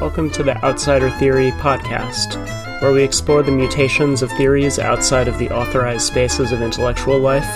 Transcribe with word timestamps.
Welcome 0.00 0.30
to 0.32 0.42
the 0.42 0.56
Outsider 0.62 1.10
Theory 1.10 1.52
podcast, 1.52 2.36
where 2.82 2.92
we 2.92 3.02
explore 3.02 3.42
the 3.42 3.50
mutations 3.50 4.22
of 4.22 4.30
theories 4.32 4.78
outside 4.78 5.26
of 5.26 5.38
the 5.38 5.48
authorized 5.50 6.06
spaces 6.06 6.52
of 6.52 6.60
intellectual 6.60 7.18
life, 7.18 7.48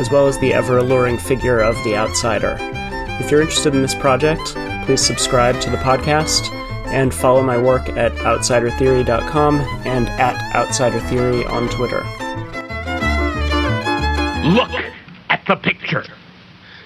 as 0.00 0.10
well 0.10 0.26
as 0.26 0.38
the 0.38 0.54
ever 0.54 0.78
alluring 0.78 1.18
figure 1.18 1.60
of 1.60 1.74
the 1.84 1.96
outsider. 1.96 2.56
If 3.20 3.30
you're 3.30 3.42
interested 3.42 3.74
in 3.74 3.82
this 3.82 3.94
project, 3.94 4.54
please 4.86 5.00
subscribe 5.00 5.60
to 5.60 5.70
the 5.70 5.76
podcast 5.76 6.50
and 6.86 7.12
follow 7.12 7.42
my 7.42 7.58
work 7.58 7.88
at 7.90 8.12
outsidertheory.com 8.12 9.56
and 9.84 10.08
at 10.08 10.36
outsidertheory 10.54 11.48
on 11.50 11.68
Twitter. 11.68 12.02
Look 14.48 14.70
at 15.28 15.44
the 15.46 15.56
picture. 15.56 16.04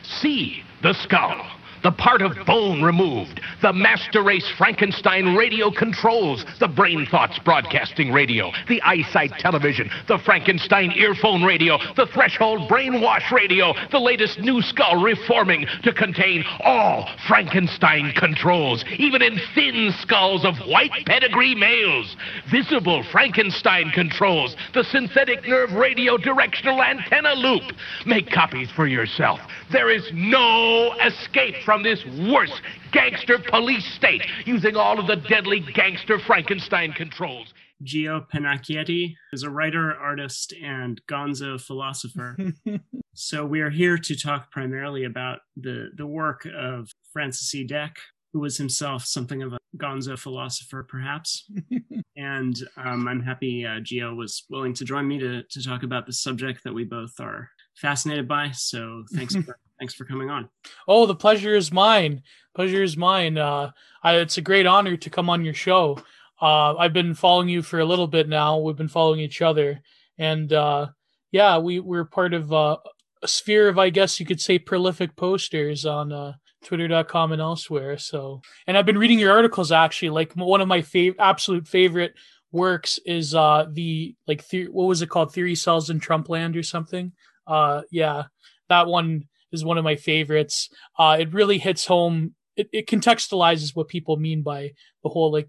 See 0.03 0.65
the 0.83 0.95
skull 0.95 1.47
the 1.83 1.93
part 1.93 2.23
of 2.23 2.33
bone 2.47 2.83
removed, 2.83 3.41
the 3.61 3.73
master 3.73 4.23
race 4.23 4.51
Frankenstein 4.57 5.35
radio 5.35 5.71
controls, 5.71 6.45
the 6.61 6.69
brain 6.69 7.07
thoughts 7.11 7.39
broadcasting 7.41 8.13
radio, 8.13 8.51
the 8.69 8.81
eyesight 8.83 9.33
television, 9.39 9.91
the 10.09 10.19
Frankenstein 10.19 10.93
earphone 10.93 11.43
radio, 11.43 11.79
the 11.97 12.07
threshold 12.13 12.69
brainwash 12.69 13.31
radio, 13.31 13.75
the 13.91 13.99
latest 13.99 14.39
new 14.39 14.63
skull 14.63 15.03
reforming 15.03 15.67
to 15.83 15.93
contain 15.93 16.45
all 16.61 17.09
Frankenstein 17.27 18.13
controls, 18.17 18.85
even 18.99 19.23
in 19.23 19.39
thin 19.55 19.93
skulls 20.01 20.45
of 20.45 20.57
white 20.69 20.93
pedigree 21.07 21.55
males, 21.55 22.17
visible 22.51 23.03
Frankenstein 23.11 23.91
controls, 23.91 24.57
the 24.75 24.85
synthetic 24.85 25.47
nerve 25.47 25.73
radio 25.73 26.17
directional 26.17 26.83
antenna 26.83 27.35
loop. 27.35 27.63
Make 28.07 28.31
copies 28.31 28.71
for 28.71 28.87
yourself. 28.87 29.41
There 29.73 29.91
is 29.91 30.09
no 30.13 30.95
escape 31.05 31.57
from 31.65 31.73
from 31.73 31.83
this 31.83 32.05
worse 32.31 32.53
gangster 32.93 33.39
police 33.39 33.95
state 33.95 34.21
using 34.45 34.77
all 34.77 35.01
of 35.01 35.07
the 35.07 35.17
deadly 35.17 35.61
gangster 35.75 36.19
Frankenstein 36.19 36.93
controls. 36.93 37.55
Gio 37.83 38.27
Pennacchietti 38.29 39.15
is 39.33 39.43
a 39.43 39.49
writer, 39.49 39.95
artist, 39.95 40.53
and 40.63 41.01
gonzo 41.11 41.59
philosopher. 41.59 42.37
so 43.15 43.47
we 43.47 43.63
are 43.63 43.71
here 43.71 43.97
to 43.97 44.15
talk 44.15 44.51
primarily 44.51 45.05
about 45.05 45.39
the, 45.57 45.89
the 45.97 46.07
work 46.07 46.47
of 46.55 46.91
Francis 47.11 47.55
E. 47.55 47.67
Dec, 47.67 47.93
who 48.35 48.41
was 48.41 48.59
himself 48.59 49.07
something 49.07 49.43
of 49.43 49.55
a 49.55 49.59
gonzo 49.79 50.19
philosopher, 50.19 50.87
perhaps. 50.87 51.51
and 52.17 52.57
um, 52.77 53.09
I'm 53.09 53.23
happy 53.23 53.65
uh, 53.65 53.81
Gio 53.81 54.15
was 54.15 54.45
willing 54.51 54.75
to 54.75 54.85
join 54.85 55.09
me 55.09 55.19
to, 55.21 55.43
to 55.43 55.65
talk 55.65 55.85
about 55.85 56.05
the 56.05 56.13
subject 56.13 56.65
that 56.65 56.75
we 56.75 56.85
both 56.85 57.19
are 57.19 57.49
fascinated 57.75 58.29
by. 58.29 58.51
So 58.53 59.05
thanks 59.13 59.35
for 59.35 59.59
thanks 59.79 59.95
for 59.95 60.05
coming 60.05 60.31
on. 60.31 60.49
Oh, 60.87 61.07
the 61.07 61.15
pleasure 61.15 61.55
is 61.55 61.73
mine. 61.73 62.23
Pleasure 62.55 62.83
is 62.83 62.97
mine. 62.97 63.39
Uh, 63.39 63.71
I, 64.03 64.17
it's 64.17 64.39
a 64.39 64.43
great 64.43 64.67
honor 64.67 64.97
to 64.97 65.11
come 65.11 65.31
on 65.31 65.45
your 65.45 65.55
show. 65.55 65.99
Uh, 66.41 66.77
I've 66.77 66.93
been 66.93 67.15
following 67.15 67.49
you 67.49 67.63
for 67.63 67.81
a 67.81 67.85
little 67.85 68.09
bit 68.09 68.29
now. 68.29 68.59
We've 68.59 68.77
been 68.77 68.89
following 68.89 69.21
each 69.21 69.43
other, 69.43 69.81
and 70.19 70.53
uh, 70.53 70.89
yeah, 71.31 71.59
we 71.59 71.81
we're 71.81 72.05
part 72.05 72.35
of 72.35 72.53
uh, 72.53 72.77
a 73.23 73.29
sphere 73.29 73.69
of, 73.69 73.79
I 73.79 73.91
guess 73.91 74.19
you 74.19 74.27
could 74.27 74.41
say, 74.41 74.59
prolific 74.59 75.15
posters 75.17 75.87
on 75.87 76.13
uh, 76.13 76.33
Twitter.com 76.65 77.33
and 77.33 77.41
elsewhere. 77.41 77.97
So, 77.97 78.43
and 78.67 78.77
I've 78.77 78.87
been 78.87 78.99
reading 78.99 79.19
your 79.19 79.33
articles 79.33 79.73
actually. 79.73 80.11
Like 80.11 80.33
one 80.35 80.61
of 80.61 80.69
my 80.69 80.81
fav- 80.81 81.17
absolute 81.19 81.67
favorite 81.69 82.15
works 82.51 82.99
is 83.07 83.35
uh 83.35 83.65
the 83.73 84.15
like 84.27 84.47
the- 84.49 84.69
what 84.69 84.85
was 84.85 85.01
it 85.01 85.09
called 85.09 85.33
theory 85.33 85.55
cells 85.55 85.89
in 85.89 85.99
trumpland 85.99 86.55
or 86.55 86.63
something 86.63 87.11
uh 87.47 87.83
yeah 87.91 88.25
that 88.69 88.87
one 88.87 89.25
is 89.53 89.65
one 89.65 89.79
of 89.79 89.85
my 89.85 89.97
favorites. 89.97 90.71
Uh, 90.99 91.19
it 91.21 91.33
really 91.33 91.59
hits 91.59 91.87
home. 91.87 92.35
It, 92.57 92.69
it 92.73 92.87
contextualizes 92.89 93.77
what 93.77 93.89
people 93.89 94.17
mean 94.17 94.43
by 94.43 94.73
the 95.03 95.11
whole 95.11 95.31
like 95.31 95.49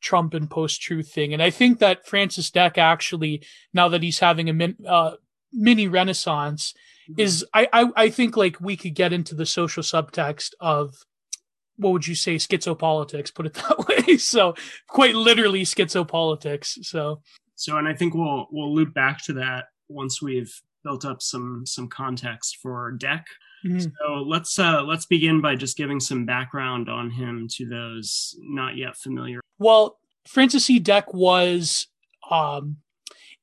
Trump 0.00 0.34
and 0.34 0.50
post 0.50 0.82
truth 0.82 1.10
thing. 1.10 1.32
And 1.32 1.42
I 1.42 1.50
think 1.50 1.78
that 1.78 2.06
Francis 2.06 2.50
Dec 2.50 2.78
actually, 2.78 3.42
now 3.72 3.88
that 3.88 4.02
he's 4.02 4.18
having 4.18 4.48
a 4.48 4.52
min, 4.52 4.76
uh, 4.86 5.12
mini 5.52 5.88
renaissance, 5.88 6.74
mm-hmm. 7.08 7.20
is 7.20 7.44
I, 7.54 7.68
I 7.72 7.90
I 7.96 8.10
think 8.10 8.36
like 8.36 8.60
we 8.60 8.76
could 8.76 8.94
get 8.94 9.12
into 9.12 9.34
the 9.34 9.46
social 9.46 9.82
subtext 9.82 10.50
of 10.60 10.94
what 11.76 11.92
would 11.92 12.08
you 12.08 12.16
say 12.16 12.36
schizopolitics 12.36 13.32
put 13.32 13.46
it 13.46 13.54
that 13.54 13.86
way 13.86 14.16
so 14.16 14.52
quite 14.88 15.14
literally 15.14 15.62
schizopolitics 15.62 16.84
so 16.84 17.22
so 17.54 17.76
and 17.76 17.86
i 17.86 17.94
think 17.94 18.14
we'll 18.14 18.48
we'll 18.50 18.74
loop 18.74 18.92
back 18.92 19.22
to 19.22 19.32
that 19.34 19.66
once 19.88 20.20
we've 20.20 20.60
built 20.84 21.04
up 21.04 21.22
some 21.22 21.64
some 21.66 21.88
context 21.88 22.58
for 22.62 22.96
Dec. 22.98 23.24
Mm-hmm. 23.64 23.78
So 23.80 24.12
let's 24.26 24.58
uh, 24.58 24.82
let's 24.82 25.06
begin 25.06 25.40
by 25.40 25.56
just 25.56 25.76
giving 25.76 26.00
some 26.00 26.24
background 26.24 26.88
on 26.88 27.10
him 27.10 27.48
to 27.56 27.66
those 27.66 28.36
not 28.40 28.76
yet 28.76 28.96
familiar. 28.96 29.40
Well, 29.58 29.98
Francis 30.26 30.68
E. 30.70 30.78
Dec 30.78 31.12
was 31.12 31.88
um, 32.30 32.76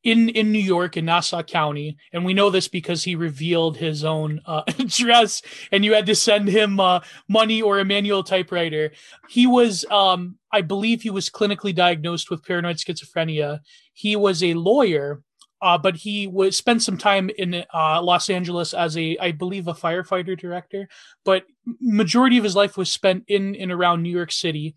in 0.03 0.29
in 0.29 0.51
New 0.51 0.59
York 0.59 0.95
in 0.95 1.05
Nassau 1.05 1.43
County, 1.43 1.97
and 2.13 2.23
we 2.23 2.33
know 2.33 2.49
this 2.49 2.67
because 2.67 3.03
he 3.03 3.15
revealed 3.15 3.75
his 3.75 4.05
own 4.05 4.39
uh, 4.45 4.61
address, 4.79 5.41
and 5.71 5.83
you 5.83 5.93
had 5.93 6.05
to 6.05 6.15
send 6.15 6.47
him 6.47 6.79
uh, 6.79 7.01
money 7.27 7.61
or 7.61 7.79
a 7.79 7.85
manual 7.85 8.23
typewriter. 8.23 8.91
He 9.27 9.47
was, 9.47 9.83
um, 9.91 10.37
I 10.51 10.61
believe, 10.61 11.01
he 11.01 11.09
was 11.09 11.29
clinically 11.29 11.75
diagnosed 11.75 12.29
with 12.29 12.45
paranoid 12.45 12.77
schizophrenia. 12.77 13.59
He 13.93 14.15
was 14.15 14.43
a 14.43 14.53
lawyer 14.53 15.23
uh, 15.65 15.79
but 15.79 15.95
he 15.95 16.27
was 16.27 16.55
spent 16.55 16.83
some 16.83 16.95
time 16.95 17.31
in 17.39 17.65
uh, 17.73 17.99
Los 17.99 18.29
Angeles 18.29 18.71
as 18.71 18.95
a, 18.95 19.17
I 19.17 19.31
believe, 19.31 19.67
a 19.67 19.73
firefighter 19.73 20.37
director. 20.37 20.87
But 21.23 21.45
majority 21.81 22.37
of 22.37 22.43
his 22.43 22.55
life 22.55 22.77
was 22.77 22.93
spent 22.93 23.23
in 23.27 23.55
and 23.55 23.71
around 23.71 24.03
New 24.03 24.15
York 24.15 24.31
City, 24.31 24.75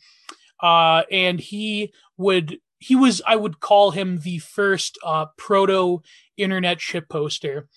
uh, 0.63 1.03
and 1.13 1.39
he 1.39 1.93
would 2.17 2.59
he 2.79 2.97
was 2.97 3.21
I 3.27 3.37
would 3.37 3.61
call 3.61 3.91
him 3.91 4.21
the 4.21 4.39
first 4.39 4.97
uh, 5.05 5.27
proto 5.37 6.01
internet 6.39 6.81
ship 6.81 7.11
poster. 7.11 7.69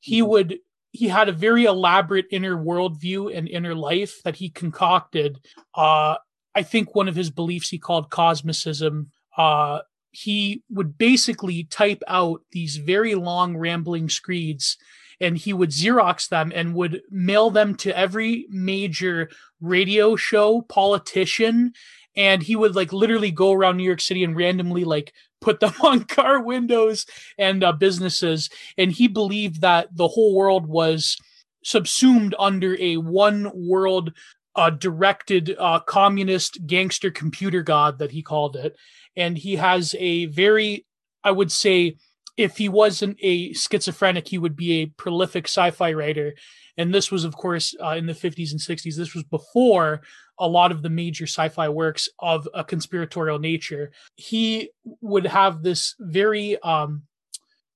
He 0.00 0.20
mm-hmm. 0.20 0.28
would 0.28 0.58
he 0.92 1.08
had 1.08 1.30
a 1.30 1.32
very 1.32 1.64
elaborate 1.64 2.26
inner 2.30 2.54
worldview 2.54 3.34
and 3.34 3.48
inner 3.48 3.74
life 3.74 4.22
that 4.24 4.36
he 4.36 4.50
concocted. 4.50 5.40
Uh, 5.74 6.16
I 6.54 6.64
think 6.64 6.94
one 6.94 7.08
of 7.08 7.16
his 7.16 7.30
beliefs 7.30 7.70
he 7.70 7.78
called 7.78 8.10
cosmicism. 8.10 9.06
Uh, 9.34 9.80
he 10.10 10.62
would 10.70 10.98
basically 10.98 11.64
type 11.64 12.02
out 12.08 12.42
these 12.52 12.76
very 12.76 13.14
long 13.14 13.56
rambling 13.56 14.08
screeds 14.08 14.76
and 15.20 15.36
he 15.36 15.52
would 15.52 15.70
xerox 15.70 16.28
them 16.28 16.52
and 16.54 16.74
would 16.74 17.02
mail 17.10 17.50
them 17.50 17.74
to 17.74 17.96
every 17.96 18.46
major 18.50 19.30
radio 19.60 20.16
show 20.16 20.62
politician. 20.62 21.72
And 22.16 22.42
he 22.42 22.56
would 22.56 22.74
like 22.74 22.92
literally 22.92 23.30
go 23.30 23.52
around 23.52 23.76
new 23.76 23.84
york 23.84 24.00
city 24.00 24.24
and 24.24 24.36
randomly 24.36 24.84
like 24.84 25.12
put 25.40 25.60
them 25.60 25.74
on 25.82 26.04
car 26.04 26.40
windows 26.42 27.06
and 27.36 27.62
uh, 27.62 27.72
businesses. 27.72 28.48
And 28.76 28.92
he 28.92 29.08
believed 29.08 29.60
that 29.60 29.88
the 29.94 30.08
whole 30.08 30.34
world 30.34 30.66
was 30.66 31.16
subsumed 31.64 32.34
under 32.38 32.80
a 32.80 32.96
one 32.96 33.50
world 33.54 34.12
uh, 34.54 34.70
directed 34.70 35.54
uh, 35.58 35.78
communist 35.80 36.66
gangster 36.66 37.10
computer 37.10 37.62
god 37.62 37.98
that 37.98 38.10
he 38.10 38.22
called 38.22 38.56
it 38.56 38.74
and 39.18 39.36
he 39.36 39.56
has 39.56 39.94
a 39.98 40.26
very, 40.26 40.86
I 41.24 41.32
would 41.32 41.52
say, 41.52 41.96
if 42.36 42.56
he 42.56 42.68
wasn't 42.68 43.18
a 43.20 43.52
schizophrenic, 43.52 44.28
he 44.28 44.38
would 44.38 44.54
be 44.54 44.72
a 44.80 44.86
prolific 44.86 45.46
sci-fi 45.46 45.92
writer. 45.92 46.34
And 46.76 46.94
this 46.94 47.10
was, 47.10 47.24
of 47.24 47.36
course, 47.36 47.74
uh, 47.82 47.96
in 47.96 48.06
the 48.06 48.12
50s 48.12 48.52
and 48.52 48.60
60s. 48.60 48.94
This 48.94 49.14
was 49.14 49.24
before 49.24 50.02
a 50.38 50.46
lot 50.46 50.70
of 50.70 50.82
the 50.82 50.88
major 50.88 51.24
sci-fi 51.24 51.68
works 51.68 52.08
of 52.20 52.48
a 52.54 52.62
conspiratorial 52.62 53.40
nature. 53.40 53.90
He 54.14 54.70
would 55.00 55.26
have 55.26 55.64
this 55.64 55.96
very, 55.98 56.56
um, 56.62 57.02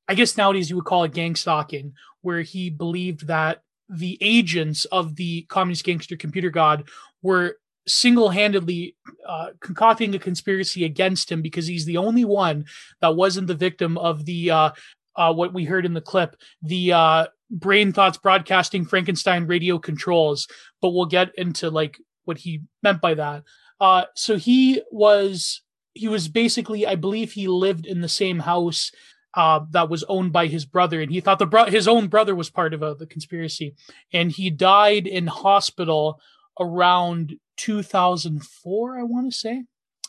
I 0.06 0.14
guess 0.14 0.36
nowadays 0.36 0.70
you 0.70 0.76
would 0.76 0.84
call 0.84 1.02
it 1.02 1.12
gang 1.12 1.34
stalking, 1.34 1.94
where 2.20 2.42
he 2.42 2.70
believed 2.70 3.26
that 3.26 3.62
the 3.88 4.16
agents 4.20 4.84
of 4.86 5.16
the 5.16 5.42
communist 5.48 5.84
gangster 5.84 6.16
computer 6.16 6.50
god 6.50 6.88
were 7.20 7.56
single-handedly 7.86 8.96
uh, 9.26 9.48
concocting 9.60 10.14
a 10.14 10.18
conspiracy 10.18 10.84
against 10.84 11.30
him 11.30 11.42
because 11.42 11.66
he's 11.66 11.84
the 11.84 11.96
only 11.96 12.24
one 12.24 12.64
that 13.00 13.16
wasn't 13.16 13.46
the 13.46 13.54
victim 13.54 13.98
of 13.98 14.24
the 14.24 14.50
uh, 14.50 14.70
uh, 15.16 15.32
what 15.32 15.52
we 15.52 15.64
heard 15.64 15.84
in 15.84 15.94
the 15.94 16.00
clip, 16.00 16.36
the 16.62 16.92
uh, 16.92 17.26
brain 17.50 17.92
thoughts 17.92 18.18
broadcasting 18.18 18.84
Frankenstein 18.84 19.46
radio 19.46 19.78
controls. 19.78 20.48
But 20.80 20.90
we'll 20.90 21.06
get 21.06 21.34
into 21.36 21.70
like 21.70 21.98
what 22.24 22.38
he 22.38 22.62
meant 22.82 23.00
by 23.00 23.14
that. 23.14 23.44
Uh, 23.80 24.04
so 24.14 24.36
he 24.36 24.82
was 24.90 25.62
he 25.94 26.08
was 26.08 26.28
basically, 26.28 26.86
I 26.86 26.94
believe, 26.94 27.32
he 27.32 27.48
lived 27.48 27.84
in 27.84 28.00
the 28.00 28.08
same 28.08 28.38
house 28.38 28.90
uh, 29.34 29.60
that 29.70 29.88
was 29.88 30.04
owned 30.04 30.32
by 30.32 30.46
his 30.46 30.64
brother, 30.64 31.00
and 31.00 31.10
he 31.10 31.20
thought 31.20 31.38
the 31.38 31.46
bro- 31.46 31.66
his 31.66 31.88
own 31.88 32.08
brother 32.08 32.34
was 32.34 32.50
part 32.50 32.74
of 32.74 32.98
the 32.98 33.06
conspiracy, 33.06 33.74
and 34.12 34.30
he 34.30 34.50
died 34.50 35.06
in 35.06 35.26
hospital 35.26 36.20
around 36.58 37.34
2004, 37.56 38.98
I 38.98 39.02
want 39.02 39.32
to 39.32 39.36
say, 39.36 39.64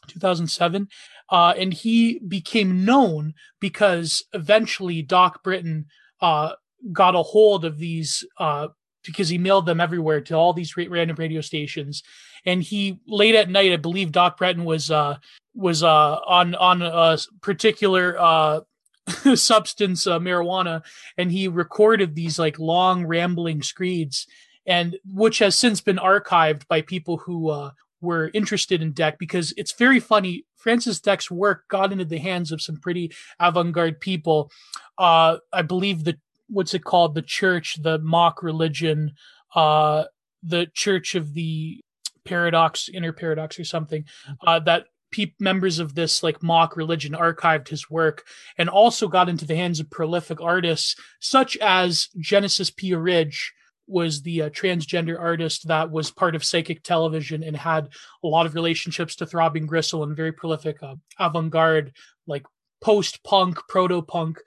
2007. 0.08 0.88
Uh, 1.30 1.54
and 1.58 1.74
he 1.74 2.20
became 2.20 2.86
known 2.86 3.34
because 3.60 4.24
eventually 4.34 5.02
Doc 5.02 5.44
Britton 5.44 5.86
uh, 6.22 6.54
got 6.92 7.16
a 7.16 7.24
hold 7.24 7.66
of 7.66 7.78
these 7.78 8.26
uh, 8.38 8.68
because 9.04 9.30
he 9.30 9.38
mailed 9.38 9.66
them 9.66 9.82
everywhere 9.82 10.22
to 10.22 10.36
all 10.36 10.54
these 10.54 10.76
random 10.78 11.16
radio 11.18 11.42
stations. 11.42 12.04
And 12.46 12.62
he 12.62 13.00
late 13.08 13.36
at 13.36 13.50
night, 13.50 13.72
I 13.72 13.78
believe 13.78 14.12
Doc 14.12 14.38
Breton 14.38 14.66
was 14.66 14.92
uh, 14.92 15.18
was 15.56 15.84
uh, 15.84 16.16
on 16.26 16.56
on 16.56 16.82
a 16.82 17.18
particular 17.42 18.18
uh, 18.20 18.62
substance, 19.36 20.06
marijuana, 20.06 20.84
and 21.18 21.32
he 21.32 21.48
recorded 21.48 22.16
these 22.16 22.38
like 22.38 22.60
long 22.60 23.06
rambling 23.06 23.62
screeds, 23.62 24.28
and 24.66 24.98
which 25.06 25.40
has 25.40 25.56
since 25.56 25.82
been 25.82 25.98
archived 25.98 26.68
by 26.68 26.82
people 26.82 27.18
who 27.18 27.50
uh, 27.50 27.72
were 28.02 28.32
interested 28.34 28.82
in 28.82 28.94
Dec 28.94 29.18
because 29.18 29.54
it's 29.58 29.72
very 29.74 30.00
funny. 30.00 30.46
Francis 30.56 31.00
Dec's 31.00 31.32
work 31.32 31.68
got 31.70 31.92
into 31.92 32.06
the 32.06 32.20
hands 32.20 32.52
of 32.52 32.62
some 32.62 32.78
pretty 32.78 33.12
avant-garde 33.40 34.00
people. 34.00 34.52
Uh, 34.98 35.38
I 35.52 35.62
believe 35.62 36.04
the 36.04 36.18
what's 36.50 36.74
it 36.74 36.84
called? 36.84 37.16
The 37.16 37.22
church, 37.22 37.82
the 37.82 38.00
mock 38.00 38.44
religion, 38.44 39.14
uh, 39.56 40.06
the 40.44 40.68
Church 40.74 41.16
of 41.16 41.34
the 41.34 41.82
Paradox, 42.26 42.90
Inner 42.90 43.14
Paradox, 43.14 43.60
or 43.60 43.64
something. 43.64 44.06
Uh, 44.46 44.60
that 44.60 44.86
pe- 45.12 45.34
members 45.40 45.80
of 45.80 45.96
this 45.96 46.24
like 46.24 46.44
mock 46.44 46.76
religion 46.76 47.14
archived 47.14 47.70
his 47.70 47.90
work 47.90 48.26
and 48.58 48.70
also 48.70 49.08
got 49.08 49.30
into 49.30 49.46
the 49.46 49.56
hands 49.56 49.80
of 49.80 49.90
prolific 49.90 50.42
artists 50.42 50.96
such 51.20 51.58
as 51.58 52.10
Genesis 52.20 52.70
P-Orridge 52.70 53.54
was 53.88 54.22
the 54.22 54.44
uh, 54.44 54.50
transgender 54.50 55.20
artist 55.20 55.68
that 55.68 55.92
was 55.92 56.12
part 56.12 56.36
of 56.36 56.44
psychic 56.44 56.84
television 56.84 57.44
and 57.44 57.56
had 57.56 57.90
a 58.24 58.28
lot 58.28 58.46
of 58.46 58.56
relationships 58.56 59.16
to 59.16 59.26
throbbing 59.26 59.66
gristle 59.66 60.04
and 60.04 60.16
very 60.16 60.32
prolific 60.32 60.82
uh, 60.82 60.96
avant-garde 61.20 61.92
like 62.28 62.44
post-punk 62.82 63.58
proto-punk 63.70 64.38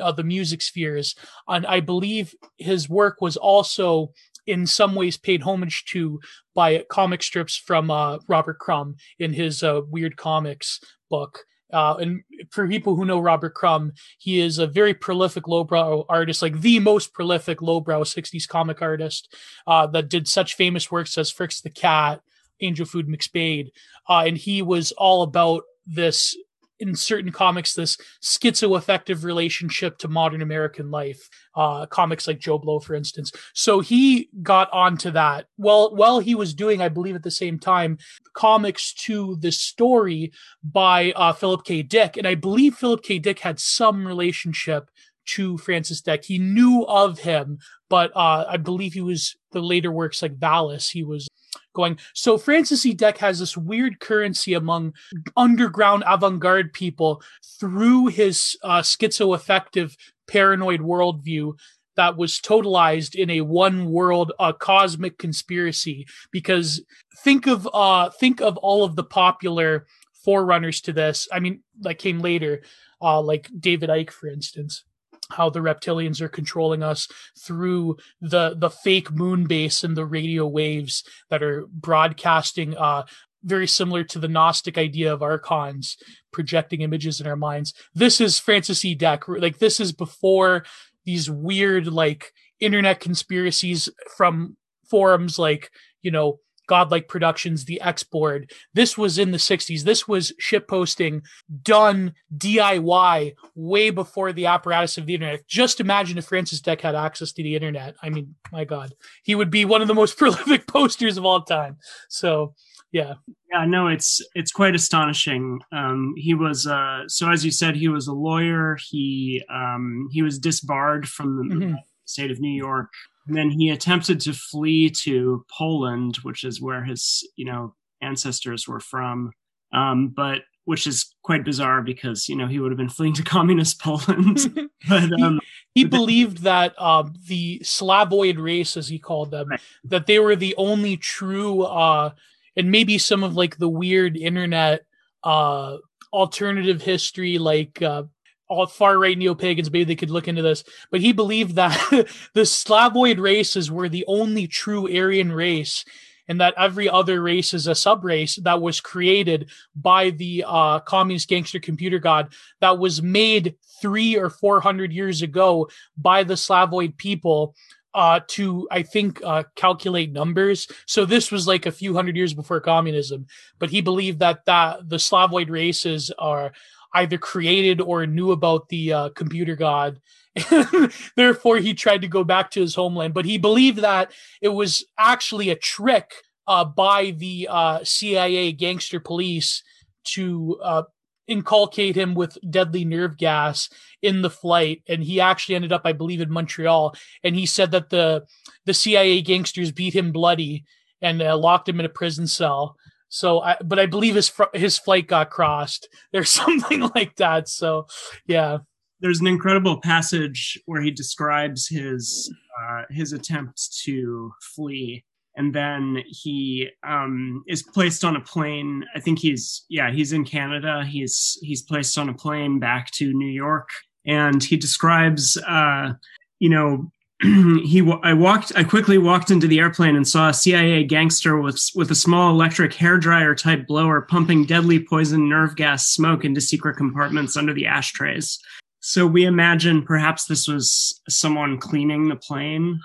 uh, 0.00 0.12
the 0.12 0.24
music 0.24 0.62
spheres. 0.62 1.14
And 1.48 1.66
i 1.66 1.80
believe 1.80 2.34
his 2.58 2.88
work 2.88 3.20
was 3.20 3.36
also 3.36 4.12
in 4.46 4.66
some 4.66 4.94
ways 4.94 5.16
paid 5.16 5.42
homage 5.42 5.84
to 5.86 6.20
by 6.54 6.84
comic 6.90 7.22
strips 7.22 7.56
from 7.56 7.90
uh, 7.90 8.18
robert 8.28 8.58
crumb 8.58 8.96
in 9.18 9.32
his 9.32 9.62
uh, 9.62 9.80
weird 9.88 10.16
comics 10.16 10.80
book 11.08 11.44
uh, 11.74 11.96
and 11.96 12.22
for 12.50 12.68
people 12.68 12.94
who 12.94 13.04
know 13.04 13.18
Robert 13.18 13.54
Crumb, 13.54 13.92
he 14.18 14.40
is 14.40 14.58
a 14.58 14.66
very 14.66 14.94
prolific 14.94 15.48
lowbrow 15.48 16.04
artist, 16.08 16.40
like 16.40 16.60
the 16.60 16.78
most 16.78 17.12
prolific 17.12 17.60
lowbrow 17.60 18.04
60s 18.04 18.48
comic 18.48 18.80
artist 18.80 19.34
uh, 19.66 19.86
that 19.88 20.08
did 20.08 20.28
such 20.28 20.54
famous 20.54 20.90
works 20.90 21.18
as 21.18 21.30
Fritz 21.30 21.60
the 21.60 21.70
Cat, 21.70 22.20
Angel 22.60 22.86
Food 22.86 23.08
McSpade. 23.08 23.70
Uh, 24.08 24.24
and 24.26 24.38
he 24.38 24.62
was 24.62 24.92
all 24.92 25.22
about 25.22 25.64
this 25.86 26.36
in 26.80 26.94
certain 26.94 27.30
comics 27.30 27.74
this 27.74 27.96
schizoaffective 28.22 29.24
relationship 29.24 29.98
to 29.98 30.08
modern 30.08 30.42
American 30.42 30.90
life. 30.90 31.28
Uh, 31.54 31.86
comics 31.86 32.26
like 32.26 32.40
Joe 32.40 32.58
Blow, 32.58 32.80
for 32.80 32.94
instance. 32.94 33.30
So 33.52 33.80
he 33.80 34.28
got 34.42 34.72
onto 34.72 35.10
that. 35.12 35.46
Well, 35.56 35.94
while 35.94 36.18
he 36.18 36.34
was 36.34 36.54
doing, 36.54 36.82
I 36.82 36.88
believe, 36.88 37.14
at 37.14 37.22
the 37.22 37.30
same 37.30 37.58
time, 37.58 37.98
comics 38.34 38.92
to 38.94 39.36
the 39.36 39.52
story 39.52 40.32
by 40.62 41.12
uh, 41.14 41.32
Philip 41.32 41.64
K. 41.64 41.82
Dick, 41.82 42.16
and 42.16 42.26
I 42.26 42.34
believe 42.34 42.74
Philip 42.74 43.02
K. 43.02 43.18
Dick 43.18 43.38
had 43.38 43.60
some 43.60 44.06
relationship 44.06 44.90
to 45.26 45.56
Francis 45.58 46.02
Dec. 46.02 46.24
He 46.24 46.38
knew 46.38 46.84
of 46.86 47.18
him, 47.18 47.58
but 47.88 48.10
uh, 48.14 48.44
I 48.48 48.56
believe 48.56 48.92
he 48.92 49.00
was 49.00 49.36
the 49.52 49.60
later 49.60 49.90
works 49.90 50.22
like 50.22 50.38
Valis. 50.38 50.90
He 50.90 51.02
was 51.02 51.28
going. 51.74 51.98
So 52.14 52.38
Francis 52.38 52.86
E. 52.86 52.94
Dec 52.94 53.18
has 53.18 53.38
this 53.40 53.56
weird 53.56 54.00
currency 54.00 54.54
among 54.54 54.94
underground 55.36 56.04
avant-garde 56.06 56.72
people 56.72 57.22
through 57.60 58.06
his 58.06 58.56
uh, 58.62 58.80
schizoaffective 58.80 59.96
paranoid 60.26 60.80
worldview 60.80 61.54
that 61.96 62.16
was 62.16 62.40
totalized 62.40 63.14
in 63.14 63.30
a 63.30 63.40
one 63.42 63.90
world 63.90 64.32
uh, 64.38 64.52
cosmic 64.52 65.18
conspiracy 65.18 66.06
because 66.30 66.82
think 67.18 67.46
of 67.46 67.68
uh 67.72 68.10
think 68.10 68.40
of 68.40 68.56
all 68.58 68.84
of 68.84 68.96
the 68.96 69.04
popular 69.04 69.86
forerunners 70.24 70.80
to 70.80 70.92
this 70.92 71.28
i 71.32 71.38
mean 71.38 71.62
that 71.80 71.98
came 71.98 72.20
later 72.20 72.62
uh 73.00 73.20
like 73.20 73.50
david 73.60 73.90
Icke 73.90 74.10
for 74.10 74.28
instance 74.28 74.84
how 75.30 75.50
the 75.50 75.60
reptilians 75.60 76.20
are 76.20 76.28
controlling 76.28 76.82
us 76.82 77.08
through 77.38 77.96
the 78.20 78.54
the 78.56 78.70
fake 78.70 79.10
moon 79.12 79.46
base 79.46 79.84
and 79.84 79.96
the 79.96 80.06
radio 80.06 80.46
waves 80.46 81.04
that 81.30 81.42
are 81.42 81.66
broadcasting 81.72 82.76
uh 82.76 83.04
very 83.42 83.66
similar 83.66 84.02
to 84.02 84.18
the 84.18 84.28
gnostic 84.28 84.78
idea 84.78 85.12
of 85.12 85.22
archons 85.22 85.98
projecting 86.32 86.80
images 86.80 87.20
in 87.20 87.26
our 87.26 87.36
minds. 87.36 87.74
This 87.94 88.20
is 88.20 88.38
francis 88.38 88.84
e. 88.84 88.96
Dec 88.96 89.22
like 89.40 89.58
this 89.58 89.80
is 89.80 89.92
before 89.92 90.64
these 91.04 91.30
weird 91.30 91.86
like 91.86 92.32
internet 92.60 93.00
conspiracies 93.00 93.88
from 94.16 94.56
forums 94.88 95.38
like 95.38 95.70
you 96.02 96.10
know 96.10 96.38
godlike 96.66 97.08
productions 97.08 97.64
the 97.64 97.80
x 97.80 98.02
board. 98.02 98.52
This 98.72 98.96
was 98.96 99.18
in 99.18 99.30
the 99.30 99.38
60s 99.38 99.82
this 99.82 100.08
was 100.08 100.32
ship 100.38 100.68
posting 100.68 101.22
done 101.62 102.14
diy 102.36 103.34
way 103.54 103.90
before 103.90 104.32
the 104.32 104.46
apparatus 104.46 104.98
of 104.98 105.06
the 105.06 105.14
internet. 105.14 105.46
Just 105.46 105.80
imagine 105.80 106.18
if 106.18 106.26
francis 106.26 106.60
Dec 106.60 106.80
had 106.80 106.94
access 106.94 107.32
to 107.32 107.42
the 107.42 107.54
internet. 107.54 107.96
I 108.02 108.10
mean 108.10 108.34
my 108.52 108.64
god. 108.64 108.94
He 109.22 109.34
would 109.34 109.50
be 109.50 109.64
one 109.64 109.82
of 109.82 109.88
the 109.88 109.94
most 109.94 110.16
prolific 110.18 110.66
posters 110.66 111.16
of 111.16 111.24
all 111.24 111.42
time. 111.42 111.78
So 112.08 112.54
yeah. 112.92 113.14
Yeah 113.50 113.64
no 113.66 113.88
it's 113.88 114.20
it's 114.34 114.52
quite 114.52 114.74
astonishing. 114.74 115.60
Um 115.72 116.14
he 116.16 116.34
was 116.34 116.66
uh 116.66 117.02
so 117.08 117.30
as 117.30 117.44
you 117.44 117.50
said 117.50 117.76
he 117.76 117.88
was 117.88 118.06
a 118.06 118.12
lawyer. 118.12 118.76
He 118.88 119.42
um 119.52 120.08
he 120.12 120.22
was 120.22 120.38
disbarred 120.38 121.08
from 121.08 121.48
the 121.48 121.54
mm-hmm. 121.54 121.74
state 122.04 122.30
of 122.30 122.40
new 122.40 122.56
york 122.56 122.90
and 123.26 123.36
then 123.36 123.50
he 123.50 123.70
attempted 123.70 124.20
to 124.20 124.32
flee 124.32 124.90
to 125.02 125.44
Poland, 125.50 126.16
which 126.22 126.44
is 126.44 126.60
where 126.60 126.84
his, 126.84 127.26
you 127.36 127.44
know, 127.44 127.74
ancestors 128.02 128.68
were 128.68 128.80
from. 128.80 129.32
Um, 129.72 130.08
but 130.08 130.42
which 130.66 130.86
is 130.86 131.14
quite 131.22 131.44
bizarre 131.44 131.82
because 131.82 132.28
you 132.28 132.36
know 132.36 132.46
he 132.46 132.58
would 132.58 132.70
have 132.70 132.78
been 132.78 132.88
fleeing 132.88 133.14
to 133.14 133.22
communist 133.24 133.80
Poland. 133.80 134.38
but 134.88 135.20
um, 135.20 135.40
he, 135.74 135.82
he 135.82 135.84
believed 135.84 136.38
that 136.38 136.74
uh, 136.78 137.04
the 137.28 137.60
Slavoid 137.60 138.42
race, 138.42 138.76
as 138.76 138.88
he 138.88 138.98
called 138.98 139.30
them, 139.30 139.48
right. 139.48 139.60
that 139.84 140.06
they 140.06 140.18
were 140.18 140.36
the 140.36 140.54
only 140.56 140.96
true, 140.96 141.62
uh, 141.62 142.10
and 142.56 142.70
maybe 142.70 142.98
some 142.98 143.24
of 143.24 143.36
like 143.36 143.58
the 143.58 143.68
weird 143.68 144.16
internet 144.16 144.84
uh, 145.22 145.76
alternative 146.12 146.82
history, 146.82 147.38
like 147.38 147.82
uh, 147.82 148.04
all 148.48 148.66
far 148.66 148.98
right 148.98 149.16
neo 149.16 149.34
pagans, 149.34 149.70
maybe 149.70 149.84
they 149.84 149.96
could 149.96 150.10
look 150.10 150.28
into 150.28 150.42
this. 150.42 150.64
But 150.90 151.00
he 151.00 151.12
believed 151.12 151.54
that 151.56 151.78
the 152.34 152.42
Slavoid 152.42 153.18
races 153.18 153.70
were 153.70 153.88
the 153.88 154.04
only 154.06 154.46
true 154.46 154.84
Aryan 154.84 155.32
race, 155.32 155.84
and 156.28 156.40
that 156.40 156.54
every 156.56 156.88
other 156.88 157.22
race 157.22 157.54
is 157.54 157.66
a 157.66 157.74
sub 157.74 158.04
race 158.04 158.36
that 158.36 158.60
was 158.60 158.80
created 158.80 159.50
by 159.76 160.10
the 160.10 160.44
uh, 160.46 160.80
communist 160.80 161.28
gangster 161.28 161.60
computer 161.60 161.98
god 161.98 162.32
that 162.60 162.78
was 162.78 163.02
made 163.02 163.56
three 163.80 164.16
or 164.16 164.30
four 164.30 164.60
hundred 164.60 164.92
years 164.92 165.22
ago 165.22 165.68
by 165.96 166.24
the 166.24 166.34
Slavoid 166.34 166.96
people. 166.96 167.54
Uh, 167.96 168.18
to 168.26 168.66
I 168.72 168.82
think 168.82 169.22
uh, 169.22 169.44
calculate 169.54 170.10
numbers. 170.10 170.66
So 170.84 171.04
this 171.04 171.30
was 171.30 171.46
like 171.46 171.64
a 171.64 171.70
few 171.70 171.94
hundred 171.94 172.16
years 172.16 172.34
before 172.34 172.58
communism. 172.60 173.28
But 173.60 173.70
he 173.70 173.82
believed 173.82 174.18
that 174.18 174.46
that 174.46 174.88
the 174.88 174.96
Slavoid 174.96 175.48
races 175.48 176.10
are 176.18 176.50
either 176.94 177.18
created 177.18 177.80
or 177.80 178.06
knew 178.06 178.32
about 178.32 178.68
the 178.68 178.92
uh, 178.92 179.08
computer 179.10 179.56
god. 179.56 180.00
Therefore, 181.16 181.58
he 181.58 181.74
tried 181.74 182.02
to 182.02 182.08
go 182.08 182.24
back 182.24 182.50
to 182.52 182.60
his 182.60 182.74
homeland, 182.74 183.14
but 183.14 183.24
he 183.24 183.38
believed 183.38 183.78
that 183.78 184.12
it 184.40 184.48
was 184.48 184.84
actually 184.98 185.50
a 185.50 185.56
trick 185.56 186.12
uh, 186.46 186.64
by 186.64 187.10
the 187.12 187.48
uh, 187.50 187.80
CIA 187.84 188.52
gangster 188.52 189.00
police 189.00 189.62
to 190.04 190.58
uh, 190.62 190.82
inculcate 191.26 191.96
him 191.96 192.14
with 192.14 192.38
deadly 192.48 192.84
nerve 192.84 193.16
gas 193.16 193.68
in 194.02 194.22
the 194.22 194.30
flight. 194.30 194.82
And 194.88 195.02
he 195.02 195.20
actually 195.20 195.54
ended 195.54 195.72
up 195.72 195.82
i 195.84 195.92
believe 195.92 196.20
in 196.20 196.30
montreal. 196.30 196.94
And 197.22 197.34
he 197.34 197.46
said 197.46 197.70
that 197.72 197.90
the 197.90 198.26
the 198.66 198.74
cia 198.74 199.22
gangsters 199.22 199.72
beat 199.72 199.94
him 199.94 200.12
bloody 200.12 200.64
and 201.00 201.22
uh, 201.22 201.36
locked 201.36 201.68
him 201.68 201.80
in 201.80 201.86
a 201.86 201.90
prison 201.90 202.26
cell 202.26 202.76
so, 203.14 203.42
I, 203.42 203.56
but 203.64 203.78
I 203.78 203.86
believe 203.86 204.16
his 204.16 204.32
his 204.54 204.76
flight 204.76 205.06
got 205.06 205.30
crossed. 205.30 205.88
There's 206.12 206.30
something 206.30 206.90
like 206.96 207.14
that. 207.16 207.48
So, 207.48 207.86
yeah. 208.26 208.58
There's 208.98 209.20
an 209.20 209.28
incredible 209.28 209.80
passage 209.80 210.60
where 210.66 210.82
he 210.82 210.90
describes 210.90 211.68
his 211.68 212.34
uh, 212.60 212.82
his 212.90 213.12
attempt 213.12 213.78
to 213.84 214.32
flee, 214.40 215.04
and 215.36 215.54
then 215.54 216.02
he 216.08 216.70
um, 216.82 217.44
is 217.46 217.62
placed 217.62 218.04
on 218.04 218.16
a 218.16 218.20
plane. 218.20 218.84
I 218.96 219.00
think 219.00 219.20
he's 219.20 219.64
yeah 219.68 219.92
he's 219.92 220.12
in 220.12 220.24
Canada. 220.24 220.84
He's 220.84 221.38
he's 221.40 221.62
placed 221.62 221.96
on 221.98 222.08
a 222.08 222.14
plane 222.14 222.58
back 222.58 222.90
to 222.92 223.12
New 223.12 223.30
York, 223.30 223.68
and 224.04 224.42
he 224.42 224.56
describes 224.56 225.36
uh, 225.46 225.92
you 226.40 226.48
know 226.48 226.90
he 227.64 227.82
I 228.02 228.12
walked 228.12 228.52
I 228.54 228.64
quickly 228.64 228.98
walked 228.98 229.30
into 229.30 229.46
the 229.46 229.58
airplane 229.58 229.96
and 229.96 230.06
saw 230.06 230.28
a 230.28 230.34
CIA 230.34 230.84
gangster 230.84 231.40
with 231.40 231.58
with 231.74 231.90
a 231.90 231.94
small 231.94 232.30
electric 232.30 232.74
hair 232.74 232.98
dryer 232.98 233.34
type 233.34 233.66
blower 233.66 234.02
pumping 234.02 234.44
deadly 234.44 234.78
poison 234.78 235.28
nerve 235.28 235.56
gas 235.56 235.88
smoke 235.88 236.24
into 236.24 236.40
secret 236.40 236.76
compartments 236.76 237.36
under 237.36 237.54
the 237.54 237.66
ashtrays. 237.66 238.38
so 238.80 239.06
we 239.06 239.24
imagine 239.24 239.82
perhaps 239.82 240.26
this 240.26 240.46
was 240.46 241.00
someone 241.08 241.58
cleaning 241.58 242.08
the 242.08 242.16
plane. 242.16 242.78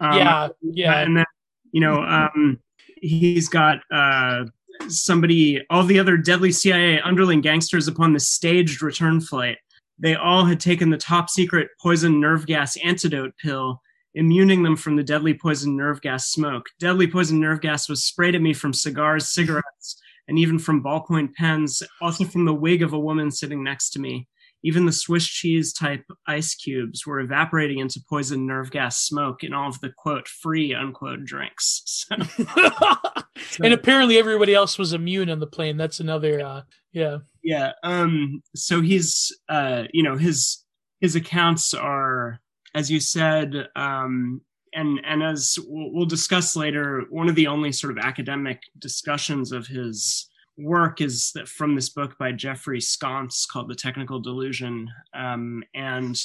Um, 0.00 0.18
yeah, 0.18 0.48
yeah, 0.62 1.00
and 1.00 1.18
then 1.18 1.26
you 1.72 1.82
know 1.82 2.02
um, 2.02 2.60
he's 3.02 3.50
got 3.50 3.80
uh, 3.92 4.44
somebody, 4.88 5.60
all 5.68 5.84
the 5.84 5.98
other 5.98 6.16
deadly 6.16 6.52
CIA 6.52 7.00
underling 7.00 7.42
gangsters 7.42 7.88
upon 7.88 8.12
the 8.12 8.20
staged 8.20 8.82
return 8.82 9.20
flight. 9.20 9.58
They 10.02 10.16
all 10.16 10.44
had 10.44 10.58
taken 10.58 10.90
the 10.90 10.98
top 10.98 11.30
secret 11.30 11.68
poison 11.80 12.20
nerve 12.20 12.44
gas 12.44 12.76
antidote 12.84 13.34
pill, 13.38 13.80
immuning 14.18 14.64
them 14.64 14.76
from 14.76 14.96
the 14.96 15.04
deadly 15.04 15.32
poison 15.32 15.76
nerve 15.76 16.00
gas 16.00 16.28
smoke. 16.28 16.66
Deadly 16.80 17.06
poison 17.06 17.38
nerve 17.38 17.60
gas 17.60 17.88
was 17.88 18.04
sprayed 18.04 18.34
at 18.34 18.42
me 18.42 18.52
from 18.52 18.72
cigars, 18.72 19.32
cigarettes, 19.32 20.02
and 20.26 20.40
even 20.40 20.58
from 20.58 20.82
ballpoint 20.82 21.34
pens, 21.34 21.84
also 22.00 22.24
from 22.24 22.44
the 22.44 22.52
wig 22.52 22.82
of 22.82 22.92
a 22.92 22.98
woman 22.98 23.30
sitting 23.30 23.62
next 23.62 23.90
to 23.90 24.00
me. 24.00 24.26
Even 24.64 24.86
the 24.86 24.92
Swiss 24.92 25.26
cheese 25.26 25.72
type 25.72 26.04
ice 26.26 26.56
cubes 26.56 27.06
were 27.06 27.20
evaporating 27.20 27.78
into 27.78 28.02
poison 28.08 28.44
nerve 28.44 28.72
gas 28.72 28.98
smoke 28.98 29.44
in 29.44 29.52
all 29.52 29.68
of 29.68 29.80
the 29.80 29.90
quote 29.96 30.26
free 30.26 30.74
unquote 30.74 31.24
drinks. 31.24 31.82
So, 32.08 32.16
so, 32.26 33.64
and 33.64 33.72
apparently 33.72 34.18
everybody 34.18 34.54
else 34.54 34.78
was 34.78 34.92
immune 34.92 35.30
on 35.30 35.38
the 35.38 35.46
plane. 35.46 35.76
That's 35.76 36.00
another 36.00 36.40
uh 36.40 36.62
yeah. 36.92 37.18
Yeah. 37.42 37.72
Um 37.82 38.42
so 38.54 38.80
he's 38.80 39.32
uh 39.48 39.84
you 39.92 40.02
know 40.02 40.16
his 40.16 40.64
his 41.00 41.16
accounts 41.16 41.74
are 41.74 42.40
as 42.74 42.90
you 42.90 43.00
said 43.00 43.68
um 43.76 44.40
and 44.74 45.00
and 45.04 45.22
as 45.22 45.58
we'll, 45.66 46.06
discuss 46.06 46.56
later 46.56 47.04
one 47.10 47.28
of 47.28 47.34
the 47.34 47.46
only 47.46 47.72
sort 47.72 47.96
of 47.96 48.02
academic 48.02 48.62
discussions 48.78 49.52
of 49.52 49.66
his 49.66 50.28
work 50.58 51.00
is 51.00 51.32
that 51.34 51.48
from 51.48 51.74
this 51.74 51.88
book 51.88 52.16
by 52.18 52.32
Jeffrey 52.32 52.80
Sconce 52.80 53.46
called 53.46 53.68
The 53.68 53.74
Technical 53.74 54.20
Delusion. 54.20 54.88
Um, 55.14 55.62
and, 55.74 56.20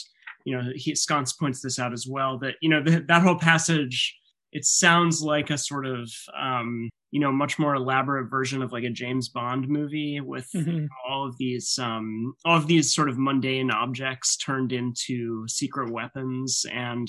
you 0.45 0.55
know, 0.55 0.69
he, 0.75 0.95
Sconce 0.95 1.33
points 1.33 1.61
this 1.61 1.79
out 1.79 1.93
as 1.93 2.05
well 2.07 2.37
that, 2.39 2.55
you 2.61 2.69
know, 2.69 2.81
the, 2.81 2.99
that 3.07 3.21
whole 3.21 3.37
passage, 3.37 4.15
it 4.57 4.65
sounds 4.65 5.21
like 5.21 5.51
a 5.51 5.57
sort 5.57 5.85
of, 5.85 6.11
um, 6.35 6.89
you 7.11 7.19
know, 7.19 7.31
much 7.31 7.59
more 7.59 7.75
elaborate 7.75 8.27
version 8.27 8.63
of 8.63 8.71
like 8.71 8.83
a 8.83 8.89
James 8.89 9.29
Bond 9.29 9.69
movie 9.69 10.19
with 10.19 10.49
mm-hmm. 10.55 10.87
all 11.07 11.27
of 11.27 11.37
these, 11.37 11.77
um, 11.79 12.33
all 12.43 12.57
of 12.57 12.65
these 12.65 12.91
sort 12.91 13.07
of 13.07 13.19
mundane 13.19 13.69
objects 13.69 14.35
turned 14.35 14.71
into 14.71 15.47
secret 15.47 15.91
weapons 15.91 16.65
and, 16.73 17.07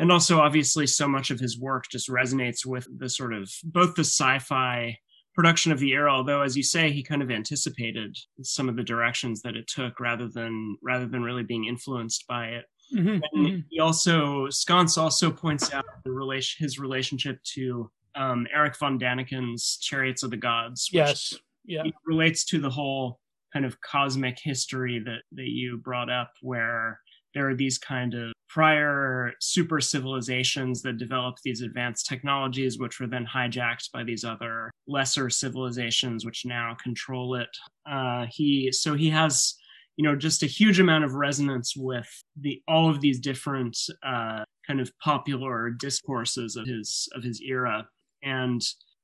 and 0.00 0.10
also 0.10 0.40
obviously 0.40 0.88
so 0.88 1.06
much 1.06 1.30
of 1.30 1.38
his 1.38 1.56
work 1.56 1.84
just 1.88 2.08
resonates 2.08 2.66
with 2.66 2.88
the 2.98 3.08
sort 3.08 3.32
of 3.32 3.48
both 3.62 3.94
the 3.94 4.02
sci-fi 4.02 4.96
production 5.36 5.70
of 5.70 5.78
the 5.78 5.92
era 5.92 6.12
although 6.12 6.42
as 6.42 6.56
you 6.56 6.64
say 6.64 6.90
he 6.90 7.00
kind 7.00 7.22
of 7.22 7.30
anticipated 7.30 8.16
some 8.42 8.68
of 8.68 8.74
the 8.74 8.82
directions 8.82 9.40
that 9.42 9.54
it 9.54 9.68
took 9.68 10.00
rather 10.00 10.28
than 10.28 10.76
rather 10.82 11.06
than 11.06 11.22
really 11.22 11.44
being 11.44 11.64
influenced 11.64 12.26
by 12.26 12.46
it 12.46 12.64
mm-hmm, 12.92 13.08
and 13.08 13.22
mm-hmm. 13.46 13.60
he 13.70 13.80
also 13.80 14.48
sconce 14.50 14.96
also 14.98 15.30
points 15.30 15.72
out 15.72 15.84
the 16.04 16.10
relation 16.10 16.62
his 16.64 16.78
relationship 16.78 17.42
to 17.44 17.90
um, 18.14 18.46
erich 18.54 18.76
von 18.78 18.98
daniken's 18.98 19.78
chariots 19.80 20.22
of 20.22 20.30
the 20.30 20.36
gods 20.36 20.88
yes 20.92 21.34
yeah 21.64 21.82
relates 22.06 22.44
to 22.44 22.58
the 22.58 22.70
whole 22.70 23.20
kind 23.52 23.64
of 23.64 23.80
cosmic 23.80 24.38
history 24.42 24.98
that 25.04 25.20
that 25.32 25.48
you 25.48 25.78
brought 25.78 26.10
up 26.10 26.32
where 26.42 27.00
there 27.34 27.48
are 27.48 27.54
these 27.54 27.78
kind 27.78 28.14
of 28.14 28.32
prior 28.48 29.32
super 29.40 29.80
civilizations 29.80 30.82
that 30.82 30.96
developed 30.96 31.42
these 31.44 31.60
advanced 31.60 32.06
technologies, 32.06 32.78
which 32.78 32.98
were 32.98 33.06
then 33.06 33.26
hijacked 33.26 33.92
by 33.92 34.02
these 34.02 34.24
other 34.24 34.70
lesser 34.86 35.28
civilizations, 35.28 36.24
which 36.24 36.44
now 36.46 36.74
control 36.82 37.34
it. 37.34 37.48
Uh, 37.88 38.26
he 38.30 38.72
so 38.72 38.94
he 38.94 39.10
has 39.10 39.54
you 39.98 40.04
know 40.04 40.14
just 40.14 40.44
a 40.44 40.46
huge 40.46 40.78
amount 40.78 41.04
of 41.04 41.14
resonance 41.14 41.74
with 41.76 42.08
the 42.40 42.62
all 42.68 42.88
of 42.88 43.00
these 43.00 43.18
different 43.18 43.76
uh, 44.06 44.44
kind 44.64 44.80
of 44.80 44.96
popular 45.00 45.70
discourses 45.70 46.54
of 46.54 46.66
his 46.66 47.08
of 47.14 47.24
his 47.24 47.42
era. 47.42 47.86
And 48.22 48.62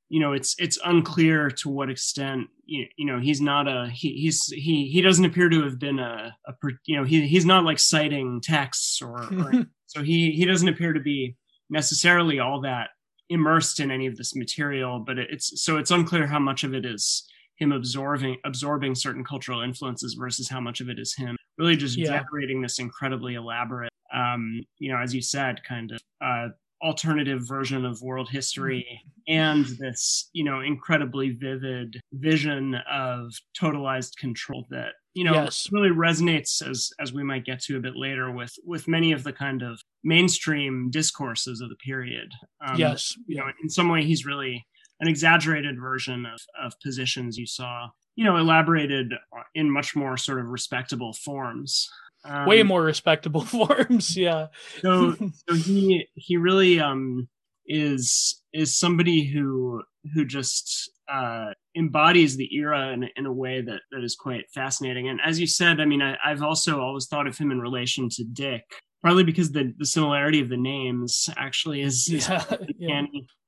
you 0.08 0.20
know 0.20 0.32
it's 0.32 0.54
it's 0.56 0.78
unclear 0.84 1.50
to 1.50 1.68
what 1.68 1.90
extent 1.90 2.46
you, 2.64 2.86
you 2.96 3.06
know 3.06 3.18
he's 3.18 3.40
not 3.40 3.66
a 3.66 3.90
he, 3.92 4.12
he's 4.12 4.46
he 4.46 4.86
he 4.86 5.02
doesn't 5.02 5.24
appear 5.24 5.48
to 5.48 5.64
have 5.64 5.80
been 5.80 5.98
a, 5.98 6.36
a 6.46 6.52
you 6.86 6.96
know 6.96 7.02
he 7.02 7.26
he's 7.26 7.44
not 7.44 7.64
like 7.64 7.80
citing 7.80 8.40
texts 8.40 9.02
or, 9.02 9.24
or 9.34 9.52
so 9.86 10.04
he 10.04 10.30
he 10.30 10.44
doesn't 10.44 10.68
appear 10.68 10.92
to 10.92 11.00
be 11.00 11.36
necessarily 11.70 12.38
all 12.38 12.60
that 12.60 12.90
immersed 13.30 13.80
in 13.80 13.90
any 13.90 14.06
of 14.06 14.16
this 14.16 14.36
material 14.36 15.00
but 15.00 15.18
it's 15.18 15.64
so 15.64 15.78
it's 15.78 15.90
unclear 15.90 16.26
how 16.26 16.38
much 16.38 16.62
of 16.62 16.74
it 16.74 16.84
is 16.84 17.26
him 17.56 17.72
absorbing 17.72 18.36
absorbing 18.44 18.94
certain 18.94 19.24
cultural 19.24 19.62
influences 19.62 20.14
versus 20.14 20.48
how 20.48 20.60
much 20.60 20.80
of 20.80 20.88
it 20.88 20.98
is 20.98 21.14
him. 21.14 21.36
Really 21.58 21.76
just 21.76 21.96
yeah. 21.96 22.06
generating 22.06 22.60
this 22.60 22.78
incredibly 22.78 23.34
elaborate 23.34 23.90
um 24.14 24.60
you 24.78 24.92
know 24.92 24.98
as 24.98 25.14
you 25.14 25.22
said 25.22 25.62
kind 25.64 25.90
of 25.90 26.00
uh 26.24 26.48
alternative 26.82 27.40
version 27.46 27.84
of 27.84 28.02
world 28.02 28.28
history 28.30 29.00
and 29.26 29.64
this 29.78 30.28
you 30.32 30.44
know 30.44 30.60
incredibly 30.60 31.30
vivid 31.30 31.98
vision 32.12 32.74
of 32.90 33.32
totalized 33.58 34.16
control 34.18 34.66
that 34.70 34.92
you 35.14 35.24
know 35.24 35.32
yes. 35.32 35.66
really 35.72 35.88
resonates 35.88 36.66
as 36.68 36.90
as 37.00 37.12
we 37.12 37.22
might 37.22 37.46
get 37.46 37.60
to 37.60 37.76
a 37.78 37.80
bit 37.80 37.96
later 37.96 38.30
with 38.30 38.52
with 38.66 38.86
many 38.86 39.12
of 39.12 39.24
the 39.24 39.32
kind 39.32 39.62
of 39.62 39.80
mainstream 40.02 40.90
discourses 40.90 41.62
of 41.62 41.70
the 41.70 41.76
period. 41.76 42.30
Um, 42.66 42.78
yes. 42.78 43.14
you 43.26 43.36
know 43.36 43.46
in 43.62 43.70
some 43.70 43.88
way 43.88 44.04
he's 44.04 44.26
really 44.26 44.66
an 45.04 45.10
exaggerated 45.10 45.78
version 45.78 46.24
of 46.24 46.40
of 46.64 46.80
positions 46.80 47.36
you 47.36 47.46
saw 47.46 47.88
you 48.16 48.24
know 48.24 48.36
elaborated 48.36 49.12
in 49.54 49.70
much 49.70 49.94
more 49.94 50.16
sort 50.16 50.40
of 50.40 50.46
respectable 50.46 51.12
forms. 51.12 51.90
Um, 52.26 52.46
way 52.46 52.62
more 52.62 52.82
respectable 52.82 53.42
forms 53.44 54.16
yeah. 54.16 54.46
So 54.80 55.14
so 55.48 55.54
he 55.54 56.06
he 56.14 56.38
really 56.38 56.80
um 56.80 57.28
is 57.66 58.42
is 58.54 58.76
somebody 58.76 59.26
who 59.26 59.82
who 60.14 60.24
just 60.24 60.90
uh 61.12 61.50
embodies 61.76 62.36
the 62.36 62.48
era 62.54 62.92
in, 62.92 63.08
in 63.16 63.26
a 63.26 63.32
way 63.32 63.60
that 63.60 63.80
that 63.92 64.02
is 64.02 64.16
quite 64.16 64.44
fascinating. 64.54 65.08
And 65.08 65.20
as 65.22 65.38
you 65.38 65.46
said 65.46 65.80
i 65.80 65.84
mean 65.84 66.00
I, 66.00 66.16
i've 66.24 66.42
also 66.42 66.80
always 66.80 67.06
thought 67.06 67.26
of 67.26 67.36
him 67.36 67.50
in 67.50 67.60
relation 67.60 68.08
to 68.10 68.24
dick 68.24 68.64
partly 69.04 69.22
because 69.22 69.52
the 69.52 69.72
the 69.78 69.84
similarity 69.84 70.40
of 70.40 70.48
the 70.48 70.56
names 70.56 71.28
actually 71.36 71.82
is, 71.82 72.08
yeah, 72.08 72.42
yeah. 72.78 73.02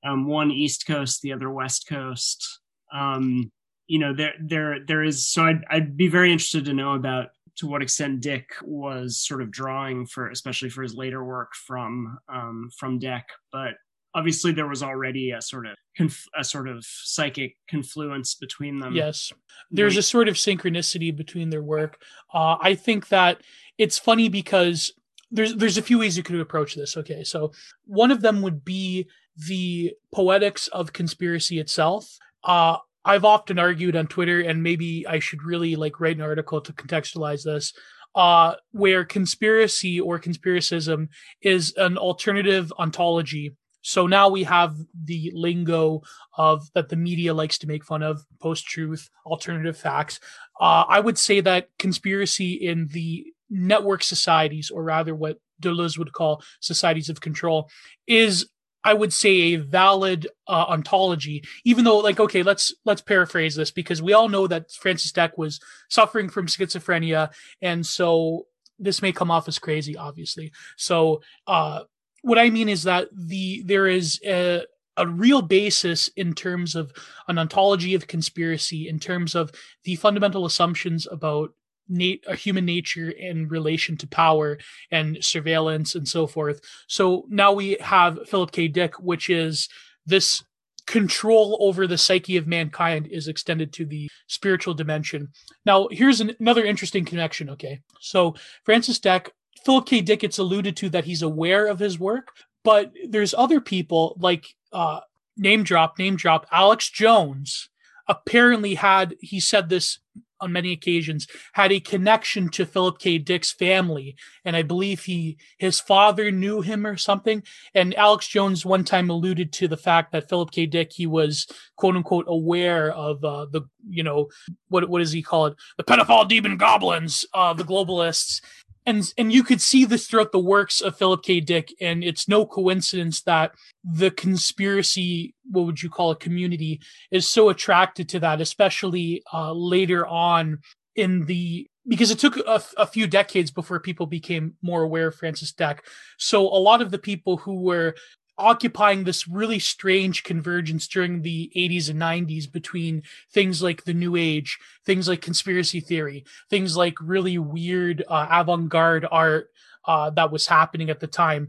Um, 0.07 0.27
one 0.27 0.51
east 0.51 0.87
coast 0.87 1.23
the 1.23 1.33
other 1.33 1.51
west 1.51 1.89
coast 1.89 2.61
um 2.93 3.51
you 3.87 3.99
know 3.99 4.15
there 4.15 4.35
there 4.41 4.79
there 4.87 5.03
is 5.03 5.29
so 5.29 5.45
I'd, 5.45 5.65
I'd 5.71 5.97
be 5.97 6.09
very 6.09 6.31
interested 6.33 6.65
to 6.67 6.73
know 6.73 6.95
about 6.95 7.29
to 7.57 7.67
what 7.67 7.83
extent 7.83 8.21
Dick 8.21 8.51
was 8.63 9.19
sort 9.19 9.43
of 9.43 9.51
drawing 9.51 10.07
for, 10.07 10.31
especially 10.31 10.69
for 10.69 10.83
his 10.83 10.95
later 10.95 11.25
work 11.25 11.55
from 11.55 12.19
um, 12.29 12.71
from 12.77 13.01
Dec. 13.01 13.23
But 13.51 13.75
obviously, 14.15 14.53
there 14.53 14.69
was 14.69 14.83
already 14.83 15.31
a 15.31 15.41
sort 15.41 15.67
of 15.67 15.75
conf- 15.97 16.29
a 16.39 16.45
sort 16.45 16.69
of 16.69 16.85
psychic 16.85 17.57
confluence 17.69 18.35
between 18.35 18.79
them. 18.79 18.95
Yes, 18.95 19.33
there's 19.71 19.97
a 19.97 20.03
sort 20.03 20.29
of 20.29 20.35
synchronicity 20.35 21.15
between 21.15 21.51
their 21.51 21.63
work. 21.63 22.01
Uh, 22.33 22.57
I 22.61 22.75
think 22.75 23.09
that 23.09 23.41
it's 23.79 23.99
funny 23.99 24.29
because 24.29 24.93
there's 25.31 25.55
there's 25.55 25.79
a 25.79 25.83
few 25.83 25.99
ways 25.99 26.17
you 26.17 26.23
could 26.23 26.39
approach 26.39 26.75
this. 26.75 26.97
Okay, 26.97 27.25
so 27.25 27.53
one 27.87 28.11
of 28.11 28.21
them 28.21 28.43
would 28.43 28.65
be 28.65 29.09
the 29.37 29.93
poetics 30.15 30.69
of 30.69 30.93
conspiracy 30.93 31.59
itself. 31.59 32.19
Uh, 32.45 32.79
I've 33.05 33.25
often 33.25 33.59
argued 33.59 33.95
on 33.95 34.09
Twitter, 34.09 34.41
and 34.41 34.63
maybe 34.63 35.07
I 35.07 35.21
should 35.21 35.43
really 35.43 35.77
like 35.77 36.01
write 36.01 36.17
an 36.17 36.23
article 36.23 36.61
to 36.61 36.73
contextualize 36.73 37.45
this, 37.45 37.73
uh, 38.15 38.55
where 38.73 39.05
conspiracy 39.05 40.01
or 40.01 40.19
conspiracism 40.19 41.09
is 41.41 41.75
an 41.77 41.99
alternative 41.99 42.73
ontology. 42.79 43.55
So 43.83 44.09
now 44.09 44.29
we 44.29 44.43
have 44.43 44.77
the 45.05 45.31
lingo 45.35 46.03
of 46.37 46.69
that 46.75 46.89
the 46.89 46.97
media 46.97 47.33
likes 47.33 47.59
to 47.59 47.69
make 47.69 47.85
fun 47.85 48.03
of 48.03 48.25
post-truth, 48.41 49.09
alternative 49.25 49.77
facts. 49.77 50.19
Uh, 50.61 50.85
I 50.89 50.99
would 50.99 51.19
say 51.19 51.41
that 51.43 51.69
conspiracy 51.79 52.55
in 52.55 52.89
the 52.89 53.27
network 53.49 54.03
societies, 54.03 54.71
or 54.71 54.83
rather 54.83 55.15
what 55.15 55.39
Deleuze 55.63 55.99
would 55.99 56.13
call 56.13 56.43
societies 56.59 57.09
of 57.09 57.21
control, 57.21 57.71
is 58.09 58.49
I 58.87 58.95
would 58.95 59.13
say 59.13 59.31
a 59.55 59.57
valid 59.57 60.29
uh, 60.47 60.67
ontology, 60.69 61.43
even 61.65 61.85
though 61.85 61.99
like, 61.99 62.21
okay, 62.21 62.45
let's, 62.45 62.73
let's 62.85 63.03
paraphrase 63.03 63.57
this 63.57 63.73
because 63.73 64.01
we 64.01 64.13
all 64.13 64.29
know 64.29 64.47
that 64.47 64.71
Francis 64.71 65.11
Dec 65.11 65.33
was 65.37 65.59
suffering 65.91 66.29
from 66.29 66.47
schizophrenia. 66.47 67.33
And 67.61 67.85
so 67.85 68.47
this 68.79 69.03
may 69.03 69.11
come 69.11 69.29
off 69.29 69.49
as 69.49 69.59
crazy, 69.59 69.97
obviously. 69.97 70.53
So, 70.77 71.23
uh, 71.49 71.81
what 72.23 72.39
I 72.39 72.49
mean 72.51 72.69
is 72.69 72.85
that 72.85 73.09
the, 73.13 73.63
there 73.65 73.89
is 73.89 74.21
a, 74.25 74.63
a 74.97 75.07
real 75.07 75.43
basis 75.43 76.09
in 76.17 76.33
terms 76.33 76.77
of 76.77 76.93
an 77.27 77.39
ontology 77.39 77.95
of 77.95 78.07
conspiracy, 78.07 78.89
in 78.89 79.01
terms 79.01 79.35
of 79.35 79.51
the 79.83 79.97
fundamental 79.97 80.47
assumptions 80.47 81.09
about 81.11 81.53
nat- 81.89 82.25
a 82.27 82.35
human 82.35 82.65
nature 82.65 83.11
in 83.11 83.49
relation 83.49 83.97
to 83.99 84.07
power 84.07 84.59
and 84.91 85.19
surveillance 85.21 85.95
and 85.95 86.09
so 86.09 86.27
forth. 86.27 86.61
So 86.87 87.27
now 87.29 87.53
we 87.53 87.77
have 87.81 88.29
Philip 88.29 88.53
K. 88.53 88.69
Dick, 88.69 88.99
which 88.99 89.31
is 89.31 89.69
this 90.05 90.43
control 90.87 91.59
over 91.61 91.87
the 91.87 91.99
psyche 91.99 92.37
of 92.37 92.47
mankind 92.47 93.09
is 93.09 93.29
extended 93.29 93.73
to 93.73 93.85
the 93.85 94.09
spiritual 94.29 94.73
dimension. 94.73 95.29
Now, 95.65 95.89
here's 95.91 96.21
an, 96.21 96.37
another 96.39 96.65
interesting 96.65 97.05
connection. 97.05 97.51
Okay. 97.51 97.81
So, 98.01 98.37
Francis 98.65 99.01
Dec, 99.01 99.31
Philip 99.65 99.87
K. 99.87 100.01
Dick, 100.01 100.23
it's 100.23 100.39
alluded 100.39 100.77
to 100.77 100.89
that 100.91 101.05
he's 101.05 101.23
aware 101.23 101.67
of 101.67 101.81
his 101.81 101.99
work, 101.99 102.29
but 102.63 102.93
there's 103.09 103.35
other 103.35 103.61
people 103.61 104.17
like, 104.21 104.55
uh, 104.73 105.01
name 105.37 105.65
drop, 105.65 105.99
name 105.99 106.17
drop, 106.17 106.47
Alex 106.53 106.89
Jones 106.89 107.69
apparently 108.09 108.75
had, 108.77 109.17
he 109.21 109.41
said 109.41 109.69
this 109.69 109.99
on 110.41 110.53
many 110.53 110.73
occasions 110.73 111.27
had 111.53 111.73
a 111.73 111.81
connection 111.81 112.49
to 112.51 112.67
Philip 112.67 112.99
K. 112.99 113.19
Dick's 113.19 113.53
family, 113.53 114.17
and 114.45 114.57
I 114.57 114.63
believe 114.63 115.05
he 115.05 115.39
his 115.59 115.81
father 115.81 116.31
knew 116.31 116.61
him 116.61 116.87
or 116.87 116.97
something. 116.97 117.43
And 117.75 117.95
Alex 117.95 118.29
Jones 118.29 118.65
one 118.65 118.85
time 118.85 119.11
alluded 119.11 119.53
to 119.55 119.69
the 119.69 119.77
fact 119.77 120.13
that 120.13 120.29
Philip 120.29 120.51
K. 120.51 120.67
Dick 120.67 120.93
he 120.93 121.07
was 121.07 121.47
quote 121.77 121.97
unquote 121.97 122.27
aware 122.29 122.93
of 122.93 123.25
uh, 123.25 123.47
the 123.51 123.63
you 123.89 124.03
know 124.03 124.29
what 124.69 124.89
what 124.89 124.99
does 124.99 125.13
he 125.13 125.23
call 125.23 125.47
it 125.47 125.57
the 125.77 125.85
pedophile 125.85 126.29
demon 126.29 126.57
goblins, 126.57 127.25
uh, 127.35 127.53
the 127.53 127.65
globalists, 127.65 128.41
and 128.87 129.13
and 129.19 129.33
you 129.33 129.43
could 129.43 129.61
see 129.61 129.85
this 129.85 130.07
throughout 130.07 130.33
the 130.33 130.39
works 130.39 130.81
of 130.81 130.97
Philip 130.97 131.23
K. 131.23 131.41
Dick, 131.41 131.75
and 131.81 132.05
it's 132.05 132.29
no 132.29 132.47
coincidence 132.47 133.23
that 133.23 133.53
the 133.85 134.11
conspiracy, 134.13 135.35
what 135.51 135.67
would 135.67 135.83
you 135.83 135.91
call 135.91 136.13
a 136.13 136.17
community, 136.17 136.81
is 137.11 137.27
so 137.27 137.49
attracted 137.49 138.09
to 138.11 138.21
that, 138.21 138.41
especially 138.41 139.23
uh, 139.33 139.53
later 139.53 140.07
on 140.07 140.61
in 140.95 141.27
the 141.27 141.67
because 141.89 142.11
it 142.11 142.19
took 142.19 142.37
a, 142.37 142.63
a, 142.79 142.87
few 142.87 143.07
decades 143.07 143.51
before 143.51 143.79
people 143.79 144.07
became 144.07 144.55
more 144.61 144.83
aware 144.83 145.09
of 145.09 145.15
Francis 145.15 145.53
Dec. 145.53 145.79
So 146.19 146.43
a 146.43 146.59
lot 146.59 146.83
of 146.83 146.91
the 146.91 146.99
people 146.99 147.37
who 147.37 147.61
were 147.61 147.95
occupying 148.39 149.05
this 149.05 149.27
really 149.27 149.59
strange 149.59 150.23
convergence 150.23 150.87
during 150.89 151.23
the 151.23 151.51
80s 151.57 151.89
and 151.89 152.01
90s 152.01 152.51
between 152.51 153.03
things 153.33 153.63
like 153.63 153.85
the 153.85 153.95
new 153.95 154.17
age 154.17 154.59
things 154.85 155.09
like 155.09 155.23
conspiracy 155.23 155.81
theory 155.81 156.25
things 156.51 156.77
like 156.77 156.95
really 157.01 157.39
weird 157.39 158.05
uh, 158.09 158.27
avant-garde 158.31 159.07
art 159.11 159.49
uh, 159.87 160.11
that 160.11 160.33
was 160.33 160.47
happening 160.49 160.91
at 160.91 161.01
the 161.01 161.07
time. 161.07 161.49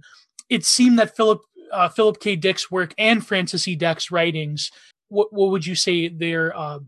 It 0.49 0.63
seemed 0.63 0.99
that 0.99 1.15
philip 1.15 1.41
uh, 1.71 1.89
philip 1.89 2.21
k. 2.21 2.35
Dick's 2.35 2.71
work 2.71 2.93
and 2.97 3.25
francis 3.25 3.67
e. 3.67 3.75
Dec's 3.75 4.09
writings 4.09 4.71
what, 5.09 5.33
what 5.33 5.51
would 5.51 5.65
you 5.65 5.75
say 5.75 6.07
they're 6.07 6.55
uh, 6.55 6.79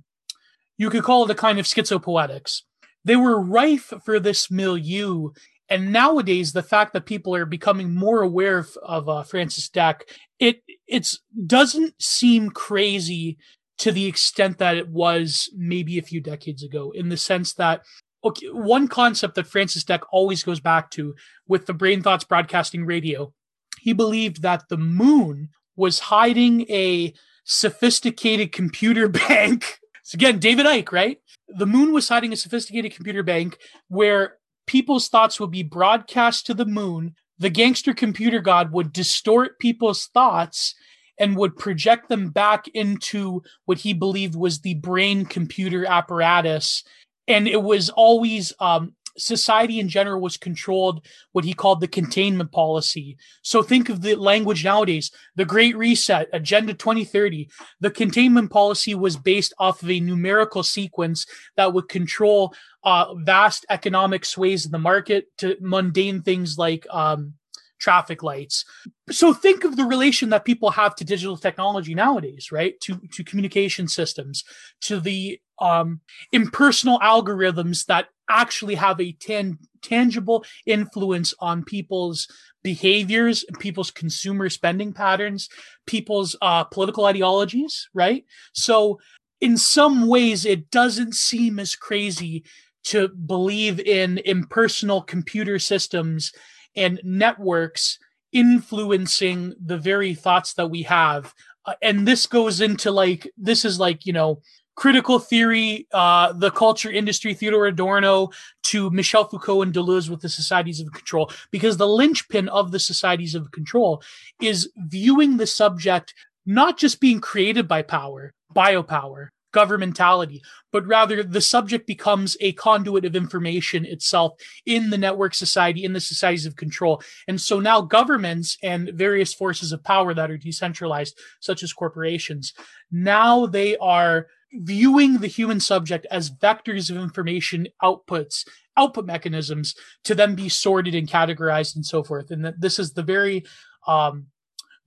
you 0.79 0.89
could 0.89 1.03
call 1.03 1.25
it 1.25 1.31
a 1.31 1.35
kind 1.35 1.59
of 1.59 1.65
schizopoetics. 1.65 2.61
They 3.03 3.17
were 3.17 3.39
rife 3.39 3.93
for 4.03 4.19
this 4.19 4.49
milieu 4.49 5.31
and 5.69 5.93
nowadays 5.93 6.51
the 6.51 6.63
fact 6.63 6.93
that 6.93 7.05
people 7.05 7.35
are 7.35 7.45
becoming 7.45 7.93
more 7.93 8.21
aware 8.21 8.57
of, 8.57 8.77
of 8.81 9.09
uh, 9.09 9.23
Francis 9.23 9.69
Dec, 9.69 10.01
it 10.39 10.63
it's 10.87 11.19
doesn't 11.45 12.01
seem 12.01 12.49
crazy 12.49 13.37
to 13.77 13.91
the 13.91 14.05
extent 14.05 14.57
that 14.57 14.77
it 14.77 14.89
was 14.89 15.49
maybe 15.55 15.97
a 15.97 16.03
few 16.03 16.21
decades 16.21 16.63
ago. 16.63 16.91
In 16.91 17.09
the 17.09 17.17
sense 17.17 17.53
that 17.53 17.83
okay, 18.23 18.47
one 18.47 18.87
concept 18.87 19.35
that 19.35 19.47
Francis 19.47 19.83
Dec 19.83 20.01
always 20.11 20.43
goes 20.43 20.59
back 20.59 20.89
to 20.91 21.15
with 21.47 21.65
the 21.65 21.73
Brain 21.73 22.01
Thoughts 22.01 22.23
Broadcasting 22.23 22.85
Radio, 22.85 23.33
he 23.79 23.93
believed 23.93 24.41
that 24.41 24.69
the 24.69 24.77
moon 24.77 25.49
was 25.75 25.99
hiding 25.99 26.61
a 26.69 27.13
sophisticated 27.43 28.51
computer 28.51 29.07
bank. 29.27 29.79
so 30.03 30.15
again, 30.15 30.39
David 30.39 30.65
Icke, 30.65 30.91
right? 30.91 31.19
The 31.47 31.65
moon 31.65 31.93
was 31.93 32.09
hiding 32.09 32.33
a 32.33 32.37
sophisticated 32.37 32.93
computer 32.93 33.23
bank 33.23 33.57
where 33.87 34.38
people's 34.69 35.09
thoughts 35.09 35.39
would 35.39 35.49
be 35.49 35.63
broadcast 35.63 36.45
to 36.45 36.53
the 36.53 36.63
moon. 36.63 37.15
The 37.39 37.49
gangster 37.49 37.91
computer 37.91 38.39
god 38.39 38.71
would 38.71 38.93
distort 38.93 39.57
people's 39.57 40.05
thoughts 40.13 40.75
and 41.17 41.35
would 41.35 41.57
project 41.57 42.07
them 42.07 42.29
back 42.29 42.67
into 42.67 43.41
what 43.65 43.79
he 43.79 43.93
believed 43.93 44.35
was 44.35 44.59
the 44.59 44.75
brain 44.75 45.25
computer 45.25 45.87
apparatus. 45.87 46.83
And 47.27 47.47
it 47.47 47.63
was 47.63 47.89
always 47.89 48.53
um, 48.59 48.93
society 49.19 49.79
in 49.79 49.89
general 49.89 50.21
was 50.21 50.37
controlled 50.37 51.05
what 51.31 51.45
he 51.45 51.53
called 51.53 51.81
the 51.81 51.87
containment 51.87 52.51
policy. 52.51 53.17
So 53.41 53.61
think 53.61 53.89
of 53.89 54.01
the 54.01 54.15
language 54.15 54.63
nowadays, 54.63 55.11
the 55.35 55.45
Great 55.45 55.77
Reset, 55.77 56.27
Agenda 56.33 56.73
2030. 56.73 57.49
The 57.79 57.91
containment 57.91 58.51
policy 58.51 58.95
was 58.95 59.17
based 59.17 59.53
off 59.59 59.83
of 59.83 59.89
a 59.89 59.99
numerical 59.99 60.63
sequence 60.63 61.25
that 61.57 61.73
would 61.73 61.89
control 61.89 62.53
uh, 62.83 63.13
vast 63.15 63.65
economic 63.69 64.25
sways 64.25 64.65
in 64.65 64.71
the 64.71 64.79
market 64.79 65.25
to 65.37 65.57
mundane 65.59 66.21
things 66.21 66.57
like 66.57 66.87
um, 66.89 67.33
traffic 67.79 68.21
lights. 68.21 68.65
So 69.09 69.33
think 69.33 69.63
of 69.63 69.75
the 69.75 69.85
relation 69.85 70.29
that 70.29 70.45
people 70.45 70.69
have 70.71 70.95
to 70.95 71.05
digital 71.05 71.37
technology 71.37 71.95
nowadays, 71.95 72.51
right? 72.51 72.79
To 72.81 72.99
to 73.13 73.23
communication 73.23 73.87
systems, 73.87 74.43
to 74.81 74.99
the 74.99 75.39
um, 75.59 76.01
impersonal 76.31 76.99
algorithms 76.99 77.85
that 77.87 78.07
actually 78.29 78.75
have 78.75 79.01
a 79.01 79.11
tan- 79.13 79.57
tangible 79.81 80.45
influence 80.65 81.33
on 81.39 81.63
people's 81.63 82.27
behaviors, 82.63 83.43
people's 83.59 83.91
consumer 83.91 84.49
spending 84.49 84.93
patterns, 84.93 85.49
people's 85.85 86.35
uh, 86.41 86.63
political 86.65 87.05
ideologies, 87.05 87.89
right? 87.93 88.25
So 88.53 88.99
in 89.41 89.57
some 89.57 90.07
ways, 90.07 90.45
it 90.45 90.69
doesn't 90.69 91.15
seem 91.15 91.59
as 91.59 91.75
crazy 91.75 92.43
to 92.85 93.09
believe 93.09 93.79
in 93.79 94.19
impersonal 94.19 95.01
computer 95.01 95.59
systems 95.59 96.31
and 96.75 96.99
networks 97.03 97.97
influencing 98.31 99.53
the 99.63 99.77
very 99.77 100.13
thoughts 100.13 100.53
that 100.53 100.67
we 100.67 100.83
have. 100.83 101.33
Uh, 101.65 101.73
and 101.81 102.07
this 102.07 102.25
goes 102.25 102.61
into 102.61 102.91
like, 102.91 103.29
this 103.37 103.65
is 103.65 103.79
like, 103.79 104.05
you 104.05 104.13
know, 104.13 104.41
critical 104.79 105.19
theory, 105.19 105.85
uh, 105.91 106.31
the 106.31 106.49
culture 106.49 106.89
industry, 106.89 107.33
Theodore 107.33 107.67
Adorno, 107.67 108.29
to 108.63 108.89
Michel 108.91 109.25
Foucault 109.25 109.63
and 109.63 109.73
Deleuze 109.73 110.09
with 110.09 110.21
the 110.21 110.29
societies 110.29 110.79
of 110.79 110.93
control, 110.93 111.29
because 111.51 111.75
the 111.75 111.87
linchpin 111.87 112.47
of 112.47 112.71
the 112.71 112.79
societies 112.79 113.35
of 113.35 113.51
control 113.51 114.01
is 114.41 114.71
viewing 114.77 115.35
the 115.35 115.45
subject 115.47 116.13
not 116.45 116.77
just 116.77 117.01
being 117.01 117.19
created 117.19 117.67
by 117.67 117.81
power, 117.81 118.33
biopower, 118.55 119.27
governmentality, 119.51 120.39
but 120.71 120.87
rather 120.87 121.23
the 121.23 121.41
subject 121.41 121.85
becomes 121.85 122.37
a 122.39 122.53
conduit 122.53 123.03
of 123.03 123.17
information 123.17 123.83
itself 123.83 124.39
in 124.65 124.91
the 124.91 124.97
network 124.97 125.35
society, 125.35 125.83
in 125.83 125.91
the 125.91 125.99
societies 125.99 126.45
of 126.45 126.55
control. 126.55 127.01
And 127.27 127.41
so 127.41 127.59
now 127.59 127.81
governments 127.81 128.57
and 128.63 128.91
various 128.93 129.33
forces 129.33 129.73
of 129.73 129.83
power 129.83 130.13
that 130.13 130.31
are 130.31 130.37
decentralized, 130.37 131.19
such 131.41 131.63
as 131.63 131.73
corporations, 131.73 132.53
now 132.91 133.45
they 133.45 133.75
are 133.77 134.27
viewing 134.51 135.19
the 135.19 135.27
human 135.27 135.59
subject 135.59 136.07
as 136.09 136.29
vectors 136.29 136.89
of 136.89 136.97
information 136.97 137.67
outputs 137.83 138.47
output 138.77 139.05
mechanisms 139.05 139.75
to 140.03 140.15
then 140.15 140.35
be 140.35 140.49
sorted 140.49 140.95
and 140.95 141.09
categorized 141.09 141.75
and 141.75 141.85
so 141.85 142.03
forth 142.03 142.31
and 142.31 142.45
that 142.45 142.59
this 142.61 142.79
is 142.79 142.93
the 142.93 143.03
very 143.03 143.43
um, 143.87 144.27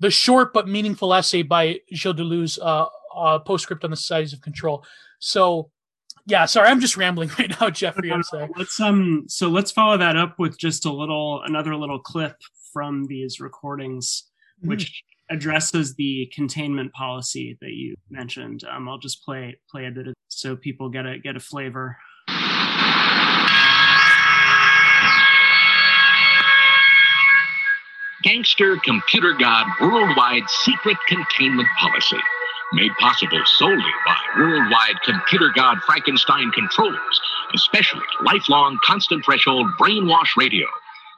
the 0.02 0.10
short 0.10 0.52
but 0.52 0.68
meaningful 0.68 1.14
essay 1.14 1.42
by 1.42 1.78
Gilles 1.92 2.14
Deleuze 2.14 2.58
uh, 2.60 2.86
uh, 3.16 3.38
postscript 3.38 3.84
on 3.84 3.90
the 3.90 3.96
societies 3.96 4.32
of 4.32 4.40
control. 4.40 4.84
So, 5.20 5.70
yeah, 6.26 6.44
sorry, 6.46 6.68
I'm 6.68 6.80
just 6.80 6.96
rambling 6.96 7.30
right 7.38 7.54
now, 7.60 7.70
Jeffrey. 7.70 8.12
I'm 8.12 8.24
sorry. 8.24 8.48
Let's 8.56 8.80
um, 8.80 9.24
so 9.28 9.48
let's 9.48 9.70
follow 9.70 9.96
that 9.96 10.16
up 10.16 10.38
with 10.38 10.58
just 10.58 10.86
a 10.86 10.92
little, 10.92 11.42
another 11.44 11.76
little 11.76 12.00
clip 12.00 12.36
from 12.72 13.06
these 13.06 13.40
recordings, 13.40 14.24
mm-hmm. 14.58 14.70
which 14.70 15.04
addresses 15.30 15.94
the 15.94 16.30
containment 16.34 16.92
policy 16.92 17.56
that 17.60 17.72
you 17.72 17.94
mentioned. 18.10 18.64
Um, 18.64 18.88
I'll 18.88 18.98
just 18.98 19.24
play 19.24 19.56
play 19.70 19.86
a 19.86 19.90
bit 19.90 20.08
of 20.08 20.14
so 20.28 20.56
people 20.56 20.88
get 20.88 21.06
a 21.06 21.18
get 21.18 21.36
a 21.36 21.40
flavor. 21.40 21.96
Gangster 28.22 28.76
Computer 28.84 29.34
God 29.38 29.66
Worldwide 29.80 30.48
Secret 30.48 30.96
Containment 31.08 31.68
Policy 31.80 32.18
made 32.72 32.92
possible 32.98 33.40
solely 33.44 33.92
by 34.06 34.16
worldwide 34.38 35.00
computer 35.04 35.50
god 35.54 35.78
Frankenstein 35.84 36.50
controls, 36.52 37.20
especially 37.54 38.02
lifelong 38.24 38.78
constant 38.84 39.24
threshold 39.24 39.66
brainwash 39.78 40.36
radio. 40.36 40.66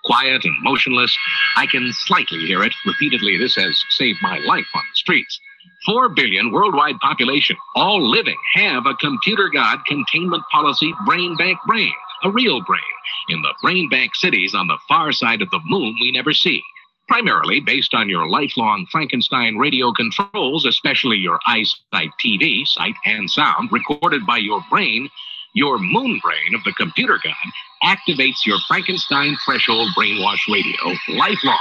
Quiet 0.05 0.45
and 0.45 0.55
motionless, 0.63 1.17
I 1.57 1.67
can 1.67 1.91
slightly 1.93 2.41
hear 2.41 2.63
it. 2.63 2.75
Repeatedly, 2.87 3.37
this 3.39 3.57
has 3.57 3.83
saved 3.91 4.19
my 4.23 4.39
life 4.39 4.67
on 4.75 4.83
the 4.83 4.97
streets. 4.97 5.41
Four 5.87 6.09
billion 6.11 6.51
worldwide 6.51 6.99
population, 7.01 7.57
all 7.75 8.09
living, 8.09 8.39
have 8.55 8.87
a 8.87 8.95
computer 8.95 9.49
god 9.49 9.81
containment 9.87 10.43
policy 10.53 10.93
brain 11.07 11.37
bank 11.37 11.59
brain, 11.67 11.93
a 12.23 12.31
real 12.31 12.63
brain, 12.63 12.81
in 13.29 13.43
the 13.43 13.55
brain 13.63 13.89
bank 13.89 14.15
cities 14.15 14.55
on 14.55 14.69
the 14.69 14.79
far 14.89 15.13
side 15.13 15.43
of 15.43 15.51
the 15.51 15.61
moon 15.65 15.97
we 16.01 16.13
never 16.13 16.33
see 16.33 16.63
primarily 17.09 17.61
based 17.61 17.95
on 17.95 18.09
your 18.09 18.29
lifelong 18.29 18.87
Frankenstein 18.91 19.57
radio 19.57 19.93
controls, 19.93 20.65
especially 20.65 21.17
your 21.17 21.39
eyesight 21.47 22.11
TV, 22.25 22.67
sight 22.67 22.95
and 23.05 23.31
sound, 23.31 23.71
recorded 23.73 24.25
by 24.27 24.39
your 24.39 24.65
brain, 24.71 25.09
your 25.55 25.79
moon 25.79 26.21
brain 26.23 26.55
of 26.55 26.63
the 26.65 26.73
computer 26.73 27.19
god 27.23 27.97
activates 27.97 28.45
your 28.45 28.59
Frankenstein 28.69 29.37
threshold 29.45 29.89
brainwash 29.97 30.41
radio 30.49 30.97
lifelong, 31.17 31.59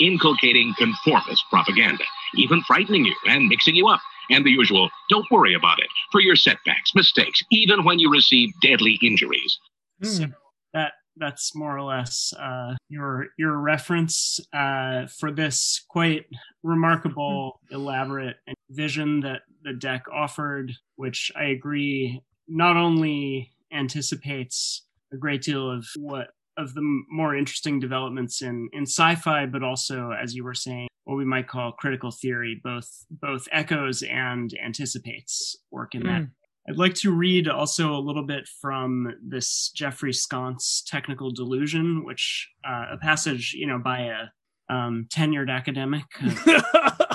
inculcating 0.00 0.74
conformist 0.78 1.42
propaganda, 1.50 2.04
even 2.36 2.62
frightening 2.62 3.04
you 3.04 3.14
and 3.26 3.48
mixing 3.48 3.74
you 3.74 3.88
up 3.88 4.00
and 4.30 4.44
the 4.44 4.50
usual, 4.50 4.88
don't 5.10 5.30
worry 5.30 5.54
about 5.54 5.78
it, 5.80 5.88
for 6.10 6.20
your 6.20 6.36
setbacks, 6.36 6.94
mistakes, 6.94 7.42
even 7.50 7.84
when 7.84 7.98
you 7.98 8.10
receive 8.10 8.50
deadly 8.62 8.98
injuries. 9.02 9.58
So 10.02 10.26
that 10.72 10.92
that's 11.16 11.54
more 11.54 11.76
or 11.76 11.82
less 11.82 12.32
uh, 12.38 12.74
your 12.88 13.28
your 13.38 13.58
reference 13.58 14.40
uh, 14.52 15.06
for 15.06 15.30
this 15.30 15.84
quite 15.88 16.26
remarkable, 16.62 17.60
elaborate 17.70 18.36
vision 18.70 19.20
that 19.20 19.42
the 19.62 19.70
Dec 19.70 20.02
offered, 20.12 20.72
which 20.96 21.30
I 21.36 21.44
agree 21.44 22.20
not 22.48 22.76
only 22.76 23.50
anticipates 23.72 24.82
a 25.12 25.16
great 25.16 25.42
deal 25.42 25.70
of 25.70 25.86
what 25.96 26.28
of 26.56 26.72
the 26.74 27.02
more 27.10 27.34
interesting 27.36 27.80
developments 27.80 28.42
in 28.42 28.68
in 28.72 28.82
sci-fi, 28.82 29.46
but 29.46 29.62
also, 29.62 30.10
as 30.10 30.34
you 30.34 30.44
were 30.44 30.54
saying, 30.54 30.88
what 31.04 31.16
we 31.16 31.24
might 31.24 31.48
call 31.48 31.72
critical 31.72 32.10
theory, 32.10 32.60
both 32.62 32.88
both 33.10 33.48
echoes 33.52 34.02
and 34.02 34.54
anticipates 34.64 35.56
work 35.70 35.94
in 35.94 36.02
mm. 36.02 36.06
that. 36.06 36.28
I'd 36.66 36.78
like 36.78 36.94
to 36.94 37.10
read 37.10 37.46
also 37.46 37.92
a 37.94 38.00
little 38.00 38.24
bit 38.24 38.48
from 38.60 39.14
this 39.22 39.70
jeffrey 39.74 40.14
Sconce 40.14 40.82
technical 40.86 41.30
delusion, 41.30 42.04
which 42.04 42.48
uh, 42.66 42.86
a 42.92 42.96
passage, 42.96 43.52
you 43.54 43.66
know, 43.66 43.78
by 43.78 44.00
a 44.00 44.74
um, 44.74 45.06
tenured 45.12 45.50
academic, 45.50 46.04
uh, 46.22 46.62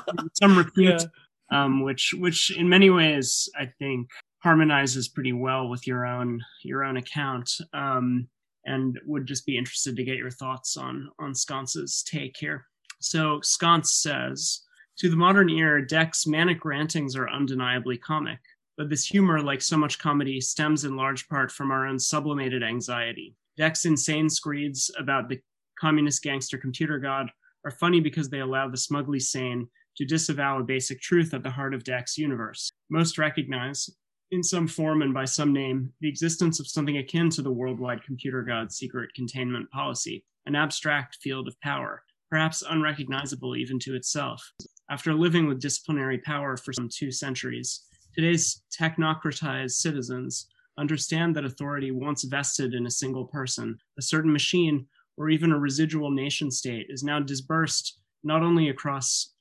some 0.40 0.56
repute, 0.56 1.02
yeah. 1.52 1.64
um, 1.64 1.84
which 1.84 2.14
which 2.18 2.56
in 2.56 2.70
many 2.70 2.92
ways 2.92 3.50
I 3.58 3.72
think 3.80 4.10
harmonizes 4.40 5.08
pretty 5.08 5.34
well 5.34 5.70
with 5.70 5.86
your 5.86 6.06
own 6.06 6.42
your 6.64 6.84
own 6.84 6.98
account. 6.98 7.52
Um, 7.74 8.28
and 8.66 9.00
would 9.06 9.26
just 9.26 9.46
be 9.46 9.58
interested 9.58 9.96
to 9.96 10.04
get 10.04 10.18
your 10.18 10.32
thoughts 10.32 10.78
on 10.78 11.10
on 11.20 11.34
Sconce's 11.34 12.04
take 12.04 12.36
here. 12.38 12.66
So 13.00 13.40
Sconce 13.42 13.94
says, 13.94 14.62
to 14.98 15.10
the 15.10 15.16
modern 15.16 15.50
ear, 15.50 15.82
Dec's 15.82 16.28
manic 16.28 16.66
rantings 16.66 17.16
are 17.16 17.30
undeniably 17.30 17.98
comic, 17.98 18.40
but 18.78 18.90
this 18.90 19.06
humor, 19.06 19.42
like 19.42 19.62
so 19.62 19.78
much 19.78 19.98
comedy, 19.98 20.42
stems 20.42 20.84
in 20.84 20.98
large 20.98 21.28
part 21.30 21.52
from 21.52 21.72
our 21.72 21.88
own 21.88 21.98
sublimated 21.98 22.64
anxiety. 22.64 23.34
Dec's 23.58 23.86
insane 23.86 24.30
screeds 24.30 24.92
about 25.00 25.30
the 25.30 25.40
communist 25.80 26.22
gangster 26.22 26.58
computer 26.58 27.00
god 27.00 27.32
are 27.66 27.72
funny 27.72 28.02
because 28.02 28.30
they 28.30 28.40
allow 28.40 28.68
the 28.68 28.78
smugly 28.78 29.20
sane 29.20 29.70
to 29.96 30.06
disavow 30.06 30.60
a 30.60 30.64
basic 30.64 31.02
truth 31.02 31.34
at 31.34 31.44
the 31.44 31.50
heart 31.50 31.74
of 31.74 31.84
Dec's 31.84 32.18
universe. 32.18 32.70
Most 32.90 33.18
recognize 33.18 33.90
in 34.32 34.44
some 34.44 34.68
form 34.68 35.02
and 35.02 35.14
by 35.14 35.26
some 35.26 35.52
name, 35.52 35.92
the 36.02 36.10
existence 36.10 36.60
of 36.60 36.68
something 36.68 36.98
akin 36.98 37.30
to 37.32 37.42
the 37.42 37.52
worldwide 37.52 38.04
computer 38.04 38.44
god's 38.44 38.76
secret 38.76 39.14
containment 39.16 39.70
policy, 39.72 40.24
an 40.46 40.56
abstract 40.56 41.18
field 41.22 41.48
of 41.48 41.60
power, 41.62 42.04
perhaps 42.30 42.64
unrecognizable 42.70 43.56
even 43.56 43.80
to 43.80 43.96
itself. 43.96 44.54
After 44.92 45.14
living 45.14 45.48
with 45.48 45.62
disciplinary 45.62 46.20
power 46.20 46.58
for 46.58 46.74
some 46.74 46.90
two 46.90 47.12
centuries, 47.12 47.86
today's 48.16 48.62
technocratized 48.78 49.72
citizens 49.72 50.48
understand 50.78 51.36
that 51.36 51.46
authority 51.46 51.92
once 51.92 52.24
vested 52.24 52.74
in 52.74 52.86
a 52.86 52.92
single 52.92 53.26
person, 53.26 53.78
a 53.98 54.02
certain 54.02 54.32
machine, 54.32 54.86
or 55.18 55.30
even 55.30 55.52
a 55.52 55.60
residual 55.60 56.12
nation 56.12 56.50
state 56.50 56.88
is 56.90 57.04
now 57.04 57.20
dispersed 57.20 58.00
not 58.24 58.42
only 58.42 58.70
across 58.70 59.34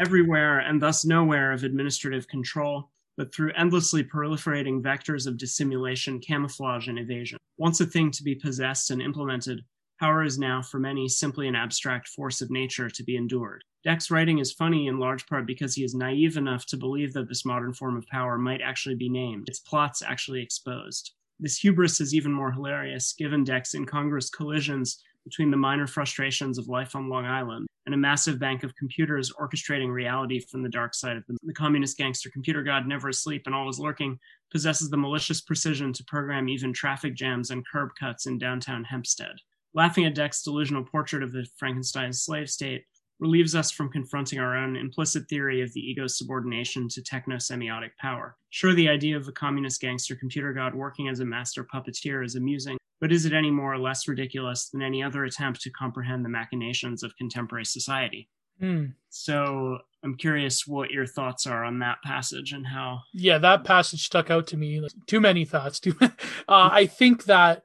everywhere 0.00 0.60
and 0.60 0.80
thus 0.80 1.04
nowhere 1.04 1.52
of 1.52 1.64
administrative 1.64 2.26
control, 2.28 2.88
but 3.18 3.34
through 3.34 3.52
endlessly 3.56 4.04
proliferating 4.04 4.80
vectors 4.80 5.26
of 5.26 5.36
dissimulation, 5.36 6.20
camouflage, 6.20 6.86
and 6.86 7.00
evasion. 7.00 7.36
Once 7.58 7.80
a 7.80 7.84
thing 7.84 8.12
to 8.12 8.22
be 8.22 8.36
possessed 8.36 8.92
and 8.92 9.02
implemented, 9.02 9.64
power 9.98 10.22
is 10.22 10.38
now, 10.38 10.62
for 10.62 10.78
many, 10.78 11.08
simply 11.08 11.48
an 11.48 11.56
abstract 11.56 12.06
force 12.06 12.40
of 12.40 12.50
nature 12.50 12.88
to 12.88 13.02
be 13.02 13.16
endured. 13.16 13.64
Dec's 13.82 14.10
writing 14.10 14.38
is 14.38 14.52
funny 14.52 14.86
in 14.86 15.00
large 15.00 15.26
part 15.26 15.46
because 15.46 15.74
he 15.74 15.82
is 15.82 15.94
naive 15.94 16.36
enough 16.36 16.64
to 16.66 16.76
believe 16.76 17.12
that 17.12 17.28
this 17.28 17.44
modern 17.44 17.74
form 17.74 17.96
of 17.96 18.06
power 18.06 18.38
might 18.38 18.60
actually 18.62 18.94
be 18.94 19.08
named, 19.08 19.48
its 19.48 19.58
plots 19.58 20.00
actually 20.00 20.40
exposed. 20.40 21.12
This 21.40 21.58
hubris 21.58 22.00
is 22.00 22.14
even 22.14 22.32
more 22.32 22.52
hilarious 22.52 23.12
given 23.12 23.42
Dec's 23.42 23.74
incongruous 23.74 24.30
collisions 24.30 25.02
between 25.24 25.50
the 25.50 25.56
minor 25.56 25.86
frustrations 25.86 26.58
of 26.58 26.68
life 26.68 26.94
on 26.96 27.08
Long 27.08 27.26
Island 27.26 27.66
and 27.86 27.94
a 27.94 27.98
massive 27.98 28.38
bank 28.38 28.64
of 28.64 28.74
computers 28.76 29.32
orchestrating 29.32 29.90
reality 29.90 30.40
from 30.40 30.62
the 30.62 30.68
dark 30.68 30.94
side 30.94 31.16
of 31.16 31.24
the, 31.26 31.36
the 31.42 31.54
communist 31.54 31.96
gangster 31.96 32.28
computer 32.30 32.62
god, 32.62 32.86
never 32.86 33.08
asleep 33.08 33.42
and 33.46 33.54
always 33.54 33.78
lurking, 33.78 34.18
possesses 34.50 34.90
the 34.90 34.96
malicious 34.96 35.40
precision 35.40 35.92
to 35.92 36.04
program 36.04 36.48
even 36.48 36.72
traffic 36.72 37.14
jams 37.14 37.50
and 37.50 37.64
curb 37.66 37.90
cuts 37.98 38.26
in 38.26 38.38
downtown 38.38 38.84
Hempstead. 38.84 39.36
Laughing 39.74 40.04
at 40.04 40.14
Dec's 40.14 40.42
delusional 40.42 40.84
portrait 40.84 41.22
of 41.22 41.32
the 41.32 41.46
Frankenstein 41.56 42.12
slave 42.12 42.50
state 42.50 42.84
relieves 43.20 43.54
us 43.54 43.70
from 43.70 43.90
confronting 43.90 44.38
our 44.38 44.56
own 44.56 44.76
implicit 44.76 45.28
theory 45.28 45.60
of 45.60 45.72
the 45.72 45.80
ego's 45.80 46.16
subordination 46.16 46.88
to 46.88 47.02
techno 47.02 47.36
semiotic 47.36 47.90
power. 48.00 48.36
Sure, 48.50 48.74
the 48.74 48.88
idea 48.88 49.16
of 49.16 49.26
a 49.28 49.32
communist 49.32 49.80
gangster 49.80 50.14
computer 50.14 50.52
god 50.52 50.74
working 50.74 51.08
as 51.08 51.20
a 51.20 51.24
master 51.24 51.64
puppeteer 51.64 52.24
is 52.24 52.36
amusing, 52.36 52.76
but 53.00 53.12
is 53.12 53.24
it 53.24 53.32
any 53.32 53.50
more 53.50 53.72
or 53.72 53.78
less 53.78 54.08
ridiculous 54.08 54.68
than 54.68 54.82
any 54.82 55.02
other 55.02 55.24
attempt 55.24 55.60
to 55.62 55.70
comprehend 55.70 56.24
the 56.24 56.28
machinations 56.28 57.02
of 57.02 57.16
contemporary 57.16 57.64
society? 57.64 58.28
Mm. 58.60 58.94
So 59.10 59.78
I'm 60.04 60.16
curious 60.16 60.66
what 60.66 60.90
your 60.90 61.06
thoughts 61.06 61.46
are 61.46 61.64
on 61.64 61.78
that 61.80 61.98
passage 62.04 62.52
and 62.52 62.66
how. 62.66 63.00
Yeah, 63.12 63.38
that 63.38 63.64
passage 63.64 64.04
stuck 64.04 64.30
out 64.30 64.46
to 64.48 64.56
me. 64.56 64.80
Like, 64.80 64.92
Too 65.06 65.20
many 65.20 65.44
thoughts. 65.44 65.80
Too. 65.80 65.96
uh, 66.00 66.08
I 66.48 66.86
think 66.86 67.24
that 67.24 67.64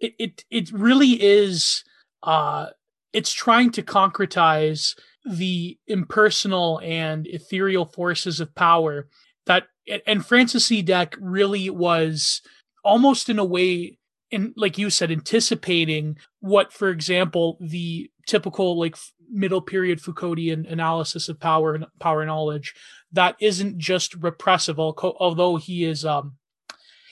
it 0.00 0.14
it, 0.18 0.44
it 0.50 0.72
really 0.72 1.22
is. 1.22 1.84
Uh, 2.22 2.66
it's 3.12 3.32
trying 3.32 3.70
to 3.72 3.82
concretize 3.82 4.96
the 5.24 5.78
impersonal 5.86 6.80
and 6.82 7.26
ethereal 7.26 7.84
forces 7.84 8.40
of 8.40 8.54
power 8.54 9.08
that 9.46 9.64
and 10.06 10.24
Francis 10.24 10.66
C. 10.66 10.82
Deck 10.82 11.16
really 11.20 11.68
was 11.70 12.40
almost 12.84 13.28
in 13.28 13.38
a 13.38 13.44
way 13.44 13.98
in 14.32 14.52
like 14.56 14.78
you 14.78 14.90
said 14.90 15.12
anticipating 15.12 16.16
what 16.40 16.72
for 16.72 16.88
example 16.88 17.56
the 17.60 18.10
typical 18.26 18.78
like 18.78 18.96
middle 19.30 19.62
period 19.62 20.00
Foucauldian 20.00 20.70
analysis 20.70 21.28
of 21.28 21.38
power 21.38 21.74
and 21.74 21.86
power 22.00 22.26
knowledge 22.26 22.74
that 23.12 23.36
isn't 23.40 23.78
just 23.78 24.14
repressive 24.16 24.78
although 24.78 25.56
he 25.56 25.84
is 25.84 26.04
um 26.04 26.36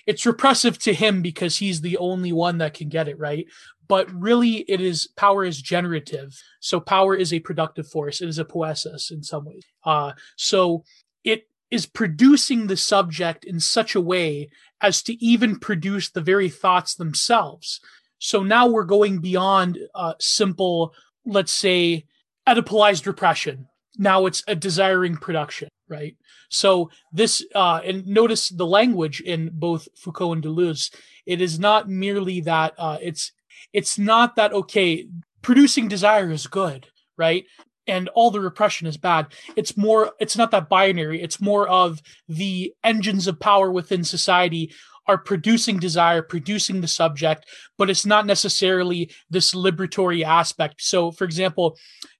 it's 0.06 0.26
repressive 0.26 0.78
to 0.78 0.92
him 0.92 1.22
because 1.22 1.58
he's 1.58 1.80
the 1.80 1.96
only 1.98 2.32
one 2.32 2.58
that 2.58 2.74
can 2.74 2.88
get 2.88 3.08
it 3.08 3.18
right? 3.18 3.46
But 3.86 4.10
really 4.12 4.64
it 4.68 4.80
is 4.80 5.08
power 5.16 5.44
is 5.44 5.60
generative. 5.60 6.40
So 6.60 6.80
power 6.80 7.14
is 7.14 7.32
a 7.32 7.40
productive 7.40 7.88
force. 7.88 8.20
It 8.20 8.28
is 8.28 8.38
a 8.38 8.44
poiesis 8.44 9.10
in 9.10 9.22
some 9.22 9.44
ways. 9.44 9.64
Uh, 9.84 10.12
so 10.36 10.84
it 11.24 11.48
is 11.70 11.86
producing 11.86 12.66
the 12.66 12.76
subject 12.76 13.44
in 13.44 13.60
such 13.60 13.94
a 13.94 14.00
way 14.00 14.50
as 14.80 15.02
to 15.02 15.24
even 15.24 15.58
produce 15.58 16.10
the 16.10 16.20
very 16.20 16.48
thoughts 16.48 16.94
themselves. 16.94 17.80
So 18.18 18.42
now 18.42 18.66
we're 18.66 18.84
going 18.84 19.20
beyond 19.20 19.78
uh, 19.94 20.14
simple 20.18 20.94
let's 21.26 21.52
say 21.52 22.06
oedipalized 22.48 23.06
repression. 23.06 23.66
Now 23.98 24.26
it's 24.26 24.42
a 24.48 24.54
desiring 24.54 25.16
production 25.16 25.68
right? 25.90 26.16
So 26.48 26.90
this 27.12 27.44
uh, 27.54 27.80
and 27.84 28.06
notice 28.06 28.48
the 28.48 28.66
language 28.66 29.20
in 29.20 29.50
both 29.52 29.88
foucault 29.96 30.32
and 30.32 30.42
deleuze. 30.42 30.94
It 31.26 31.42
is 31.42 31.58
not 31.58 31.90
merely 31.90 32.40
that 32.42 32.72
uh, 32.78 32.98
it's 33.02 33.32
it's 33.74 33.98
not 33.98 34.36
that 34.36 34.52
okay 34.52 35.06
producing 35.42 35.88
desire 35.88 36.30
is 36.30 36.46
good 36.46 36.86
right 37.16 37.44
and 37.86 38.08
all 38.10 38.30
the 38.30 38.40
repression 38.40 38.86
is 38.86 38.96
bad. 38.96 39.26
It's 39.56 39.76
more 39.76 40.12
it's 40.20 40.36
not 40.36 40.50
that 40.52 40.68
binary. 40.68 41.22
It's 41.22 41.40
more 41.40 41.68
of 41.68 42.00
the 42.28 42.74
engines 42.84 43.26
of 43.26 43.40
power 43.40 43.70
within 43.70 44.04
society 44.04 44.72
are 45.06 45.18
producing 45.18 45.78
desire 45.78 46.22
producing 46.22 46.80
the 46.80 46.86
subject 46.86 47.44
but 47.78 47.90
it's 47.90 48.06
not 48.06 48.26
necessarily 48.26 49.10
this 49.28 49.54
liberatory 49.54 50.22
aspect. 50.22 50.82
So 50.82 51.10
for 51.10 51.24
example 51.24 51.76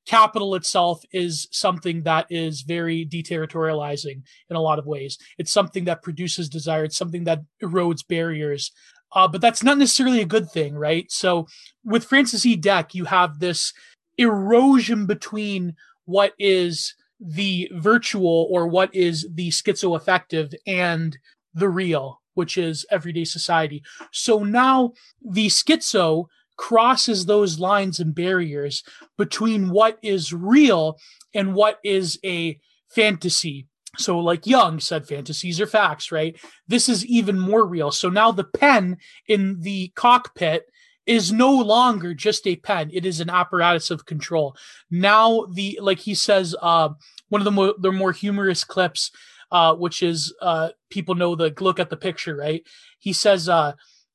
capital 0.06 0.54
itself 0.54 1.02
is 1.12 1.46
something 1.52 2.02
that 2.02 2.26
is 2.30 2.62
very 2.62 3.06
deterritorializing 3.06 4.22
in 4.48 4.56
a 4.56 4.60
lot 4.60 4.78
of 4.78 4.86
ways. 4.86 5.18
It's 5.38 5.52
something 5.52 5.84
that 5.84 6.02
produces 6.02 6.48
desire. 6.48 6.84
It's 6.84 6.96
something 6.96 7.24
that 7.24 7.42
erodes 7.62 8.06
barriers. 8.06 8.72
Uh, 9.12 9.28
but 9.28 9.40
that's 9.40 9.62
not 9.62 9.78
necessarily 9.78 10.20
a 10.20 10.26
good 10.26 10.50
thing, 10.50 10.74
right? 10.74 11.10
So 11.10 11.46
with 11.84 12.04
Francis 12.04 12.46
E. 12.46 12.56
Dec, 12.56 12.94
you 12.94 13.04
have 13.06 13.38
this 13.38 13.72
erosion 14.20 15.06
between 15.06 15.74
what 16.04 16.34
is 16.38 16.94
the 17.18 17.70
virtual 17.74 18.48
or 18.50 18.66
what 18.66 18.94
is 18.94 19.26
the 19.34 19.50
schizoaffective 19.50 20.54
and 20.66 21.18
the 21.54 21.68
real, 21.68 22.20
which 22.34 22.56
is 22.56 22.86
everyday 22.90 23.24
society. 23.24 23.82
So 24.12 24.44
now 24.44 24.92
the 25.20 25.48
schizo 25.48 26.26
crosses 26.56 27.24
those 27.24 27.58
lines 27.58 27.98
and 28.00 28.14
barriers 28.14 28.84
between 29.16 29.70
what 29.70 29.98
is 30.02 30.32
real 30.32 30.98
and 31.34 31.54
what 31.54 31.78
is 31.82 32.18
a 32.24 32.58
fantasy 32.88 33.66
so, 33.98 34.18
like 34.20 34.46
Jung 34.46 34.78
said, 34.78 35.06
fantasies 35.06 35.60
are 35.60 35.66
facts, 35.66 36.12
right? 36.12 36.38
This 36.68 36.88
is 36.88 37.04
even 37.06 37.38
more 37.38 37.66
real. 37.66 37.90
So 37.90 38.08
now 38.08 38.30
the 38.30 38.44
pen 38.44 38.98
in 39.26 39.60
the 39.60 39.88
cockpit 39.96 40.69
is 41.10 41.32
no 41.32 41.52
longer 41.76 42.14
just 42.14 42.46
a 42.46 42.56
pen; 42.56 42.90
it 42.92 43.04
is 43.04 43.20
an 43.20 43.30
apparatus 43.30 43.90
of 43.90 44.06
control. 44.06 44.54
Now, 44.90 45.46
the 45.56 45.78
like 45.82 46.00
he 46.08 46.14
says, 46.14 46.54
uh, 46.70 46.90
one 47.28 47.40
of 47.42 47.48
the 47.48 47.56
more 47.58 47.74
the 47.84 47.92
more 47.92 48.12
humorous 48.12 48.64
clips. 48.64 49.10
uh, 49.50 49.74
which 49.74 50.02
is 50.02 50.32
uh, 50.40 50.70
people 50.90 51.14
know 51.14 51.34
the 51.34 51.52
look 51.60 51.80
at 51.80 51.90
the 51.90 51.96
picture, 51.96 52.36
right? 52.36 52.62
He 52.98 53.12
says, 53.12 53.48
uh, 53.48 53.72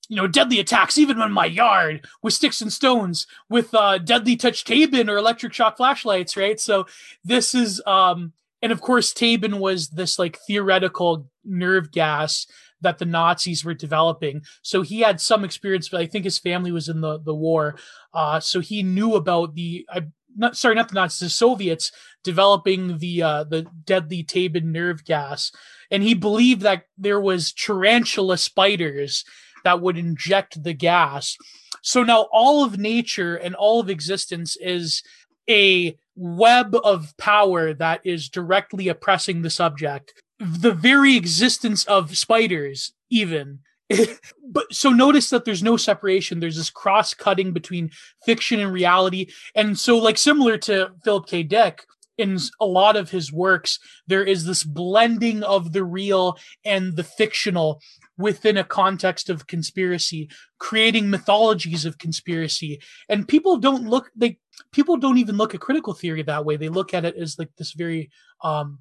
you 0.08 0.16
know, 0.16 0.28
deadly 0.28 0.60
attacks 0.60 0.98
even 0.98 1.22
in 1.22 1.32
my 1.32 1.46
yard 1.46 2.06
with 2.22 2.34
sticks 2.34 2.62
and 2.62 2.72
stones, 2.72 3.28
with 3.50 3.74
uh, 3.74 3.98
deadly 3.98 4.36
touch 4.36 4.64
Tabun 4.64 5.10
or 5.10 5.18
electric 5.18 5.54
shock 5.54 5.78
flashlights, 5.78 6.38
right? 6.38 6.60
So 6.60 6.86
this 7.24 7.56
is, 7.56 7.82
um, 7.86 8.34
and 8.62 8.72
of 8.72 8.82
course, 8.82 9.14
Tabun 9.14 9.60
was 9.60 9.90
this 9.90 10.18
like 10.20 10.38
theoretical 10.48 11.28
nerve 11.44 11.92
gas 11.92 12.48
that 12.86 13.00
the 13.00 13.06
Nazis 13.06 13.66
were 13.66 13.74
developing. 13.74 14.44
So 14.62 14.82
he 14.82 15.02
had 15.02 15.20
some 15.20 15.44
experience, 15.44 15.90
but 15.90 16.02
I 16.02 16.06
think 16.06 16.24
his 16.24 16.40
family 16.40 16.72
was 16.72 16.88
in 16.88 17.02
the 17.02 17.20
the 17.20 17.36
war, 17.36 17.76
uh, 18.14 18.40
so 18.40 18.60
he 18.60 18.84
knew 18.84 19.16
about 19.16 19.56
the. 19.56 19.86
I, 19.90 20.08
not 20.38 20.58
sorry, 20.58 20.76
not 20.76 20.90
the 20.90 20.96
Nazis, 20.96 21.20
the 21.20 21.30
Soviets 21.30 21.92
developing 22.24 22.98
the 22.98 23.22
uh, 23.22 23.44
the 23.46 23.66
deadly 23.86 24.24
Tabun 24.24 24.66
nerve 24.66 25.06
gas, 25.06 25.52
and 25.90 26.04
he 26.04 26.14
believed 26.14 26.62
that 26.62 26.84
there 26.98 27.22
was 27.22 27.54
tarantula 27.54 28.38
spiders 28.38 29.24
that 29.64 29.82
would 29.82 29.98
inject 29.98 30.62
the 30.62 30.74
gas. 30.74 31.38
So 31.82 32.04
now 32.04 32.28
all 32.32 32.64
of 32.64 32.78
nature 32.78 33.36
and 33.36 33.56
all 33.56 33.80
of 33.80 33.90
existence 33.90 34.58
is 34.60 35.04
a 35.50 35.98
web 36.16 36.76
of 36.84 37.16
power 37.18 37.74
that 37.74 38.02
is 38.04 38.30
directly 38.30 38.88
oppressing 38.88 39.42
the 39.42 39.50
subject. 39.50 40.14
The 40.40 40.74
very 40.74 41.16
existence 41.16 41.86
of 41.86 42.18
spiders, 42.18 42.94
even. 43.10 43.60
but 44.44 44.74
so 44.74 44.90
notice 44.90 45.30
that 45.30 45.46
there's 45.46 45.64
no 45.64 45.78
separation. 45.78 46.40
There's 46.40 46.58
this 46.58 46.70
cross 46.70 47.14
cutting 47.14 47.54
between 47.54 47.92
fiction 48.26 48.60
and 48.60 48.72
reality. 48.72 49.28
And 49.54 49.78
so, 49.78 49.98
like, 49.98 50.18
similar 50.18 50.58
to 50.60 50.92
Philip 51.04 51.28
K. 51.28 51.44
Dick, 51.44 51.86
in 52.18 52.40
a 52.60 52.66
lot 52.66 52.96
of 52.96 53.10
his 53.10 53.32
works, 53.32 53.80
there 54.08 54.24
is 54.24 54.46
this 54.46 54.64
blending 54.64 55.44
of 55.44 55.74
the 55.74 55.84
real 55.84 56.38
and 56.64 56.96
the 56.96 57.04
fictional 57.04 57.82
within 58.18 58.58
a 58.58 58.64
context 58.64 59.30
of 59.30 59.48
conspiracy, 59.48 60.30
creating 60.58 61.10
mythologies 61.10 61.86
of 61.86 61.98
conspiracy. 61.98 62.82
And 63.10 63.28
people 63.28 63.58
don't 63.58 63.88
look 63.88 64.12
they 64.16 64.38
people 64.72 64.98
don't 64.98 65.18
even 65.18 65.36
look 65.38 65.54
at 65.54 65.60
critical 65.60 65.94
theory 65.94 66.24
that 66.24 66.46
way. 66.46 66.56
They 66.56 66.70
look 66.70 66.94
at 66.94 67.06
it 67.06 67.16
as 67.18 67.38
like 67.38 67.50
this 67.58 67.74
very 67.74 68.10
um 68.42 68.80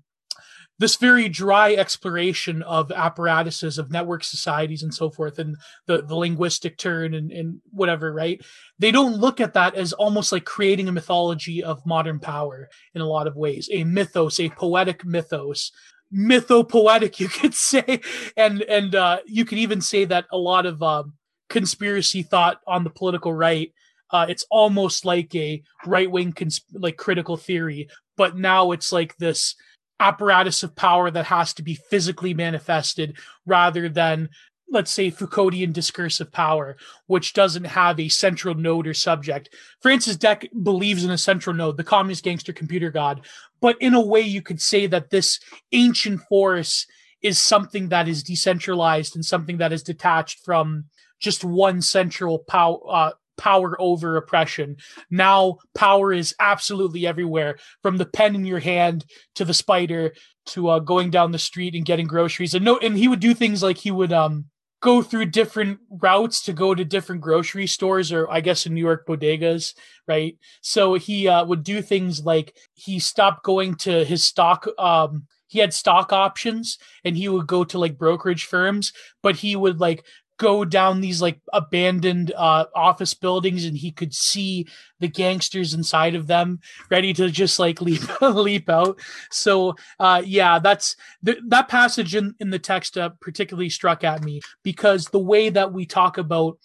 this 0.78 0.96
very 0.96 1.28
dry 1.28 1.74
exploration 1.74 2.62
of 2.62 2.90
apparatuses 2.90 3.78
of 3.78 3.90
network 3.90 4.24
societies 4.24 4.82
and 4.82 4.92
so 4.92 5.10
forth 5.10 5.38
and 5.38 5.56
the, 5.87 6.02
the 6.02 6.16
linguistic 6.16 6.76
turn 6.76 7.14
and, 7.14 7.30
and 7.30 7.60
whatever 7.70 8.12
right 8.12 8.44
they 8.78 8.90
don't 8.90 9.16
look 9.16 9.40
at 9.40 9.54
that 9.54 9.74
as 9.74 9.92
almost 9.92 10.32
like 10.32 10.44
creating 10.44 10.88
a 10.88 10.92
mythology 10.92 11.62
of 11.62 11.84
modern 11.87 12.18
power 12.18 12.68
in 12.94 13.00
a 13.00 13.06
lot 13.06 13.26
of 13.26 13.37
ways 13.37 13.68
a 13.72 13.84
mythos 13.84 14.40
a 14.40 14.48
poetic 14.50 15.04
mythos 15.04 15.70
mythopoetic, 16.14 17.18
you 17.20 17.28
could 17.28 17.54
say, 17.54 18.00
and 18.37 18.62
and 18.62 18.94
uh, 18.94 19.18
you 19.26 19.44
could 19.44 19.58
even 19.58 19.80
say 19.80 20.04
that 20.04 20.26
a 20.30 20.38
lot 20.38 20.66
of 20.66 20.82
um, 20.82 21.14
conspiracy 21.48 22.22
thought 22.22 22.60
on 22.66 22.84
the 22.84 22.90
political 22.90 23.32
right. 23.32 23.72
Uh, 24.10 24.26
it's 24.28 24.46
almost 24.50 25.04
like 25.04 25.34
a 25.34 25.62
right 25.87 26.10
wing 26.10 26.32
cons- 26.32 26.64
like 26.72 26.96
critical 26.96 27.37
theory, 27.37 27.88
but 28.16 28.37
now 28.37 28.70
it's 28.70 28.92
like 28.92 29.16
this 29.16 29.56
apparatus 30.00 30.62
of 30.62 30.76
power 30.76 31.11
that 31.11 31.26
has 31.26 31.54
to 31.54 31.62
be 31.62 31.74
physically 31.74 32.35
manifested 32.35 33.16
rather 33.46 33.88
than 33.88 34.28
let's 34.70 34.90
say 34.90 35.11
Foucauldian 35.11 35.72
discursive 35.72 36.33
power, 36.33 36.76
which 37.07 37.33
doesn't 37.33 37.64
have 37.64 38.00
a 38.00 38.09
central 38.09 38.54
node 38.54 38.87
or 38.87 38.94
subject. 38.94 39.54
Francis 39.80 40.16
Dec 40.16 40.48
believes 40.62 41.04
in 41.04 41.11
a 41.11 41.18
central 41.18 41.54
node, 41.54 41.76
the 41.76 41.85
communist 41.85 42.24
gangster 42.24 42.52
computer 42.52 42.90
god, 42.90 43.26
but 43.61 43.76
in 43.80 43.94
a 43.94 44.00
way 44.00 44.20
you 44.20 44.42
could 44.42 44.61
say 44.61 44.87
that 44.87 45.11
this 45.11 45.38
ancient 45.72 46.20
force 46.22 46.87
is 47.22 47.38
something 47.38 47.88
that 47.88 48.09
is 48.09 48.22
decentralized 48.22 49.14
and 49.14 49.24
something 49.24 49.59
that 49.59 49.72
is 49.72 49.83
detached 49.83 50.40
from 50.44 50.85
just 51.20 51.44
one 51.44 51.80
central 51.80 52.38
power 52.38 52.78
uh, 52.88 53.11
power 53.36 53.80
over 53.80 54.16
oppression. 54.16 54.76
Now 55.10 55.58
power 55.74 56.12
is 56.12 56.34
absolutely 56.38 57.06
everywhere, 57.06 57.58
from 57.82 57.96
the 57.96 58.06
pen 58.06 58.34
in 58.34 58.44
your 58.44 58.60
hand 58.60 59.04
to 59.36 59.44
the 59.44 59.54
spider 59.54 60.14
to 60.46 60.68
uh, 60.68 60.78
going 60.78 61.10
down 61.10 61.32
the 61.32 61.38
street 61.38 61.74
and 61.74 61.84
getting 61.84 62.06
groceries. 62.06 62.54
And 62.54 62.64
no, 62.64 62.78
and 62.78 62.96
he 62.96 63.08
would 63.08 63.20
do 63.20 63.34
things 63.34 63.62
like 63.62 63.78
he 63.78 63.90
would 63.90 64.12
um 64.12 64.46
go 64.80 65.00
through 65.00 65.24
different 65.24 65.78
routes 65.88 66.42
to 66.42 66.52
go 66.52 66.74
to 66.74 66.84
different 66.84 67.22
grocery 67.22 67.66
stores 67.66 68.12
or 68.12 68.30
I 68.30 68.42
guess 68.42 68.66
in 68.66 68.74
New 68.74 68.82
York 68.82 69.06
bodegas, 69.06 69.74
right? 70.06 70.36
So 70.60 70.94
he 70.94 71.26
uh, 71.26 71.42
would 71.46 71.62
do 71.62 71.80
things 71.80 72.22
like 72.22 72.54
he 72.74 72.98
stopped 72.98 73.44
going 73.44 73.76
to 73.76 74.04
his 74.04 74.24
stock 74.24 74.66
um 74.78 75.26
he 75.46 75.60
had 75.60 75.72
stock 75.72 76.12
options 76.12 76.78
and 77.04 77.16
he 77.16 77.28
would 77.28 77.46
go 77.46 77.64
to 77.64 77.78
like 77.78 77.96
brokerage 77.96 78.44
firms, 78.44 78.92
but 79.22 79.36
he 79.36 79.54
would 79.54 79.78
like 79.80 80.04
go 80.36 80.64
down 80.64 81.00
these 81.00 81.22
like 81.22 81.40
abandoned 81.52 82.32
uh, 82.36 82.64
office 82.74 83.14
buildings 83.14 83.64
and 83.64 83.76
he 83.76 83.90
could 83.90 84.14
see 84.14 84.66
the 85.00 85.08
gangsters 85.08 85.74
inside 85.74 86.14
of 86.14 86.26
them 86.26 86.60
ready 86.90 87.12
to 87.12 87.30
just 87.30 87.58
like 87.58 87.80
leap 87.80 88.02
leap 88.20 88.68
out. 88.68 89.00
So 89.30 89.76
uh, 90.00 90.22
yeah 90.24 90.58
that's 90.58 90.96
th- 91.24 91.38
that 91.48 91.68
passage 91.68 92.14
in, 92.14 92.34
in 92.40 92.50
the 92.50 92.58
text 92.58 92.98
uh, 92.98 93.10
particularly 93.20 93.70
struck 93.70 94.04
at 94.04 94.24
me 94.24 94.40
because 94.62 95.06
the 95.06 95.18
way 95.18 95.50
that 95.50 95.72
we 95.72 95.86
talk 95.86 96.18
about 96.18 96.58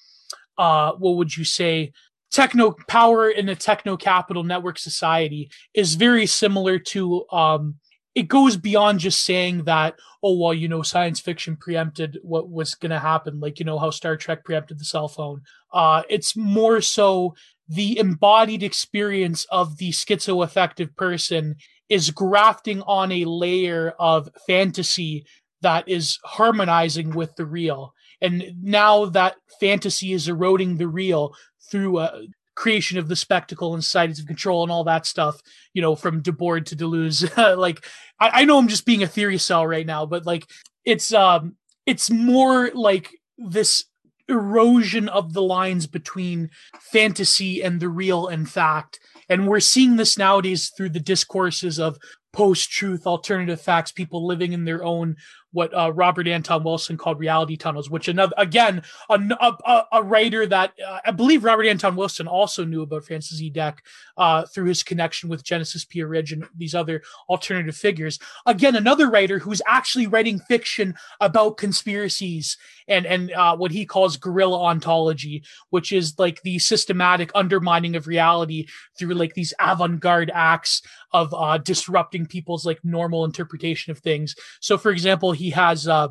uh, 0.57 0.93
what 0.93 1.15
would 1.15 1.35
you 1.35 1.43
say 1.43 1.91
techno 2.31 2.75
power 2.87 3.29
in 3.29 3.49
a 3.49 3.55
techno 3.55 3.97
capital 3.97 4.43
network 4.43 4.77
society 4.77 5.49
is 5.73 5.95
very 5.95 6.25
similar 6.25 6.77
to 6.77 7.27
um, 7.31 7.75
it 8.19 8.27
goes 8.27 8.57
beyond 8.57 8.99
just 8.99 9.23
saying 9.23 9.63
that 9.63 9.97
oh 10.21 10.37
well 10.37 10.53
you 10.53 10.67
know 10.67 10.81
science 10.81 11.21
fiction 11.21 11.55
preempted 11.55 12.19
what 12.21 12.49
was 12.49 12.75
going 12.75 12.89
to 12.89 12.99
happen 12.99 13.39
like 13.39 13.59
you 13.59 13.65
know 13.65 13.79
how 13.79 13.89
star 13.89 14.17
trek 14.17 14.43
preempted 14.43 14.77
the 14.77 14.83
cell 14.85 15.07
phone. 15.07 15.41
Uh 15.71 16.03
it's 16.09 16.35
more 16.35 16.81
so 16.81 17.33
the 17.69 17.97
embodied 17.97 18.61
experience 18.61 19.45
of 19.51 19.77
the 19.77 19.91
schizoaffective 19.91 20.93
person 20.97 21.55
is 21.87 22.11
grafting 22.11 22.81
on 22.81 23.09
a 23.11 23.23
layer 23.23 23.93
of 23.99 24.27
fantasy 24.45 25.25
that 25.61 25.87
is 25.87 26.19
harmonizing 26.25 27.11
with 27.11 27.33
the 27.37 27.45
real. 27.45 27.93
And 28.21 28.43
now 28.61 29.05
that 29.05 29.37
fantasy 29.61 30.11
is 30.11 30.27
eroding 30.27 30.75
the 30.75 30.89
real 30.89 31.33
through 31.71 31.99
a, 31.99 32.23
creation 32.59 32.97
of 32.97 33.07
the 33.07 33.15
spectacle 33.15 33.73
and 33.73 33.81
societies 33.81 34.19
of 34.19 34.27
control 34.27 34.63
and 34.63 34.71
all 34.71 34.83
that 34.83 35.05
stuff, 35.05 35.41
you 35.73 35.81
know, 35.81 35.95
from 35.95 36.21
Debord 36.21 36.65
to 36.65 36.75
Deleuze. 36.75 37.25
like, 37.57 37.85
I, 38.19 38.41
I 38.41 38.45
know 38.45 38.57
I'm 38.57 38.67
just 38.67 38.85
being 38.85 39.01
a 39.01 39.07
theory 39.07 39.37
cell 39.37 39.65
right 39.65 39.85
now, 39.85 40.05
but 40.05 40.25
like, 40.25 40.45
it's 40.83 41.13
um, 41.13 41.55
it's 41.85 42.11
more 42.11 42.69
like 42.73 43.11
this 43.37 43.85
erosion 44.27 45.07
of 45.07 45.33
the 45.33 45.41
lines 45.41 45.87
between 45.87 46.49
fantasy 46.79 47.63
and 47.63 47.79
the 47.79 47.89
real 47.89 48.27
and 48.27 48.49
fact. 48.49 48.99
And 49.29 49.47
we're 49.47 49.61
seeing 49.61 49.95
this 49.95 50.17
nowadays 50.17 50.71
through 50.75 50.89
the 50.89 50.99
discourses 50.99 51.79
of 51.79 51.97
post 52.33 52.69
truth 52.69 53.07
alternative 53.07 53.61
facts, 53.61 53.91
people 53.91 54.27
living 54.27 54.51
in 54.51 54.65
their 54.65 54.83
own 54.83 55.15
what 55.51 55.73
uh, 55.75 55.91
Robert 55.93 56.27
Anton 56.27 56.63
Wilson 56.63 56.97
called 56.97 57.19
reality 57.19 57.57
tunnels, 57.57 57.89
which 57.89 58.07
another 58.07 58.33
again 58.37 58.83
a, 59.09 59.19
a, 59.65 59.83
a 59.93 60.03
writer 60.03 60.45
that 60.45 60.73
uh, 60.85 60.99
I 61.05 61.11
believe 61.11 61.43
Robert 61.43 61.65
Anton 61.65 61.95
Wilson 61.95 62.27
also 62.27 62.65
knew 62.65 62.83
about 62.83 63.05
Francis 63.05 63.41
E. 63.41 63.51
Dec 63.51 63.77
uh, 64.17 64.45
through 64.45 64.65
his 64.65 64.83
connection 64.83 65.29
with 65.29 65.43
Genesis 65.43 65.85
P-Orridge 65.85 66.31
and 66.31 66.45
these 66.55 66.75
other 66.75 67.01
alternative 67.27 67.75
figures. 67.75 68.19
Again, 68.45 68.75
another 68.75 69.09
writer 69.09 69.39
who's 69.39 69.61
actually 69.67 70.07
writing 70.07 70.39
fiction 70.39 70.95
about 71.19 71.57
conspiracies 71.57 72.57
and 72.87 73.05
and 73.05 73.31
uh, 73.31 73.55
what 73.55 73.71
he 73.71 73.85
calls 73.85 74.17
guerrilla 74.17 74.61
ontology, 74.61 75.43
which 75.69 75.91
is 75.91 76.17
like 76.19 76.41
the 76.41 76.59
systematic 76.59 77.31
undermining 77.33 77.95
of 77.95 78.07
reality 78.07 78.67
through 78.97 79.13
like 79.13 79.33
these 79.33 79.53
avant-garde 79.59 80.31
acts 80.33 80.81
of 81.11 81.33
uh, 81.33 81.57
disrupting 81.57 82.25
people's 82.25 82.65
like 82.65 82.79
normal 82.83 83.25
interpretation 83.25 83.91
of 83.91 83.99
things. 83.99 84.35
So, 84.59 84.77
for 84.77 84.91
example 84.91 85.31
he 85.39 85.51
has 85.51 85.87
uh, 85.87 86.09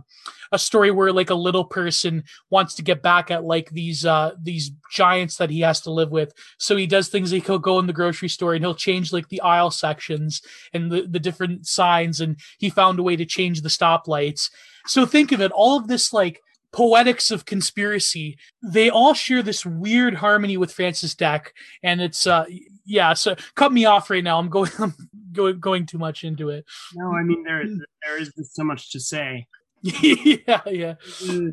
a 0.51 0.59
story 0.59 0.91
where 0.91 1.13
like 1.13 1.31
a 1.31 1.35
little 1.35 1.65
person 1.65 2.25
wants 2.51 2.75
to 2.75 2.83
get 2.83 3.03
back 3.03 3.31
at 3.31 3.45
like 3.45 3.71
these 3.71 4.05
uh, 4.05 4.33
these 4.43 4.71
giants 4.91 5.37
that 5.37 5.51
he 5.51 5.61
has 5.61 5.81
to 5.83 5.91
live 5.91 6.11
with. 6.11 6.33
So 6.59 6.77
he 6.77 6.87
does 6.87 7.09
things 7.09 7.33
like 7.33 7.47
he'll 7.47 7.59
go 7.59 7.79
in 7.79 7.87
the 7.87 7.93
grocery 7.93 8.29
store 8.29 8.55
and 8.55 8.65
he'll 8.65 8.75
change 8.75 9.13
like 9.13 9.29
the 9.29 9.41
aisle 9.41 9.71
sections 9.71 10.43
and 10.73 10.91
the, 10.91 11.03
the 11.03 11.21
different 11.21 11.67
signs, 11.67 12.21
and 12.21 12.39
he 12.59 12.71
found 12.71 12.99
a 12.99 13.03
way 13.03 13.17
to 13.17 13.27
change 13.27 13.63
the 13.63 13.69
stoplights. 13.69 14.51
So 14.87 15.07
think 15.07 15.33
of 15.33 15.41
it, 15.41 15.53
all 15.53 15.77
of 15.77 15.89
this 15.89 16.13
like 16.13 16.41
poetics 16.71 17.31
of 17.31 17.47
conspiracy 17.47 18.37
they 18.63 18.91
all 18.91 19.15
share 19.15 19.43
this 19.43 19.65
weird 19.65 20.15
harmony 20.15 20.59
with 20.59 20.71
francis 20.71 21.15
Dec 21.15 21.47
and 21.83 22.03
it's 22.03 22.27
uh 22.27 22.45
yeah 22.85 23.15
so 23.15 23.35
cut 23.55 23.73
me 23.73 23.87
off 23.87 24.11
right 24.11 24.23
now 24.23 24.39
i'm 24.39 24.51
going 24.51 24.71
i'm 24.79 24.95
going, 25.39 25.61
going 25.61 25.87
too 25.87 25.99
much 25.99 26.25
into 26.25 26.51
it. 26.51 26.65
No 26.95 27.13
i 27.13 27.23
mean 27.23 27.43
there 27.45 27.65
there 28.05 28.21
is 28.21 28.33
just 28.37 28.55
so 28.55 28.65
much 28.65 28.93
to 28.93 29.01
say. 29.01 29.47
Yeah 29.83 30.61
yeah. 30.67 30.95
The 31.21 31.53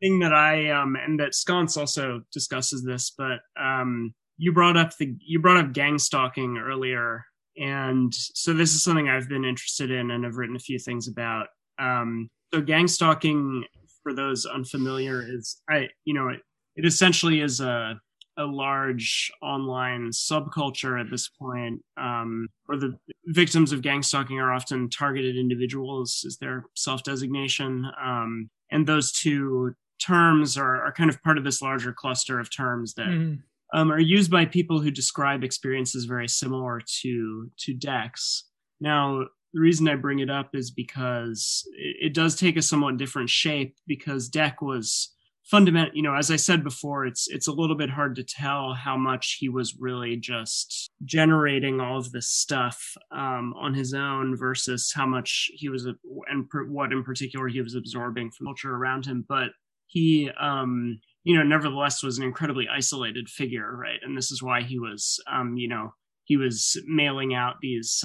thing 0.00 0.20
that 0.20 0.32
i 0.32 0.70
um 0.70 0.96
and 0.96 1.18
that 1.20 1.34
sconce 1.34 1.76
also 1.76 2.22
discusses 2.32 2.84
this 2.84 3.12
but 3.18 3.40
um 3.60 4.14
you 4.36 4.52
brought 4.52 4.76
up 4.76 4.96
the 4.96 5.16
you 5.26 5.40
brought 5.40 5.56
up 5.56 5.72
gang 5.72 5.98
stalking 5.98 6.56
earlier 6.56 7.24
and 7.56 8.14
so 8.14 8.52
this 8.52 8.72
is 8.72 8.82
something 8.84 9.08
i've 9.08 9.28
been 9.28 9.44
interested 9.44 9.90
in 9.90 10.12
and 10.12 10.24
i've 10.24 10.36
written 10.36 10.56
a 10.56 10.60
few 10.60 10.78
things 10.78 11.08
about. 11.08 11.48
Um, 11.78 12.28
so 12.52 12.60
gang 12.60 12.88
stalking, 12.88 13.64
for 14.02 14.14
those 14.14 14.46
unfamiliar, 14.46 15.24
is 15.28 15.60
I 15.68 15.88
you 16.04 16.14
know 16.14 16.28
it, 16.28 16.40
it 16.76 16.84
essentially 16.84 17.40
is 17.40 17.60
a 17.60 18.00
a 18.38 18.44
large 18.44 19.30
online 19.42 20.10
subculture 20.10 20.98
at 20.98 21.10
this 21.10 21.28
point, 21.28 21.82
um, 21.96 22.48
where 22.66 22.78
the 22.78 22.96
victims 23.26 23.72
of 23.72 23.82
gang 23.82 24.02
stalking 24.02 24.38
are 24.38 24.52
often 24.52 24.88
targeted 24.88 25.36
individuals, 25.36 26.22
is 26.24 26.38
their 26.38 26.64
self 26.74 27.02
designation. 27.02 27.86
Um, 28.02 28.48
and 28.70 28.86
those 28.86 29.12
two 29.12 29.74
terms 30.00 30.56
are, 30.56 30.84
are 30.84 30.92
kind 30.92 31.10
of 31.10 31.22
part 31.22 31.38
of 31.38 31.44
this 31.44 31.60
larger 31.60 31.92
cluster 31.92 32.38
of 32.38 32.54
terms 32.54 32.94
that 32.94 33.08
mm. 33.08 33.38
um, 33.74 33.90
are 33.90 33.98
used 33.98 34.30
by 34.30 34.44
people 34.44 34.80
who 34.80 34.90
describe 34.90 35.42
experiences 35.42 36.04
very 36.04 36.28
similar 36.28 36.80
to 37.02 37.50
to 37.58 37.74
Dec's. 37.74 38.44
Now, 38.80 39.24
the 39.52 39.60
reason 39.60 39.88
I 39.88 39.96
bring 39.96 40.20
it 40.20 40.30
up 40.30 40.54
is 40.54 40.70
because 40.70 41.64
it, 41.76 41.96
it 42.08 42.14
does 42.14 42.36
take 42.36 42.56
a 42.56 42.62
somewhat 42.62 42.98
different 42.98 43.30
shape 43.30 43.76
because 43.86 44.30
Dec 44.30 44.56
was 44.62 45.14
fundamental 45.50 45.94
you 45.94 46.02
know 46.02 46.14
as 46.14 46.30
i 46.30 46.36
said 46.36 46.62
before 46.62 47.06
it's 47.06 47.26
it's 47.28 47.48
a 47.48 47.52
little 47.52 47.76
bit 47.76 47.90
hard 47.90 48.14
to 48.14 48.22
tell 48.22 48.74
how 48.74 48.96
much 48.96 49.38
he 49.40 49.48
was 49.48 49.76
really 49.78 50.16
just 50.16 50.90
generating 51.04 51.80
all 51.80 51.98
of 51.98 52.12
this 52.12 52.28
stuff 52.28 52.94
um, 53.12 53.54
on 53.58 53.74
his 53.74 53.94
own 53.94 54.36
versus 54.36 54.92
how 54.94 55.06
much 55.06 55.50
he 55.54 55.68
was 55.68 55.86
and 56.28 56.48
per, 56.48 56.66
what 56.66 56.92
in 56.92 57.02
particular 57.02 57.48
he 57.48 57.60
was 57.60 57.74
absorbing 57.74 58.30
from 58.30 58.46
culture 58.46 58.74
around 58.74 59.06
him. 59.06 59.24
But 59.28 59.50
he 59.86 60.30
um, 60.40 61.00
you 61.24 61.36
know 61.36 61.42
nevertheless 61.42 62.02
was 62.02 62.18
an 62.18 62.24
incredibly 62.24 62.66
isolated 62.68 63.28
figure 63.28 63.76
right? 63.76 64.00
And 64.02 64.16
this 64.16 64.30
is 64.30 64.42
why 64.42 64.62
he 64.62 64.78
was 64.78 65.22
um, 65.30 65.56
you 65.56 65.68
know 65.68 65.92
he 66.24 66.36
was 66.36 66.76
mailing 66.86 67.34
out 67.34 67.56
these 67.62 68.04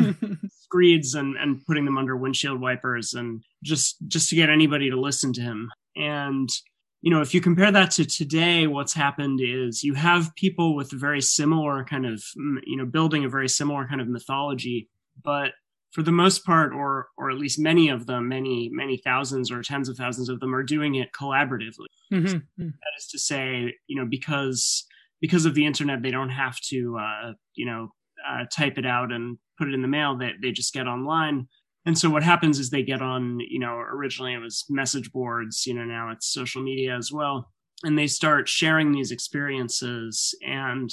screeds 0.50 1.14
and, 1.14 1.34
and 1.38 1.64
putting 1.64 1.86
them 1.86 1.96
under 1.96 2.14
windshield 2.14 2.60
wipers 2.60 3.14
and 3.14 3.42
just 3.62 3.96
just 4.06 4.28
to 4.28 4.36
get 4.36 4.50
anybody 4.50 4.90
to 4.90 5.00
listen 5.00 5.32
to 5.34 5.40
him. 5.40 5.70
And 5.96 6.50
you 7.04 7.10
know, 7.10 7.20
if 7.20 7.34
you 7.34 7.40
compare 7.42 7.70
that 7.70 7.90
to 7.90 8.06
today, 8.06 8.66
what's 8.66 8.94
happened 8.94 9.38
is 9.42 9.84
you 9.84 9.92
have 9.92 10.34
people 10.36 10.74
with 10.74 10.90
very 10.90 11.20
similar 11.20 11.84
kind 11.84 12.06
of, 12.06 12.24
you 12.66 12.78
know, 12.78 12.86
building 12.86 13.26
a 13.26 13.28
very 13.28 13.46
similar 13.46 13.86
kind 13.86 14.00
of 14.00 14.08
mythology, 14.08 14.88
but 15.22 15.50
for 15.90 16.02
the 16.02 16.10
most 16.10 16.46
part, 16.46 16.72
or 16.72 17.08
or 17.18 17.30
at 17.30 17.36
least 17.36 17.58
many 17.58 17.90
of 17.90 18.06
them, 18.06 18.30
many 18.30 18.70
many 18.72 18.96
thousands 18.96 19.50
or 19.50 19.60
tens 19.60 19.90
of 19.90 19.98
thousands 19.98 20.30
of 20.30 20.40
them 20.40 20.54
are 20.54 20.62
doing 20.62 20.94
it 20.94 21.10
collaboratively. 21.12 21.92
Mm-hmm. 22.10 22.38
That 22.56 22.92
is 22.98 23.06
to 23.08 23.18
say, 23.18 23.74
you 23.86 24.00
know, 24.00 24.06
because 24.08 24.86
because 25.20 25.44
of 25.44 25.54
the 25.54 25.66
internet, 25.66 26.00
they 26.00 26.10
don't 26.10 26.30
have 26.30 26.58
to, 26.70 26.96
uh, 26.98 27.32
you 27.54 27.66
know, 27.66 27.90
uh, 28.26 28.46
type 28.50 28.78
it 28.78 28.86
out 28.86 29.12
and 29.12 29.36
put 29.58 29.68
it 29.68 29.74
in 29.74 29.82
the 29.82 29.88
mail. 29.88 30.16
They 30.16 30.32
they 30.40 30.52
just 30.52 30.72
get 30.72 30.88
online 30.88 31.48
and 31.86 31.98
so 31.98 32.08
what 32.08 32.22
happens 32.22 32.58
is 32.58 32.70
they 32.70 32.82
get 32.82 33.02
on 33.02 33.38
you 33.40 33.58
know 33.58 33.76
originally 33.76 34.34
it 34.34 34.38
was 34.38 34.64
message 34.68 35.12
boards 35.12 35.66
you 35.66 35.74
know 35.74 35.84
now 35.84 36.10
it's 36.10 36.32
social 36.32 36.62
media 36.62 36.96
as 36.96 37.12
well 37.12 37.50
and 37.82 37.98
they 37.98 38.06
start 38.06 38.48
sharing 38.48 38.92
these 38.92 39.10
experiences 39.10 40.34
and 40.46 40.90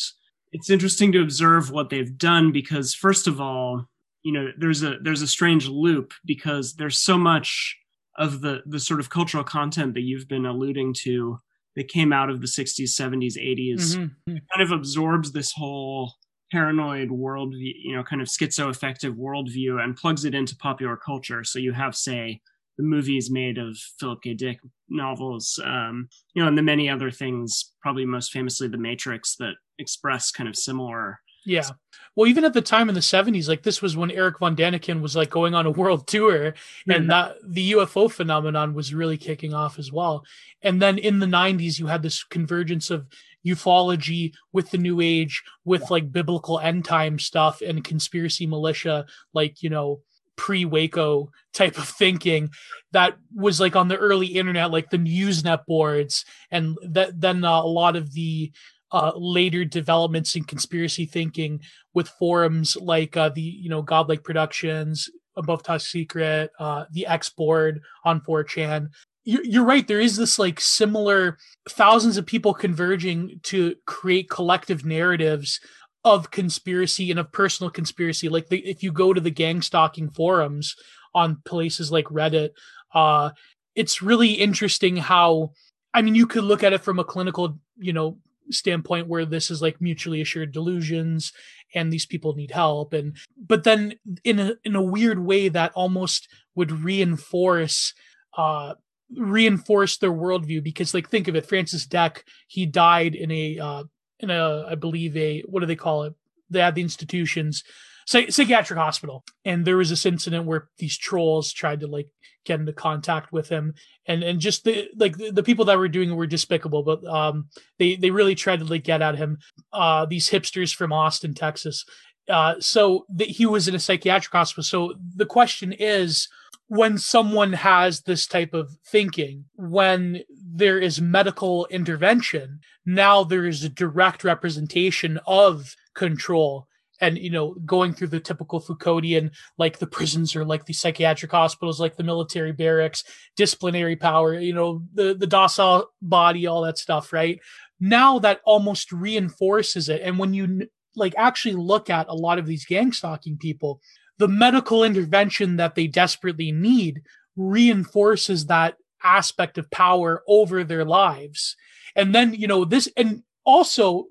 it's 0.52 0.70
interesting 0.70 1.12
to 1.12 1.22
observe 1.22 1.72
what 1.72 1.90
they've 1.90 2.18
done 2.18 2.52
because 2.52 2.94
first 2.94 3.28
of 3.28 3.40
all 3.40 3.86
you 4.24 4.32
know 4.32 4.50
there's 4.58 4.84
a 4.84 4.98
there's 5.02 5.22
a 5.22 5.28
strange 5.28 5.68
loop 5.68 6.14
because 6.26 6.76
there's 6.76 7.00
so 7.00 7.18
much 7.18 7.78
of 8.18 8.42
the 8.42 8.62
the 8.66 8.80
sort 8.80 9.00
of 9.00 9.10
cultural 9.10 9.44
content 9.44 9.94
that 9.94 10.02
you've 10.02 10.28
been 10.28 10.46
alluding 10.46 10.94
to 10.94 11.38
that 11.76 11.88
came 11.88 12.12
out 12.12 12.30
of 12.30 12.42
the 12.42 12.48
60s 12.48 12.90
70s 12.90 13.38
80s 13.38 13.96
mm-hmm. 13.96 14.36
kind 14.54 14.62
of 14.62 14.72
absorbs 14.72 15.32
this 15.32 15.54
whole 15.54 16.14
paranoid 16.52 17.10
world, 17.10 17.54
you 17.56 17.96
know, 17.96 18.04
kind 18.04 18.22
of 18.22 18.28
schizoaffective 18.28 19.16
worldview 19.16 19.84
and 19.84 19.96
plugs 19.96 20.26
it 20.26 20.36
into 20.36 20.56
popular 20.58 20.98
culture. 20.98 21.44
So 21.44 21.60
you 21.60 21.72
have, 21.72 21.96
say, 21.96 22.42
the 22.78 22.84
movies 22.84 23.30
made 23.30 23.58
of 23.58 23.78
Philip 24.00 24.22
K. 24.24 24.34
Dick 24.34 24.60
novels, 24.90 25.60
um, 25.64 26.10
you 26.34 26.42
know, 26.42 26.48
and 26.48 26.58
the 26.58 26.62
many 26.62 26.90
other 26.90 27.12
things, 27.12 27.74
probably 27.82 28.06
most 28.06 28.32
famously 28.32 28.68
The 28.68 28.78
Matrix, 28.78 29.36
that 29.38 29.54
express 29.80 30.32
kind 30.32 30.50
of 30.50 30.56
similar. 30.56 31.20
Yeah. 31.46 31.70
Well, 32.16 32.28
even 32.28 32.44
at 32.44 32.54
the 32.54 32.62
time 32.62 32.88
in 32.90 32.96
the 32.96 33.02
70s, 33.02 33.48
like 33.48 33.64
this 33.64 33.82
was 33.82 33.98
when 33.98 34.12
Erich 34.12 34.40
Von 34.40 34.56
Däniken 34.56 35.02
was 35.02 35.16
like 35.16 35.30
going 35.30 35.56
on 35.56 35.66
a 35.66 35.72
world 35.72 36.08
tour 36.08 36.54
and 36.88 37.10
that 37.10 37.36
the 37.44 37.72
UFO 37.72 38.12
phenomenon 38.12 38.74
was 38.74 38.94
really 38.94 39.18
kicking 39.18 39.54
off 39.54 39.80
as 39.80 39.92
well. 39.92 40.24
And 40.62 40.82
then 40.82 40.98
in 40.98 41.20
the 41.20 41.26
90s, 41.26 41.80
you 41.80 41.88
had 41.88 42.04
this 42.04 42.24
convergence 42.24 42.92
of 42.92 43.08
ufology 43.46 44.34
with 44.54 44.72
the 44.72 44.78
new 44.78 45.02
age 45.02 45.44
with 45.66 45.90
like 45.90 46.12
biblical 46.12 46.60
end 46.60 46.86
time 46.86 47.18
stuff 47.18 47.62
and 47.62 47.84
conspiracy 47.84 48.46
militia 48.46 49.06
like 49.34 49.64
you 49.64 49.70
know 49.70 50.02
pre 50.36 50.66
waco 50.66 51.30
type 51.54 51.78
of 51.78 51.88
thinking 51.88 52.50
that 52.92 53.16
was 53.36 53.60
like 53.60 53.76
on 53.76 53.88
the 53.88 53.98
early 53.98 54.28
internet 54.28 54.72
like 54.72 54.90
the 54.90 54.98
usenet 54.98 55.66
boards 55.68 56.26
and 56.50 56.78
that 56.84 57.20
then 57.20 57.44
uh, 57.44 57.62
a 57.62 57.68
lot 57.68 57.96
of 57.96 58.14
the 58.14 58.52
uh, 58.92 59.12
later 59.16 59.64
developments 59.64 60.36
in 60.36 60.44
conspiracy 60.44 61.06
thinking 61.06 61.62
with 61.94 62.10
forums 62.10 62.76
like 62.76 63.16
uh, 63.16 63.30
the 63.30 63.42
you 63.42 63.70
know 63.70 63.82
godlike 63.82 64.24
productions 64.24 65.10
above 65.36 65.64
top 65.64 65.82
secret 65.82 66.52
uh, 66.60 66.86
the 66.92 67.06
x 67.08 67.30
board 67.30 67.82
on 68.04 68.20
4chan 68.22 68.90
you're 69.24 69.66
right. 69.66 69.88
There 69.88 70.00
is 70.00 70.18
this 70.18 70.40
like 70.40 70.60
similar 70.60 71.38
thousands 71.70 72.18
of 72.18 72.26
people 72.26 72.54
converging 72.54 73.40
to 73.44 73.76
create 73.86 74.30
collective 74.30 74.86
narratives 74.86 75.60
of 76.04 76.32
conspiracy 76.32 77.12
and 77.12 77.20
of 77.20 77.32
personal 77.32 77.70
conspiracy. 77.70 78.30
Like 78.30 78.50
the, 78.50 78.58
if 78.60 78.82
you 78.82 78.92
go 78.92 79.14
to 79.14 79.22
the 79.22 79.30
gang 79.30 79.62
stalking 79.62 80.10
forums 80.10 80.76
on 81.14 81.42
places 81.46 81.92
like 81.92 82.06
reddit 82.06 82.52
uh 82.94 83.30
it's 83.76 84.02
really 84.02 84.32
interesting 84.32 84.96
how 84.96 85.52
i 85.94 86.02
mean 86.02 86.16
you 86.16 86.26
could 86.26 86.46
look 86.46 86.64
at 86.64 86.72
it 86.72 86.80
from 86.80 87.00
a 87.00 87.04
clinical 87.04 87.60
you 87.78 87.92
know 87.92 88.18
standpoint 88.50 89.08
where 89.08 89.26
this 89.26 89.52
is 89.52 89.62
like 89.62 89.82
mutually 89.82 90.22
assured 90.22 90.52
delusions 90.52 91.34
and 91.74 91.92
these 91.92 92.06
people 92.06 92.36
need 92.36 92.52
help. 92.52 92.94
And 92.94 93.16
but 93.38 93.64
then 93.64 93.96
in 94.24 94.40
a 94.40 94.54
in 94.64 94.76
a 94.76 94.82
weird 94.82 95.20
way 95.20 95.50
that 95.50 95.72
almost 95.74 96.28
would 96.56 96.72
reinforce 96.72 97.94
uh 98.38 98.76
reinforce 99.18 99.98
their 99.98 100.12
worldview 100.12 100.64
because 100.64 100.94
like 100.94 101.10
think 101.10 101.28
of 101.28 101.36
it 101.36 101.46
francis 101.46 101.86
dec 101.86 102.24
he 102.48 102.66
died 102.66 103.14
in 103.14 103.30
a 103.32 103.60
uh 103.60 103.84
in 104.20 104.30
a 104.30 104.66
i 104.70 104.76
believe 104.76 105.16
a 105.18 105.42
what 105.42 105.60
do 105.60 105.66
they 105.66 105.76
call 105.76 106.04
it? 106.04 106.14
They 106.50 106.60
had 106.60 106.76
the 106.76 106.82
institutions 106.82 107.64
psychiatric 108.06 108.78
hospital. 108.78 109.24
And 109.46 109.66
there 109.66 109.78
was 109.78 109.90
this 109.90 110.06
incident 110.06 110.46
where 110.46 110.70
these 110.78 110.98
trolls 110.98 111.52
tried 111.54 111.82
to 111.82 111.88
like 111.88 112.08
get 112.46 112.60
into 112.60 112.74
contact 112.74 113.32
with 113.32 113.50
him. 113.50 113.74
And 114.06 114.24
and 114.24 114.40
just 114.40 114.64
the 114.64 114.90
like 114.98 115.18
the, 115.18 115.32
the 115.32 115.44
people 115.44 115.66
that 115.66 115.78
were 115.78 115.88
doing 115.88 116.12
it 116.12 116.16
were 116.16 116.28
despicable. 116.28 116.84
But 116.84 117.06
um 117.06 117.48
they 117.80 117.96
they 117.96 118.12
really 118.12 118.36
tried 118.36 118.60
to 118.60 118.66
like 118.66 118.84
get 118.84 119.02
at 119.02 119.18
him. 119.18 119.38
Uh 119.72 120.06
these 120.06 120.30
hipsters 120.30 120.74
from 120.74 120.92
austin 120.92 121.34
texas. 121.34 121.86
Uh 122.28 122.56
so 122.60 123.06
the, 123.10 123.26
he 123.26 123.46
was 123.46 123.68
in 123.68 123.76
a 123.76 123.80
psychiatric 123.80 124.34
hospital. 124.34 124.64
So 124.64 124.94
the 125.16 125.26
question 125.26 125.74
is 125.74 126.28
when 126.72 126.98
someone 126.98 127.52
has 127.52 128.04
this 128.04 128.26
type 128.26 128.54
of 128.54 128.78
thinking, 128.88 129.44
when 129.58 130.24
there 130.42 130.80
is 130.80 131.02
medical 131.02 131.66
intervention, 131.66 132.62
now 132.86 133.26
there 133.26 133.46
is 133.46 133.62
a 133.62 133.68
direct 133.68 134.24
representation 134.24 135.20
of 135.28 135.76
control. 135.96 136.70
And, 137.02 137.18
you 137.18 137.30
know, 137.30 137.56
going 137.66 137.92
through 137.92 138.08
the 138.08 138.22
typical 138.22 138.62
Foucauldian, 138.62 139.32
like 139.58 139.80
the 139.80 139.86
prisons 139.86 140.34
or 140.34 140.46
like 140.46 140.66
the 140.66 140.72
psychiatric 140.72 141.32
hospitals, 141.32 141.82
like 141.82 141.98
the 141.98 142.06
military 142.06 142.54
barracks, 142.54 143.04
disciplinary 143.36 143.98
power, 143.98 144.40
you 144.40 144.54
know, 144.54 144.82
the, 144.94 145.14
the 145.14 145.28
docile 145.28 145.90
body, 146.02 146.48
all 146.48 146.62
that 146.62 146.78
stuff, 146.78 147.12
right? 147.12 147.42
Now 147.82 148.18
that 148.20 148.40
almost 148.46 148.94
reinforces 148.94 149.90
it. 149.90 150.00
And 150.02 150.18
when 150.18 150.34
you 150.34 150.70
like 150.96 151.16
actually 151.18 151.56
look 151.56 151.90
at 151.90 152.08
a 152.08 152.16
lot 152.16 152.40
of 152.40 152.46
these 152.46 152.64
gang 152.64 152.94
stalking 152.94 153.38
people, 153.38 153.82
the 154.18 154.28
medical 154.28 154.84
intervention 154.84 155.58
that 155.58 155.76
they 155.76 155.88
desperately 155.88 156.52
need 156.52 157.02
reinforces 157.36 158.46
that 158.48 158.78
aspect 159.04 159.58
of 159.58 159.72
power 159.72 160.24
over 160.28 160.64
their 160.64 160.86
lives. 160.86 161.56
And 161.96 162.14
then, 162.14 162.34
you 162.34 162.48
know, 162.48 162.66
this, 162.66 162.88
and 162.96 163.24
also 163.46 164.08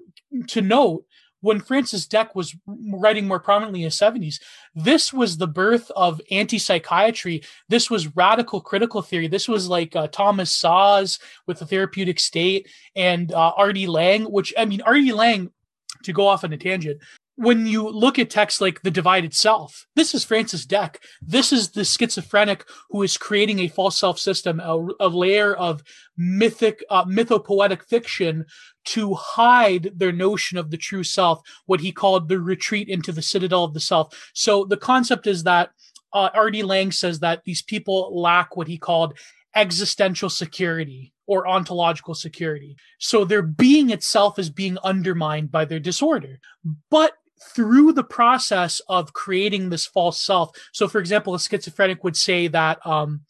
to 0.49 0.61
note, 0.61 1.05
when 1.43 1.61
Francis 1.61 2.07
Dec 2.07 2.35
was 2.35 2.55
writing 2.67 3.27
more 3.27 3.41
prominently 3.41 3.83
in 3.83 3.87
the 3.87 3.91
70s, 3.91 4.41
this 4.75 5.13
was 5.13 5.37
the 5.37 5.47
birth 5.47 5.91
of 5.97 6.21
anti 6.31 6.59
psychiatry. 6.59 7.43
This 7.69 7.91
was 7.91 8.15
radical 8.15 8.61
critical 8.61 9.01
theory. 9.01 9.27
This 9.27 9.49
was 9.49 9.69
like 9.69 9.97
uh, 9.97 10.09
Thomas 10.09 10.55
Szasz 10.55 11.19
with 11.47 11.59
the 11.59 11.67
therapeutic 11.67 12.21
state 12.21 12.69
and 12.95 13.33
uh, 13.33 13.53
R.D. 13.57 13.87
Laing, 13.87 14.25
which, 14.25 14.53
I 14.59 14.67
mean, 14.67 14.83
R.D. 14.83 15.13
Laing, 15.13 15.51
to 16.05 16.13
go 16.13 16.27
off 16.27 16.45
on 16.45 16.53
a 16.53 16.57
tangent, 16.57 17.01
when 17.41 17.67
you 17.67 17.89
look 17.89 18.19
at 18.19 18.29
texts 18.29 18.61
like 18.61 18.83
The 18.83 18.91
Divided 18.91 19.33
Self, 19.33 19.87
this 19.97 20.15
is 20.15 20.27
Francis 20.27 20.67
Dec. 20.67 20.97
This 21.23 21.55
is 21.55 21.71
the 21.71 21.87
schizophrenic 21.87 22.67
who 22.91 23.03
is 23.03 23.17
creating 23.17 23.61
a 23.61 23.69
false 23.69 23.99
self 23.99 24.19
system, 24.19 24.61
a, 24.61 24.89
a 25.01 25.09
layer 25.09 25.55
of 25.55 25.83
mythic, 26.19 26.85
uh, 26.91 27.07
mythopoetic 27.07 27.83
fiction 27.85 28.45
to 28.85 29.15
hide 29.15 29.91
their 29.97 30.13
notion 30.13 30.59
of 30.59 30.71
the 30.71 30.77
true 30.77 31.03
self, 31.03 31.41
what 31.65 31.81
he 31.81 31.93
called 31.93 32.29
the 32.29 32.39
retreat 32.39 32.91
into 32.91 33.11
the 33.11 33.23
citadel 33.23 33.65
of 33.65 33.73
the 33.73 33.81
self. 33.81 34.31
So 34.35 34.67
the 34.67 34.77
concept 34.77 35.27
is 35.27 35.45
that 35.45 35.71
uh, 36.13 36.29
R.D. 36.35 36.63
Laing 36.63 36.93
says 36.93 37.21
that 37.21 37.45
these 37.45 37.63
people 37.63 38.21
lack 38.21 38.55
what 38.55 38.69
he 38.69 38.77
called 38.77 39.19
existential 39.55 40.29
security 40.29 41.15
or 41.27 41.49
ontological 41.49 42.15
security. 42.15 42.77
So 42.99 43.25
their 43.25 43.41
being 43.41 43.91
itself 43.91 44.39
is 44.39 44.51
being 44.51 44.77
undermined 44.85 45.51
by 45.51 45.65
their 45.65 45.81
disorder. 45.81 46.39
But 46.91 47.13
through 47.43 47.93
the 47.93 48.05
process 48.05 48.81
of 48.89 49.13
creating 49.13 49.71
this 49.71 49.87
false 49.87 50.21
self, 50.21 50.51
so 50.73 50.89
for 50.89 50.99
example, 50.99 51.35
a 51.35 51.41
schizophrenic 51.41 52.05
would 52.05 52.17
say 52.17 52.49
that 52.49 52.85
um, 52.87 53.23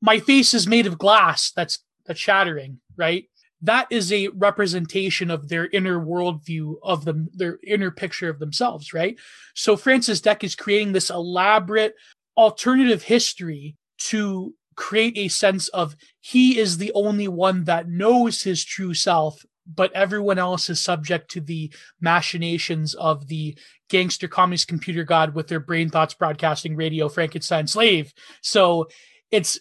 my 0.00 0.18
face 0.18 0.54
is 0.54 0.66
made 0.66 0.86
of 0.86 0.98
glass 0.98 1.50
that's 1.52 1.78
that's 2.06 2.20
shattering, 2.20 2.80
right? 2.96 3.24
That 3.62 3.86
is 3.90 4.12
a 4.12 4.28
representation 4.28 5.30
of 5.30 5.48
their 5.48 5.68
inner 5.68 5.98
worldview 5.98 6.74
of 6.82 7.06
them, 7.06 7.30
their 7.32 7.58
inner 7.66 7.90
picture 7.90 8.28
of 8.28 8.38
themselves, 8.38 8.92
right? 8.92 9.16
So 9.54 9.76
Francis 9.76 10.20
Dec 10.20 10.44
is 10.44 10.54
creating 10.54 10.92
this 10.92 11.08
elaborate 11.08 11.94
alternative 12.36 13.02
history 13.02 13.76
to 13.96 14.54
create 14.76 15.16
a 15.16 15.28
sense 15.28 15.68
of 15.68 15.96
he 16.20 16.58
is 16.58 16.76
the 16.76 16.92
only 16.94 17.28
one 17.28 17.64
that 17.64 17.88
knows 17.88 18.42
his 18.42 18.64
true 18.64 18.92
self 18.92 19.44
but 19.72 19.92
everyone 19.92 20.38
else 20.38 20.68
is 20.68 20.80
subject 20.80 21.30
to 21.30 21.40
the 21.40 21.72
machinations 22.00 22.94
of 22.94 23.26
the 23.28 23.56
gangster 23.88 24.28
communist 24.28 24.68
computer 24.68 25.04
god 25.04 25.34
with 25.34 25.48
their 25.48 25.60
brain 25.60 25.88
thoughts 25.88 26.14
broadcasting 26.14 26.76
radio 26.76 27.08
frankenstein 27.08 27.66
slave 27.66 28.12
so 28.42 28.88
it's 29.30 29.58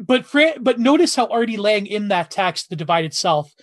but 0.00 0.26
Fra- 0.26 0.58
but 0.60 0.78
notice 0.78 1.14
how 1.14 1.26
R.D. 1.26 1.56
Laing 1.56 1.86
in 1.86 2.08
that 2.08 2.30
text 2.30 2.70
the 2.70 2.76
divided 2.76 3.14
self 3.14 3.54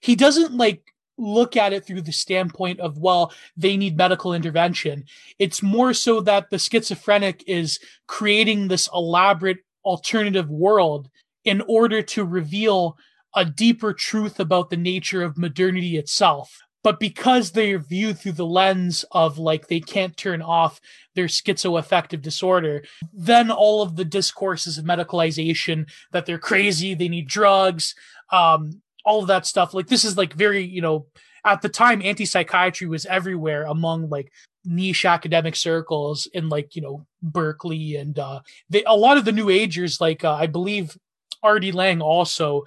he 0.00 0.16
doesn't 0.16 0.54
like 0.54 0.82
look 1.16 1.56
at 1.56 1.72
it 1.72 1.86
through 1.86 2.02
the 2.02 2.12
standpoint 2.12 2.80
of 2.80 2.98
well 2.98 3.32
they 3.56 3.76
need 3.76 3.96
medical 3.96 4.34
intervention 4.34 5.04
it's 5.38 5.62
more 5.62 5.94
so 5.94 6.20
that 6.20 6.50
the 6.50 6.58
schizophrenic 6.58 7.44
is 7.46 7.78
creating 8.08 8.66
this 8.66 8.88
elaborate 8.92 9.58
alternative 9.84 10.50
world 10.50 11.08
in 11.44 11.60
order 11.68 12.02
to 12.02 12.24
reveal 12.24 12.96
a 13.34 13.44
deeper 13.44 13.92
truth 13.92 14.38
about 14.38 14.70
the 14.70 14.76
nature 14.76 15.22
of 15.22 15.38
modernity 15.38 15.96
itself. 15.96 16.58
But 16.82 17.00
because 17.00 17.52
they're 17.52 17.78
viewed 17.78 18.18
through 18.18 18.32
the 18.32 18.46
lens 18.46 19.04
of 19.12 19.38
like 19.38 19.68
they 19.68 19.80
can't 19.80 20.16
turn 20.16 20.42
off 20.42 20.80
their 21.14 21.26
schizoaffective 21.26 22.20
disorder, 22.20 22.84
then 23.12 23.50
all 23.50 23.80
of 23.80 23.96
the 23.96 24.04
discourses 24.04 24.76
of 24.76 24.84
medicalization 24.84 25.88
that 26.12 26.26
they're 26.26 26.38
crazy, 26.38 26.94
they 26.94 27.08
need 27.08 27.26
drugs, 27.26 27.94
um, 28.30 28.82
all 29.04 29.22
of 29.22 29.28
that 29.28 29.46
stuff. 29.46 29.72
Like 29.72 29.86
this 29.86 30.04
is 30.04 30.18
like 30.18 30.34
very, 30.34 30.62
you 30.62 30.82
know, 30.82 31.06
at 31.44 31.62
the 31.62 31.68
time 31.70 32.02
anti-psychiatry 32.02 32.86
was 32.86 33.06
everywhere 33.06 33.64
among 33.64 34.08
like 34.10 34.30
niche 34.64 35.04
academic 35.04 35.56
circles 35.56 36.26
in 36.32 36.48
like 36.48 36.74
you 36.74 36.80
know 36.80 37.06
Berkeley 37.22 37.96
and 37.96 38.18
uh 38.18 38.40
they 38.70 38.82
a 38.84 38.96
lot 38.96 39.18
of 39.18 39.26
the 39.26 39.32
new 39.32 39.50
agers 39.50 40.00
like 40.00 40.24
uh, 40.24 40.32
I 40.32 40.46
believe 40.46 40.96
R.D. 41.42 41.72
Laing 41.72 42.00
also 42.00 42.64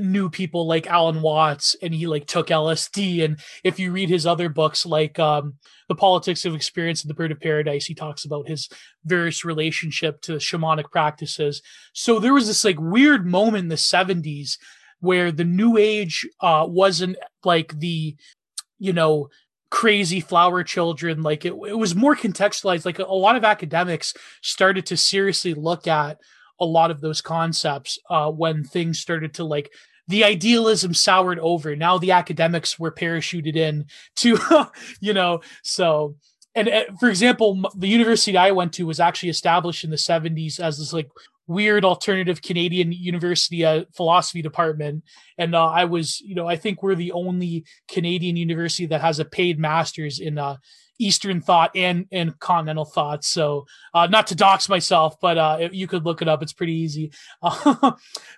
knew 0.00 0.30
people 0.30 0.66
like 0.66 0.86
Alan 0.86 1.20
Watts 1.20 1.76
and 1.82 1.92
he 1.92 2.06
like 2.06 2.26
took 2.26 2.48
LSD 2.48 3.24
and 3.24 3.38
if 3.62 3.78
you 3.78 3.92
read 3.92 4.08
his 4.08 4.26
other 4.26 4.48
books 4.48 4.86
like 4.86 5.18
um 5.18 5.54
The 5.88 5.94
Politics 5.94 6.44
of 6.44 6.54
Experience 6.54 7.02
and 7.02 7.10
The 7.10 7.14
Bird 7.14 7.32
of 7.32 7.40
Paradise 7.40 7.84
he 7.84 7.94
talks 7.94 8.24
about 8.24 8.48
his 8.48 8.68
various 9.04 9.44
relationship 9.44 10.20
to 10.22 10.32
shamanic 10.32 10.90
practices. 10.90 11.62
So 11.92 12.18
there 12.18 12.34
was 12.34 12.46
this 12.46 12.64
like 12.64 12.80
weird 12.80 13.26
moment 13.26 13.64
in 13.64 13.68
the 13.68 13.74
70s 13.74 14.58
where 15.00 15.30
the 15.30 15.44
new 15.44 15.76
age 15.76 16.26
uh 16.40 16.64
wasn't 16.68 17.16
like 17.44 17.78
the 17.78 18.16
you 18.78 18.92
know 18.92 19.28
crazy 19.68 20.20
flower 20.20 20.62
children 20.62 21.22
like 21.22 21.44
it, 21.44 21.52
it 21.68 21.76
was 21.76 21.94
more 21.94 22.16
contextualized 22.16 22.86
like 22.86 22.98
a, 22.98 23.04
a 23.04 23.12
lot 23.12 23.36
of 23.36 23.44
academics 23.44 24.14
started 24.40 24.86
to 24.86 24.96
seriously 24.96 25.54
look 25.54 25.86
at 25.86 26.18
a 26.60 26.64
lot 26.64 26.90
of 26.90 27.00
those 27.00 27.20
concepts 27.20 27.98
uh, 28.10 28.30
when 28.30 28.64
things 28.64 28.98
started 28.98 29.34
to 29.34 29.44
like 29.44 29.72
the 30.08 30.24
idealism 30.24 30.94
soured 30.94 31.38
over 31.40 31.74
now 31.74 31.98
the 31.98 32.12
academics 32.12 32.78
were 32.78 32.92
parachuted 32.92 33.56
in 33.56 33.86
to 34.14 34.38
you 35.00 35.12
know 35.12 35.40
so 35.62 36.16
and 36.54 36.68
uh, 36.68 36.84
for 36.98 37.08
example 37.08 37.60
the 37.76 37.88
university 37.88 38.36
i 38.36 38.50
went 38.50 38.72
to 38.72 38.86
was 38.86 39.00
actually 39.00 39.28
established 39.28 39.84
in 39.84 39.90
the 39.90 39.96
70s 39.96 40.60
as 40.60 40.78
this 40.78 40.92
like 40.92 41.08
weird 41.46 41.84
alternative 41.84 42.42
Canadian 42.42 42.92
university 42.92 43.64
uh, 43.64 43.84
philosophy 43.94 44.42
department. 44.42 45.04
And 45.38 45.54
uh, 45.54 45.66
I 45.66 45.84
was, 45.84 46.20
you 46.20 46.34
know, 46.34 46.46
I 46.46 46.56
think 46.56 46.82
we're 46.82 46.94
the 46.94 47.12
only 47.12 47.64
Canadian 47.88 48.36
university 48.36 48.86
that 48.86 49.00
has 49.00 49.18
a 49.18 49.24
paid 49.24 49.58
master's 49.58 50.18
in 50.18 50.38
uh, 50.38 50.56
Eastern 50.98 51.40
thought 51.40 51.70
and 51.74 52.06
and 52.12 52.38
continental 52.38 52.84
thought. 52.84 53.24
So 53.24 53.66
uh, 53.94 54.06
not 54.06 54.26
to 54.28 54.34
dox 54.34 54.68
myself, 54.68 55.20
but 55.20 55.38
uh, 55.38 55.68
you 55.72 55.86
could 55.86 56.04
look 56.04 56.22
it 56.22 56.28
up. 56.28 56.42
It's 56.42 56.52
pretty 56.52 56.74
easy. 56.74 57.12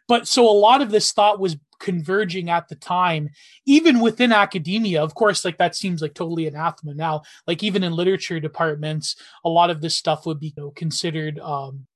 but 0.09 0.27
so 0.27 0.49
a 0.49 0.53
lot 0.53 0.83
of 0.83 0.91
this 0.91 1.13
thought 1.13 1.41
was 1.41 1.57
converging 1.79 2.51
at 2.51 2.69
the 2.69 2.75
time, 2.75 3.31
even 3.67 4.01
within 4.01 4.33
academia. 4.33 5.03
Of 5.03 5.15
course, 5.15 5.45
like 5.45 5.59
that 5.59 5.77
seems 5.77 6.03
like 6.03 6.15
totally 6.15 6.47
anathema 6.47 6.95
now. 6.95 7.23
Like 7.47 7.63
even 7.63 7.85
in 7.85 7.93
literature 7.93 8.41
departments, 8.41 9.17
a 9.45 9.49
lot 9.49 9.71
of 9.71 9.81
this 9.81 9.95
stuff 9.95 10.27
would 10.27 10.41
be 10.41 10.49
you 10.57 10.63
know, 10.65 10.71
considered 10.71 11.39
um, 11.39 11.87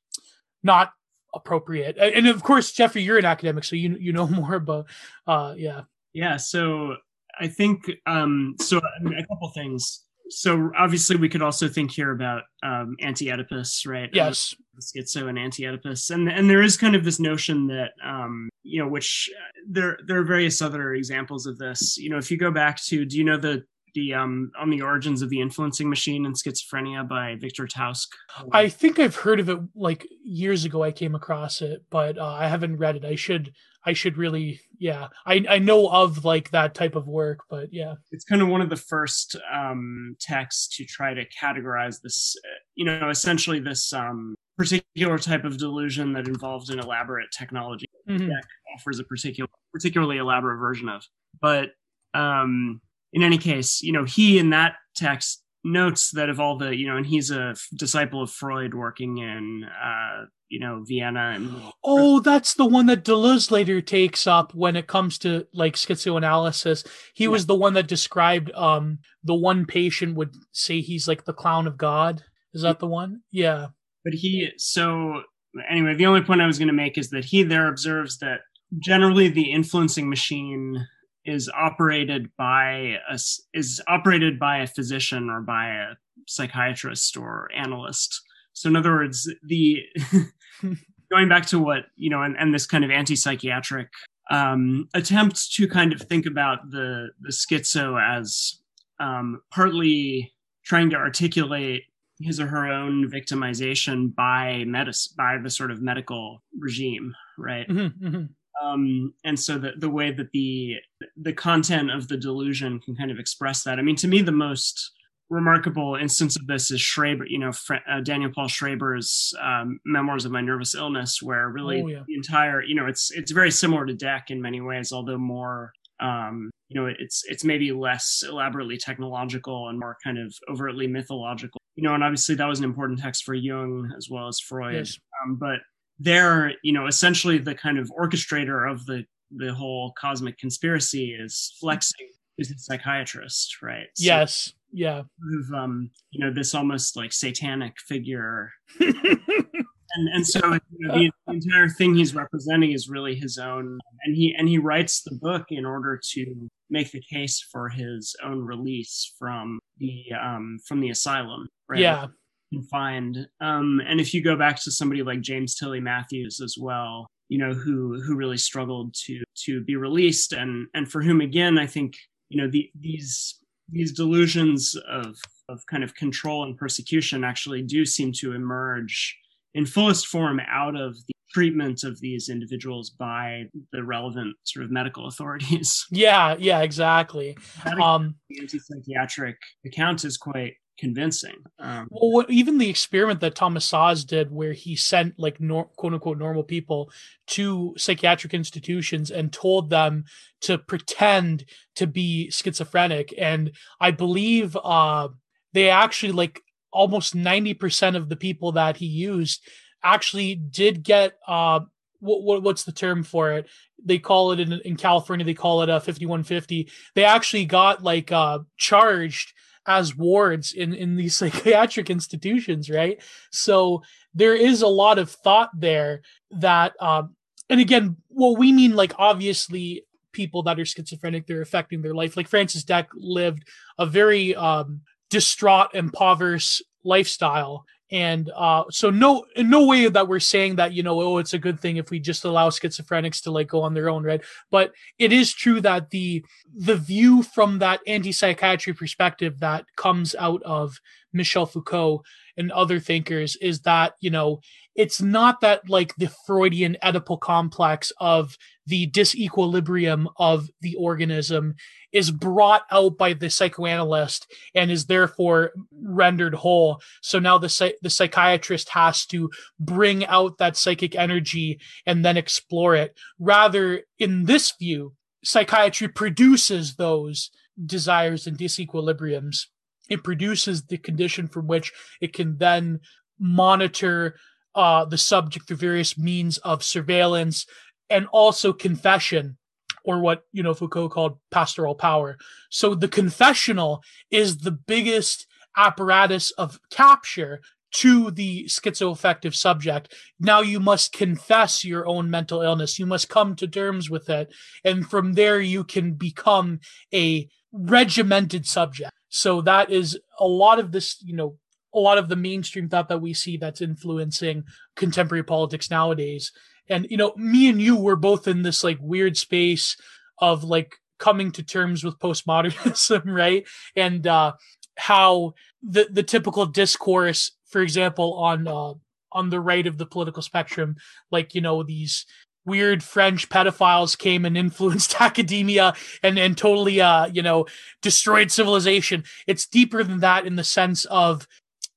not 0.63 0.93
appropriate. 1.35 1.97
And 1.99 2.29
of 2.29 2.43
course, 2.43 2.73
Jeffrey, 2.73 3.03
you're 3.03 3.19
an 3.19 3.25
academic, 3.25 3.65
so 3.65 3.77
you 3.77 3.97
you 3.99 4.13
know 4.13 4.27
more 4.29 4.55
about 4.55 4.87
uh 5.27 5.55
yeah. 5.57 5.83
Yeah, 6.13 6.37
so 6.37 6.97
I 7.39 7.49
think 7.49 7.91
um 8.07 8.57
so 8.61 8.79
a 8.79 9.27
couple 9.27 9.49
things. 9.51 10.05
So 10.33 10.71
obviously 10.77 11.17
we 11.17 11.29
could 11.29 11.43
also 11.43 11.69
think 11.69 11.91
here 11.91 12.11
about 12.11 12.43
um 12.63 12.97
anti-Oedipus, 13.01 13.87
right? 13.87 14.11
Yes. 14.13 14.55
Schizo 14.81 15.29
and 15.29 15.39
anti-Oedipus. 15.39 16.11
And 16.11 16.29
and 16.29 16.49
there 16.49 16.63
is 16.63 16.77
kind 16.77 16.97
of 16.97 17.05
this 17.05 17.21
notion 17.21 17.67
that 17.69 17.93
um 18.05 18.49
you 18.63 18.83
know 18.83 18.89
which 18.89 19.31
uh, 19.37 19.61
there 19.69 19.99
there 20.07 20.19
are 20.19 20.25
various 20.25 20.63
other 20.63 20.95
examples 20.95 21.47
of 21.47 21.59
this. 21.59 21.97
You 21.99 22.11
know, 22.11 22.19
if 22.19 22.31
you 22.31 22.37
go 22.37 22.51
back 22.51 22.83
to 22.85 23.05
do 23.05 23.17
you 23.17 23.25
know 23.25 23.37
the 23.37 23.65
the 23.95 24.15
um, 24.15 24.51
on 24.59 24.71
the 24.71 24.83
origins 24.83 25.23
of 25.23 25.31
the 25.31 25.41
influencing 25.41 25.89
machine 25.89 26.27
and 26.27 26.35
schizophrenia 26.35 27.07
by 27.07 27.37
Victor 27.41 27.67
Tausk. 27.67 28.09
I 28.53 28.69
think 28.69 28.99
I've 28.99 29.17
heard 29.17 29.41
of 29.41 29.49
it 29.49 29.59
like 29.75 30.07
years 30.25 30.65
ago. 30.65 30.83
I 30.83 30.93
came 30.93 31.15
across 31.15 31.63
it, 31.63 31.85
but 31.91 32.19
uh, 32.19 32.27
I 32.27 32.49
haven't 32.49 32.79
read 32.79 32.97
it. 32.97 33.05
I 33.05 33.17
should. 33.17 33.53
I 33.85 33.95
should 33.95 34.17
really. 34.17 34.61
Yeah, 34.79 35.09
I 35.27 35.45
I 35.49 35.59
know 35.59 35.89
of 35.89 36.25
like 36.25 36.51
that 36.51 36.75
type 36.75 36.95
of 36.95 37.09
work, 37.09 37.41
but 37.51 37.73
yeah, 37.73 37.95
it's 38.11 38.25
kind 38.25 38.43
of 38.43 38.49
one 38.49 38.61
of 38.61 38.71
the 38.71 38.77
first 38.77 39.37
um, 39.53 40.17
texts 40.21 40.77
to 40.77 40.85
try 40.85 41.15
to 41.15 41.25
categorize 41.29 42.01
this. 42.01 42.37
Uh, 42.45 42.59
you 42.75 42.85
know, 42.85 43.11
essentially 43.11 43.61
this 43.61 43.93
um, 43.93 44.35
particular 44.57 45.19
type 45.19 45.45
of 45.45 45.59
delusion 45.59 46.13
that 46.13 46.29
involves 46.29 46.71
an 46.71 46.79
elaborate 46.79 47.31
technology 47.37 47.87
mm-hmm. 48.09 48.29
that 48.29 48.43
offers 48.75 49.01
a 49.01 49.05
particular 49.05 49.49
particularly 49.73 50.19
elaborate 50.19 50.59
version 50.59 50.89
of, 50.89 51.03
but 51.41 51.71
um 52.15 52.81
in 53.13 53.23
any 53.23 53.39
case, 53.39 53.83
you 53.83 53.93
know, 53.93 54.05
he 54.05 54.39
in 54.39 54.51
that 54.51 54.75
text 54.95 55.43
notes 55.65 56.11
that 56.13 56.29
of 56.29 56.41
all 56.41 56.59
the, 56.59 56.75
you 56.75 56.87
know, 56.87 56.97
and 56.97 57.07
he's 57.07 57.31
a 57.31 57.55
disciple 57.77 58.23
of 58.23 58.31
Freud 58.31 58.75
working 58.75 59.19
in, 59.19 59.65
uh, 59.65 60.25
you 60.49 60.59
know, 60.59 60.83
Vienna. 60.87 61.33
And 61.35 61.51
oh, 61.85 62.21
that's 62.21 62.55
the 62.55 62.67
one 62.67 62.87
that 62.87 63.05
Deleuze 63.05 63.51
later 63.51 63.81
takes 63.81 64.27
up 64.27 64.55
when 64.55 64.77
it 64.77 64.87
comes 64.87 65.19
to 65.19 65.47
like 65.53 65.75
schizoanalysis. 65.75 66.87
He 67.15 67.25
yeah. 67.25 67.31
was 67.31 67.47
the 67.47 67.55
one 67.55 67.75
that 67.75 67.89
described 67.89 68.51
um 68.55 68.99
the 69.25 69.35
one 69.35 69.67
patient 69.67 70.17
would 70.17 70.35
say 70.53 70.81
he's 70.81 71.07
like 71.07 71.25
the 71.25 71.33
clown 71.33 71.67
of 71.67 71.77
God. 71.77 72.23
Is 72.55 72.63
that 72.63 72.81
the 72.81 72.87
one? 72.87 73.23
Yeah. 73.31 73.69
But 74.05 74.15
he 74.15 74.51
so 74.57 75.23
anyway, 75.71 75.95
the 75.95 76.07
only 76.07 76.23
point 76.23 76.41
I 76.41 76.47
was 76.47 76.59
going 76.59 76.69
to 76.69 76.75
make 76.75 76.99
is 76.99 77.11
that 77.11 77.25
he 77.25 77.43
there 77.43 77.69
observes 77.69 78.19
that 78.19 78.41
generally 78.79 79.29
the 79.29 79.53
influencing 79.53 80.09
machine 80.09 80.87
is 81.25 81.51
operated 81.57 82.31
by 82.37 82.97
a 83.09 83.19
is 83.55 83.81
operated 83.89 84.39
by 84.39 84.59
a 84.59 84.67
physician 84.67 85.31
or 85.31 85.41
by 85.41 85.69
a 85.69 85.95
psychiatrist 86.27 87.17
or 87.17 87.49
analyst. 87.57 88.21
So 88.53 88.69
in 88.69 88.77
other 88.77 88.93
words, 88.93 89.33
the 89.43 89.83
going 91.11 91.29
back 91.29 91.47
to 91.47 91.59
what 91.59 91.85
you 91.97 92.11
know, 92.11 92.23
and, 92.23 92.37
and 92.39 92.55
this 92.55 92.67
kind 92.67 92.85
of 92.85 92.91
anti-psychiatric 92.91 93.89
um, 94.31 94.89
attempt 94.95 95.53
to 95.55 95.69
kind 95.69 95.93
of 95.93 96.01
think 96.03 96.27
about 96.27 96.71
the 96.71 97.09
the 97.21 97.31
schizo 97.31 98.01
as 98.01 98.61
um, 99.01 99.41
partly 99.51 100.33
trying 100.65 100.91
to 100.91 100.97
articulate 100.97 101.83
his 102.21 102.39
or 102.39 102.47
her 102.47 102.67
own 102.67 103.11
victimization 103.11 104.15
by 104.15 104.65
medicine 104.67 105.15
by 105.17 105.39
the 105.43 105.51
sort 105.51 105.71
of 105.71 105.83
medical 105.83 106.43
regime, 106.59 107.15
right? 107.39 107.69
Mm-hmm, 107.69 108.07
mm-hmm 108.07 108.25
um, 108.63 109.15
and 109.25 109.39
so 109.39 109.59
the 109.59 109.73
the 109.79 109.91
way 109.91 110.13
that 110.13 110.31
the 110.33 110.77
the 111.17 111.33
content 111.33 111.91
of 111.91 112.09
the 112.09 112.17
delusion 112.17 112.81
can 112.81 112.95
kind 112.95 113.11
of 113.11 113.19
express 113.19 113.63
that. 113.65 113.79
I 113.79 113.83
mean, 113.83 113.97
to 113.97 114.09
me, 114.09 114.23
the 114.23 114.33
most 114.33 114.93
remarkable 115.31 115.97
instance 115.97 116.37
of 116.37 116.47
this 116.47 116.71
is 116.71 116.81
Schreber, 116.81 117.25
you 117.27 117.39
know, 117.39 117.53
uh, 117.89 118.01
Daniel 118.03 118.31
Paul 118.35 118.49
Schreber's 118.49 119.35
um, 119.41 119.81
Memoirs 119.87 120.27
of 120.27 120.33
My 120.33 120.43
Nervous 120.43 120.75
Illness, 120.75 121.23
where 121.23 121.49
really 121.49 121.83
oh, 121.83 121.87
yeah. 121.87 122.03
the 122.07 122.15
entire, 122.15 122.63
you 122.63 122.75
know, 122.75 122.87
it's 122.87 123.11
it's 123.11 123.33
very 123.33 123.51
similar 123.51 123.87
to 123.87 123.95
dec 123.95 124.25
in 124.29 124.41
many 124.41 124.61
ways, 124.61 124.93
although 124.93 125.19
more, 125.19 125.73
um, 126.01 126.51
you 126.69 126.81
know, 126.81 126.93
it's 126.99 127.25
it's 127.27 127.45
maybe 127.45 127.73
less 127.73 128.23
elaborately 128.29 128.77
technological 128.77 129.69
and 129.69 129.79
more 129.79 129.97
kind 130.05 130.19
of 130.19 130.35
overtly 130.51 130.87
mythological. 130.87 131.59
you 131.77 131.83
know, 131.83 131.95
and 131.95 132.05
obviously 132.05 132.35
that 132.35 132.47
was 132.47 132.59
an 132.59 132.65
important 132.65 133.01
text 133.01 133.25
for 133.25 133.35
Jung 133.35 133.93
as 133.97 134.09
well 134.11 134.29
as 134.29 134.39
Freud. 134.39 134.75
Yes. 134.75 134.99
Um, 135.25 135.37
but 135.37 135.61
they're, 136.03 136.53
you 136.63 136.73
know, 136.73 136.87
essentially 136.87 137.39
the 137.39 137.55
kind 137.55 137.79
of 137.79 137.91
orchestrator 137.99 138.71
of 138.71 138.85
the 138.87 139.05
the 139.35 139.55
whole 139.55 139.93
cosmic 139.99 140.37
conspiracy 140.39 141.15
is 141.15 141.57
flexing 141.59 142.09
is 142.39 142.51
a 142.51 142.59
psychiatrist, 142.59 143.63
right? 143.63 143.87
So 143.95 144.05
yes. 144.05 144.53
Yeah. 144.73 145.01
Of, 145.01 145.55
um, 145.55 145.91
you 146.11 146.25
know, 146.25 146.33
this 146.33 146.55
almost 146.55 146.97
like 146.97 147.13
satanic 147.13 147.75
figure. 147.79 148.51
and 148.81 150.09
and 150.13 150.27
so 150.27 150.41
you 150.79 150.89
know, 150.89 150.95
the, 150.95 151.11
the 151.27 151.35
entire 151.35 151.69
thing 151.69 151.95
he's 151.95 152.15
representing 152.15 152.73
is 152.73 152.89
really 152.89 153.15
his 153.15 153.39
own 153.39 153.79
and 154.05 154.17
he 154.17 154.35
and 154.37 154.49
he 154.49 154.59
writes 154.59 155.03
the 155.03 155.15
book 155.21 155.47
in 155.51 155.65
order 155.65 156.01
to 156.13 156.51
make 156.71 156.91
the 156.91 157.03
case 157.03 157.47
for 157.53 157.69
his 157.69 158.17
own 158.25 158.41
release 158.41 159.13
from 159.19 159.61
the 159.79 160.07
um 160.21 160.59
from 160.67 160.81
the 160.81 160.91
asylum 160.91 161.49
right 161.69 161.81
Yeah. 161.81 162.07
Confined 162.53 163.27
um 163.41 163.81
and 163.87 164.01
if 164.01 164.13
you 164.13 164.23
go 164.23 164.37
back 164.37 164.61
to 164.61 164.71
somebody 164.71 165.03
like 165.03 165.21
james 165.21 165.55
tilly 165.55 165.81
matthews 165.81 166.41
as 166.41 166.57
well 166.59 167.07
you 167.29 167.39
know 167.39 167.55
who 167.55 168.01
who 168.03 168.15
really 168.15 168.37
struggled 168.37 168.95
to 168.95 169.23
to 169.35 169.63
be 169.65 169.77
released 169.77 170.33
and 170.33 170.67
and 170.75 170.91
for 170.91 171.03
whom 171.03 171.21
again 171.21 171.59
i 171.59 171.67
think 171.67 171.95
you 172.29 172.41
know 172.41 172.51
the, 172.51 172.71
these 172.79 173.39
these 173.71 173.93
delusions 173.93 174.77
of 174.91 175.17
of 175.49 175.65
kind 175.71 175.83
of 175.83 175.95
control 175.95 176.45
and 176.45 176.57
persecution 176.57 177.25
actually 177.25 177.63
do 177.63 177.87
seem 177.87 178.13
to 178.13 178.33
emerge 178.33 179.17
in 179.55 179.67
fullest 179.67 180.07
form 180.07 180.41
out 180.49 180.77
of 180.77 180.95
the 181.07 181.13
treatment 181.33 181.83
of 181.85 181.99
these 182.01 182.29
individuals 182.29 182.91
by 182.91 183.45
the 183.73 183.83
relevant 183.83 184.37
sort 184.45 184.65
of 184.65 184.71
medical 184.71 185.07
authorities. 185.07 185.87
Yeah. 185.91 186.37
Yeah. 186.39 186.61
Exactly. 186.61 187.37
Um, 187.81 188.17
anti-psychiatric 188.41 189.37
account 189.65 190.05
is 190.05 190.17
quite 190.17 190.55
convincing. 190.79 191.37
Um, 191.59 191.89
Well, 191.91 192.11
what, 192.11 192.31
even 192.31 192.59
the 192.59 192.71
experiment 192.71 193.21
that 193.21 193.35
Thomas 193.35 193.71
Szasz 193.71 194.07
did, 194.07 194.31
where 194.31 194.53
he 194.53 194.75
sent 194.77 195.15
like 195.19 195.41
nor, 195.41 195.67
quote 195.77 195.93
unquote 195.93 196.19
normal 196.19 196.43
people 196.43 196.91
to 197.29 197.75
psychiatric 197.77 198.35
institutions 198.35 199.11
and 199.11 199.33
told 199.33 199.71
them 199.71 200.05
to 200.43 200.59
pretend 200.59 201.45
to 201.77 201.87
be 201.87 202.31
schizophrenic, 202.31 203.15
and 203.19 203.53
I 203.81 203.91
believe 203.91 204.57
uh, 204.57 205.09
they 205.53 205.71
actually 205.71 206.13
like 206.13 206.41
almost 206.73 207.15
ninety 207.15 207.55
percent 207.55 207.97
of 207.97 208.09
the 208.09 208.17
people 208.17 208.53
that 208.53 208.77
he 208.77 208.87
used 208.87 209.47
actually 209.85 210.35
did 210.35 210.83
get 210.83 211.19
uh, 211.29 211.61
what, 212.01 212.23
what 212.23 212.43
what's 212.43 212.65
the 212.65 212.73
term 212.73 213.03
for 213.03 213.33
it? 213.33 213.49
They 213.85 213.99
call 213.99 214.33
it 214.33 214.41
in, 214.41 214.53
in 214.65 214.77
California. 214.77 215.25
They 215.25 215.35
call 215.35 215.63
it 215.63 215.69
a 215.69 215.81
fifty 215.81 216.07
one 216.07 216.23
fifty. 216.23 216.71
They 216.95 217.05
actually 217.05 217.45
got 217.45 217.83
like 217.83 218.11
uh, 218.11 218.41
charged 218.57 219.33
as 219.67 219.97
wards 219.97 220.53
in 220.53 220.75
in 220.75 220.97
these 220.97 221.17
psychiatric 221.21 221.91
institutions 221.91 222.71
right? 222.71 223.03
So 223.31 223.83
there 224.15 224.35
is 224.35 224.63
a 224.63 224.69
lot 224.69 224.99
of 224.99 225.11
thought 225.11 225.51
there 225.59 226.03
that 226.33 226.75
um 226.81 227.15
and 227.49 227.61
again 227.61 227.97
what 228.09 228.39
we 228.39 228.53
mean 228.53 228.75
like 228.75 228.95
obviously 228.99 229.85
people 230.13 230.43
that 230.43 230.61
are 230.61 230.65
schizophrenic 230.65 231.27
they're 231.27 231.43
affecting 231.43 231.83
their 231.83 231.95
life. 231.95 232.17
Like 232.17 232.29
francis 232.29 232.65
dec 232.65 232.87
lived 232.95 233.45
a 233.79 233.87
very 233.87 234.35
um 234.35 234.83
distraught 235.11 235.75
impoverished 235.75 236.63
lifestyle 236.85 237.65
and 237.93 238.31
uh 238.35 238.65
so 238.71 238.91
no 238.91 239.25
in 239.37 239.51
no 239.51 239.67
way 239.67 239.87
that 239.87 240.09
we're 240.09 240.19
saying 240.19 240.57
that 240.57 240.73
you 240.73 240.83
know 240.83 241.01
oh 241.01 241.19
it's 241.19 241.35
a 241.35 241.39
good 241.39 241.61
thing 241.61 241.77
if 241.77 241.91
we 241.91 242.01
just 242.01 242.25
allow 242.25 242.49
schizophrenics 242.49 243.23
to 243.23 243.31
like 243.31 243.49
go 243.49 243.61
on 243.63 243.75
their 243.75 243.91
own 243.91 244.03
right? 244.03 244.23
But 244.51 244.73
it 244.99 245.13
is 245.13 245.33
true 245.33 245.61
that 245.61 245.91
the 245.91 246.25
the 246.55 246.77
view 246.77 247.23
from 247.23 247.59
that 247.59 247.81
anti-psychiatry 247.87 248.73
perspective 248.73 249.39
that 249.41 249.67
comes 249.77 250.15
out 250.19 250.43
of 250.43 250.81
Michel 251.13 251.47
Foucault 251.47 252.03
and 252.37 252.51
other 252.51 252.81
thinkers 252.81 253.37
is 253.37 253.61
that 253.61 253.95
you 254.01 254.11
know 254.11 254.41
it's 254.75 255.03
not 255.03 255.41
that 255.41 255.69
like 255.69 255.95
the 255.97 256.11
Freudian 256.27 256.77
Oedipal 256.83 257.21
complex 257.21 257.93
of 257.99 258.37
the 258.67 258.91
disequilibrium 258.91 260.07
of 260.17 260.49
the 260.61 260.75
organism 260.77 261.55
is 261.93 262.11
brought 262.11 262.63
out 262.71 262.97
by 262.97 263.13
the 263.13 263.29
psychoanalyst 263.29 264.33
and 264.55 264.71
is 264.71 264.87
therefore 264.87 265.53
rendered 265.83 266.35
whole. 266.35 266.81
So 267.03 267.19
now 267.19 267.39
the 267.39 267.75
the 267.83 267.91
psychiatrist 267.91 268.71
has 268.71 269.05
to 269.07 269.31
bring 269.61 270.07
out 270.07 270.39
that 270.39 270.57
psychic 270.57 270.95
energy 270.95 271.61
and 271.85 272.05
then 272.05 272.17
explore 272.17 272.75
it. 272.75 272.97
Rather, 273.19 273.83
in 273.99 274.25
this 274.25 274.53
view, 274.59 274.95
psychiatry 275.23 275.89
produces 275.89 276.77
those 276.77 277.31
desires 277.65 278.27
and 278.27 278.39
disequilibriums. 278.39 279.47
It 279.89 280.05
produces 280.05 280.65
the 280.65 280.79
condition 280.79 281.29
from 281.29 281.47
which 281.47 281.73
it 282.01 282.13
can 282.15 282.39
then 282.39 282.81
monitor 283.19 284.17
uh, 284.55 284.85
the 284.85 284.99
subject 284.99 285.47
through 285.47 285.57
various 285.57 285.97
means 285.97 286.39
of 286.39 286.63
surveillance 286.63 287.47
and 287.91 288.07
also 288.13 288.53
confession 288.53 289.37
or 289.85 290.01
what 290.01 290.25
you 290.33 290.43
know 290.43 290.55
Foucault 290.55 290.91
called 290.91 291.19
pastoral 291.31 291.75
power. 291.75 292.17
So 292.51 292.75
the 292.75 292.89
confessional 292.89 293.83
is 294.11 294.39
the 294.39 294.53
biggest 294.53 295.27
apparatus 295.57 296.31
of 296.33 296.59
capture 296.71 297.41
to 297.73 298.11
the 298.11 298.45
schizoaffective 298.45 299.35
subject. 299.35 299.95
Now 300.21 300.41
you 300.41 300.61
must 300.61 300.93
confess 300.93 301.65
your 301.65 301.87
own 301.87 302.11
mental 302.11 302.43
illness. 302.43 302.79
You 302.79 302.87
must 302.87 303.09
come 303.09 303.35
to 303.37 303.49
terms 303.49 303.89
with 303.89 304.11
it. 304.11 304.33
And 304.63 304.89
from 304.89 305.15
there, 305.15 305.41
you 305.41 305.65
can 305.65 305.95
become 305.95 306.61
a 306.93 307.29
regimented 307.51 308.47
subject. 308.47 308.93
So 309.09 309.41
that 309.43 309.71
is 309.71 309.99
a 310.19 310.27
lot 310.27 310.59
of 310.59 310.73
this, 310.73 311.03
you 311.03 311.17
know, 311.17 311.39
a 311.75 311.79
lot 311.79 311.99
of 311.99 312.09
the 312.09 312.17
mainstream 312.17 312.69
thought 312.69 312.89
that 312.89 313.01
we 313.01 313.15
see 313.15 313.37
that's 313.37 313.61
influencing 313.61 314.45
contemporary 314.77 315.25
politics 315.25 315.71
nowadays. 315.71 316.33
And, 316.69 316.87
you 316.91 316.97
know, 316.97 317.13
me 317.17 317.49
and 317.49 317.61
you 317.61 317.77
were 317.77 317.97
both 317.97 318.29
in 318.29 318.43
this 318.43 318.63
like 318.63 318.79
weird 318.81 319.17
space 319.17 319.77
of 320.19 320.45
like 320.45 320.77
coming 320.99 321.33
to 321.33 321.43
terms 321.43 321.83
with 321.83 321.99
postmodernism, 321.99 323.03
right? 323.07 323.47
And, 323.77 324.07
uh, 324.07 324.35
how 324.79 325.35
the, 325.63 325.87
the 325.91 326.03
typical 326.03 326.47
discourse 326.47 327.33
for 327.53 327.61
example, 327.61 328.15
on 328.15 328.49
uh, 328.49 328.73
on 329.13 329.29
the 329.29 329.41
right 329.41 329.67
of 329.67 329.79
the 329.79 329.87
political 329.87 330.23
spectrum, 330.23 330.77
like 331.13 331.35
you 331.35 331.41
know 331.41 331.63
these 331.63 332.07
weird 332.45 332.83
French 332.83 333.29
pedophiles 333.29 333.97
came 333.97 334.25
and 334.25 334.37
influenced 334.45 335.01
academia 335.01 335.75
and 336.03 336.19
and 336.19 336.37
totally 336.37 336.81
uh 336.81 337.07
you 337.07 337.23
know 337.23 337.47
destroyed 337.83 338.33
civilization. 338.33 339.05
It's 339.29 339.47
deeper 339.47 339.85
than 339.85 340.01
that 340.01 340.27
in 340.27 340.35
the 340.35 340.43
sense 340.43 340.87
of 340.87 341.29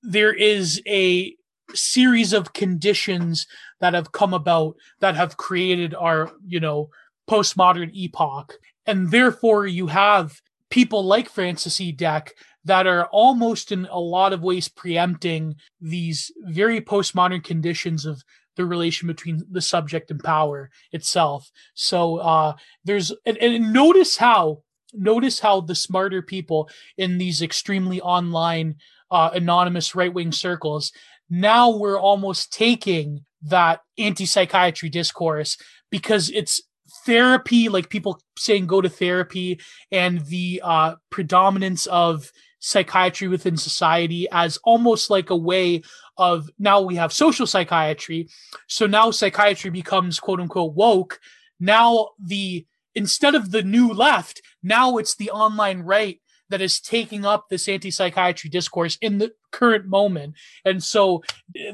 there 0.07 0.33
is 0.33 0.81
a 0.87 1.35
series 1.73 2.33
of 2.33 2.53
conditions 2.53 3.47
that 3.79 3.93
have 3.93 4.11
come 4.11 4.33
about 4.33 4.75
that 4.99 5.15
have 5.15 5.37
created 5.37 5.95
our 5.95 6.31
you 6.45 6.59
know 6.59 6.89
postmodern 7.29 7.91
epoch 7.93 8.53
and 8.85 9.09
therefore 9.09 9.65
you 9.65 9.87
have 9.87 10.39
people 10.69 11.03
like 11.03 11.27
francis 11.27 11.81
e 11.81 11.91
dec 11.91 12.29
that 12.65 12.87
are 12.87 13.05
almost 13.07 13.71
in 13.71 13.85
a 13.85 13.99
lot 13.99 14.33
of 14.33 14.43
ways 14.43 14.67
preempting 14.67 15.55
these 15.79 16.31
very 16.41 16.81
postmodern 16.81 17.43
conditions 17.43 18.05
of 18.05 18.23
the 18.55 18.65
relation 18.65 19.07
between 19.07 19.43
the 19.49 19.61
subject 19.61 20.11
and 20.11 20.23
power 20.23 20.69
itself. 20.91 21.51
So 21.73 22.17
uh, 22.17 22.55
there's 22.83 23.13
and, 23.25 23.37
and 23.37 23.71
notice 23.71 24.17
how 24.17 24.63
notice 24.93 25.39
how 25.39 25.61
the 25.61 25.75
smarter 25.75 26.21
people 26.21 26.69
in 26.97 27.17
these 27.17 27.41
extremely 27.41 28.01
online 28.01 28.75
uh, 29.11 29.29
anonymous 29.33 29.95
right 29.95 30.13
wing 30.13 30.31
circles 30.31 30.91
now 31.29 31.69
we're 31.69 31.99
almost 31.99 32.53
taking 32.53 33.25
that 33.43 33.81
anti 33.97 34.25
psychiatry 34.25 34.89
discourse 34.89 35.57
because 35.89 36.29
it's 36.29 36.61
therapy, 37.05 37.69
like 37.69 37.89
people 37.89 38.19
saying 38.37 38.67
go 38.67 38.81
to 38.81 38.89
therapy, 38.89 39.59
and 39.91 40.21
the 40.25 40.61
uh, 40.63 40.95
predominance 41.09 41.85
of 41.87 42.31
psychiatry 42.59 43.27
within 43.27 43.57
society 43.57 44.27
as 44.31 44.57
almost 44.63 45.09
like 45.09 45.29
a 45.29 45.35
way 45.35 45.81
of 46.17 46.49
now 46.57 46.81
we 46.81 46.95
have 46.95 47.13
social 47.13 47.45
psychiatry. 47.45 48.27
So 48.67 48.87
now 48.87 49.11
psychiatry 49.11 49.69
becomes 49.69 50.19
quote 50.19 50.39
unquote 50.39 50.73
woke. 50.73 51.19
Now 51.59 52.09
the 52.19 52.65
instead 52.93 53.35
of 53.35 53.51
the 53.51 53.61
new 53.61 53.91
left, 53.91 54.41
now 54.63 54.97
it's 54.97 55.15
the 55.15 55.31
online 55.31 55.81
right 55.81 56.19
that 56.49 56.61
is 56.61 56.79
taking 56.79 57.25
up 57.25 57.49
this 57.49 57.67
anti-psychiatry 57.67 58.49
discourse 58.49 58.97
in 59.01 59.17
the 59.17 59.31
current 59.51 59.85
moment. 59.87 60.35
And 60.63 60.83
so 60.83 61.23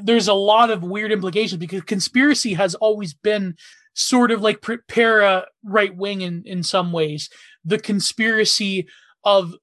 there's 0.02 0.28
a 0.28 0.34
lot 0.34 0.70
of 0.70 0.82
weird 0.82 1.12
implications 1.12 1.58
because 1.58 1.82
conspiracy 1.82 2.54
has 2.54 2.74
always 2.76 3.12
been 3.14 3.56
sort 3.94 4.30
of 4.30 4.40
like 4.40 4.66
para 4.88 5.46
right 5.62 5.94
wing 5.94 6.22
in, 6.22 6.42
in 6.46 6.62
some 6.62 6.92
ways. 6.92 7.28
The 7.64 7.78
conspiracy 7.78 8.88
of 9.24 9.54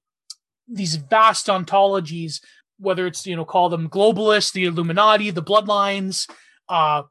these 0.68 0.94
vast 0.96 1.48
ontologies, 1.48 2.40
whether 2.78 3.06
it's, 3.06 3.26
you 3.26 3.34
know, 3.34 3.44
call 3.44 3.68
them 3.68 3.88
globalists, 3.88 4.52
the 4.52 4.64
Illuminati, 4.64 5.30
the 5.30 5.42
bloodlines, 5.42 6.30
uh, 6.68 7.02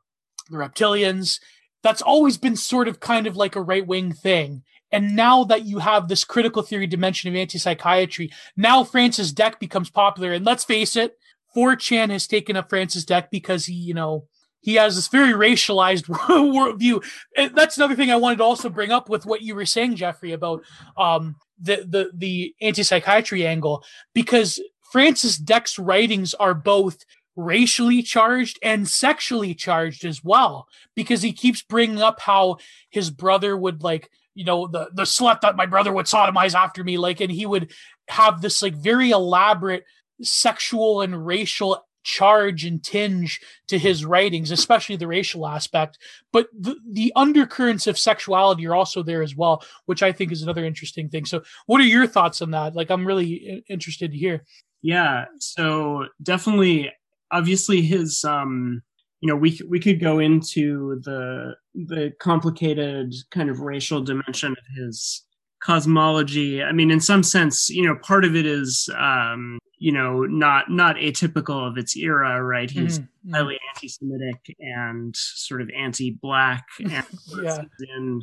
the 0.49 0.57
reptilians, 0.57 1.39
that's 1.83 2.01
always 2.01 2.37
been 2.37 2.55
sort 2.55 2.87
of 2.87 2.99
kind 2.99 3.27
of 3.27 3.35
like 3.35 3.55
a 3.55 3.61
right 3.61 3.85
wing 3.85 4.13
thing. 4.13 4.63
And 4.91 5.15
now 5.15 5.43
that 5.45 5.65
you 5.65 5.79
have 5.79 6.07
this 6.07 6.23
critical 6.23 6.61
theory 6.61 6.87
dimension 6.87 7.29
of 7.29 7.35
anti 7.35 7.59
psychiatry, 7.59 8.31
now 8.57 8.83
Francis 8.83 9.31
Dec 9.31 9.59
becomes 9.59 9.89
popular. 9.89 10.31
And 10.33 10.45
let's 10.45 10.63
face 10.63 10.95
it, 10.95 11.17
4chan 11.55 12.09
has 12.09 12.27
taken 12.27 12.55
up 12.55 12.69
Francis 12.69 13.05
Dec 13.05 13.29
because 13.29 13.65
he, 13.65 13.73
you 13.73 13.93
know, 13.93 14.27
he 14.61 14.75
has 14.75 14.95
this 14.95 15.07
very 15.07 15.33
racialized 15.33 16.03
worldview. 16.07 17.03
And 17.37 17.55
that's 17.55 17.77
another 17.77 17.95
thing 17.95 18.11
I 18.11 18.17
wanted 18.17 18.37
to 18.37 18.43
also 18.43 18.69
bring 18.69 18.91
up 18.91 19.09
with 19.09 19.25
what 19.25 19.41
you 19.41 19.55
were 19.55 19.65
saying, 19.65 19.95
Jeffrey, 19.95 20.33
about 20.33 20.63
um, 20.97 21.35
the 21.59 21.85
the 21.87 22.11
the 22.13 22.55
anti 22.61 22.83
psychiatry 22.83 23.45
angle, 23.45 23.83
because 24.13 24.59
Francis 24.91 25.37
Dec's 25.37 25.79
writings 25.79 26.33
are 26.33 26.53
both 26.53 27.05
racially 27.35 28.01
charged 28.03 28.59
and 28.61 28.87
sexually 28.87 29.53
charged 29.53 30.03
as 30.03 30.23
well, 30.23 30.67
because 30.95 31.21
he 31.21 31.31
keeps 31.31 31.61
bringing 31.61 32.01
up 32.01 32.19
how 32.19 32.57
his 32.89 33.09
brother 33.09 33.55
would 33.55 33.81
like, 33.81 34.09
you 34.39 34.45
know, 34.45 34.67
the 34.67 34.89
the 34.93 35.03
slut 35.03 35.41
that 35.41 35.57
my 35.57 35.65
brother 35.65 35.91
would 35.91 36.05
sodomize 36.05 36.53
after 36.53 36.81
me, 36.81 36.97
like, 36.97 37.19
and 37.19 37.29
he 37.29 37.45
would 37.45 37.73
have 38.07 38.41
this 38.41 38.61
like 38.61 38.73
very 38.73 39.09
elaborate 39.09 39.83
sexual 40.21 41.01
and 41.01 41.25
racial 41.25 41.85
charge 42.03 42.63
and 42.63 42.81
tinge 42.81 43.41
to 43.67 43.77
his 43.77 44.05
writings, 44.05 44.49
especially 44.49 44.95
the 44.95 45.07
racial 45.07 45.45
aspect. 45.45 45.97
But 46.31 46.47
the, 46.57 46.77
the 46.89 47.11
undercurrents 47.17 47.85
of 47.85 47.99
sexuality 47.99 48.65
are 48.65 48.75
also 48.75 49.03
there 49.03 49.21
as 49.23 49.35
well, 49.35 49.61
which 49.87 50.01
I 50.01 50.13
think 50.13 50.31
is 50.31 50.41
another 50.41 50.63
interesting 50.63 51.09
thing. 51.09 51.25
So, 51.25 51.41
what 51.65 51.81
are 51.81 51.83
your 51.83 52.07
thoughts 52.07 52.41
on 52.41 52.51
that? 52.51 52.77
Like, 52.77 52.89
I'm 52.89 53.05
really 53.05 53.65
interested 53.67 54.13
to 54.13 54.17
hear. 54.17 54.45
Yeah. 54.81 55.25
So 55.39 56.05
definitely, 56.23 56.93
obviously, 57.29 57.81
his 57.81 58.23
um, 58.23 58.83
you 59.21 59.27
know, 59.27 59.35
we 59.35 59.59
we 59.67 59.79
could 59.79 59.99
go 59.99 60.19
into 60.19 61.01
the 61.03 61.55
the 61.73 62.11
complicated 62.19 63.13
kind 63.31 63.49
of 63.49 63.59
racial 63.59 64.01
dimension 64.01 64.51
of 64.51 64.63
his 64.77 65.25
cosmology. 65.61 66.63
I 66.63 66.71
mean, 66.71 66.91
in 66.91 66.99
some 66.99 67.23
sense, 67.23 67.69
you 67.69 67.85
know, 67.85 67.95
part 67.95 68.25
of 68.25 68.35
it 68.35 68.45
is 68.45 68.89
um, 68.97 69.59
you 69.79 69.93
know 69.93 70.23
not 70.23 70.69
not 70.69 70.97
atypical 70.97 71.65
of 71.67 71.77
its 71.77 71.95
era 71.95 72.43
right 72.43 72.69
he's 72.69 72.99
mm-hmm. 72.99 73.33
highly 73.33 73.57
anti-semitic 73.73 74.55
and 74.59 75.15
sort 75.15 75.61
of 75.61 75.69
anti-black 75.75 76.65
and 76.79 77.05
yeah. 77.41 77.61
in 77.95 78.21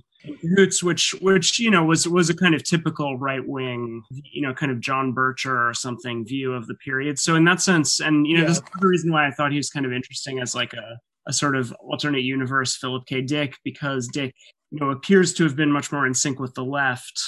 Hoots, 0.57 0.83
which 0.83 1.15
which 1.21 1.59
you 1.61 1.71
know 1.71 1.85
was 1.85 2.09
was 2.09 2.29
a 2.29 2.35
kind 2.35 2.55
of 2.55 2.63
typical 2.63 3.19
right 3.19 3.47
wing 3.47 4.03
you 4.11 4.43
know 4.43 4.53
kind 4.53 4.73
of 4.73 4.81
John 4.81 5.15
Bircher 5.15 5.71
or 5.71 5.73
something 5.73 6.27
view 6.27 6.53
of 6.53 6.67
the 6.67 6.75
period 6.75 7.19
so 7.19 7.35
in 7.35 7.45
that 7.45 7.61
sense 7.61 8.01
and 8.01 8.27
you 8.27 8.35
know 8.35 8.43
yeah. 8.43 8.49
this 8.49 8.59
is 8.59 8.65
the 8.79 8.89
reason 8.89 9.13
why 9.13 9.27
I 9.27 9.31
thought 9.31 9.53
he 9.53 9.57
was 9.57 9.71
kind 9.71 9.87
of 9.87 9.93
interesting 9.93 10.39
as 10.41 10.55
like 10.55 10.73
a 10.73 10.99
a 11.29 11.33
sort 11.33 11.57
of 11.57 11.73
alternate 11.81 12.23
universe 12.23 12.77
Philip 12.77 13.05
K 13.07 13.21
Dick 13.21 13.57
because 13.65 14.09
Dick 14.13 14.35
you 14.77 14.85
know 14.85 14.91
appears 14.91 15.33
to 15.35 15.45
have 15.45 15.57
been 15.57 15.73
much 15.73 15.91
more 15.91 16.07
in 16.07 16.15
sync 16.15 16.39
with 16.39 16.55
the 16.55 16.65
left 16.65 17.21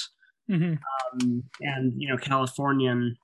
mm-hmm. 0.49 0.73
um, 0.73 1.43
and 1.61 1.93
you 1.97 2.07
know 2.07 2.17
Californian 2.17 3.15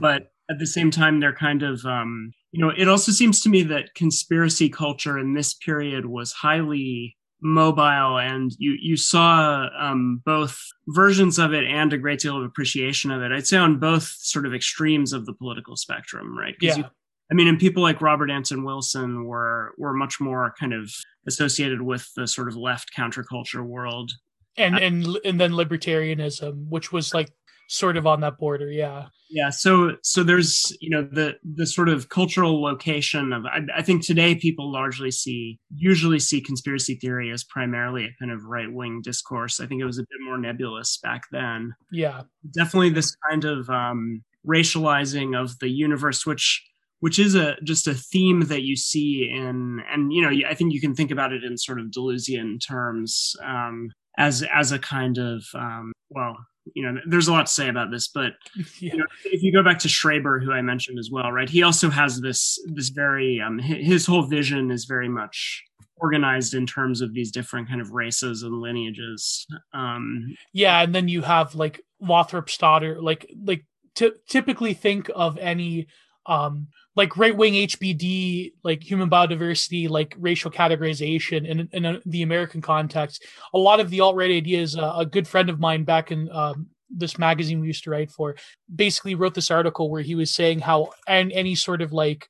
but 0.00 0.32
at 0.50 0.58
the 0.58 0.66
same 0.66 0.90
time 0.90 1.20
they're 1.20 1.34
kind 1.34 1.62
of 1.62 1.84
um, 1.86 2.32
you 2.52 2.60
know 2.60 2.72
it 2.76 2.88
also 2.88 3.12
seems 3.12 3.40
to 3.40 3.48
me 3.48 3.62
that 3.62 3.94
conspiracy 3.94 4.68
culture 4.68 5.18
in 5.18 5.34
this 5.34 5.54
period 5.54 6.06
was 6.06 6.32
highly 6.32 7.16
mobile 7.40 8.18
and 8.18 8.52
you 8.58 8.76
you 8.80 8.96
saw 8.96 9.66
um, 9.78 10.22
both 10.24 10.60
versions 10.88 11.38
of 11.38 11.52
it 11.52 11.64
and 11.64 11.92
a 11.92 11.98
great 11.98 12.20
deal 12.20 12.36
of 12.36 12.44
appreciation 12.44 13.10
of 13.10 13.20
it 13.20 13.32
i'd 13.32 13.48
say 13.48 13.56
on 13.56 13.80
both 13.80 14.04
sort 14.04 14.46
of 14.46 14.54
extremes 14.54 15.12
of 15.12 15.26
the 15.26 15.32
political 15.32 15.76
spectrum 15.76 16.38
right 16.38 16.54
yeah. 16.60 16.76
You, 16.76 16.84
i 17.32 17.34
mean 17.34 17.48
and 17.48 17.58
people 17.58 17.82
like 17.82 18.00
robert 18.00 18.30
anton 18.30 18.62
wilson 18.62 19.24
were 19.24 19.72
were 19.78 19.94
much 19.94 20.20
more 20.20 20.54
kind 20.60 20.72
of 20.72 20.92
associated 21.26 21.82
with 21.82 22.08
the 22.16 22.26
sort 22.26 22.48
of 22.48 22.56
left 22.56 22.90
counterculture 22.96 23.64
world. 23.64 24.12
And 24.56 24.76
and 24.78 25.18
and 25.24 25.40
then 25.40 25.52
libertarianism 25.52 26.68
which 26.68 26.92
was 26.92 27.14
like 27.14 27.30
sort 27.68 27.96
of 27.96 28.06
on 28.06 28.20
that 28.20 28.36
border 28.36 28.70
yeah. 28.70 29.06
Yeah 29.30 29.48
so 29.48 29.96
so 30.02 30.22
there's 30.22 30.76
you 30.82 30.90
know 30.90 31.08
the 31.10 31.36
the 31.42 31.66
sort 31.66 31.88
of 31.88 32.10
cultural 32.10 32.60
location 32.60 33.32
of 33.32 33.46
I, 33.46 33.60
I, 33.74 33.80
think 33.80 34.04
today 34.04 34.34
people 34.34 34.70
largely 34.70 35.10
see 35.10 35.58
usually 35.74 36.18
see 36.18 36.42
conspiracy 36.42 36.96
theory 36.96 37.30
as 37.30 37.44
primarily 37.44 38.04
a 38.04 38.14
kind 38.18 38.30
of 38.30 38.44
right-wing 38.44 39.00
discourse. 39.02 39.58
I 39.58 39.64
think 39.64 39.80
it 39.80 39.86
was 39.86 39.96
a 39.96 40.02
bit 40.02 40.20
more 40.22 40.36
nebulous 40.36 40.98
back 40.98 41.22
then. 41.32 41.72
Yeah. 41.90 42.24
Definitely 42.54 42.90
this 42.90 43.16
kind 43.30 43.46
of 43.46 43.70
um 43.70 44.22
racializing 44.46 45.40
of 45.40 45.58
the 45.60 45.70
universe 45.70 46.26
which 46.26 46.62
which 47.02 47.18
is 47.18 47.34
a 47.34 47.56
just 47.64 47.88
a 47.88 47.94
theme 47.94 48.42
that 48.42 48.62
you 48.62 48.76
see 48.76 49.28
in 49.28 49.82
and 49.90 50.12
you 50.12 50.22
know 50.22 50.30
i 50.48 50.54
think 50.54 50.72
you 50.72 50.80
can 50.80 50.94
think 50.94 51.10
about 51.10 51.32
it 51.32 51.42
in 51.42 51.58
sort 51.58 51.80
of 51.80 51.86
deleuzian 51.86 52.64
terms 52.64 53.34
um 53.44 53.90
as 54.18 54.44
as 54.54 54.70
a 54.70 54.78
kind 54.78 55.18
of 55.18 55.44
um 55.54 55.92
well 56.10 56.36
you 56.74 56.84
know, 56.84 57.00
there's 57.06 57.26
a 57.26 57.32
lot 57.32 57.46
to 57.46 57.52
say 57.52 57.68
about 57.68 57.90
this, 57.90 58.08
but 58.08 58.34
yeah. 58.78 58.92
you 58.92 58.98
know, 58.98 59.06
if 59.24 59.42
you 59.42 59.52
go 59.52 59.62
back 59.62 59.80
to 59.80 59.88
Schreber, 59.88 60.42
who 60.42 60.52
I 60.52 60.62
mentioned 60.62 60.98
as 60.98 61.10
well, 61.10 61.32
right? 61.32 61.48
He 61.48 61.62
also 61.62 61.90
has 61.90 62.20
this 62.20 62.56
this 62.66 62.90
very 62.90 63.40
um, 63.40 63.58
his 63.58 64.06
whole 64.06 64.22
vision 64.22 64.70
is 64.70 64.84
very 64.84 65.08
much 65.08 65.62
organized 65.96 66.54
in 66.54 66.66
terms 66.66 67.00
of 67.00 67.14
these 67.14 67.30
different 67.30 67.68
kind 67.68 67.80
of 67.80 67.90
races 67.90 68.42
and 68.42 68.60
lineages. 68.60 69.46
Um, 69.72 70.36
yeah, 70.52 70.82
and 70.82 70.94
then 70.94 71.08
you 71.08 71.22
have 71.22 71.54
like 71.54 71.80
Lothrop 72.00 72.48
Stoddard, 72.48 73.00
like 73.00 73.28
like 73.44 73.64
t- 73.94 74.12
typically 74.28 74.74
think 74.74 75.10
of 75.14 75.38
any 75.38 75.88
um 76.26 76.68
like 76.94 77.16
right 77.16 77.36
wing 77.36 77.54
HBD, 77.54 78.52
like 78.62 78.82
human 78.82 79.08
biodiversity, 79.08 79.88
like 79.88 80.14
racial 80.18 80.50
categorization 80.50 81.46
in, 81.46 81.68
in 81.72 81.84
a, 81.84 82.00
the 82.04 82.22
American 82.22 82.60
context. 82.60 83.24
A 83.54 83.58
lot 83.58 83.80
of 83.80 83.88
the 83.88 84.00
alt 84.00 84.16
right 84.16 84.30
ideas, 84.30 84.76
uh, 84.76 84.92
a 84.96 85.06
good 85.06 85.26
friend 85.26 85.48
of 85.48 85.58
mine 85.58 85.84
back 85.84 86.12
in 86.12 86.30
um, 86.30 86.66
this 86.90 87.18
magazine 87.18 87.60
we 87.60 87.66
used 87.66 87.84
to 87.84 87.90
write 87.90 88.10
for 88.10 88.36
basically 88.74 89.14
wrote 89.14 89.34
this 89.34 89.50
article 89.50 89.90
where 89.90 90.02
he 90.02 90.14
was 90.14 90.30
saying 90.30 90.60
how 90.60 90.90
and 91.08 91.32
any 91.32 91.54
sort 91.54 91.80
of 91.80 91.92
like 91.92 92.28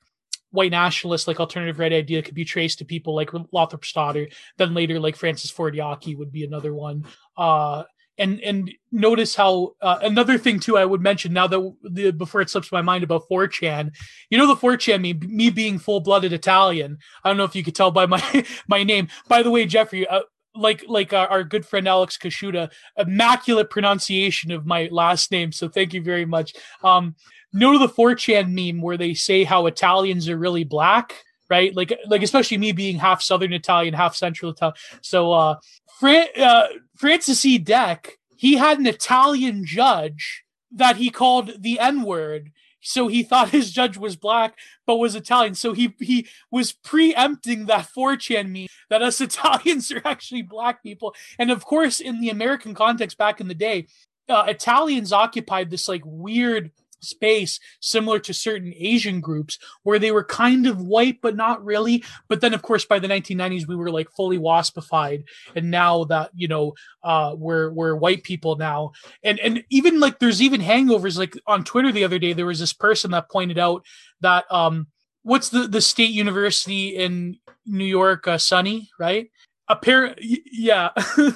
white 0.51 0.71
nationalist 0.71 1.27
like 1.27 1.39
alternative 1.39 1.79
right 1.79 1.91
idea 1.91 2.21
could 2.21 2.35
be 2.35 2.45
traced 2.45 2.77
to 2.77 2.85
people 2.85 3.15
like 3.15 3.31
Lothrop 3.51 3.83
Stoddard. 3.83 4.33
Then 4.57 4.73
later, 4.73 4.99
like 4.99 5.15
Francis 5.15 5.51
Ford 5.51 5.73
Yockey 5.73 6.17
would 6.17 6.31
be 6.31 6.45
another 6.45 6.73
one. 6.73 7.05
Uh, 7.35 7.83
and 8.17 8.39
and 8.41 8.71
notice 8.91 9.35
how 9.35 9.73
uh, 9.81 9.99
another 10.01 10.37
thing 10.37 10.59
too 10.59 10.77
I 10.77 10.85
would 10.85 11.01
mention 11.01 11.33
now 11.33 11.47
that 11.47 11.75
the 11.83 12.11
before 12.11 12.41
it 12.41 12.49
slips 12.49 12.71
my 12.71 12.81
mind 12.81 13.03
about 13.03 13.27
4chan, 13.29 13.91
you 14.29 14.37
know 14.37 14.47
the 14.47 14.55
4chan 14.55 15.01
me 15.01 15.13
me 15.13 15.49
being 15.49 15.79
full 15.79 15.99
blooded 15.99 16.33
Italian. 16.33 16.97
I 17.23 17.29
don't 17.29 17.37
know 17.37 17.43
if 17.43 17.55
you 17.55 17.63
could 17.63 17.75
tell 17.75 17.91
by 17.91 18.05
my 18.05 18.45
my 18.67 18.83
name. 18.83 19.07
By 19.27 19.43
the 19.43 19.51
way, 19.51 19.65
Jeffrey, 19.65 20.07
uh, 20.07 20.21
like 20.55 20.83
like 20.87 21.13
our, 21.13 21.27
our, 21.27 21.43
good 21.43 21.65
friend 21.65 21.87
Alex 21.87 22.17
Kashuda, 22.17 22.71
immaculate 22.97 23.69
pronunciation 23.69 24.51
of 24.51 24.65
my 24.65 24.87
last 24.91 25.31
name. 25.31 25.51
So 25.51 25.67
thank 25.67 25.93
you 25.93 26.01
very 26.01 26.25
much. 26.25 26.53
Um, 26.83 27.15
know 27.51 27.79
the 27.79 27.87
4chan 27.87 28.51
meme 28.51 28.81
where 28.81 28.97
they 28.97 29.13
say 29.13 29.43
how 29.43 29.65
Italians 29.65 30.29
are 30.29 30.37
really 30.37 30.63
black 30.63 31.23
right? 31.49 31.75
Like 31.75 31.93
like 32.07 32.23
especially 32.23 32.57
me 32.57 32.71
being 32.71 32.97
half 32.97 33.21
Southern 33.21 33.53
Italian, 33.53 33.93
half 33.93 34.15
Central 34.15 34.51
Italian. 34.51 34.75
So 35.01 35.31
uh, 35.33 35.55
Fran- 35.99 36.27
uh, 36.37 36.67
Francis 36.95 37.45
E. 37.45 37.59
Dec, 37.59 38.11
he 38.37 38.55
had 38.55 38.79
an 38.79 38.87
Italian 38.87 39.65
judge 39.65 40.43
that 40.71 40.97
he 40.97 41.09
called 41.09 41.51
the 41.59 41.79
N 41.79 42.03
word. 42.03 42.51
So 42.81 43.07
he 43.07 43.23
thought 43.23 43.49
his 43.49 43.71
judge 43.71 43.97
was 43.97 44.17
black, 44.17 44.57
but 44.85 44.97
was 44.97 45.15
Italian. 45.15 45.55
So 45.55 45.71
he 45.71 45.95
he 45.99 46.27
was 46.51 46.73
preempting 46.73 47.67
that 47.67 47.87
4chan 47.95 48.49
me 48.49 48.67
that 48.89 49.01
us 49.01 49.21
Italians 49.21 49.91
are 49.91 50.01
actually 50.03 50.41
black 50.41 50.83
people. 50.83 51.15
And 51.39 51.49
of 51.49 51.65
course, 51.65 51.99
in 51.99 52.19
the 52.19 52.29
American 52.29 52.73
context 52.73 53.17
back 53.17 53.39
in 53.39 53.47
the 53.47 53.55
day, 53.55 53.87
uh, 54.27 54.45
Italians 54.47 55.13
occupied 55.13 55.69
this 55.69 55.87
like 55.87 56.03
weird 56.05 56.71
space 57.03 57.59
similar 57.79 58.19
to 58.19 58.33
certain 58.33 58.73
Asian 58.75 59.21
groups 59.21 59.59
where 59.83 59.99
they 59.99 60.11
were 60.11 60.23
kind 60.23 60.67
of 60.67 60.81
white 60.81 61.19
but 61.21 61.35
not 61.35 61.63
really. 61.63 62.03
But 62.27 62.41
then 62.41 62.53
of 62.53 62.61
course 62.61 62.85
by 62.85 62.99
the 62.99 63.07
1990s 63.07 63.67
we 63.67 63.75
were 63.75 63.91
like 63.91 64.09
fully 64.11 64.37
waspified. 64.37 65.25
And 65.55 65.71
now 65.71 66.05
that 66.05 66.31
you 66.35 66.47
know 66.47 66.73
uh 67.03 67.35
we're 67.37 67.71
we're 67.71 67.95
white 67.95 68.23
people 68.23 68.55
now. 68.55 68.91
And 69.23 69.39
and 69.39 69.63
even 69.69 69.99
like 69.99 70.19
there's 70.19 70.41
even 70.41 70.61
hangovers 70.61 71.17
like 71.17 71.37
on 71.47 71.63
Twitter 71.63 71.91
the 71.91 72.03
other 72.03 72.19
day 72.19 72.33
there 72.33 72.45
was 72.45 72.59
this 72.59 72.73
person 72.73 73.11
that 73.11 73.29
pointed 73.29 73.57
out 73.57 73.85
that 74.21 74.45
um 74.51 74.87
what's 75.23 75.49
the 75.49 75.67
the 75.67 75.81
state 75.81 76.11
university 76.11 76.89
in 76.89 77.37
New 77.65 77.85
York 77.85 78.27
uh, 78.27 78.37
SUNY 78.37 78.87
right 78.99 79.29
apparently 79.73 80.43
yeah. 80.51 80.89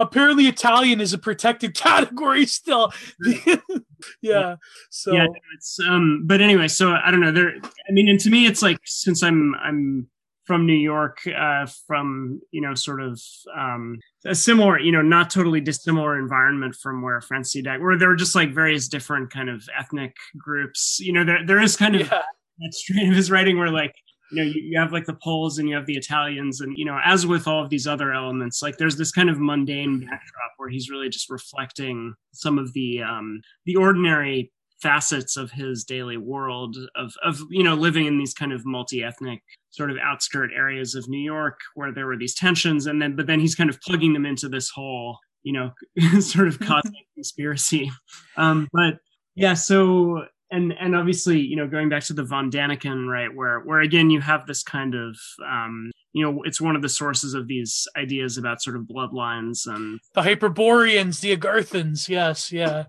Apparently 0.00 0.46
italian 0.46 1.00
is 1.00 1.12
a 1.12 1.18
protected 1.18 1.74
category 1.86 2.46
still. 2.46 2.92
Yeah 4.20 4.56
so. 4.90 5.12
Yeah 5.12 5.26
it's 5.54 5.78
um 5.86 6.24
but 6.26 6.40
anyway 6.40 6.66
so 6.66 6.90
i 6.92 7.08
don't 7.12 7.20
know 7.20 7.30
there 7.30 7.54
i 7.88 7.92
mean 7.92 8.08
and 8.08 8.18
to 8.20 8.30
me 8.30 8.46
it's 8.46 8.60
like 8.60 8.78
since 8.84 9.22
i'm 9.22 9.54
i'm 9.62 10.08
from 10.44 10.66
new 10.66 10.72
york 10.72 11.18
uh 11.38 11.66
from 11.86 12.40
you 12.50 12.60
know 12.60 12.74
sort 12.74 13.00
of 13.00 13.20
um 13.56 13.96
a 14.26 14.34
similar 14.34 14.76
you 14.80 14.90
know 14.90 15.02
not 15.02 15.30
totally 15.30 15.60
dissimilar 15.60 16.18
environment 16.18 16.74
from 16.74 17.00
where 17.00 17.20
Francis 17.20 17.62
Dec, 17.62 17.80
where 17.80 17.96
there 17.96 18.10
are 18.10 18.16
just 18.16 18.34
like 18.34 18.52
various 18.52 18.88
different 18.88 19.30
kind 19.30 19.48
of 19.48 19.62
ethnic 19.78 20.16
groups 20.36 20.98
you 21.00 21.12
know 21.12 21.24
there 21.24 21.46
there 21.46 21.60
is 21.60 21.76
kind 21.76 21.94
of 21.94 22.00
yeah. 22.00 22.22
that 22.58 22.74
strain 22.74 23.10
of 23.10 23.14
his 23.14 23.30
writing 23.30 23.56
where 23.56 23.70
like 23.70 23.94
you 24.32 24.36
know 24.36 24.50
you, 24.50 24.62
you 24.62 24.78
have 24.78 24.92
like 24.92 25.04
the 25.06 25.16
poles 25.22 25.58
and 25.58 25.68
you 25.68 25.74
have 25.74 25.86
the 25.86 25.96
italians 25.96 26.60
and 26.60 26.76
you 26.76 26.84
know 26.84 26.98
as 27.04 27.26
with 27.26 27.46
all 27.46 27.62
of 27.62 27.70
these 27.70 27.86
other 27.86 28.12
elements 28.12 28.62
like 28.62 28.76
there's 28.78 28.96
this 28.96 29.12
kind 29.12 29.30
of 29.30 29.38
mundane 29.38 30.00
backdrop 30.00 30.52
where 30.56 30.68
he's 30.68 30.90
really 30.90 31.08
just 31.08 31.30
reflecting 31.30 32.14
some 32.32 32.58
of 32.58 32.72
the 32.72 33.02
um 33.02 33.40
the 33.66 33.76
ordinary 33.76 34.50
facets 34.82 35.36
of 35.36 35.52
his 35.52 35.84
daily 35.84 36.16
world 36.16 36.76
of 36.96 37.14
of 37.22 37.40
you 37.50 37.62
know 37.62 37.74
living 37.74 38.06
in 38.06 38.18
these 38.18 38.34
kind 38.34 38.52
of 38.52 38.66
multi-ethnic 38.66 39.40
sort 39.70 39.90
of 39.90 39.96
outskirt 40.02 40.50
areas 40.54 40.94
of 40.96 41.08
New 41.08 41.20
York 41.20 41.60
where 41.74 41.92
there 41.92 42.06
were 42.06 42.16
these 42.16 42.34
tensions 42.34 42.86
and 42.86 43.00
then 43.00 43.14
but 43.14 43.26
then 43.28 43.38
he's 43.38 43.54
kind 43.54 43.70
of 43.70 43.80
plugging 43.80 44.12
them 44.12 44.26
into 44.26 44.48
this 44.48 44.68
whole 44.68 45.18
you 45.44 45.52
know 45.52 45.70
sort 46.20 46.48
of 46.48 46.58
cosmic 46.58 47.06
conspiracy. 47.14 47.90
Um 48.36 48.68
but 48.72 48.98
yeah 49.36 49.54
so 49.54 50.24
and 50.52 50.74
and 50.78 50.94
obviously 50.94 51.40
you 51.40 51.56
know 51.56 51.66
going 51.66 51.88
back 51.88 52.04
to 52.04 52.12
the 52.12 52.22
von 52.22 52.50
daniken 52.50 53.08
right 53.08 53.34
where 53.34 53.60
where 53.60 53.80
again 53.80 54.10
you 54.10 54.20
have 54.20 54.46
this 54.46 54.62
kind 54.62 54.94
of 54.94 55.16
um 55.44 55.90
you 56.12 56.22
know 56.22 56.42
it's 56.44 56.60
one 56.60 56.76
of 56.76 56.82
the 56.82 56.88
sources 56.88 57.34
of 57.34 57.48
these 57.48 57.88
ideas 57.96 58.38
about 58.38 58.62
sort 58.62 58.76
of 58.76 58.82
bloodlines 58.82 59.66
and 59.66 59.98
the 60.14 60.22
hyperboreans 60.22 61.20
the 61.20 61.36
agarthans 61.36 62.08
yes 62.08 62.52
yeah, 62.52 62.84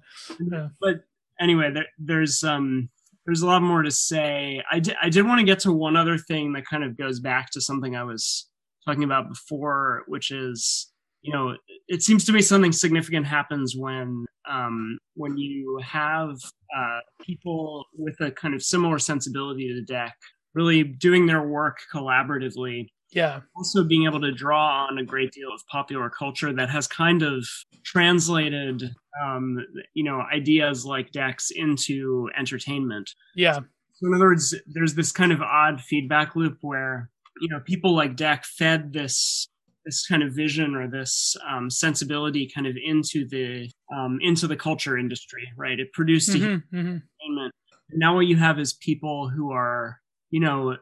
yeah. 0.51 0.67
but 0.81 1.05
anyway 1.39 1.71
there, 1.73 1.87
there's 1.97 2.43
um 2.43 2.89
there's 3.25 3.41
a 3.41 3.47
lot 3.47 3.61
more 3.61 3.81
to 3.81 3.91
say 3.91 4.61
I 4.69 4.79
did, 4.79 4.95
I 5.01 5.07
did 5.07 5.25
want 5.25 5.39
to 5.39 5.45
get 5.45 5.59
to 5.59 5.71
one 5.71 5.95
other 5.95 6.17
thing 6.17 6.51
that 6.53 6.65
kind 6.65 6.83
of 6.83 6.97
goes 6.97 7.19
back 7.19 7.49
to 7.51 7.61
something 7.61 7.95
i 7.95 8.03
was 8.03 8.49
talking 8.85 9.03
about 9.03 9.29
before 9.29 10.03
which 10.07 10.29
is 10.29 10.91
you 11.23 11.33
know 11.33 11.55
it 11.87 12.03
seems 12.03 12.23
to 12.25 12.31
me 12.31 12.41
something 12.41 12.71
significant 12.71 13.25
happens 13.25 13.75
when 13.75 14.25
um 14.49 14.99
when 15.15 15.37
you 15.37 15.79
have 15.83 16.35
uh 16.77 16.99
people 17.21 17.85
with 17.97 18.15
a 18.21 18.29
kind 18.31 18.53
of 18.53 18.61
similar 18.61 18.99
sensibility 18.99 19.67
to 19.67 19.75
the 19.75 19.93
dec 19.93 20.11
really 20.53 20.83
doing 20.83 21.25
their 21.25 21.41
work 21.41 21.79
collaboratively. 21.91 22.87
Yeah. 23.11 23.41
Also 23.55 23.83
being 23.83 24.05
able 24.05 24.21
to 24.21 24.31
draw 24.31 24.87
on 24.89 24.97
a 24.97 25.03
great 25.03 25.31
deal 25.31 25.49
of 25.53 25.61
popular 25.67 26.09
culture 26.09 26.51
that 26.53 26.69
has 26.69 26.87
kind 26.87 27.21
of 27.21 27.45
translated 27.83 28.83
um, 29.23 29.59
you 29.93 30.03
know 30.03 30.23
ideas 30.33 30.85
like 30.85 31.11
dec's 31.11 31.51
into 31.51 32.29
entertainment. 32.37 33.11
Yeah. 33.35 33.59
So 33.93 34.07
in 34.07 34.15
other 34.15 34.25
words 34.25 34.55
there's 34.67 34.95
this 34.95 35.11
kind 35.11 35.31
of 35.31 35.41
odd 35.41 35.81
feedback 35.81 36.35
loop 36.35 36.57
where 36.61 37.09
you 37.39 37.49
know 37.49 37.59
people 37.59 37.95
like 37.95 38.15
Dec 38.15 38.45
fed 38.45 38.93
this 38.93 39.47
this 39.85 40.05
kind 40.05 40.23
of 40.23 40.33
vision 40.33 40.75
or 40.75 40.87
this 40.87 41.35
um, 41.49 41.69
sensibility 41.69 42.49
kind 42.53 42.67
of 42.67 42.75
into 42.83 43.27
the 43.27 43.69
um, 43.95 44.19
into 44.21 44.47
the 44.47 44.55
culture 44.55 44.97
industry 44.97 45.47
right 45.57 45.79
it 45.79 45.91
produced 45.93 46.31
mm-hmm, 46.31 46.75
mm-hmm. 46.75 46.77
entertainment 46.77 47.53
now 47.91 48.15
what 48.15 48.21
you 48.27 48.35
have 48.35 48.59
is 48.59 48.73
people 48.73 49.29
who 49.29 49.51
are 49.51 49.99
you 50.31 50.39
know 50.39 50.75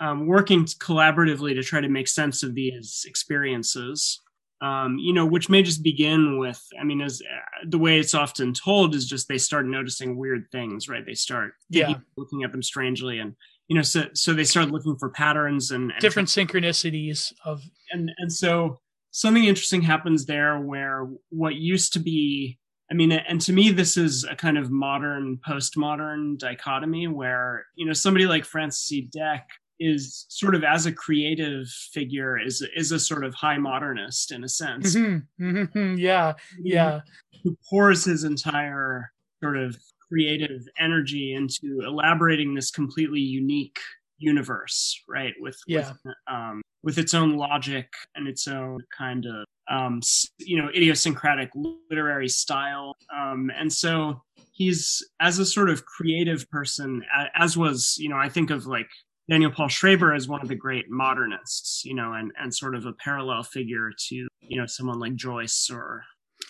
um, 0.00 0.26
working 0.26 0.64
collaboratively 0.64 1.54
to 1.54 1.62
try 1.62 1.80
to 1.80 1.88
make 1.88 2.08
sense 2.08 2.42
of 2.42 2.54
these 2.54 3.04
experiences 3.06 4.20
um, 4.62 4.96
you 4.98 5.12
know 5.12 5.26
which 5.26 5.48
may 5.48 5.62
just 5.62 5.82
begin 5.82 6.38
with 6.38 6.62
i 6.80 6.84
mean 6.84 7.00
as 7.00 7.20
uh, 7.22 7.66
the 7.68 7.78
way 7.78 7.98
it's 7.98 8.14
often 8.14 8.54
told 8.54 8.94
is 8.94 9.06
just 9.06 9.28
they 9.28 9.38
start 9.38 9.66
noticing 9.66 10.16
weird 10.16 10.46
things 10.50 10.88
right 10.88 11.04
they 11.04 11.14
start 11.14 11.52
yeah. 11.68 11.94
looking 12.16 12.42
at 12.42 12.52
them 12.52 12.62
strangely 12.62 13.18
and 13.18 13.34
you 13.68 13.76
know 13.76 13.82
so 13.82 14.04
so 14.14 14.32
they 14.32 14.44
start 14.44 14.70
looking 14.70 14.96
for 14.98 15.10
patterns 15.10 15.70
and, 15.70 15.90
and 15.90 16.00
different 16.00 16.28
synchronicities 16.28 17.32
of 17.44 17.62
and 17.90 18.10
and 18.18 18.32
so 18.32 18.78
something 19.10 19.44
interesting 19.44 19.82
happens 19.82 20.26
there 20.26 20.60
where 20.60 21.08
what 21.30 21.54
used 21.54 21.92
to 21.92 21.98
be 21.98 22.58
I 22.90 22.94
mean, 22.94 23.10
and 23.10 23.40
to 23.40 23.52
me, 23.52 23.72
this 23.72 23.96
is 23.96 24.24
a 24.24 24.36
kind 24.36 24.56
of 24.56 24.70
modern, 24.70 25.38
postmodern 25.46 26.38
dichotomy 26.38 27.08
where, 27.08 27.66
you 27.74 27.84
know, 27.84 27.92
somebody 27.92 28.26
like 28.26 28.44
Francis 28.44 28.84
C. 28.84 29.08
Dec 29.14 29.42
is 29.78 30.24
sort 30.28 30.54
of 30.54 30.64
as 30.64 30.86
a 30.86 30.92
creative 30.92 31.66
figure 31.92 32.38
is 32.38 32.66
is 32.74 32.92
a 32.92 32.98
sort 32.98 33.24
of 33.24 33.34
high 33.34 33.58
modernist 33.58 34.32
in 34.32 34.44
a 34.44 34.48
sense. 34.48 34.96
Mm-hmm. 34.96 35.44
Mm-hmm. 35.44 35.98
Yeah, 35.98 36.34
yeah. 36.62 37.00
Who 37.42 37.56
pours 37.68 38.04
his 38.04 38.24
entire 38.24 39.12
sort 39.42 39.58
of 39.58 39.76
creative 40.08 40.62
energy 40.78 41.34
into 41.34 41.80
elaborating 41.86 42.54
this 42.54 42.70
completely 42.70 43.20
unique 43.20 43.78
universe, 44.18 45.02
right? 45.08 45.34
With 45.40 45.58
yeah. 45.66 45.92
with, 46.04 46.14
um, 46.30 46.62
with 46.82 46.98
its 46.98 47.14
own 47.14 47.36
logic 47.36 47.88
and 48.14 48.28
its 48.28 48.46
own 48.48 48.80
kind 48.96 49.26
of 49.26 49.44
um, 49.68 50.00
you 50.38 50.60
know 50.60 50.68
idiosyncratic 50.68 51.50
literary 51.90 52.28
style, 52.28 52.94
um, 53.14 53.50
and 53.58 53.72
so 53.72 54.22
he's 54.52 55.04
as 55.20 55.38
a 55.38 55.46
sort 55.46 55.70
of 55.70 55.84
creative 55.84 56.48
person, 56.50 57.02
as 57.34 57.56
was 57.56 57.96
you 57.98 58.08
know 58.08 58.16
I 58.16 58.28
think 58.28 58.50
of 58.50 58.66
like 58.66 58.88
Daniel 59.28 59.50
Paul 59.50 59.68
Schreber 59.68 60.14
as 60.14 60.28
one 60.28 60.40
of 60.40 60.48
the 60.48 60.54
great 60.54 60.86
modernists, 60.88 61.84
you 61.84 61.94
know, 61.94 62.12
and 62.12 62.32
and 62.40 62.54
sort 62.54 62.74
of 62.74 62.86
a 62.86 62.92
parallel 62.92 63.42
figure 63.42 63.90
to 64.08 64.14
you 64.40 64.60
know 64.60 64.66
someone 64.66 64.98
like 64.98 65.14
Joyce 65.14 65.68
or 65.72 66.04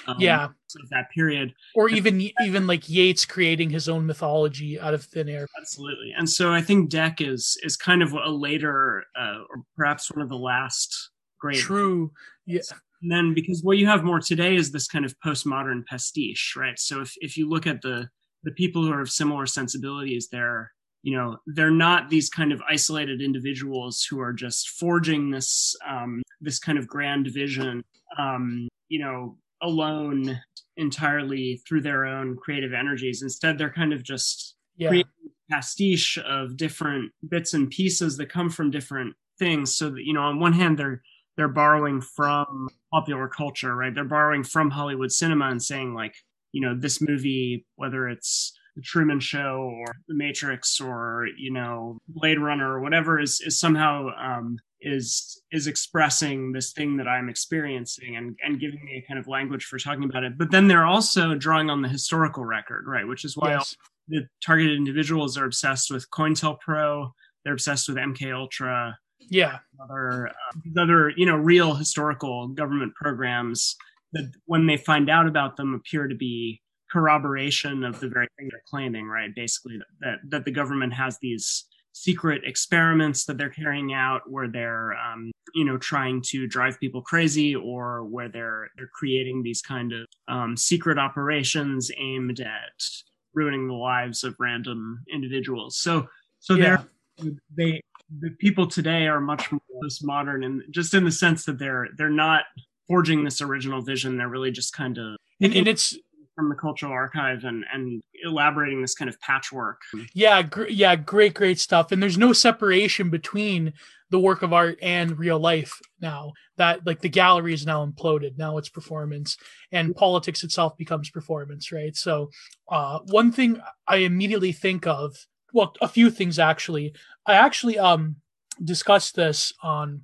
um, 0.06 0.16
yeah. 0.18 0.44
of 0.44 0.88
that 0.90 1.10
period. 1.10 1.52
Or 1.74 1.88
even 1.88 2.20
even 2.42 2.66
like 2.66 2.88
Yeats 2.88 3.24
creating 3.24 3.70
his 3.70 3.88
own 3.88 4.06
mythology 4.06 4.78
out 4.78 4.94
of 4.94 5.04
thin 5.04 5.28
air. 5.28 5.46
Absolutely. 5.58 6.12
And 6.16 6.28
so 6.28 6.52
I 6.52 6.60
think 6.60 6.90
dec 6.90 7.20
is 7.20 7.56
is 7.62 7.76
kind 7.76 8.02
of 8.02 8.12
a 8.12 8.30
later 8.30 9.04
uh, 9.18 9.38
or 9.50 9.62
perhaps 9.76 10.10
one 10.10 10.22
of 10.22 10.28
the 10.28 10.36
last 10.36 11.10
great 11.40 11.58
true. 11.58 12.12
Yeah. 12.46 12.60
And 13.02 13.12
then 13.12 13.34
because 13.34 13.62
what 13.62 13.78
you 13.78 13.86
have 13.86 14.04
more 14.04 14.20
today 14.20 14.56
is 14.56 14.72
this 14.72 14.88
kind 14.88 15.04
of 15.04 15.14
postmodern 15.24 15.84
pastiche 15.86 16.54
right? 16.56 16.78
So 16.78 17.00
if 17.02 17.12
if 17.20 17.36
you 17.36 17.48
look 17.48 17.66
at 17.66 17.82
the 17.82 18.08
the 18.44 18.52
people 18.52 18.82
who 18.84 18.92
are 18.92 19.00
of 19.00 19.10
similar 19.10 19.46
sensibilities 19.46 20.28
they're 20.30 20.70
you 21.02 21.16
know 21.16 21.36
they're 21.46 21.70
not 21.70 22.10
these 22.10 22.28
kind 22.28 22.52
of 22.52 22.60
isolated 22.68 23.22
individuals 23.22 24.04
who 24.10 24.18
are 24.20 24.32
just 24.32 24.70
forging 24.70 25.30
this 25.30 25.76
um, 25.88 26.20
this 26.40 26.58
kind 26.58 26.78
of 26.78 26.88
grand 26.88 27.28
vision. 27.28 27.84
Um, 28.18 28.68
you 28.88 28.98
know 28.98 29.38
alone 29.62 30.40
entirely 30.76 31.62
through 31.66 31.80
their 31.82 32.04
own 32.04 32.36
creative 32.36 32.72
energies. 32.72 33.22
Instead 33.22 33.58
they're 33.58 33.72
kind 33.72 33.92
of 33.92 34.02
just 34.02 34.56
yeah. 34.76 34.88
creating 34.88 35.10
pastiche 35.50 36.18
of 36.18 36.56
different 36.56 37.12
bits 37.28 37.54
and 37.54 37.70
pieces 37.70 38.16
that 38.16 38.28
come 38.28 38.50
from 38.50 38.70
different 38.70 39.14
things. 39.38 39.76
So 39.76 39.90
that 39.90 40.04
you 40.04 40.12
know 40.12 40.22
on 40.22 40.40
one 40.40 40.52
hand 40.52 40.78
they're 40.78 41.02
they're 41.36 41.48
borrowing 41.48 42.00
from 42.00 42.68
popular 42.92 43.28
culture 43.28 43.74
right? 43.74 43.94
They're 43.94 44.04
borrowing 44.04 44.42
from 44.44 44.70
hollywood 44.70 45.12
cinema 45.12 45.48
and 45.48 45.62
saying 45.62 45.94
like 45.94 46.14
you 46.52 46.60
know 46.60 46.74
this 46.78 47.00
movie 47.00 47.66
whether 47.76 48.08
it's 48.08 48.52
the 48.76 48.82
Truman 48.82 49.20
Show 49.20 49.72
or 49.80 49.86
The 50.06 50.14
Matrix 50.14 50.80
or 50.80 51.26
you 51.36 51.50
know 51.50 51.98
Blade 52.08 52.38
Runner 52.38 52.74
or 52.74 52.80
whatever 52.80 53.18
is 53.18 53.40
is 53.40 53.58
somehow 53.58 54.08
um, 54.18 54.58
is 54.80 55.40
is 55.52 55.66
expressing 55.66 56.52
this 56.52 56.72
thing 56.72 56.96
that 56.96 57.08
I'm 57.08 57.28
experiencing 57.28 58.16
and 58.16 58.36
and 58.42 58.60
giving 58.60 58.84
me 58.84 59.02
a 59.02 59.08
kind 59.08 59.18
of 59.18 59.26
language 59.26 59.64
for 59.64 59.78
talking 59.78 60.04
about 60.04 60.24
it. 60.24 60.36
But 60.38 60.50
then 60.50 60.68
they're 60.68 60.86
also 60.86 61.34
drawing 61.34 61.70
on 61.70 61.82
the 61.82 61.88
historical 61.88 62.44
record, 62.44 62.84
right? 62.86 63.06
Which 63.06 63.24
is 63.24 63.36
why 63.36 63.52
yes. 63.52 63.76
the 64.08 64.26
targeted 64.44 64.76
individuals 64.76 65.36
are 65.36 65.44
obsessed 65.44 65.90
with 65.90 66.10
COINTELPRO. 66.10 67.10
They're 67.44 67.54
obsessed 67.54 67.88
with 67.88 67.96
MK 67.96 68.34
Ultra. 68.34 68.98
Yeah, 69.18 69.58
other 69.82 70.28
uh, 70.28 70.80
other 70.80 71.10
you 71.16 71.26
know 71.26 71.36
real 71.36 71.74
historical 71.74 72.48
government 72.48 72.94
programs 72.94 73.76
that 74.12 74.30
when 74.44 74.66
they 74.66 74.76
find 74.76 75.10
out 75.10 75.26
about 75.26 75.56
them 75.56 75.74
appear 75.74 76.06
to 76.06 76.14
be 76.14 76.60
corroboration 76.90 77.82
of 77.82 77.98
the 77.98 78.08
very 78.08 78.28
thing 78.38 78.48
they're 78.50 78.60
claiming, 78.68 79.06
right? 79.06 79.30
Basically, 79.34 79.78
that 80.00 80.18
that 80.28 80.44
the 80.44 80.50
government 80.50 80.92
has 80.92 81.18
these 81.20 81.64
secret 81.96 82.42
experiments 82.44 83.24
that 83.24 83.38
they're 83.38 83.48
carrying 83.48 83.94
out 83.94 84.30
where 84.30 84.48
they're 84.48 84.92
um, 84.98 85.32
you 85.54 85.64
know 85.64 85.78
trying 85.78 86.20
to 86.20 86.46
drive 86.46 86.78
people 86.78 87.00
crazy 87.00 87.56
or 87.56 88.04
where 88.04 88.28
they're 88.28 88.68
they're 88.76 88.90
creating 88.92 89.42
these 89.42 89.62
kind 89.62 89.94
of 89.94 90.06
um, 90.28 90.58
secret 90.58 90.98
operations 90.98 91.90
aimed 91.96 92.38
at 92.40 92.84
ruining 93.32 93.66
the 93.66 93.72
lives 93.72 94.24
of 94.24 94.36
random 94.38 95.02
individuals 95.10 95.78
so 95.78 96.06
so 96.38 96.54
yeah. 96.54 96.82
they're 97.18 97.32
they 97.56 97.80
the 98.20 98.30
people 98.38 98.66
today 98.66 99.06
are 99.06 99.20
much 99.20 99.50
more 99.50 99.60
modern 100.02 100.44
and 100.44 100.62
just 100.70 100.92
in 100.92 101.02
the 101.02 101.10
sense 101.10 101.46
that 101.46 101.58
they're 101.58 101.88
they're 101.96 102.10
not 102.10 102.44
forging 102.86 103.24
this 103.24 103.40
original 103.40 103.80
vision 103.80 104.18
they're 104.18 104.28
really 104.28 104.50
just 104.50 104.74
kind 104.74 104.98
of 104.98 105.16
and, 105.40 105.54
and 105.54 105.66
it's 105.66 105.96
from 106.36 106.48
the 106.50 106.54
cultural 106.54 106.92
archive 106.92 107.42
and 107.44 107.64
and 107.72 108.02
elaborating 108.22 108.80
this 108.80 108.94
kind 108.94 109.08
of 109.08 109.18
patchwork. 109.20 109.80
Yeah 110.14 110.42
gr- 110.42 110.68
yeah 110.68 110.94
great 110.94 111.34
great 111.34 111.58
stuff. 111.58 111.90
And 111.90 112.00
there's 112.00 112.18
no 112.18 112.32
separation 112.32 113.10
between 113.10 113.72
the 114.10 114.20
work 114.20 114.42
of 114.42 114.52
art 114.52 114.78
and 114.82 115.18
real 115.18 115.40
life 115.40 115.80
now. 116.00 116.34
That 116.58 116.86
like 116.86 117.00
the 117.00 117.08
gallery 117.08 117.54
is 117.54 117.66
now 117.66 117.84
imploded. 117.84 118.36
Now 118.36 118.58
it's 118.58 118.68
performance 118.68 119.36
and 119.72 119.96
politics 119.96 120.44
itself 120.44 120.76
becomes 120.76 121.10
performance 121.10 121.72
right? 121.72 121.96
So 121.96 122.30
uh 122.70 123.00
one 123.06 123.32
thing 123.32 123.60
i 123.88 123.96
immediately 123.96 124.52
think 124.52 124.86
of 124.86 125.16
well 125.52 125.74
a 125.80 125.88
few 125.88 126.10
things 126.10 126.38
actually. 126.38 126.94
I 127.26 127.34
actually 127.34 127.78
um 127.78 128.16
discussed 128.62 129.16
this 129.16 129.52
on 129.62 130.02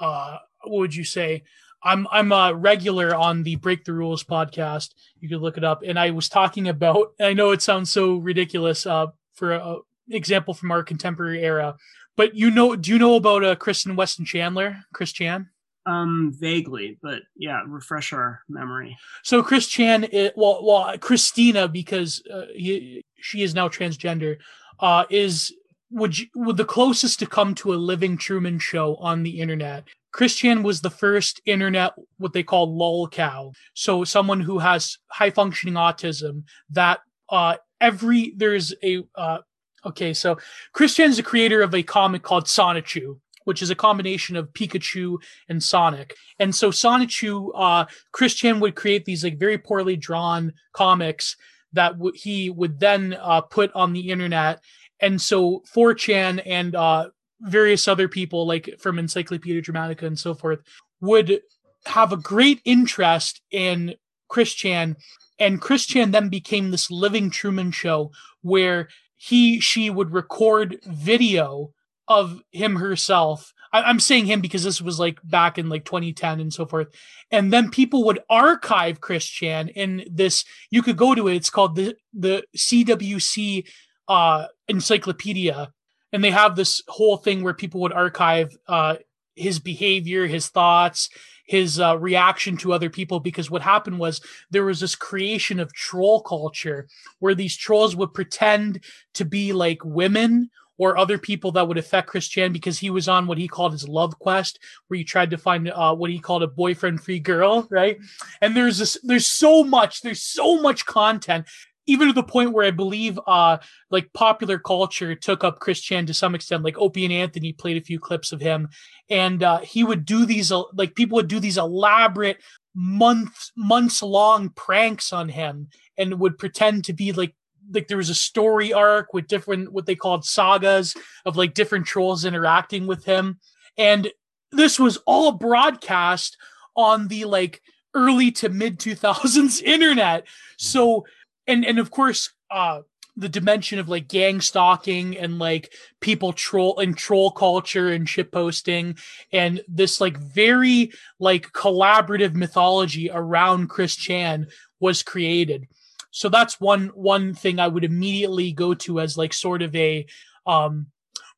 uh 0.00 0.36
what 0.64 0.78
would 0.78 0.94
you 0.94 1.04
say 1.04 1.42
I'm 1.84 2.06
I'm 2.10 2.32
a 2.32 2.54
regular 2.54 3.14
on 3.14 3.42
the 3.42 3.56
Break 3.56 3.84
the 3.84 3.92
Rules 3.92 4.24
podcast. 4.24 4.90
You 5.20 5.28
can 5.28 5.38
look 5.38 5.56
it 5.56 5.64
up. 5.64 5.82
And 5.84 5.98
I 5.98 6.10
was 6.10 6.28
talking 6.28 6.68
about. 6.68 7.12
I 7.20 7.32
know 7.32 7.50
it 7.50 7.62
sounds 7.62 7.90
so 7.90 8.16
ridiculous 8.16 8.86
uh, 8.86 9.06
for 9.34 9.52
an 9.52 9.80
example 10.10 10.54
from 10.54 10.70
our 10.70 10.82
contemporary 10.82 11.42
era, 11.42 11.76
but 12.16 12.34
you 12.34 12.50
know, 12.50 12.76
do 12.76 12.90
you 12.90 12.98
know 12.98 13.16
about 13.16 13.44
uh, 13.44 13.54
Christine 13.56 13.96
Weston 13.96 14.24
Chandler, 14.24 14.84
Chris 14.92 15.12
Chan? 15.12 15.48
Um, 15.84 16.32
vaguely, 16.38 16.98
but 17.02 17.22
yeah, 17.36 17.62
refresh 17.66 18.12
our 18.12 18.42
memory. 18.48 18.96
So 19.24 19.42
Chris 19.42 19.66
Chan, 19.66 20.06
it, 20.12 20.34
well, 20.36 20.64
well, 20.64 20.96
Christina, 20.98 21.66
because 21.66 22.22
uh, 22.32 22.46
he, 22.54 23.04
she 23.20 23.42
is 23.42 23.52
now 23.54 23.68
transgender, 23.68 24.36
uh, 24.78 25.04
is 25.10 25.52
would 25.90 26.18
you, 26.18 26.26
would 26.36 26.56
the 26.56 26.64
closest 26.64 27.18
to 27.18 27.26
come 27.26 27.54
to 27.56 27.74
a 27.74 27.76
living 27.76 28.16
Truman 28.16 28.60
show 28.60 28.94
on 28.96 29.24
the 29.24 29.40
internet. 29.40 29.84
Chris 30.12 30.36
Chan 30.36 30.62
was 30.62 30.80
the 30.80 30.90
first 30.90 31.40
internet, 31.46 31.92
what 32.18 32.32
they 32.32 32.42
call 32.42 32.76
lol 32.76 33.08
cow. 33.08 33.52
So 33.74 34.04
someone 34.04 34.40
who 34.40 34.58
has 34.58 34.98
high 35.08 35.30
functioning 35.30 35.74
autism 35.74 36.44
that, 36.70 37.00
uh, 37.28 37.56
every, 37.80 38.34
there's 38.36 38.74
a, 38.84 39.02
uh, 39.14 39.38
okay, 39.86 40.12
so 40.12 40.38
Chris 40.72 40.94
Chan 40.94 41.10
is 41.10 41.16
the 41.16 41.22
creator 41.22 41.62
of 41.62 41.74
a 41.74 41.82
comic 41.82 42.22
called 42.22 42.44
Sonichu, 42.44 43.18
which 43.44 43.62
is 43.62 43.70
a 43.70 43.74
combination 43.74 44.36
of 44.36 44.52
Pikachu 44.52 45.16
and 45.48 45.62
Sonic. 45.62 46.14
And 46.38 46.54
so 46.54 46.70
Sonichu, 46.70 47.50
uh, 47.54 47.86
Chris 48.12 48.34
Chan 48.34 48.60
would 48.60 48.74
create 48.74 49.04
these 49.04 49.24
like 49.24 49.38
very 49.38 49.58
poorly 49.58 49.96
drawn 49.96 50.52
comics 50.72 51.36
that 51.72 51.94
w- 51.94 52.14
he 52.14 52.50
would 52.50 52.78
then 52.78 53.16
uh, 53.20 53.40
put 53.40 53.72
on 53.74 53.92
the 53.92 54.10
internet. 54.10 54.60
And 55.00 55.20
so 55.20 55.62
4chan 55.74 56.42
and 56.46 56.76
uh, 56.76 57.08
various 57.42 57.88
other 57.88 58.08
people, 58.08 58.46
like 58.46 58.76
from 58.78 58.98
Encyclopedia 58.98 59.62
Dramatica 59.62 60.02
and 60.02 60.18
so 60.18 60.34
forth, 60.34 60.60
would 61.00 61.40
have 61.86 62.12
a 62.12 62.16
great 62.16 62.60
interest 62.64 63.40
in 63.50 63.94
Chris 64.28 64.52
Chan. 64.52 64.96
And 65.38 65.60
Chris 65.60 65.86
Chan 65.86 66.12
then 66.12 66.28
became 66.28 66.70
this 66.70 66.90
living 66.90 67.30
Truman 67.30 67.72
show 67.72 68.12
where 68.42 68.88
he, 69.16 69.60
she 69.60 69.90
would 69.90 70.12
record 70.12 70.78
video 70.84 71.72
of 72.08 72.42
him 72.50 72.76
herself. 72.76 73.52
I, 73.72 73.88
am 73.88 74.00
saying 74.00 74.26
him 74.26 74.40
because 74.40 74.64
this 74.64 74.80
was 74.80 75.00
like 75.00 75.18
back 75.24 75.58
in 75.58 75.68
like 75.68 75.84
2010 75.84 76.40
and 76.40 76.52
so 76.52 76.66
forth. 76.66 76.88
And 77.30 77.52
then 77.52 77.70
people 77.70 78.04
would 78.04 78.20
archive 78.28 79.00
Chris 79.00 79.24
Chan 79.24 79.68
in 79.68 80.04
this. 80.10 80.44
You 80.70 80.82
could 80.82 80.96
go 80.96 81.14
to 81.14 81.28
it. 81.28 81.36
It's 81.36 81.50
called 81.50 81.76
the 81.76 81.96
the 82.12 82.44
CWC 82.56 83.66
uh, 84.08 84.46
encyclopedia, 84.68 85.72
and 86.12 86.22
they 86.22 86.30
have 86.30 86.56
this 86.56 86.82
whole 86.88 87.16
thing 87.16 87.42
where 87.42 87.54
people 87.54 87.80
would 87.80 87.92
archive 87.92 88.56
uh, 88.68 88.96
his 89.34 89.58
behavior, 89.58 90.26
his 90.26 90.48
thoughts, 90.48 91.08
his 91.46 91.80
uh, 91.80 91.98
reaction 91.98 92.56
to 92.56 92.72
other 92.72 92.90
people 92.90 93.20
because 93.20 93.50
what 93.50 93.62
happened 93.62 93.98
was 93.98 94.20
there 94.50 94.64
was 94.64 94.80
this 94.80 94.94
creation 94.94 95.60
of 95.60 95.72
troll 95.72 96.22
culture 96.22 96.88
where 97.18 97.34
these 97.34 97.56
trolls 97.56 97.96
would 97.96 98.14
pretend 98.14 98.82
to 99.14 99.24
be 99.24 99.52
like 99.52 99.84
women 99.84 100.50
or 100.78 100.96
other 100.96 101.18
people 101.18 101.52
that 101.52 101.68
would 101.68 101.78
affect 101.78 102.08
Chris 102.08 102.26
Chan 102.26 102.52
because 102.52 102.78
he 102.78 102.90
was 102.90 103.08
on 103.08 103.26
what 103.26 103.38
he 103.38 103.46
called 103.46 103.72
his 103.72 103.86
love 103.88 104.18
quest, 104.18 104.58
where 104.88 104.98
he 104.98 105.04
tried 105.04 105.30
to 105.30 105.38
find 105.38 105.70
uh, 105.70 105.94
what 105.94 106.10
he 106.10 106.18
called 106.18 106.42
a 106.42 106.48
boyfriend-free 106.48 107.20
girl, 107.20 107.68
right? 107.70 107.98
And 108.40 108.56
there's 108.56 108.78
this, 108.78 108.96
there's 109.02 109.26
so 109.26 109.62
much, 109.62 110.00
there's 110.00 110.22
so 110.22 110.60
much 110.60 110.86
content, 110.86 111.46
even 111.92 112.08
to 112.08 112.12
the 112.12 112.22
point 112.22 112.52
where 112.52 112.66
I 112.66 112.70
believe, 112.70 113.18
uh, 113.26 113.58
like 113.90 114.12
popular 114.12 114.58
culture 114.58 115.14
took 115.14 115.44
up 115.44 115.60
Chris 115.60 115.80
Chan 115.80 116.06
to 116.06 116.14
some 116.14 116.34
extent. 116.34 116.64
Like 116.64 116.78
Opie 116.78 117.04
and 117.04 117.12
Anthony 117.12 117.52
played 117.52 117.76
a 117.76 117.84
few 117.84 118.00
clips 118.00 118.32
of 118.32 118.40
him, 118.40 118.68
and 119.08 119.42
uh, 119.42 119.60
he 119.60 119.84
would 119.84 120.04
do 120.04 120.26
these, 120.26 120.50
uh, 120.50 120.62
like 120.74 120.94
people 120.94 121.16
would 121.16 121.28
do 121.28 121.40
these 121.40 121.58
elaborate 121.58 122.38
months 122.74 123.52
months 123.56 124.02
long 124.02 124.48
pranks 124.50 125.12
on 125.12 125.28
him 125.28 125.68
and 125.98 126.18
would 126.18 126.38
pretend 126.38 126.84
to 126.84 126.92
be 126.92 127.12
like 127.12 127.34
like 127.70 127.86
there 127.86 127.98
was 127.98 128.10
a 128.10 128.14
story 128.14 128.72
arc 128.72 129.12
with 129.12 129.26
different 129.26 129.72
what 129.72 129.86
they 129.86 129.94
called 129.94 130.24
sagas 130.24 130.96
of 131.26 131.36
like 131.36 131.54
different 131.54 131.86
trolls 131.86 132.24
interacting 132.24 132.86
with 132.86 133.04
him 133.04 133.38
and 133.76 134.10
this 134.52 134.78
was 134.78 134.96
all 135.06 135.32
broadcast 135.32 136.36
on 136.76 137.08
the 137.08 137.24
like 137.24 137.60
early 137.94 138.30
to 138.30 138.48
mid 138.48 138.78
2000s 138.78 139.62
internet 139.64 140.26
so 140.56 141.04
and 141.46 141.64
and 141.64 141.78
of 141.78 141.90
course 141.90 142.32
uh 142.50 142.80
the 143.14 143.28
dimension 143.28 143.78
of 143.78 143.90
like 143.90 144.08
gang 144.08 144.40
stalking 144.40 145.18
and 145.18 145.38
like 145.38 145.70
people 146.00 146.32
troll 146.32 146.78
and 146.78 146.96
troll 146.96 147.30
culture 147.30 147.88
and 147.88 148.08
shit 148.08 148.32
posting 148.32 148.96
and 149.32 149.60
this 149.68 150.00
like 150.00 150.16
very 150.16 150.90
like 151.18 151.52
collaborative 151.52 152.34
mythology 152.34 153.10
around 153.12 153.68
Chris 153.68 153.94
Chan 153.94 154.46
was 154.80 155.02
created 155.02 155.68
so 156.12 156.28
that's 156.28 156.60
one 156.60 156.88
one 156.94 157.34
thing 157.34 157.58
I 157.58 157.68
would 157.68 157.84
immediately 157.84 158.52
go 158.52 158.74
to 158.74 159.00
as 159.00 159.16
like 159.16 159.32
sort 159.32 159.62
of 159.62 159.74
a 159.74 160.06
um, 160.46 160.86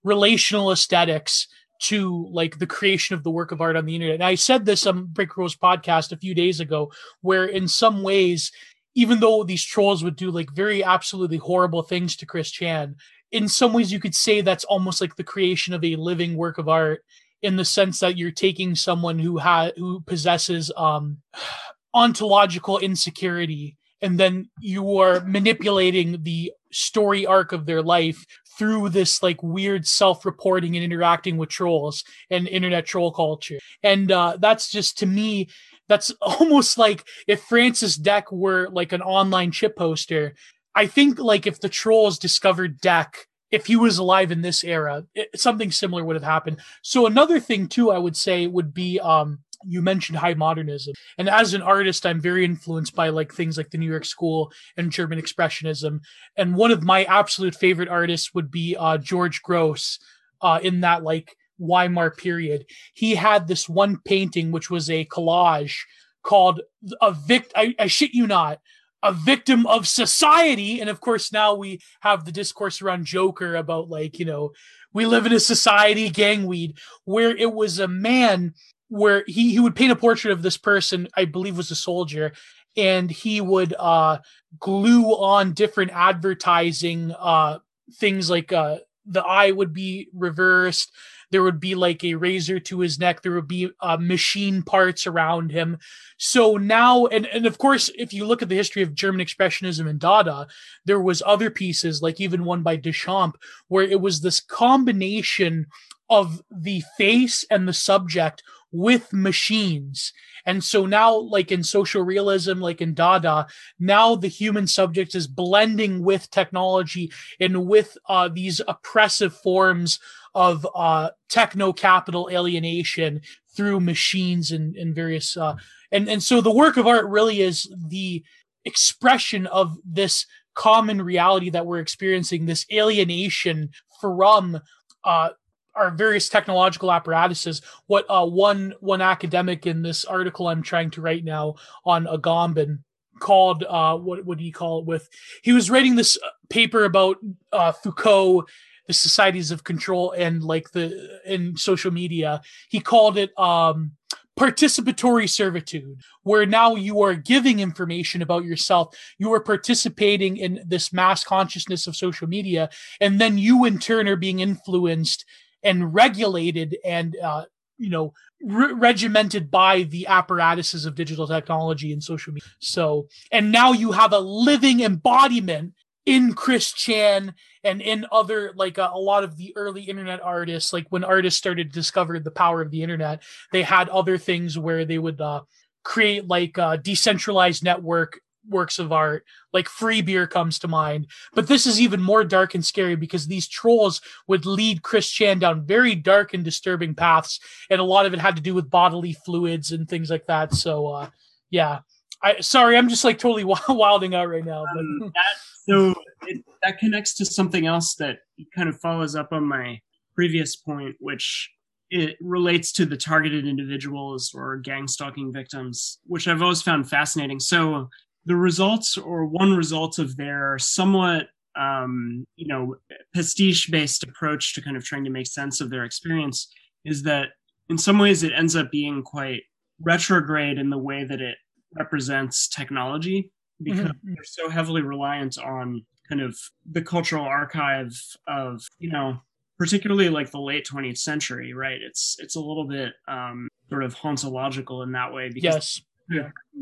relational 0.03 0.73
aesthetics 0.73 1.47
to 1.83 2.29
like 2.31 2.59
the 2.59 2.67
creation 2.67 3.15
of 3.15 3.23
the 3.23 3.31
work 3.31 3.53
of 3.53 3.61
art 3.61 3.77
on 3.77 3.87
the 3.87 3.95
internet. 3.95 4.15
And 4.15 4.25
I 4.25 4.35
said 4.35 4.65
this 4.65 4.87
on 4.87 5.07
Break 5.07 5.37
Rose 5.37 5.57
podcast 5.57 6.13
a 6.13 6.17
few 6.17 6.35
days 6.35 6.61
ago, 6.61 6.93
where 7.21 7.45
in 7.45 7.69
some 7.69 8.03
ways, 8.03 8.51
even 8.95 9.21
though 9.21 9.45
these 9.45 9.65
trolls 9.65 10.05
would 10.05 10.17
do 10.17 10.31
like 10.31 10.51
very 10.53 10.83
absolutely 10.83 11.37
horrible 11.37 11.83
things 11.83 12.17
to 12.17 12.27
Chris 12.27 12.51
Chan, 12.51 12.97
in 13.33 13.49
some 13.49 13.73
ways 13.73 13.93
you 13.93 14.01
could 14.01 14.15
say 14.15 14.41
that's 14.41 14.65
almost 14.65 15.01
like 15.01 15.17
the 15.17 15.25
creation 15.25 15.75
of 15.75 15.85
a 15.85 15.97
living 15.97 16.37
work 16.37 16.59
of 16.59 16.69
art 16.69 17.05
in 17.43 17.57
the 17.57 17.65
sense 17.65 18.01
that 18.01 18.17
you're 18.17 18.31
taking 18.31 18.75
someone 18.75 19.19
who 19.19 19.39
has 19.39 19.73
who 19.77 20.01
possesses 20.01 20.71
um 20.77 21.19
ontological 21.95 22.79
insecurity 22.79 23.77
and 24.03 24.19
then 24.19 24.51
you 24.61 24.99
are 24.99 25.21
manipulating 25.21 26.23
the 26.25 26.53
story 26.73 27.25
arc 27.25 27.53
of 27.53 27.67
their 27.67 27.83
life 27.83 28.27
through 28.59 28.89
this 28.89 29.23
like 29.23 29.43
weird 29.43 29.87
self-reporting 29.87 30.77
and 30.77 30.85
interacting 30.85 31.37
with 31.37 31.49
trolls 31.49 32.05
and 32.31 32.47
internet 32.49 32.87
troll 32.87 33.13
culture. 33.13 33.59
And 33.83 34.13
uh, 34.13 34.37
that's 34.39 34.71
just 34.71 34.99
to 34.99 35.07
me 35.07 35.49
that's 35.89 36.11
almost 36.21 36.79
like 36.79 37.05
if 37.27 37.43
francis 37.43 37.99
Dec 37.99 38.33
were 38.33 38.69
like 38.71 38.93
an 38.93 39.03
online 39.03 39.51
chip 39.51 39.77
poster 39.77 40.35
i 40.75 40.87
think 40.87 41.19
like 41.19 41.47
if 41.47 41.61
the 41.61 41.69
trolls 41.69 42.19
discovered 42.19 42.81
Dec, 42.81 43.15
if 43.51 43.67
he 43.67 43.77
was 43.77 43.99
alive 43.99 44.33
in 44.33 44.43
this 44.43 44.65
era 44.65 45.05
it, 45.15 45.29
something 45.39 45.71
similar 45.71 46.05
would 46.05 46.17
have 46.17 46.25
happened. 46.25 46.61
So 46.83 47.07
another 47.07 47.41
thing 47.41 47.69
too 47.69 47.91
i 47.91 47.99
would 47.99 48.17
say 48.17 48.47
would 48.47 48.75
be 48.75 49.01
um 49.01 49.41
you 49.67 49.81
mentioned 49.81 50.19
high 50.19 50.35
modernism. 50.35 50.93
And 51.17 51.29
as 51.29 51.55
an 51.55 51.63
artist 51.63 52.05
i'm 52.05 52.21
very 52.21 52.45
influenced 52.45 52.95
by 52.95 53.09
like 53.09 53.33
things 53.33 53.57
like 53.57 53.71
the 53.71 53.79
new 53.79 53.91
york 53.91 54.05
school 54.05 54.53
and 54.77 54.91
german 54.91 55.21
expressionism. 55.21 56.01
And 56.37 56.57
one 56.57 56.71
of 56.71 56.83
my 56.83 57.05
absolute 57.05 57.55
favorite 57.55 57.89
artists 57.89 58.35
would 58.35 58.51
be 58.51 58.77
uh, 58.77 58.99
george 58.99 59.43
grosz 59.43 59.99
uh, 60.41 60.59
in 60.63 60.81
that 60.81 61.03
like 61.03 61.37
weimar 61.61 62.11
period 62.11 62.67
he 62.95 63.15
had 63.15 63.47
this 63.47 63.69
one 63.69 63.99
painting 64.05 64.51
which 64.51 64.71
was 64.71 64.91
a 64.91 65.05
collage 65.07 65.77
called 66.23 66.61
a 67.01 67.13
vict 67.13 67.53
I, 67.55 67.75
I 67.79 67.87
shit 67.87 68.13
you 68.13 68.27
not 68.27 68.61
a 69.03 69.13
victim 69.13 69.67
of 69.67 69.87
society 69.87 70.81
and 70.81 70.89
of 70.89 71.01
course 71.01 71.33
now 71.33 71.55
we 71.55 71.81
have 72.01 72.25
the 72.25 72.33
discourse 72.33 72.81
around 72.81 73.05
joker 73.05 73.55
about 73.55 73.89
like 73.89 74.19
you 74.19 74.25
know 74.25 74.53
we 74.93 75.07
live 75.07 75.27
in 75.27 75.33
a 75.33 75.41
society 75.41 76.09
gangweed 76.09 76.79
where 77.05 77.37
it 77.37 77.53
was 77.53 77.79
a 77.79 77.89
man 77.89 78.55
where 78.89 79.25
he, 79.27 79.53
he 79.53 79.61
would 79.61 79.75
paint 79.75 79.93
a 79.93 79.97
portrait 79.97 80.31
of 80.33 80.43
this 80.43 80.57
person, 80.57 81.09
I 81.17 81.25
believe 81.25 81.57
was 81.57 81.71
a 81.73 81.77
soldier, 81.77 82.33
and 82.77 83.11
he 83.11 83.41
would 83.41 83.75
uh, 83.79 84.19
glue 84.59 85.07
on 85.07 85.53
different 85.53 85.91
advertising 85.93 87.13
uh, 87.13 87.59
things 87.95 88.31
like 88.31 88.53
uh, 88.53 88.79
the 89.05 89.23
eye 89.23 89.51
would 89.51 89.73
be 89.73 90.09
reversed. 90.15 90.93
There 91.31 91.43
would 91.43 91.61
be 91.61 91.75
like 91.75 92.05
a 92.05 92.15
razor 92.15 92.61
to 92.61 92.81
his 92.81 92.99
neck. 92.99 93.23
There 93.23 93.35
would 93.35 93.49
be 93.49 93.71
uh, 93.81 93.97
machine 93.99 94.63
parts 94.63 95.07
around 95.07 95.51
him. 95.51 95.79
So 96.17 96.57
now, 96.57 97.07
and, 97.07 97.27
and 97.27 97.47
of 97.47 97.59
course, 97.59 97.91
if 97.97 98.13
you 98.13 98.25
look 98.25 98.43
at 98.43 98.49
the 98.49 98.57
history 98.57 98.83
of 98.83 98.95
German 98.95 99.25
Expressionism 99.25 99.89
and 99.89 99.99
Dada, 99.99 100.47
there 100.85 101.01
was 101.01 101.23
other 101.25 101.51
pieces, 101.51 102.03
like 102.03 102.21
even 102.21 102.45
one 102.45 102.63
by 102.63 102.77
Duchamp, 102.77 103.35
where 103.69 103.85
it 103.85 104.01
was 104.01 104.21
this 104.21 104.41
combination 104.41 105.67
of 106.11 106.43
the 106.51 106.83
face 106.97 107.45
and 107.51 107.67
the 107.67 107.73
subject 107.73 108.43
with 108.75 109.13
machines. 109.13 110.13
And 110.45 110.63
so 110.63 110.85
now, 110.85 111.15
like 111.17 111.53
in 111.53 111.63
social 111.63 112.03
realism, 112.03 112.61
like 112.61 112.81
in 112.81 112.93
Dada, 112.93 113.47
now 113.79 114.17
the 114.17 114.29
human 114.29 114.67
subject 114.67 115.15
is 115.15 115.27
blending 115.29 116.03
with 116.03 116.31
technology 116.31 117.13
and 117.41 117.67
with 117.67 117.97
uh, 118.09 118.29
these 118.29 118.61
oppressive 118.67 119.35
forms 119.35 120.01
of 120.35 120.67
uh, 120.75 121.11
techno 121.29 121.73
capital 121.73 122.29
alienation 122.31 123.21
through 123.57 123.79
machines 123.79 124.51
and, 124.51 124.75
and 124.77 124.95
various. 124.95 125.37
Uh, 125.37 125.55
and, 125.93 126.09
and 126.09 126.23
so 126.23 126.41
the 126.41 126.53
work 126.53 126.77
of 126.77 126.89
art 126.89 127.07
really 127.07 127.41
is 127.41 127.73
the 127.87 128.25
expression 128.65 129.47
of 129.47 129.79
this 129.85 130.27
common 130.55 131.01
reality 131.01 131.51
that 131.51 131.65
we're 131.65 131.79
experiencing, 131.79 132.45
this 132.45 132.67
alienation 132.73 133.71
from 134.01 134.61
uh, 135.05 135.31
our 135.75 135.91
various 135.91 136.29
technological 136.29 136.93
apparatuses. 136.93 137.63
What 137.87 138.07
uh, 138.09 138.27
one 138.27 138.75
one 138.81 139.01
academic 139.01 139.67
in 139.67 139.83
this 139.83 140.05
article 140.05 140.49
I'm 140.49 140.63
trying 140.63 140.91
to 140.93 141.01
write 141.01 141.25
now 141.25 141.57
on 141.85 142.07
Agamben 142.07 142.81
called 143.19 143.65
uh, 143.69 143.97
what 143.97 144.25
what 144.25 144.39
do 144.39 144.45
you 144.45 144.53
call 144.53 144.81
it? 144.81 144.87
With 144.87 145.09
he 145.43 145.53
was 145.53 145.71
writing 145.71 145.97
this 145.97 146.19
uh, 146.23 146.29
paper 146.49 146.85
about 146.85 147.19
uh, 147.53 147.73
Foucault, 147.73 148.45
the 148.87 148.93
societies 148.93 149.51
of 149.51 149.65
control, 149.65 150.13
and 150.13 150.43
like 150.43 150.71
the 150.73 151.21
in 151.25 151.57
social 151.57 151.91
media. 151.91 152.41
He 152.69 152.81
called 152.81 153.19
it 153.19 153.37
um, 153.39 153.93
participatory 154.39 155.29
servitude, 155.29 156.01
where 156.23 156.47
now 156.47 156.75
you 156.75 157.01
are 157.03 157.15
giving 157.15 157.61
information 157.61 158.23
about 158.23 158.45
yourself. 158.45 158.97
You 159.19 159.33
are 159.33 159.41
participating 159.41 160.37
in 160.37 160.63
this 160.67 160.93
mass 160.93 161.25
consciousness 161.25 161.87
of 161.87 161.97
social 161.97 162.29
media, 162.29 162.71
and 163.01 163.21
then 163.21 163.39
you 163.39 163.65
in 163.65 163.79
turn 163.79 164.09
are 164.09 164.17
being 164.17 164.41
influenced 164.41 165.25
and 165.65 165.95
regulated 165.95 166.77
and 166.85 167.17
uh, 167.17 167.47
you 167.79 167.91
know 167.91 168.13
re- 168.43 168.73
regimented 168.73 169.51
by 169.51 169.83
the 169.83 170.07
apparatuses 170.07 170.85
of 170.87 170.95
digital 170.95 171.27
technology 171.27 171.93
and 171.93 172.03
social 172.03 172.33
media. 172.33 172.49
So, 172.61 173.09
and 173.33 173.51
now 173.51 173.73
you 173.73 173.93
have 173.93 174.13
a 174.13 174.19
living 174.19 174.81
embodiment 174.81 175.75
in 176.07 176.35
Chris 176.35 176.73
Chan 176.73 177.35
and 177.63 177.81
in 177.81 178.07
other 178.13 178.53
like 178.55 178.79
a, 178.79 178.91
a, 178.93 178.99
lot 178.99 179.25
of 179.25 179.37
the 179.37 179.55
early 179.57 179.83
internet 179.83 180.21
artists 180.23 180.73
like 180.73 180.87
when 180.91 181.03
artists 181.03 181.39
started 181.39 181.71
to 181.71 181.75
discover 181.75 182.21
the 182.21 182.31
power 182.31 182.61
of 182.61 182.71
the 182.71 182.83
internet 182.83 183.23
they 183.53 183.63
had 183.63 183.89
other 183.89 184.19
things 184.19 184.59
where 184.59 184.85
they 184.85 184.99
would 184.99 185.21
uh, 185.21 185.41
create 185.83 186.27
like 186.29 186.59
a 186.59 186.77
decentralized 186.77 187.65
network 187.65 188.21
works 188.49 188.79
of 188.79 188.93
art 188.93 189.25
like 189.53 189.69
free 189.69 190.03
beer 190.03 190.27
comes 190.27 190.59
to 190.59 190.69
mind 190.69 191.07
but 191.35 191.47
this 191.47 191.67
is 191.67 191.81
even 191.81 192.01
more 192.01 192.25
dark 192.25 192.55
and 192.55 192.65
scary 192.65 192.97
because 192.97 193.27
these 193.27 193.49
trolls 193.49 194.01
would 194.27 194.45
lead 194.45 194.83
chris 194.83 195.09
chan 195.11 195.39
down 195.39 195.65
very 195.65 195.95
dark 195.95 196.35
and 196.35 196.45
disturbing 196.45 196.95
paths 196.95 197.41
and 197.71 197.81
a 197.81 197.85
lot 197.85 198.07
of 198.07 198.13
it 198.13 198.21
had 198.21 198.37
to 198.37 198.43
do 198.43 198.55
with 198.55 198.71
bodily 198.71 199.13
fluids 199.25 199.73
and 199.73 199.89
things 199.89 200.11
like 200.11 200.27
that 200.27 200.53
so 200.53 200.87
uh 200.87 201.09
yeah 201.51 201.81
I 202.25 202.41
sorry, 202.41 202.77
I'm 202.77 202.89
just 202.89 203.05
like 203.05 203.19
totally 203.19 203.45
wilding 203.69 204.15
out 204.15 204.29
right 204.29 204.45
now. 204.45 204.63
Um, 204.63 205.13
that, 205.15 205.37
so 205.69 205.95
it, 206.27 206.43
that 206.63 206.79
connects 206.79 207.15
to 207.17 207.27
something 207.27 207.67
else 207.67 207.95
that 207.97 208.21
kind 208.55 208.69
of 208.69 208.81
follows 208.81 209.15
up 209.15 209.29
on 209.33 209.45
my 209.45 209.81
previous 210.15 210.57
point, 210.57 210.97
which 211.01 211.51
it 211.91 212.17
relates 212.21 212.73
to 212.73 212.87
the 212.87 212.97
targeted 212.97 213.47
individuals 213.47 214.33
or 214.35 214.57
gang 214.57 214.89
stalking 214.89 215.33
victims, 215.33 215.99
which 216.07 216.27
I've 216.27 216.43
always 216.43 216.63
found 216.63 216.89
fascinating. 216.89 217.39
So 217.39 217.91
the 218.27 218.37
results, 218.37 218.97
or 218.97 219.27
one 219.27 219.55
result 219.55 219.99
of 219.99 220.17
their 220.17 220.59
somewhat 220.59 221.27
um, 221.57 222.27
you 222.37 222.49
know 222.49 222.77
pastiche 223.15 223.71
based 223.71 224.03
approach 224.03 224.55
to 224.55 224.63
kind 224.63 224.77
of 224.77 224.85
trying 224.85 225.05
to 225.05 225.11
make 225.11 225.27
sense 225.27 225.61
of 225.61 225.71
their 225.71 225.85
experience 225.85 226.53
is 226.85 227.03
that 227.05 227.29
in 227.69 227.79
some 227.79 227.99
ways 227.99 228.23
it 228.23 228.33
ends 228.37 228.57
up 228.57 228.71
being 228.71 229.03
quite 229.03 229.43
retrograde 229.81 230.59
in 230.59 230.71
the 230.71 230.79
way 230.79 231.05
that 231.05 231.21
it 231.21 231.37
represents 231.77 232.49
technology 232.49 233.31
because 233.63 233.81
mm-hmm. 233.81 234.15
they're 234.15 234.25
so 234.25 234.49
heavily 234.49 234.83
reliant 234.83 235.39
on 235.39 235.85
kind 236.09 236.21
of 236.21 236.37
the 236.71 236.83
cultural 236.83 237.25
archive 237.25 237.93
of 238.27 238.61
you 238.79 238.91
know 238.91 239.17
particularly 239.59 240.09
like 240.09 240.31
the 240.31 240.41
late 240.41 240.67
20th 240.67 240.99
century 240.99 241.55
right 241.55 241.81
it's 241.81 242.17
it's 242.19 242.37
a 242.37 242.41
little 242.41 242.67
bit 242.67 242.93
um 243.09 243.49
sort 243.71 243.85
of 243.85 243.95
hauntological 243.95 244.83
in 244.83 244.93
that 244.93 245.13
way 245.13 245.29
because 245.29 245.43
yes 245.55 245.81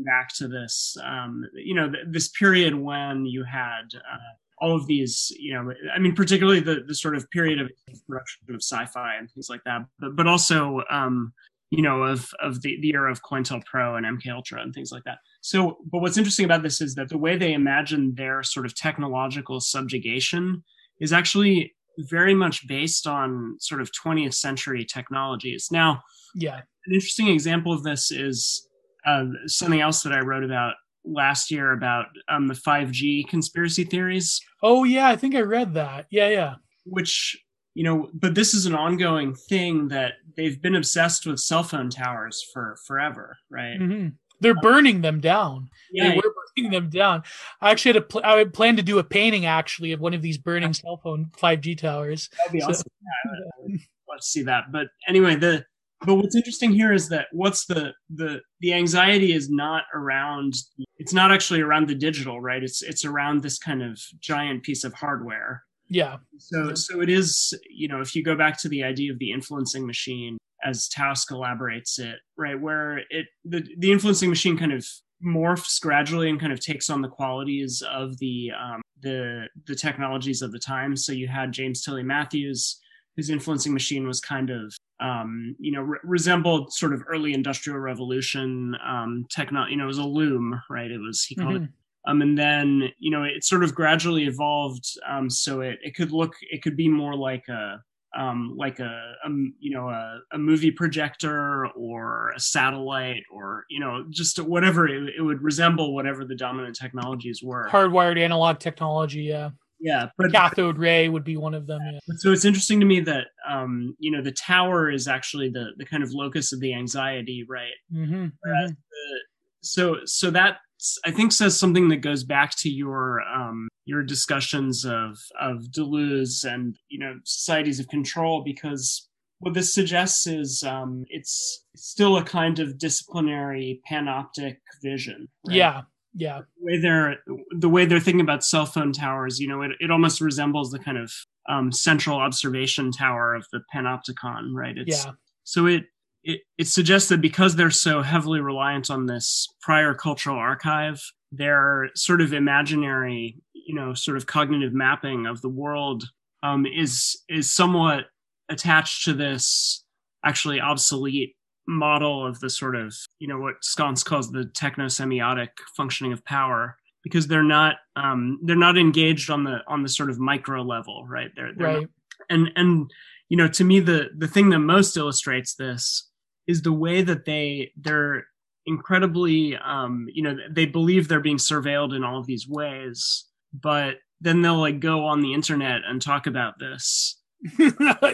back 0.05 0.33
to 0.33 0.47
this 0.47 0.97
um 1.03 1.45
you 1.53 1.75
know 1.75 1.89
th- 1.89 2.05
this 2.09 2.29
period 2.29 2.73
when 2.73 3.25
you 3.25 3.43
had 3.43 3.83
uh, 3.95 4.31
all 4.61 4.75
of 4.75 4.87
these 4.87 5.31
you 5.37 5.53
know 5.53 5.73
i 5.93 5.99
mean 5.99 6.15
particularly 6.15 6.59
the 6.59 6.83
the 6.87 6.95
sort 6.95 7.15
of 7.15 7.29
period 7.29 7.59
of 7.59 7.69
production 8.07 8.41
of 8.49 8.55
sci-fi 8.55 9.15
and 9.15 9.29
things 9.31 9.49
like 9.49 9.61
that 9.65 9.81
but 9.99 10.15
but 10.15 10.27
also 10.27 10.81
um 10.89 11.33
you 11.73 11.81
know, 11.81 12.03
of 12.03 12.29
of 12.39 12.61
the, 12.61 12.79
the 12.81 12.91
era 12.93 13.11
of 13.11 13.23
COINTELPRO 13.23 13.97
and 13.97 14.05
MK 14.05 14.31
Ultra 14.31 14.61
and 14.61 14.75
things 14.75 14.91
like 14.91 15.03
that. 15.05 15.17
So, 15.41 15.79
but 15.91 16.01
what's 16.01 16.19
interesting 16.19 16.45
about 16.45 16.61
this 16.61 16.81
is 16.81 16.93
that 16.93 17.09
the 17.09 17.17
way 17.17 17.35
they 17.35 17.53
imagine 17.53 18.13
their 18.13 18.43
sort 18.43 18.67
of 18.67 18.75
technological 18.75 19.59
subjugation 19.59 20.63
is 20.99 21.11
actually 21.11 21.73
very 21.97 22.35
much 22.35 22.67
based 22.67 23.07
on 23.07 23.57
sort 23.59 23.81
of 23.81 23.89
20th 23.91 24.35
century 24.35 24.85
technologies. 24.85 25.69
Now, 25.71 26.03
yeah, 26.35 26.57
an 26.57 26.93
interesting 26.93 27.29
example 27.29 27.73
of 27.73 27.81
this 27.81 28.11
is 28.11 28.67
uh, 29.05 29.25
something 29.47 29.81
else 29.81 30.03
that 30.03 30.13
I 30.13 30.19
wrote 30.19 30.43
about 30.43 30.75
last 31.05 31.51
year 31.51 31.73
about 31.73 32.05
um, 32.29 32.47
the 32.47 32.53
5G 32.53 33.27
conspiracy 33.27 33.83
theories. 33.83 34.39
Oh 34.61 34.83
yeah, 34.83 35.07
I 35.07 35.15
think 35.15 35.35
I 35.35 35.41
read 35.41 35.73
that. 35.73 36.07
Yeah, 36.09 36.29
yeah. 36.29 36.55
Which 36.85 37.37
you 37.73 37.83
know, 37.83 38.09
but 38.13 38.35
this 38.35 38.53
is 38.53 38.65
an 38.65 38.75
ongoing 38.75 39.33
thing 39.33 39.87
that 39.87 40.13
they've 40.37 40.61
been 40.61 40.75
obsessed 40.75 41.25
with 41.25 41.39
cell 41.39 41.63
phone 41.63 41.89
towers 41.89 42.45
for 42.53 42.77
forever, 42.85 43.37
right? 43.49 43.79
Mm-hmm. 43.79 44.09
They're 44.41 44.53
burning 44.55 45.01
them 45.01 45.21
down. 45.21 45.69
Yeah, 45.91 46.09
they 46.09 46.15
were 46.17 46.33
burning 46.55 46.71
them 46.71 46.89
down. 46.89 47.23
I 47.61 47.71
actually 47.71 47.93
had 47.93 48.03
a 48.03 48.05
pl- 48.05 48.21
I 48.23 48.37
had 48.37 48.53
planned 48.53 48.77
to 48.77 48.83
do 48.83 48.99
a 48.99 49.03
painting 49.03 49.45
actually 49.45 49.93
of 49.93 50.01
one 50.01 50.13
of 50.13 50.21
these 50.21 50.37
burning 50.37 50.73
cell 50.73 50.99
phone 51.01 51.31
5G 51.37 51.77
towers. 51.77 52.29
That'd 52.37 52.53
be 52.53 52.59
so, 52.59 52.67
awesome. 52.67 52.91
Yeah, 53.01 53.77
love 54.09 54.19
to 54.19 54.25
see 54.25 54.43
that. 54.43 54.65
But 54.71 54.87
anyway, 55.07 55.35
the 55.35 55.65
but 56.05 56.15
what's 56.15 56.35
interesting 56.35 56.71
here 56.71 56.93
is 56.93 57.09
that 57.09 57.27
what's 57.31 57.65
the 57.65 57.91
the 58.09 58.41
the 58.61 58.73
anxiety 58.73 59.33
is 59.33 59.49
not 59.49 59.83
around 59.93 60.53
it's 60.97 61.13
not 61.13 61.31
actually 61.31 61.61
around 61.61 61.87
the 61.87 61.95
digital 61.95 62.41
right 62.41 62.63
it's 62.63 62.81
it's 62.81 63.05
around 63.05 63.41
this 63.41 63.57
kind 63.57 63.81
of 63.81 63.99
giant 64.19 64.63
piece 64.63 64.83
of 64.83 64.93
hardware 64.93 65.63
yeah. 65.93 66.17
So 66.39 66.73
so 66.73 67.01
it 67.01 67.09
is, 67.09 67.53
you 67.69 67.87
know, 67.87 68.01
if 68.01 68.15
you 68.15 68.23
go 68.23 68.35
back 68.35 68.59
to 68.61 68.69
the 68.69 68.83
idea 68.83 69.11
of 69.11 69.19
the 69.19 69.31
influencing 69.31 69.85
machine 69.85 70.37
as 70.63 70.89
Tausk 70.89 71.31
elaborates 71.31 71.99
it, 71.99 72.15
right, 72.35 72.59
where 72.59 72.99
it 73.09 73.27
the, 73.45 73.63
the 73.77 73.91
influencing 73.91 74.29
machine 74.29 74.57
kind 74.57 74.73
of 74.73 74.85
morphs 75.23 75.79
gradually 75.79 76.29
and 76.29 76.39
kind 76.39 76.51
of 76.51 76.59
takes 76.59 76.89
on 76.89 77.01
the 77.01 77.09
qualities 77.09 77.83
of 77.91 78.17
the 78.17 78.49
um, 78.59 78.81
the 79.01 79.47
the 79.67 79.75
technologies 79.75 80.41
of 80.41 80.51
the 80.51 80.59
time. 80.59 80.95
So 80.95 81.11
you 81.11 81.27
had 81.27 81.51
James 81.51 81.83
Tilly 81.83 82.03
Matthews, 82.03 82.79
whose 83.15 83.29
influencing 83.29 83.73
machine 83.73 84.07
was 84.07 84.19
kind 84.19 84.49
of 84.49 84.73
um, 85.03 85.55
you 85.59 85.71
know 85.71 85.81
re- 85.81 85.99
resembled 86.03 86.73
sort 86.73 86.93
of 86.93 87.03
early 87.07 87.33
industrial 87.33 87.77
revolution 87.79 88.75
um, 88.87 89.25
techno. 89.29 89.65
You 89.67 89.77
know, 89.77 89.83
it 89.83 89.87
was 89.87 89.97
a 89.99 90.03
loom, 90.03 90.59
right? 90.69 90.89
It 90.89 90.99
was 90.99 91.23
he 91.23 91.35
called 91.35 91.55
mm-hmm. 91.55 91.65
it 91.65 91.69
um, 92.05 92.21
and 92.21 92.37
then 92.37 92.89
you 92.99 93.11
know 93.11 93.23
it 93.23 93.43
sort 93.43 93.63
of 93.63 93.73
gradually 93.73 94.25
evolved 94.25 94.85
um, 95.07 95.29
so 95.29 95.61
it, 95.61 95.79
it 95.81 95.95
could 95.95 96.11
look 96.11 96.33
it 96.51 96.61
could 96.61 96.75
be 96.75 96.87
more 96.87 97.15
like 97.15 97.47
a 97.47 97.81
um, 98.15 98.53
like 98.55 98.79
a, 98.79 99.15
a, 99.25 99.29
you 99.59 99.71
know 99.71 99.89
a, 99.89 100.19
a, 100.33 100.37
movie 100.37 100.69
projector 100.69 101.65
or 101.75 102.31
a 102.35 102.39
satellite 102.39 103.23
or 103.31 103.65
you 103.71 103.79
know 103.79 104.05
just 104.11 104.37
whatever 104.39 104.87
it, 104.87 105.15
it, 105.17 105.21
would 105.21 105.41
resemble 105.41 105.95
whatever 105.95 106.23
the 106.23 106.35
dominant 106.35 106.75
technologies 106.75 107.41
were 107.41 107.67
hardwired 107.71 108.19
analog 108.19 108.59
technology 108.59 109.23
yeah 109.23 109.49
yeah 109.83 110.07
but 110.17 110.31
cathode 110.31 110.77
ray 110.77 111.09
would 111.09 111.23
be 111.23 111.37
one 111.37 111.53
of 111.53 111.67
them 111.67 111.79
yeah. 111.83 111.99
so 112.17 112.31
it's 112.31 112.45
interesting 112.45 112.79
to 112.79 112.85
me 112.85 112.99
that 112.99 113.25
um, 113.47 113.95
you 113.99 114.09
know 114.09 114.21
the 114.21 114.31
tower 114.31 114.89
is 114.89 115.07
actually 115.07 115.49
the 115.49 115.67
the 115.77 115.85
kind 115.85 116.01
of 116.01 116.09
locus 116.13 116.53
of 116.53 116.59
the 116.59 116.73
anxiety 116.73 117.45
right 117.47 117.73
mm-hmm, 117.93 118.13
mm-hmm. 118.13 118.67
The, 118.67 119.19
so 119.61 119.97
so 120.05 120.31
that 120.31 120.57
I 121.05 121.11
think 121.11 121.31
says 121.31 121.57
something 121.57 121.87
that 121.89 121.97
goes 121.97 122.23
back 122.23 122.55
to 122.57 122.69
your 122.69 123.21
um, 123.21 123.69
your 123.85 124.03
discussions 124.03 124.85
of 124.85 125.17
of 125.39 125.63
Deleuze 125.75 126.43
and 126.43 126.77
you 126.89 126.99
know 126.99 127.15
societies 127.23 127.79
of 127.79 127.87
control 127.87 128.43
because 128.43 129.07
what 129.39 129.53
this 129.53 129.73
suggests 129.73 130.27
is 130.27 130.63
um, 130.63 131.03
it's 131.09 131.65
still 131.75 132.17
a 132.17 132.23
kind 132.23 132.59
of 132.59 132.77
disciplinary 132.77 133.81
panoptic 133.89 134.57
vision. 134.81 135.27
Right? 135.47 135.57
Yeah, 135.57 135.81
yeah. 136.13 136.41
The 136.59 136.65
way 136.65 136.79
they're 136.79 137.17
the 137.57 137.69
way 137.69 137.85
they're 137.85 137.99
thinking 137.99 138.21
about 138.21 138.43
cell 138.43 138.65
phone 138.65 138.93
towers, 138.93 139.39
you 139.39 139.47
know, 139.47 139.61
it, 139.61 139.71
it 139.79 139.91
almost 139.91 140.21
resembles 140.21 140.71
the 140.71 140.79
kind 140.79 140.97
of 140.97 141.11
um, 141.49 141.71
central 141.71 142.17
observation 142.17 142.91
tower 142.91 143.35
of 143.35 143.45
the 143.51 143.61
panopticon, 143.73 144.53
right? 144.53 144.77
It's, 144.77 145.05
yeah. 145.05 145.11
So 145.43 145.65
it 145.65 145.85
it, 146.23 146.41
it 146.57 146.67
suggests 146.67 147.09
that 147.09 147.21
because 147.21 147.55
they're 147.55 147.71
so 147.71 148.01
heavily 148.01 148.39
reliant 148.39 148.89
on 148.89 149.07
this 149.07 149.47
prior 149.61 149.93
cultural 149.93 150.37
archive, 150.37 151.01
their 151.31 151.89
sort 151.95 152.21
of 152.21 152.31
imaginary, 152.31 153.37
you 153.53 153.75
know, 153.75 153.93
sort 153.93 154.15
of 154.15 154.25
cognitive 154.25 154.73
mapping 154.73 155.25
of 155.25 155.41
the 155.41 155.49
world 155.49 156.05
um, 156.43 156.65
is 156.65 157.21
is 157.27 157.51
somewhat 157.51 158.05
attached 158.49 159.05
to 159.05 159.13
this 159.13 159.83
actually 160.23 160.61
obsolete 160.61 161.35
model 161.67 162.25
of 162.25 162.39
the 162.39 162.49
sort 162.49 162.75
of 162.75 162.95
you 163.19 163.27
know 163.27 163.39
what 163.39 163.63
Sconce 163.63 164.03
calls 164.03 164.31
the 164.31 164.45
techno 164.45 164.85
semiotic 164.85 165.49
functioning 165.75 166.13
of 166.13 166.23
power 166.25 166.77
because 167.03 167.27
they're 167.27 167.43
not 167.43 167.75
um, 167.95 168.39
they're 168.43 168.55
not 168.55 168.77
engaged 168.77 169.29
on 169.29 169.43
the 169.43 169.59
on 169.67 169.83
the 169.83 169.89
sort 169.89 170.09
of 170.09 170.19
micro 170.19 170.61
level 170.61 171.05
right? 171.07 171.31
They're, 171.35 171.51
they're 171.55 171.67
right. 171.67 171.81
Not, 171.81 171.89
and 172.29 172.49
and 172.55 172.91
you 173.29 173.37
know 173.37 173.47
to 173.49 173.63
me 173.63 173.79
the 173.79 174.09
the 174.17 174.27
thing 174.27 174.49
that 174.49 174.59
most 174.59 174.97
illustrates 174.97 175.55
this 175.55 176.09
is 176.47 176.61
the 176.61 176.73
way 176.73 177.01
that 177.01 177.25
they 177.25 177.71
they're 177.77 178.25
incredibly 178.65 179.57
um 179.57 180.07
you 180.13 180.23
know 180.23 180.37
they 180.49 180.65
believe 180.65 181.07
they're 181.07 181.19
being 181.19 181.37
surveilled 181.37 181.93
in 181.93 182.03
all 182.03 182.17
of 182.17 182.25
these 182.25 182.47
ways 182.47 183.25
but 183.53 183.97
then 184.23 184.41
they'll 184.41 184.59
like 184.59 184.79
go 184.79 185.05
on 185.05 185.21
the 185.21 185.33
internet 185.33 185.81
and 185.87 186.01
talk 186.01 186.25
about 186.25 186.55
this. 186.59 187.19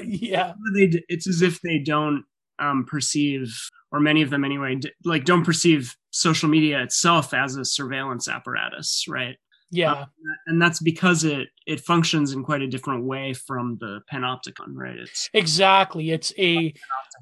Yeah. 0.03 0.53
They, 0.73 0.91
it's 1.07 1.27
as 1.27 1.41
if 1.41 1.61
they 1.61 1.79
don't 1.79 2.23
um 2.59 2.85
perceive 2.85 3.53
or 3.91 3.99
many 3.99 4.21
of 4.21 4.29
them 4.29 4.43
anyway 4.43 4.79
like 5.05 5.25
don't 5.25 5.45
perceive 5.45 5.95
social 6.11 6.49
media 6.49 6.81
itself 6.81 7.33
as 7.33 7.55
a 7.55 7.65
surveillance 7.65 8.27
apparatus 8.27 9.05
right? 9.07 9.37
Yeah. 9.71 9.91
Um, 9.93 10.05
and 10.47 10.61
that's 10.61 10.79
because 10.79 11.23
it 11.23 11.49
it 11.67 11.79
functions 11.79 12.33
in 12.33 12.43
quite 12.43 12.61
a 12.61 12.67
different 12.67 13.05
way 13.05 13.33
from 13.33 13.77
the 13.79 14.01
panopticon 14.11 14.73
right? 14.73 14.97
It's 14.97 15.29
exactly. 15.33 16.11
It's 16.11 16.33
a 16.39 16.73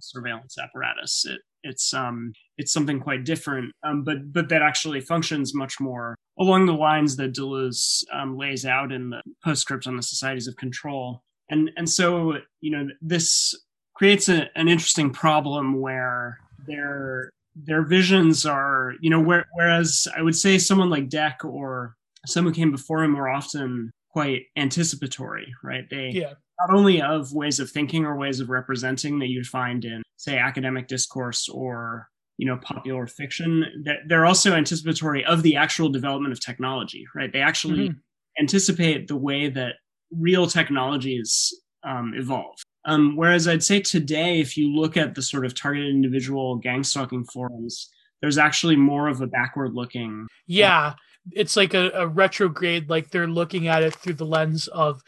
surveillance 0.01 0.57
apparatus. 0.57 1.25
It 1.25 1.41
it's 1.63 1.93
um 1.93 2.33
it's 2.57 2.71
something 2.71 2.99
quite 2.99 3.25
different 3.25 3.73
um 3.83 4.03
but 4.03 4.31
but 4.31 4.47
that 4.47 4.61
actually 4.61 5.01
functions 5.01 5.55
much 5.55 5.79
more 5.79 6.15
along 6.39 6.67
the 6.67 6.73
lines 6.73 7.15
that 7.15 7.33
deleuze 7.33 8.03
um, 8.13 8.38
lays 8.38 8.65
out 8.65 8.91
in 8.91 9.09
the 9.09 9.21
postscript 9.43 9.88
on 9.88 9.95
the 9.97 10.03
societies 10.03 10.47
of 10.47 10.55
control. 10.55 11.23
And 11.49 11.71
and 11.77 11.89
so 11.89 12.33
you 12.61 12.71
know 12.71 12.88
this 13.01 13.55
creates 13.97 14.29
a, 14.29 14.47
an 14.55 14.67
interesting 14.67 15.09
problem 15.09 15.79
where 15.79 16.39
their 16.65 17.29
their 17.55 17.81
visions 17.81 18.45
are 18.45 18.93
you 19.01 19.09
know 19.09 19.19
where, 19.19 19.45
whereas 19.53 20.07
i 20.15 20.21
would 20.21 20.35
say 20.35 20.57
someone 20.57 20.89
like 20.89 21.09
Dec 21.09 21.43
or 21.43 21.95
someone 22.25 22.53
who 22.53 22.59
came 22.59 22.71
before 22.71 23.03
him 23.03 23.15
were 23.15 23.29
often 23.29 23.91
quite 24.11 24.43
anticipatory 24.55 25.53
right? 25.63 25.89
They 25.89 26.11
yeah. 26.13 26.33
not 26.59 26.75
only 26.75 27.01
of 27.01 27.33
ways 27.33 27.59
of 27.59 27.69
thinking 27.69 28.05
or 28.05 28.15
ways 28.15 28.39
of 28.39 28.49
representing 28.49 29.19
that 29.19 29.27
you'd 29.27 29.47
find 29.47 29.85
in 29.85 30.03
say 30.17 30.37
academic 30.37 30.87
discourse 30.87 31.49
or 31.49 32.07
you 32.37 32.45
know 32.45 32.57
popular 32.57 33.07
fiction 33.07 33.65
that 33.85 33.97
they're 34.07 34.25
also 34.25 34.53
anticipatory 34.53 35.25
of 35.25 35.43
the 35.43 35.55
actual 35.55 35.89
development 35.89 36.33
of 36.33 36.39
technology 36.39 37.05
right? 37.15 37.31
They 37.33 37.41
actually 37.41 37.89
mm-hmm. 37.89 37.99
anticipate 38.39 39.07
the 39.07 39.17
way 39.17 39.49
that 39.49 39.73
real 40.11 40.47
technologies 40.47 41.53
um, 41.83 42.13
evolve 42.15 42.57
um, 42.88 43.15
whereas 43.15 43.47
i'd 43.47 43.63
say 43.63 43.79
today 43.79 44.39
if 44.39 44.57
you 44.57 44.73
look 44.73 44.97
at 44.97 45.13
the 45.13 45.21
sort 45.21 45.45
of 45.45 45.53
targeted 45.53 45.89
individual 45.89 46.55
gang 46.55 46.83
stalking 46.83 47.23
forums 47.23 47.89
there's 48.21 48.39
actually 48.39 48.75
more 48.75 49.07
of 49.07 49.21
a 49.21 49.27
backward 49.27 49.73
looking 49.73 50.25
yeah 50.47 50.93
it's 51.31 51.55
like 51.55 51.73
a, 51.73 51.91
a 51.91 52.07
retrograde 52.07 52.89
like 52.89 53.11
they're 53.11 53.27
looking 53.27 53.67
at 53.67 53.83
it 53.83 53.93
through 53.93 54.13
the 54.13 54.25
lens 54.25 54.67
of 54.69 55.01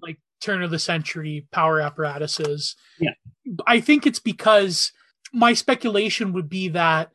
like 0.00 0.18
turn 0.40 0.62
of 0.62 0.70
the 0.70 0.78
century 0.78 1.46
power 1.52 1.80
apparatuses. 1.80 2.76
Yeah. 2.98 3.12
I 3.66 3.80
think 3.80 4.06
it's 4.06 4.20
because 4.20 4.92
my 5.32 5.52
speculation 5.52 6.32
would 6.32 6.48
be 6.48 6.68
that 6.70 7.10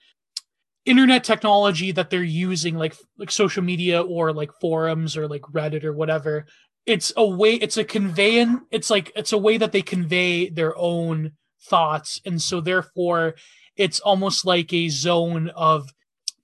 internet 0.86 1.24
technology 1.24 1.92
that 1.94 2.10
they're 2.10 2.24
using 2.24 2.76
like 2.76 2.96
like 3.18 3.32
social 3.32 3.64
media 3.64 4.02
or 4.02 4.34
like 4.34 4.52
forums 4.60 5.16
or 5.16 5.28
like 5.28 5.42
Reddit 5.44 5.84
or 5.84 5.94
whatever 5.94 6.46
it's 6.86 7.14
a 7.16 7.26
way 7.26 7.54
it's 7.54 7.78
a 7.78 7.84
conveying 7.84 8.62
it's 8.70 8.90
like 8.90 9.12
it's 9.16 9.32
a 9.32 9.38
way 9.38 9.58
that 9.58 9.72
they 9.72 9.82
convey 9.82 10.50
their 10.50 10.78
own 10.78 11.32
thoughts. 11.64 12.22
And 12.26 12.42
so 12.42 12.62
therefore 12.62 13.36
it's 13.76 14.00
almost 14.00 14.46
like 14.46 14.74
a 14.74 14.90
zone 14.90 15.50
of 15.56 15.90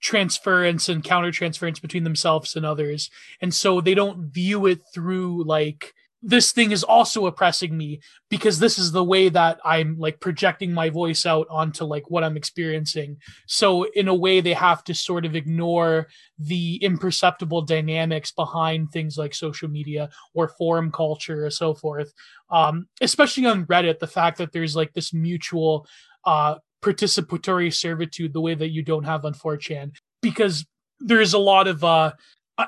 transference 0.00 0.88
and 0.88 1.04
counter 1.04 1.30
transference 1.30 1.78
between 1.78 2.04
themselves 2.04 2.56
and 2.56 2.64
others. 2.64 3.10
And 3.40 3.52
so 3.52 3.80
they 3.80 3.94
don't 3.94 4.32
view 4.32 4.66
it 4.66 4.80
through 4.92 5.44
like 5.44 5.94
this 6.22 6.52
thing 6.52 6.70
is 6.70 6.84
also 6.84 7.26
oppressing 7.26 7.76
me 7.76 8.00
because 8.28 8.58
this 8.58 8.78
is 8.78 8.92
the 8.92 9.04
way 9.04 9.28
that 9.30 9.58
I'm 9.64 9.98
like 9.98 10.20
projecting 10.20 10.72
my 10.72 10.90
voice 10.90 11.24
out 11.24 11.46
onto 11.50 11.84
like 11.84 12.10
what 12.10 12.24
I'm 12.24 12.36
experiencing. 12.36 13.16
So 13.46 13.84
in 13.84 14.06
a 14.06 14.14
way 14.14 14.40
they 14.40 14.52
have 14.52 14.84
to 14.84 14.94
sort 14.94 15.24
of 15.24 15.34
ignore 15.34 16.08
the 16.38 16.76
imperceptible 16.76 17.62
dynamics 17.62 18.32
behind 18.32 18.90
things 18.90 19.16
like 19.16 19.34
social 19.34 19.68
media 19.68 20.10
or 20.34 20.48
forum 20.48 20.92
culture 20.92 21.46
or 21.46 21.50
so 21.50 21.74
forth. 21.74 22.12
Um, 22.50 22.86
especially 23.00 23.46
on 23.46 23.64
Reddit, 23.66 23.98
the 23.98 24.06
fact 24.06 24.38
that 24.38 24.52
there's 24.52 24.76
like 24.76 24.92
this 24.92 25.14
mutual 25.14 25.86
uh 26.26 26.56
participatory 26.82 27.72
servitude 27.72 28.32
the 28.32 28.40
way 28.40 28.54
that 28.54 28.70
you 28.70 28.82
don't 28.82 29.04
have 29.04 29.24
on 29.24 29.34
4chan 29.34 29.92
because 30.22 30.66
there's 30.98 31.34
a 31.34 31.38
lot 31.38 31.68
of 31.68 31.84
uh 31.84 32.12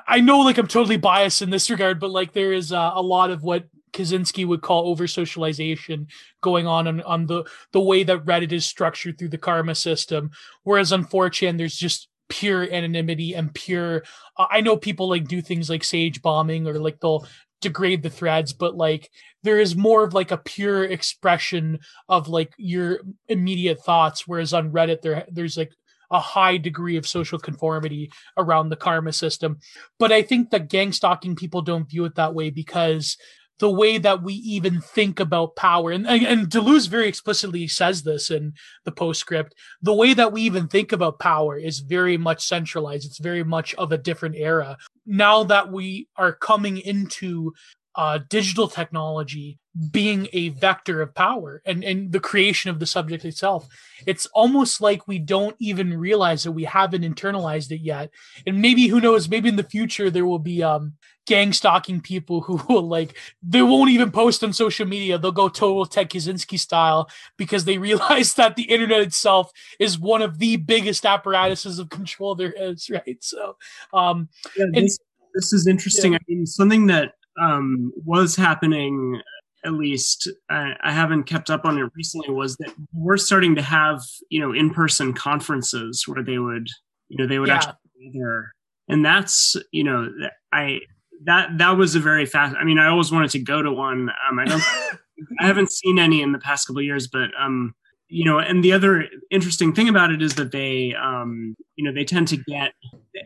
I 0.07 0.19
know 0.19 0.39
like 0.39 0.57
I'm 0.57 0.67
totally 0.67 0.97
biased 0.97 1.41
in 1.41 1.49
this 1.49 1.69
regard, 1.69 1.99
but 1.99 2.11
like 2.11 2.33
there 2.33 2.53
is 2.53 2.71
uh, 2.71 2.91
a 2.93 3.01
lot 3.01 3.31
of 3.31 3.43
what 3.43 3.65
Kaczynski 3.93 4.45
would 4.45 4.61
call 4.61 4.87
over 4.87 5.07
socialization 5.07 6.07
going 6.41 6.67
on, 6.67 6.87
on 6.87 7.01
on 7.01 7.25
the 7.27 7.43
the 7.71 7.81
way 7.81 8.03
that 8.03 8.25
Reddit 8.25 8.51
is 8.51 8.65
structured 8.65 9.17
through 9.17 9.29
the 9.29 9.37
karma 9.37 9.75
system. 9.75 10.31
Whereas 10.63 10.91
on 10.91 11.05
4chan, 11.05 11.57
there's 11.57 11.77
just 11.77 12.07
pure 12.29 12.63
anonymity 12.71 13.33
and 13.35 13.53
pure. 13.53 14.03
Uh, 14.37 14.47
I 14.49 14.61
know 14.61 14.77
people 14.77 15.07
like 15.09 15.27
do 15.27 15.41
things 15.41 15.69
like 15.69 15.83
sage 15.83 16.21
bombing 16.21 16.67
or 16.67 16.79
like 16.79 16.99
they'll 16.99 17.27
degrade 17.61 18.03
the 18.03 18.09
threads, 18.09 18.53
but 18.53 18.75
like 18.75 19.09
there 19.43 19.59
is 19.59 19.75
more 19.75 20.03
of 20.03 20.13
like 20.13 20.31
a 20.31 20.37
pure 20.37 20.83
expression 20.83 21.79
of 22.09 22.27
like 22.27 22.53
your 22.57 22.99
immediate 23.27 23.83
thoughts. 23.83 24.27
Whereas 24.27 24.53
on 24.53 24.71
Reddit, 24.71 25.01
there 25.01 25.25
there's 25.31 25.57
like 25.57 25.71
a 26.13 26.19
high 26.19 26.55
degree 26.55 26.95
of 26.95 27.07
social 27.07 27.39
conformity 27.39 28.11
around 28.37 28.69
the 28.69 28.77
karma 28.77 29.11
system. 29.11 29.57
But 29.99 30.13
I 30.13 30.21
think 30.21 30.51
that 30.51 30.69
gang 30.69 30.93
stalking 30.93 31.35
people 31.35 31.61
don't 31.61 31.89
view 31.89 32.05
it 32.05 32.15
that 32.15 32.33
way 32.33 32.51
because 32.51 33.17
the 33.59 33.69
way 33.69 33.97
that 33.97 34.23
we 34.23 34.33
even 34.33 34.81
think 34.81 35.19
about 35.19 35.55
power, 35.55 35.91
and, 35.91 36.07
and 36.07 36.49
Deleuze 36.49 36.87
very 36.87 37.07
explicitly 37.07 37.67
says 37.67 38.03
this 38.03 38.31
in 38.31 38.53
the 38.83 38.91
postscript, 38.91 39.55
the 39.81 39.93
way 39.93 40.13
that 40.13 40.31
we 40.31 40.41
even 40.41 40.67
think 40.67 40.91
about 40.91 41.19
power 41.19 41.57
is 41.57 41.79
very 41.79 42.17
much 42.17 42.45
centralized. 42.45 43.05
It's 43.05 43.19
very 43.19 43.43
much 43.43 43.73
of 43.75 43.91
a 43.91 43.97
different 43.97 44.35
era. 44.35 44.77
Now 45.05 45.43
that 45.45 45.71
we 45.71 46.07
are 46.15 46.33
coming 46.33 46.77
into 46.77 47.53
uh, 47.95 48.19
digital 48.29 48.67
technology 48.67 49.59
being 49.91 50.27
a 50.33 50.49
vector 50.49 51.01
of 51.01 51.15
power 51.15 51.61
and, 51.65 51.83
and 51.83 52.11
the 52.11 52.19
creation 52.19 52.69
of 52.69 52.79
the 52.79 52.85
subject 52.85 53.25
itself. 53.25 53.67
It's 54.05 54.27
almost 54.27 54.81
like 54.81 55.07
we 55.07 55.17
don't 55.17 55.55
even 55.59 55.97
realize 55.97 56.43
that 56.43 56.51
we 56.51 56.65
haven't 56.65 57.01
internalized 57.01 57.71
it 57.71 57.81
yet. 57.81 58.11
And 58.45 58.61
maybe, 58.61 58.87
who 58.87 59.01
knows, 59.01 59.29
maybe 59.29 59.49
in 59.49 59.55
the 59.55 59.63
future 59.63 60.11
there 60.11 60.27
will 60.27 60.39
be 60.39 60.61
um, 60.61 60.93
gang 61.25 61.53
stalking 61.53 62.01
people 62.01 62.41
who 62.41 62.61
will 62.69 62.87
like, 62.87 63.17
they 63.41 63.63
won't 63.63 63.89
even 63.89 64.11
post 64.11 64.43
on 64.43 64.53
social 64.53 64.85
media. 64.85 65.17
They'll 65.17 65.31
go 65.31 65.49
total 65.49 65.87
Ted 65.87 66.09
Kaczynski 66.09 66.59
style 66.59 67.09
because 67.37 67.65
they 67.65 67.77
realize 67.79 68.35
that 68.35 68.55
the 68.55 68.63
internet 68.63 69.01
itself 69.01 69.51
is 69.79 69.97
one 69.97 70.21
of 70.21 70.37
the 70.37 70.57
biggest 70.57 71.03
apparatuses 71.03 71.79
of 71.79 71.89
control 71.89 72.35
there 72.35 72.53
is, 72.55 72.89
right? 72.91 73.17
So, 73.21 73.57
um, 73.91 74.29
yeah, 74.55 74.65
this, 74.71 74.99
and, 74.99 75.31
this 75.33 75.51
is 75.51 75.65
interesting. 75.65 76.13
Yeah. 76.13 76.19
I 76.19 76.31
mean, 76.31 76.45
something 76.45 76.85
that 76.87 77.13
um, 77.41 77.91
was 78.05 78.35
happening 78.35 79.19
at 79.65 79.73
least 79.73 80.29
I, 80.49 80.73
I, 80.83 80.91
haven't 80.91 81.23
kept 81.23 81.49
up 81.49 81.65
on 81.65 81.77
it 81.77 81.89
recently 81.95 82.33
was 82.33 82.55
that 82.57 82.73
we're 82.93 83.17
starting 83.17 83.55
to 83.55 83.61
have 83.61 84.01
you 84.29 84.39
know 84.39 84.53
in-person 84.53 85.13
conferences 85.13 86.03
where 86.07 86.23
they 86.23 86.37
would 86.37 86.67
you 87.09 87.17
know 87.17 87.27
they 87.27 87.39
would 87.39 87.49
yeah. 87.49 87.55
actually 87.55 87.75
be 87.97 88.11
there 88.13 88.53
and 88.87 89.05
that's 89.05 89.55
you 89.71 89.83
know 89.83 90.09
i 90.51 90.79
that 91.25 91.57
that 91.57 91.71
was 91.71 91.95
a 91.95 91.99
very 91.99 92.25
fast 92.25 92.55
i 92.59 92.63
mean 92.63 92.79
i 92.79 92.87
always 92.87 93.11
wanted 93.11 93.29
to 93.31 93.39
go 93.39 93.61
to 93.61 93.71
one 93.71 94.09
um 94.29 94.39
i 94.39 94.45
don't 94.45 94.63
i 95.39 95.45
haven't 95.45 95.71
seen 95.71 95.99
any 95.99 96.21
in 96.21 96.31
the 96.31 96.39
past 96.39 96.67
couple 96.67 96.81
years 96.81 97.07
but 97.07 97.29
um 97.39 97.73
you 98.13 98.23
know 98.23 98.37
and 98.37 98.63
the 98.63 98.71
other 98.71 99.07
interesting 99.31 99.73
thing 99.73 99.89
about 99.89 100.11
it 100.11 100.21
is 100.21 100.35
that 100.35 100.51
they 100.51 100.93
um, 100.93 101.55
you 101.75 101.83
know 101.83 101.91
they 101.91 102.05
tend 102.05 102.27
to 102.27 102.37
get 102.37 102.73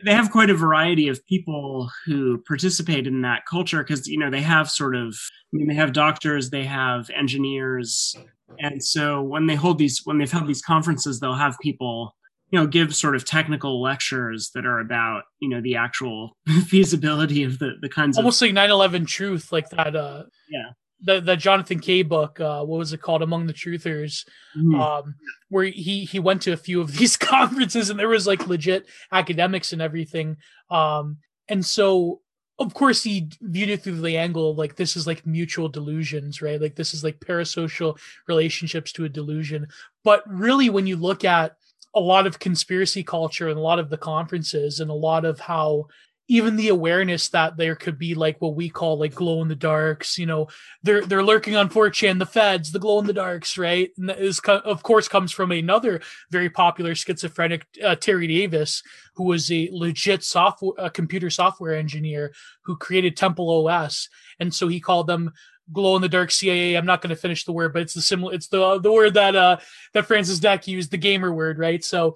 they 0.05 0.13
have 0.13 0.31
quite 0.31 0.49
a 0.49 0.53
variety 0.53 1.09
of 1.09 1.25
people 1.25 1.91
who 2.05 2.41
participate 2.47 3.05
in 3.05 3.21
that 3.21 3.45
culture 3.45 3.83
because 3.83 4.07
you 4.07 4.17
know 4.17 4.29
they 4.29 4.41
have 4.41 4.69
sort 4.69 4.95
of 4.95 5.13
i 5.53 5.57
mean 5.57 5.67
they 5.67 5.75
have 5.75 5.91
doctors 5.91 6.49
they 6.49 6.63
have 6.63 7.09
engineers 7.09 8.15
and 8.59 8.81
so 8.81 9.21
when 9.21 9.47
they 9.47 9.55
hold 9.55 9.77
these 9.77 10.01
when 10.05 10.17
they've 10.17 10.31
held 10.31 10.47
these 10.47 10.61
conferences 10.61 11.19
they'll 11.19 11.33
have 11.33 11.57
people 11.61 12.15
you 12.51 12.57
know 12.57 12.65
give 12.65 12.95
sort 12.95 13.15
of 13.15 13.25
technical 13.25 13.81
lectures 13.81 14.51
that 14.55 14.65
are 14.65 14.79
about 14.79 15.23
you 15.39 15.49
know 15.49 15.59
the 15.59 15.75
actual 15.75 16.37
feasibility 16.67 17.43
of 17.43 17.59
the 17.59 17.73
the 17.81 17.89
kinds 17.89 18.17
almost 18.17 18.41
of 18.41 18.55
like 18.55 18.69
9-11 18.69 19.05
truth 19.05 19.51
like 19.51 19.69
that 19.71 19.97
uh 19.97 20.23
yeah 20.49 20.71
the 21.01 21.21
the 21.21 21.35
Jonathan 21.35 21.79
Kay 21.79 22.03
book, 22.03 22.39
uh, 22.39 22.63
what 22.63 22.79
was 22.79 22.93
it 22.93 23.01
called, 23.01 23.21
Among 23.21 23.45
the 23.45 23.53
Truthers, 23.53 24.27
mm. 24.57 24.79
um, 24.79 25.15
where 25.49 25.65
he 25.65 26.05
he 26.05 26.19
went 26.19 26.41
to 26.43 26.53
a 26.53 26.57
few 26.57 26.81
of 26.81 26.91
these 26.97 27.17
conferences 27.17 27.89
and 27.89 27.99
there 27.99 28.09
was 28.09 28.27
like 28.27 28.47
legit 28.47 28.87
academics 29.11 29.73
and 29.73 29.81
everything, 29.81 30.37
um, 30.69 31.17
and 31.47 31.65
so 31.65 32.21
of 32.59 32.73
course 32.73 33.03
he 33.03 33.29
viewed 33.41 33.69
it 33.69 33.83
through 33.83 34.01
the 34.01 34.17
angle 34.17 34.51
of 34.51 34.57
like 34.57 34.75
this 34.75 34.95
is 34.95 35.05
like 35.05 35.25
mutual 35.27 35.69
delusions, 35.69 36.41
right? 36.41 36.59
Like 36.59 36.75
this 36.75 36.93
is 36.93 37.03
like 37.03 37.19
parasocial 37.19 37.99
relationships 38.27 38.91
to 38.93 39.05
a 39.05 39.09
delusion, 39.09 39.67
but 40.03 40.23
really 40.27 40.69
when 40.69 40.87
you 40.87 40.95
look 40.95 41.23
at 41.23 41.55
a 41.93 41.99
lot 41.99 42.27
of 42.27 42.39
conspiracy 42.39 43.03
culture 43.03 43.49
and 43.49 43.57
a 43.57 43.61
lot 43.61 43.79
of 43.79 43.89
the 43.89 43.97
conferences 43.97 44.79
and 44.79 44.89
a 44.89 44.93
lot 44.93 45.25
of 45.25 45.39
how 45.39 45.85
even 46.29 46.57
the 46.57 46.67
awareness 46.67 47.29
that 47.29 47.55
there 47.55 47.75
could 47.75 47.97
be 47.97 48.13
like 48.13 48.41
what 48.41 48.55
we 48.55 48.69
call 48.69 48.99
like 48.99 49.15
glow 49.15 49.41
in 49.41 49.47
the 49.47 49.55
darks, 49.55 50.17
you 50.17 50.25
know, 50.25 50.47
they're 50.83 51.05
they're 51.05 51.23
lurking 51.23 51.55
on 51.55 51.69
4chan, 51.69 52.19
the 52.19 52.25
feds, 52.25 52.71
the 52.71 52.79
glow 52.79 52.99
in 52.99 53.07
the 53.07 53.13
darks, 53.13 53.57
right? 53.57 53.91
And 53.97 54.09
that 54.09 54.19
is 54.19 54.39
of 54.45 54.83
course 54.83 55.07
comes 55.07 55.31
from 55.31 55.51
another 55.51 56.01
very 56.29 56.49
popular 56.49 56.95
schizophrenic 56.95 57.65
uh, 57.83 57.95
Terry 57.95 58.27
Davis, 58.27 58.83
who 59.15 59.23
was 59.23 59.51
a 59.51 59.69
legit 59.71 60.23
software 60.23 60.89
computer 60.89 61.29
software 61.29 61.75
engineer 61.75 62.33
who 62.63 62.75
created 62.75 63.15
Temple 63.15 63.67
OS, 63.67 64.09
and 64.39 64.53
so 64.53 64.67
he 64.67 64.79
called 64.79 65.07
them 65.07 65.31
glow 65.71 65.95
in 65.95 66.01
the 66.01 66.09
dark 66.09 66.31
CIA. 66.31 66.75
I'm 66.75 66.85
not 66.85 67.01
going 67.01 67.09
to 67.09 67.21
finish 67.21 67.45
the 67.45 67.51
word, 67.51 67.73
but 67.73 67.81
it's 67.81 67.93
the 67.93 68.01
similar. 68.01 68.33
It's 68.33 68.47
the 68.47 68.79
the 68.79 68.91
word 68.91 69.13
that 69.13 69.35
uh 69.35 69.57
that 69.93 70.05
Francis 70.05 70.39
Dec 70.39 70.67
used, 70.67 70.91
the 70.91 70.97
gamer 70.97 71.31
word, 71.31 71.57
right? 71.57 71.83
So, 71.83 72.15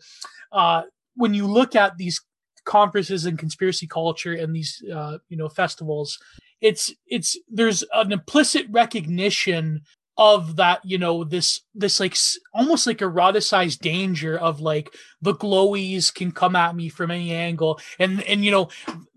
uh, 0.51 0.83
when 1.15 1.33
you 1.33 1.47
look 1.47 1.75
at 1.75 1.97
these 1.97 2.21
conferences 2.65 3.25
and 3.25 3.39
conspiracy 3.39 3.87
culture 3.87 4.33
and 4.33 4.55
these 4.55 4.83
uh, 4.93 5.17
you 5.29 5.37
know 5.37 5.49
festivals 5.49 6.19
it's 6.61 6.93
it's 7.07 7.37
there's 7.49 7.83
an 7.93 8.11
implicit 8.11 8.67
recognition 8.69 9.81
of 10.17 10.57
that 10.57 10.81
you 10.83 10.97
know 10.97 11.23
this 11.23 11.61
this 11.73 11.99
like 11.99 12.15
almost 12.53 12.85
like 12.85 12.99
eroticized 12.99 13.79
danger 13.79 14.37
of 14.37 14.59
like 14.59 14.93
the 15.21 15.33
glowies 15.33 16.13
can 16.13 16.31
come 16.31 16.55
at 16.55 16.75
me 16.75 16.89
from 16.89 17.11
any 17.11 17.33
angle. 17.33 17.79
And 17.97 18.21
and 18.23 18.43
you 18.43 18.51
know 18.51 18.69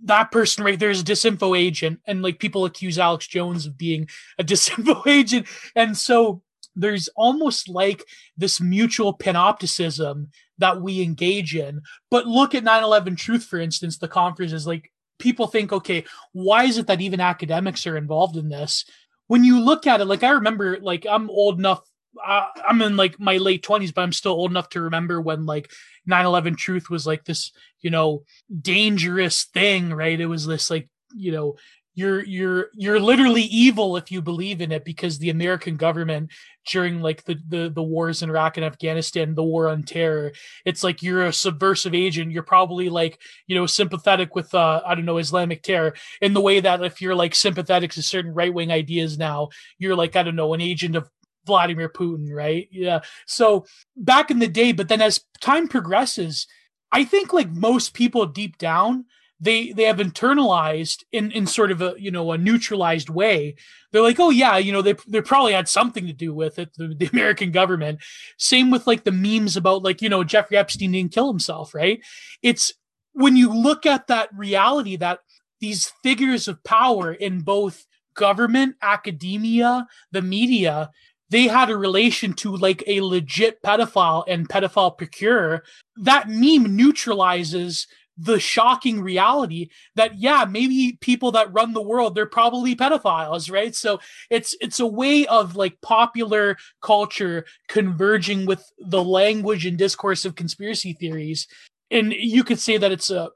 that 0.04 0.30
person 0.30 0.64
right 0.64 0.78
there 0.78 0.90
is 0.90 1.00
a 1.00 1.04
disinfo 1.04 1.58
agent 1.58 2.00
and 2.06 2.22
like 2.22 2.38
people 2.38 2.64
accuse 2.64 2.98
alex 2.98 3.26
jones 3.26 3.66
of 3.66 3.76
being 3.76 4.08
a 4.38 4.44
disinfo 4.44 5.06
agent. 5.06 5.46
And 5.74 5.96
so 5.96 6.42
there's 6.76 7.08
almost 7.16 7.68
like 7.68 8.04
this 8.36 8.60
mutual 8.60 9.16
panopticism 9.16 10.28
that 10.58 10.80
we 10.80 11.02
engage 11.02 11.56
in 11.56 11.80
but 12.10 12.26
look 12.26 12.54
at 12.54 12.64
9-11 12.64 13.16
truth 13.16 13.44
for 13.44 13.58
instance 13.58 13.98
the 13.98 14.08
conference 14.08 14.52
is 14.52 14.66
like 14.66 14.90
people 15.18 15.46
think 15.46 15.72
okay 15.72 16.04
why 16.32 16.64
is 16.64 16.78
it 16.78 16.86
that 16.86 17.00
even 17.00 17.20
academics 17.20 17.86
are 17.86 17.96
involved 17.96 18.36
in 18.36 18.48
this 18.48 18.84
when 19.26 19.44
you 19.44 19.60
look 19.60 19.86
at 19.86 20.00
it, 20.00 20.06
like 20.06 20.22
I 20.22 20.30
remember, 20.30 20.78
like 20.80 21.06
I'm 21.08 21.30
old 21.30 21.58
enough. 21.58 21.80
Uh, 22.24 22.46
I'm 22.66 22.80
in 22.82 22.96
like 22.96 23.18
my 23.18 23.38
late 23.38 23.62
twenties, 23.62 23.92
but 23.92 24.02
I'm 24.02 24.12
still 24.12 24.32
old 24.32 24.50
enough 24.50 24.68
to 24.70 24.82
remember 24.82 25.20
when 25.20 25.46
like 25.46 25.70
9/11 26.08 26.56
Truth 26.56 26.90
was 26.90 27.06
like 27.06 27.24
this, 27.24 27.52
you 27.80 27.90
know, 27.90 28.24
dangerous 28.60 29.44
thing, 29.44 29.92
right? 29.92 30.20
It 30.20 30.26
was 30.26 30.46
this 30.46 30.70
like, 30.70 30.88
you 31.14 31.32
know, 31.32 31.56
you're 31.94 32.24
you're 32.24 32.70
you're 32.74 32.98
literally 32.98 33.42
evil 33.42 33.96
if 33.96 34.10
you 34.10 34.20
believe 34.20 34.60
in 34.60 34.72
it 34.72 34.84
because 34.84 35.18
the 35.18 35.30
American 35.30 35.76
government 35.76 36.30
during 36.66 37.00
like 37.00 37.24
the, 37.24 37.38
the 37.48 37.68
the 37.68 37.82
wars 37.82 38.22
in 38.22 38.30
Iraq 38.30 38.56
and 38.56 38.66
Afghanistan, 38.66 39.34
the 39.34 39.44
war 39.44 39.68
on 39.68 39.82
terror, 39.84 40.32
it's 40.64 40.82
like 40.82 41.02
you're 41.02 41.26
a 41.26 41.32
subversive 41.32 41.94
agent. 41.94 42.32
You're 42.32 42.42
probably 42.42 42.88
like 42.88 43.20
you 43.46 43.54
know 43.54 43.66
sympathetic 43.66 44.34
with 44.34 44.52
uh 44.54 44.82
I 44.84 44.94
don't 44.94 45.04
know 45.04 45.18
Islamic 45.18 45.62
terror 45.62 45.94
in 46.20 46.34
the 46.34 46.40
way 46.40 46.60
that 46.60 46.82
if 46.82 47.00
you're 47.00 47.14
like 47.14 47.34
sympathetic 47.34 47.92
to 47.92 48.02
certain 48.02 48.34
right 48.34 48.52
wing 48.52 48.72
ideas 48.72 49.16
now, 49.16 49.50
you're 49.78 49.96
like 49.96 50.16
I 50.16 50.24
don't 50.24 50.36
know 50.36 50.54
an 50.54 50.60
agent 50.60 50.96
of 50.96 51.08
Vladimir 51.46 51.88
Putin, 51.88 52.34
right? 52.34 52.68
Yeah. 52.72 53.00
So 53.26 53.66
back 53.96 54.30
in 54.30 54.40
the 54.40 54.48
day, 54.48 54.72
but 54.72 54.88
then 54.88 55.02
as 55.02 55.20
time 55.40 55.68
progresses, 55.68 56.46
I 56.90 57.04
think 57.04 57.32
like 57.32 57.50
most 57.50 57.94
people 57.94 58.26
deep 58.26 58.58
down 58.58 59.04
they 59.40 59.72
they 59.72 59.84
have 59.84 59.98
internalized 59.98 61.02
in 61.12 61.30
in 61.32 61.46
sort 61.46 61.70
of 61.70 61.82
a 61.82 61.94
you 61.98 62.10
know 62.10 62.32
a 62.32 62.38
neutralized 62.38 63.08
way. 63.08 63.56
They're 63.90 64.02
like 64.02 64.20
oh 64.20 64.30
yeah 64.30 64.56
you 64.56 64.72
know 64.72 64.82
they 64.82 64.94
they 65.06 65.20
probably 65.20 65.52
had 65.52 65.68
something 65.68 66.06
to 66.06 66.12
do 66.12 66.34
with 66.34 66.58
it 66.58 66.74
the, 66.76 66.94
the 66.96 67.06
american 67.12 67.50
government. 67.50 68.00
Same 68.38 68.70
with 68.70 68.86
like 68.86 69.04
the 69.04 69.12
memes 69.12 69.56
about 69.56 69.82
like 69.82 70.02
you 70.02 70.08
know 70.08 70.24
jeffrey 70.24 70.56
epstein 70.56 70.92
didn't 70.92 71.12
kill 71.12 71.28
himself 71.28 71.74
right? 71.74 72.00
It's 72.42 72.72
when 73.12 73.36
you 73.36 73.52
look 73.52 73.86
at 73.86 74.06
that 74.06 74.28
reality 74.34 74.96
that 74.96 75.20
these 75.60 75.92
figures 76.02 76.48
of 76.48 76.62
power 76.64 77.12
in 77.12 77.40
both 77.40 77.86
government 78.14 78.76
academia 78.80 79.86
the 80.12 80.22
media 80.22 80.90
they 81.30 81.48
had 81.48 81.70
a 81.70 81.76
relation 81.76 82.32
to 82.32 82.54
like 82.54 82.84
a 82.86 83.00
legit 83.00 83.60
pedophile 83.62 84.24
and 84.28 84.48
pedophile 84.48 84.96
procurer 84.96 85.64
that 85.96 86.28
meme 86.28 86.76
neutralizes 86.76 87.88
the 88.16 88.38
shocking 88.38 89.00
reality 89.00 89.68
that 89.96 90.18
yeah 90.18 90.44
maybe 90.48 90.96
people 91.00 91.32
that 91.32 91.52
run 91.52 91.72
the 91.72 91.82
world 91.82 92.14
they're 92.14 92.26
probably 92.26 92.76
pedophiles 92.76 93.50
right? 93.50 93.74
So 93.74 94.00
it's 94.30 94.56
it's 94.60 94.80
a 94.80 94.86
way 94.86 95.26
of 95.26 95.56
like 95.56 95.80
popular 95.80 96.56
culture 96.82 97.46
converging 97.68 98.46
with 98.46 98.62
the 98.78 99.02
language 99.02 99.66
and 99.66 99.78
discourse 99.78 100.24
of 100.24 100.34
conspiracy 100.34 100.92
theories. 100.92 101.46
And 101.90 102.12
you 102.12 102.44
could 102.44 102.58
say 102.58 102.76
that 102.76 102.92
it's 102.92 103.10
a 103.10 103.30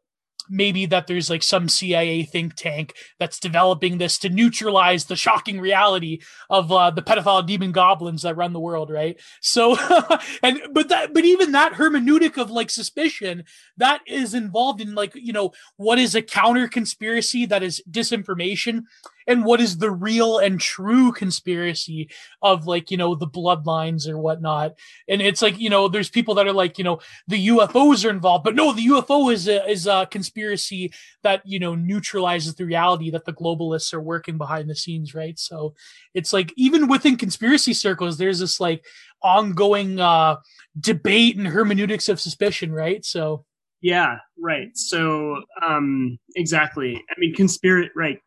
maybe 0.51 0.87
that 0.87 1.07
there's 1.07 1.31
like 1.31 1.43
some 1.43 1.69
CIA 1.69 2.23
think 2.23 2.55
tank 2.55 2.95
that's 3.19 3.39
developing 3.39 3.99
this 3.99 4.19
to 4.19 4.29
neutralize 4.29 5.05
the 5.05 5.17
shocking 5.17 5.61
reality 5.61 6.21
of 6.51 6.71
uh, 6.73 6.91
the 6.91 7.03
pedophile 7.03 7.47
demon 7.47 7.73
goblins 7.73 8.23
that 8.23 8.37
run 8.37 8.53
the 8.53 8.61
world, 8.61 8.91
right? 8.91 9.21
So, 9.41 9.77
and 10.43 10.61
but 10.73 10.89
that, 10.89 11.13
but 11.13 11.25
even 11.25 11.53
that 11.53 11.75
hermeneutic 11.75 12.39
of 12.39 12.51
like 12.51 12.71
suspicion 12.71 13.45
that 13.77 14.01
is 14.07 14.35
involved 14.35 14.81
in 14.81 14.95
like 14.95 15.13
you 15.15 15.33
know 15.33 15.53
what 15.77 15.99
is 15.99 16.15
a 16.15 16.23
counter 16.23 16.69
conspiracy 16.69 17.47
that 17.47 17.63
is 17.63 17.83
disinformation 17.91 18.85
and 19.29 19.45
what 19.45 19.61
is 19.61 19.77
the 19.79 19.91
real 19.91 20.39
and 20.39 20.59
true 20.59 21.13
conspiracy 21.13 22.09
of 22.43 22.67
like 22.67 22.91
you 22.91 22.97
know 22.97 23.15
the 23.15 23.27
bloodlines 23.27 24.09
or 24.09 24.19
whatnot. 24.19 24.75
And 25.07 25.21
it's 25.21 25.43
like 25.43 25.61
you 25.61 25.71
know 25.71 25.87
there's 25.87 26.09
people 26.09 26.35
that 26.37 26.49
are 26.49 26.53
like 26.53 26.79
you 26.79 26.85
know 26.85 27.01
the 27.29 27.49
ufos 27.49 28.05
are 28.05 28.11
involved 28.11 28.45
but 28.45 28.57
no 28.57 28.73
the 28.73 28.87
ufo 28.87 29.33
is 29.33 29.47
a, 29.47 29.69
is 29.69 29.87
a 29.87 30.09
conspiracy 30.11 30.93
that 31.23 31.43
you 31.45 31.59
know 31.59 31.75
neutralizes 31.75 32.55
the 32.55 32.65
reality 32.65 33.11
that 33.11 33.27
the 33.27 33.33
globalists 33.33 33.93
are 33.93 34.01
working 34.01 34.39
behind 34.39 34.69
the 34.69 34.75
scenes 34.75 35.15
right? 35.15 35.39
So 35.39 35.75
it's 36.15 36.33
like 36.33 36.53
even 36.57 36.89
within 36.89 37.17
conspiracy 37.17 37.75
circles 37.75 38.17
there's 38.17 38.41
this 38.41 38.59
like 38.59 38.85
ongoing 39.23 40.01
uh 40.01 40.37
debate 40.81 41.37
and 41.37 41.47
hermeneutics 41.47 42.09
of 42.09 42.21
suspicion 42.21 42.73
right? 42.73 43.05
So 43.05 43.45
yeah, 43.81 44.19
right. 44.39 44.77
So, 44.77 45.43
um, 45.65 46.19
exactly. 46.35 46.97
I 47.11 47.15
mean, 47.19 47.35
conspiracy, 47.35 47.91
right? 47.95 48.19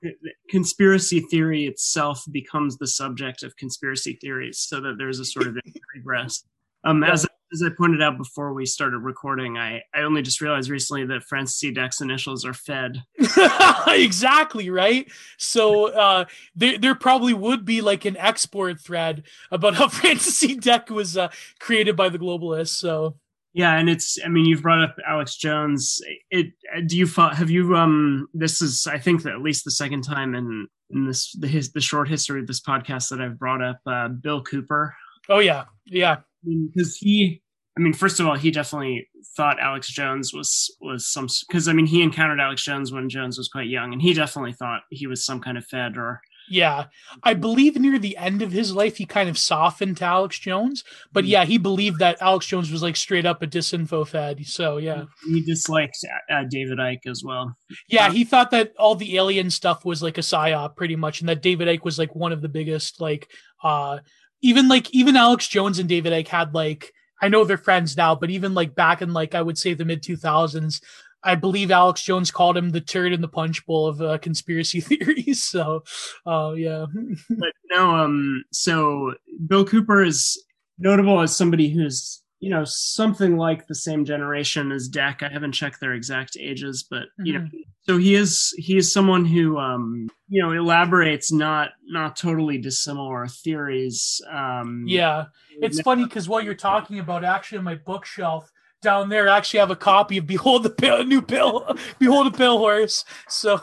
Conspiracy 0.49 1.21
theory 1.21 1.65
itself 1.65 2.23
becomes 2.31 2.77
the 2.77 2.87
subject 2.87 3.43
of 3.43 3.55
conspiracy 3.57 4.17
theories, 4.21 4.59
so 4.59 4.79
that 4.81 4.95
there's 4.97 5.19
a 5.19 5.25
sort 5.25 5.47
of 5.47 5.57
regress. 5.95 6.43
Um, 6.83 7.03
as 7.03 7.27
as 7.53 7.61
I 7.61 7.69
pointed 7.69 8.01
out 8.01 8.17
before 8.17 8.53
we 8.53 8.65
started 8.65 8.99
recording, 8.99 9.57
I 9.57 9.81
I 9.93 10.01
only 10.01 10.21
just 10.21 10.39
realized 10.39 10.69
recently 10.69 11.05
that 11.07 11.23
Francis 11.23 11.57
C. 11.57 11.71
Deck's 11.71 11.99
initials 11.99 12.45
are 12.45 12.53
Fed. 12.53 13.03
exactly 13.87 14.69
right. 14.69 15.11
So 15.37 15.91
uh, 15.91 16.25
there 16.55 16.77
there 16.77 16.95
probably 16.95 17.33
would 17.33 17.65
be 17.65 17.81
like 17.81 18.05
an 18.05 18.15
export 18.17 18.79
thread 18.79 19.23
about 19.51 19.75
how 19.75 19.87
Francis 19.89 20.37
C. 20.37 20.55
Deck 20.55 20.89
was 20.89 21.17
uh, 21.17 21.29
created 21.59 21.95
by 21.95 22.09
the 22.09 22.19
globalists. 22.19 22.69
So 22.69 23.15
yeah, 23.53 23.77
and 23.77 23.89
it's 23.89 24.17
I 24.23 24.29
mean 24.29 24.45
you've 24.45 24.61
brought 24.61 24.81
up 24.81 24.95
Alex 25.07 25.35
Jones. 25.35 25.99
It 26.29 26.53
do 26.85 26.97
you 26.97 27.05
have 27.05 27.49
you 27.49 27.75
um 27.75 28.27
this 28.33 28.61
is 28.61 28.87
I 28.87 28.97
think 28.97 29.23
that 29.23 29.33
at 29.33 29.41
least 29.41 29.65
the 29.65 29.71
second 29.71 30.03
time 30.03 30.35
in 30.35 30.67
in 30.89 31.05
this 31.05 31.33
the 31.33 31.47
his 31.47 31.71
the 31.71 31.81
short 31.81 32.07
history 32.07 32.39
of 32.39 32.47
this 32.47 32.61
podcast 32.61 33.09
that 33.09 33.21
I've 33.21 33.39
brought 33.39 33.61
up 33.61 33.79
uh, 33.85 34.07
Bill 34.07 34.41
Cooper. 34.41 34.95
Oh 35.29 35.39
yeah, 35.39 35.65
yeah. 35.85 36.17
Because 36.43 36.97
he, 36.97 37.41
I 37.77 37.81
mean, 37.81 37.93
first 37.93 38.19
of 38.19 38.27
all, 38.27 38.35
he 38.35 38.49
definitely 38.51 39.07
thought 39.37 39.59
Alex 39.59 39.87
Jones 39.87 40.33
was 40.33 40.73
was 40.81 41.07
some 41.07 41.27
because 41.47 41.67
I 41.67 41.73
mean 41.73 41.85
he 41.85 42.01
encountered 42.01 42.39
Alex 42.39 42.63
Jones 42.63 42.91
when 42.91 43.09
Jones 43.09 43.37
was 43.37 43.49
quite 43.49 43.67
young, 43.67 43.93
and 43.93 44.01
he 44.01 44.13
definitely 44.13 44.53
thought 44.53 44.83
he 44.89 45.07
was 45.07 45.25
some 45.25 45.41
kind 45.41 45.57
of 45.57 45.65
Fed 45.65 45.97
or 45.97 46.21
yeah, 46.51 46.85
I 47.23 47.33
believe 47.33 47.79
near 47.79 47.97
the 47.97 48.17
end 48.17 48.41
of 48.41 48.51
his 48.51 48.75
life, 48.75 48.97
he 48.97 49.05
kind 49.05 49.29
of 49.29 49.37
softened 49.37 49.97
to 49.97 50.05
Alex 50.05 50.37
Jones. 50.37 50.83
But 51.13 51.25
yeah, 51.25 51.45
he 51.45 51.57
believed 51.57 51.99
that 51.99 52.21
Alex 52.21 52.45
Jones 52.45 52.71
was 52.71 52.83
like 52.83 52.95
straight 52.95 53.25
up 53.25 53.41
a 53.41 53.47
disinfo 53.47 54.05
fed. 54.05 54.45
So 54.45 54.77
yeah, 54.77 55.05
he 55.25 55.41
disliked 55.41 55.97
uh, 56.29 56.43
David 56.49 56.77
Icke 56.77 57.07
as 57.07 57.23
well. 57.23 57.55
Yeah, 57.87 58.07
uh, 58.07 58.11
he 58.11 58.25
thought 58.25 58.51
that 58.51 58.73
all 58.77 58.95
the 58.95 59.15
alien 59.17 59.49
stuff 59.49 59.85
was 59.85 60.03
like 60.03 60.17
a 60.17 60.21
psyop, 60.21 60.75
pretty 60.75 60.95
much, 60.95 61.21
and 61.21 61.29
that 61.29 61.41
David 61.41 61.67
Icke 61.67 61.85
was 61.85 61.97
like 61.97 62.13
one 62.15 62.31
of 62.33 62.41
the 62.41 62.49
biggest. 62.49 62.99
Like, 62.99 63.29
uh, 63.63 63.99
even 64.41 64.67
like 64.67 64.93
even 64.93 65.15
Alex 65.15 65.47
Jones 65.47 65.79
and 65.79 65.87
David 65.87 66.11
Icke 66.11 66.27
had 66.27 66.53
like 66.53 66.91
I 67.21 67.29
know 67.29 67.45
they're 67.45 67.57
friends 67.57 67.95
now, 67.95 68.15
but 68.15 68.31
even 68.31 68.53
like 68.53 68.75
back 68.75 69.01
in 69.01 69.13
like 69.13 69.35
I 69.35 69.41
would 69.41 69.57
say 69.57 69.73
the 69.73 69.85
mid 69.85 70.03
two 70.03 70.17
thousands, 70.17 70.81
I 71.23 71.35
believe 71.35 71.71
Alex 71.71 72.01
Jones 72.01 72.31
called 72.31 72.57
him 72.57 72.71
the 72.71 72.81
turd 72.81 73.13
in 73.13 73.21
the 73.21 73.27
punch 73.27 73.65
bowl 73.65 73.87
of 73.87 74.01
uh, 74.01 74.17
conspiracy 74.17 74.81
theories. 74.81 75.43
So, 75.43 75.83
uh, 76.25 76.53
yeah. 76.55 76.85
but 77.29 77.53
no, 77.71 77.95
um, 77.95 78.43
so 78.51 79.13
Bill 79.47 79.65
Cooper 79.65 80.03
is 80.03 80.43
notable 80.79 81.21
as 81.21 81.35
somebody 81.35 81.69
who's 81.69 82.21
you 82.41 82.49
know 82.49 82.63
something 82.65 83.37
like 83.37 83.67
the 83.67 83.75
same 83.75 84.03
generation 84.03 84.71
as 84.71 84.89
Dec. 84.89 85.21
I 85.21 85.31
haven't 85.31 85.51
checked 85.51 85.79
their 85.79 85.93
exact 85.93 86.35
ages, 86.39 86.83
but 86.89 87.03
you 87.19 87.35
mm-hmm. 87.35 87.43
know, 87.43 87.63
so 87.83 87.97
he 87.97 88.15
is 88.15 88.51
he 88.57 88.77
is 88.77 88.91
someone 88.91 89.25
who 89.25 89.59
um, 89.59 90.09
you 90.27 90.41
know 90.41 90.51
elaborates 90.51 91.31
not 91.31 91.69
not 91.85 92.15
totally 92.15 92.57
dissimilar 92.57 93.27
theories. 93.27 94.19
Um, 94.29 94.85
yeah, 94.87 95.25
it's 95.61 95.81
funny 95.81 96.03
because 96.03 96.27
what 96.27 96.43
you're 96.43 96.55
talking 96.55 96.97
about 96.97 97.23
actually 97.23 97.59
on 97.59 97.63
my 97.63 97.75
bookshelf 97.75 98.51
down 98.81 99.09
there 99.09 99.27
actually 99.27 99.59
have 99.59 99.71
a 99.71 99.75
copy 99.75 100.17
of 100.17 100.27
Behold 100.27 100.63
the 100.63 100.69
Pale, 100.69 101.05
New 101.05 101.21
Pale, 101.21 101.75
Behold 101.99 102.27
a 102.27 102.31
Pale 102.31 102.57
Horse. 102.57 103.05
So, 103.27 103.59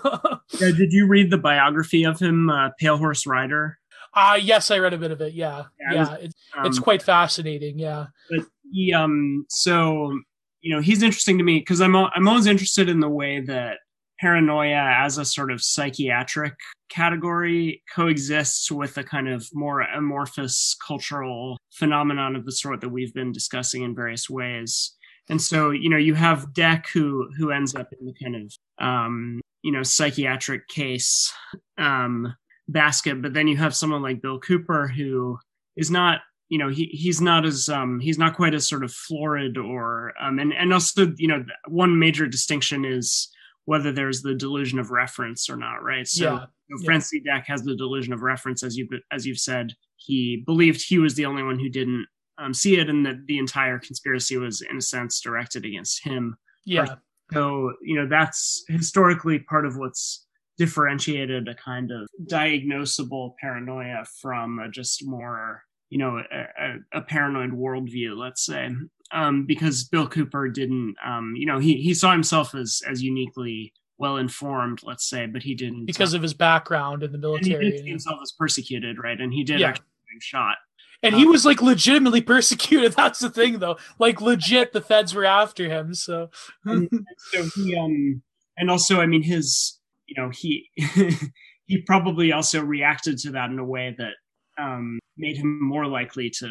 yeah, 0.61 0.71
did 0.71 0.93
you 0.93 1.07
read 1.07 1.31
the 1.31 1.39
biography 1.39 2.05
of 2.05 2.19
him, 2.19 2.49
uh, 2.51 2.71
Pale 2.79 2.99
Horse 2.99 3.27
Rider? 3.27 3.79
Uh 4.15 4.39
yes, 4.41 4.71
I 4.71 4.79
read 4.79 4.95
a 4.95 4.99
bit 4.99 5.11
of 5.11 5.21
it. 5.21 5.35
Yeah, 5.35 5.65
yeah, 5.79 5.93
yeah 5.93 6.01
was, 6.01 6.19
it's, 6.23 6.35
um, 6.57 6.67
it's 6.67 6.79
quite 6.79 7.03
fascinating. 7.03 7.79
Yeah, 7.79 8.07
but 8.31 8.47
he, 8.73 8.93
um, 8.93 9.45
so 9.49 10.19
you 10.61 10.75
know, 10.75 10.81
he's 10.81 11.03
interesting 11.03 11.39
to 11.39 11.45
me 11.45 11.59
because 11.59 11.81
I'm 11.81 11.95
I'm 11.95 12.27
always 12.27 12.47
interested 12.47 12.89
in 12.89 13.01
the 13.01 13.09
way 13.09 13.41
that 13.41 13.79
paranoia 14.19 15.05
as 15.05 15.19
a 15.19 15.25
sort 15.25 15.53
of 15.53 15.63
psychiatric 15.63 16.55
category 16.89 17.83
coexists 17.95 18.71
with 18.73 18.97
a 18.99 19.05
kind 19.05 19.29
of 19.29 19.47
more 19.53 19.83
amorphous 19.83 20.77
cultural 20.85 21.59
phenomenon 21.71 22.35
of 22.35 22.45
the 22.45 22.51
sort 22.51 22.81
that 22.81 22.89
we've 22.89 23.15
been 23.15 23.31
discussing 23.31 23.83
in 23.83 23.95
various 23.95 24.29
ways 24.29 24.97
and 25.29 25.41
so 25.41 25.71
you 25.71 25.89
know 25.89 25.97
you 25.97 26.15
have 26.15 26.53
Dec 26.53 26.87
who 26.93 27.31
who 27.37 27.51
ends 27.51 27.75
up 27.75 27.93
in 27.99 28.07
the 28.07 28.15
kind 28.23 28.37
of 28.37 28.85
um, 28.85 29.41
you 29.63 29.73
know 29.73 29.83
psychiatric 29.83 30.69
case 30.69 31.33
um, 31.77 32.35
basket, 32.69 33.21
but 33.23 33.35
then 33.35 33.49
you 33.49 33.57
have 33.57 33.75
someone 33.75 34.03
like 34.03 34.23
Bill 34.23 34.39
Cooper 34.39 34.89
who 34.89 35.39
is 35.77 35.91
not 35.91 36.21
you 36.49 36.59
know 36.59 36.69
he 36.69 36.87
he's 36.87 37.21
not 37.21 37.45
as 37.45 37.69
um 37.69 38.01
he's 38.01 38.19
not 38.19 38.37
quite 38.37 38.55
as 38.55 38.67
sort 38.67 38.85
of 38.85 38.93
florid 38.93 39.59
or 39.59 40.15
um 40.21 40.39
and 40.39 40.53
and 40.53 40.73
also 40.73 41.13
you 41.17 41.29
know 41.29 41.45
one 41.69 41.99
major 41.99 42.27
distinction 42.27 42.85
is 42.85 43.29
whether 43.67 43.93
there's 43.93 44.23
the 44.23 44.35
delusion 44.35 44.79
of 44.79 44.91
reference 44.91 45.51
or 45.51 45.57
not 45.57 45.83
right? 45.83 46.09
So 46.09 46.25
Yeah, 46.25 46.31
you 46.31 46.37
know, 46.37 46.81
yeah. 46.81 46.87
Francis 46.87 47.21
Dec 47.27 47.45
has 47.45 47.63
the 47.63 47.77
delusion 47.77 48.15
of 48.15 48.23
reference 48.23 48.63
as 48.63 48.77
you 48.77 48.89
as 49.13 49.27
you've 49.27 49.39
said. 49.39 49.75
He 49.97 50.43
believed 50.47 50.81
he 50.81 50.99
was 50.99 51.17
the 51.17 51.27
only 51.27 51.43
one 51.43 51.59
who 51.59 51.69
didn't 51.69 52.07
um, 52.39 52.55
see 52.55 52.79
it 52.79 52.89
and 52.89 53.05
that 53.05 53.27
the 53.27 53.39
entire 53.39 53.79
conspiracy 53.79 54.37
was 54.37 54.63
in 54.63 54.79
a 54.79 54.83
sense 54.83 55.21
directed 55.21 55.65
against 55.65 56.03
him 56.05 56.37
yeah 56.65 56.95
so, 57.33 57.75
you 57.83 57.97
know, 57.97 58.07
that's 58.09 58.65
historically 58.69 59.39
part 59.39 59.67
of 59.67 59.77
what's 59.77 60.27
differentiated 60.57 61.47
a 61.49 61.55
kind 61.55 61.91
of 61.91 62.09
diagnosable 62.27 63.35
paranoia 63.41 64.05
from 64.21 64.59
a 64.59 64.69
just 64.69 65.07
more, 65.07 65.63
you 65.91 65.99
know, 65.99 66.23
a, 66.33 66.41
a, 66.41 66.99
a 66.99 67.01
paranoid 67.03 67.51
worldview, 67.51 68.17
let's 68.17 68.45
say. 68.45 68.71
Um, 69.13 69.47
because 69.47 69.85
Bill 69.85 70.09
Cooper 70.09 70.49
didn't, 70.49 70.97
um, 71.05 71.35
you 71.37 71.47
know, 71.47 71.59
he, 71.59 71.75
he 71.75 71.95
saw 71.95 72.13
himself 72.13 72.55
as, 72.55 72.83
as 72.89 73.03
uniquely 73.03 73.73
well 73.99 74.17
informed, 74.17 74.81
let's 74.83 75.09
say, 75.09 75.27
but 75.27 75.43
he 75.43 75.55
didn't. 75.55 75.87
because 75.87 76.15
of 76.15 76.23
his 76.23 76.35
background 76.35 77.03
in 77.03 77.13
the 77.13 77.17
and 77.17 77.25
he 77.25 77.29
military 77.29 77.71
didn't 77.71 77.85
see 77.85 77.91
himself 77.91 78.21
as 78.23 78.33
persecuted, 78.33 78.99
right? 79.03 79.21
And 79.21 79.33
he 79.33 79.45
did 79.45 79.61
Yeah. 79.61 79.69
actually 79.69 79.87
get 80.13 80.23
shot. 80.23 80.57
And 81.03 81.15
he 81.15 81.27
was 81.27 81.45
like 81.45 81.63
legitimately 81.63 82.21
persecuted. 82.23 82.93
That's 82.93 83.21
the 83.21 83.31
thing 83.31 83.59
though. 83.59 83.79
Like 83.99 84.21
legit 84.21 84.73
the 84.73 84.81
feds 84.81 85.15
were 85.15 85.25
after 85.25 85.69
him 85.69 85.95
so. 85.95 86.31
And 86.65 86.89
so 87.33 87.49
he 87.55 87.77
um 87.77 88.23
and 88.57 88.71
also 88.71 89.01
i 89.01 89.07
mean 89.07 89.23
his 89.23 89.79
you 90.07 90.21
know 90.21 90.31
he 90.33 90.69
he 91.67 91.83
probably 91.87 92.33
also 92.33 92.63
reacted 92.63 93.19
to 93.19 93.31
that 93.31 93.51
in 93.51 93.59
a 93.59 93.65
way 93.65 93.95
that 93.99 94.15
um 94.61 94.99
made 95.17 95.37
him 95.37 95.63
more 95.63 95.87
likely 95.87 96.31
to 96.31 96.49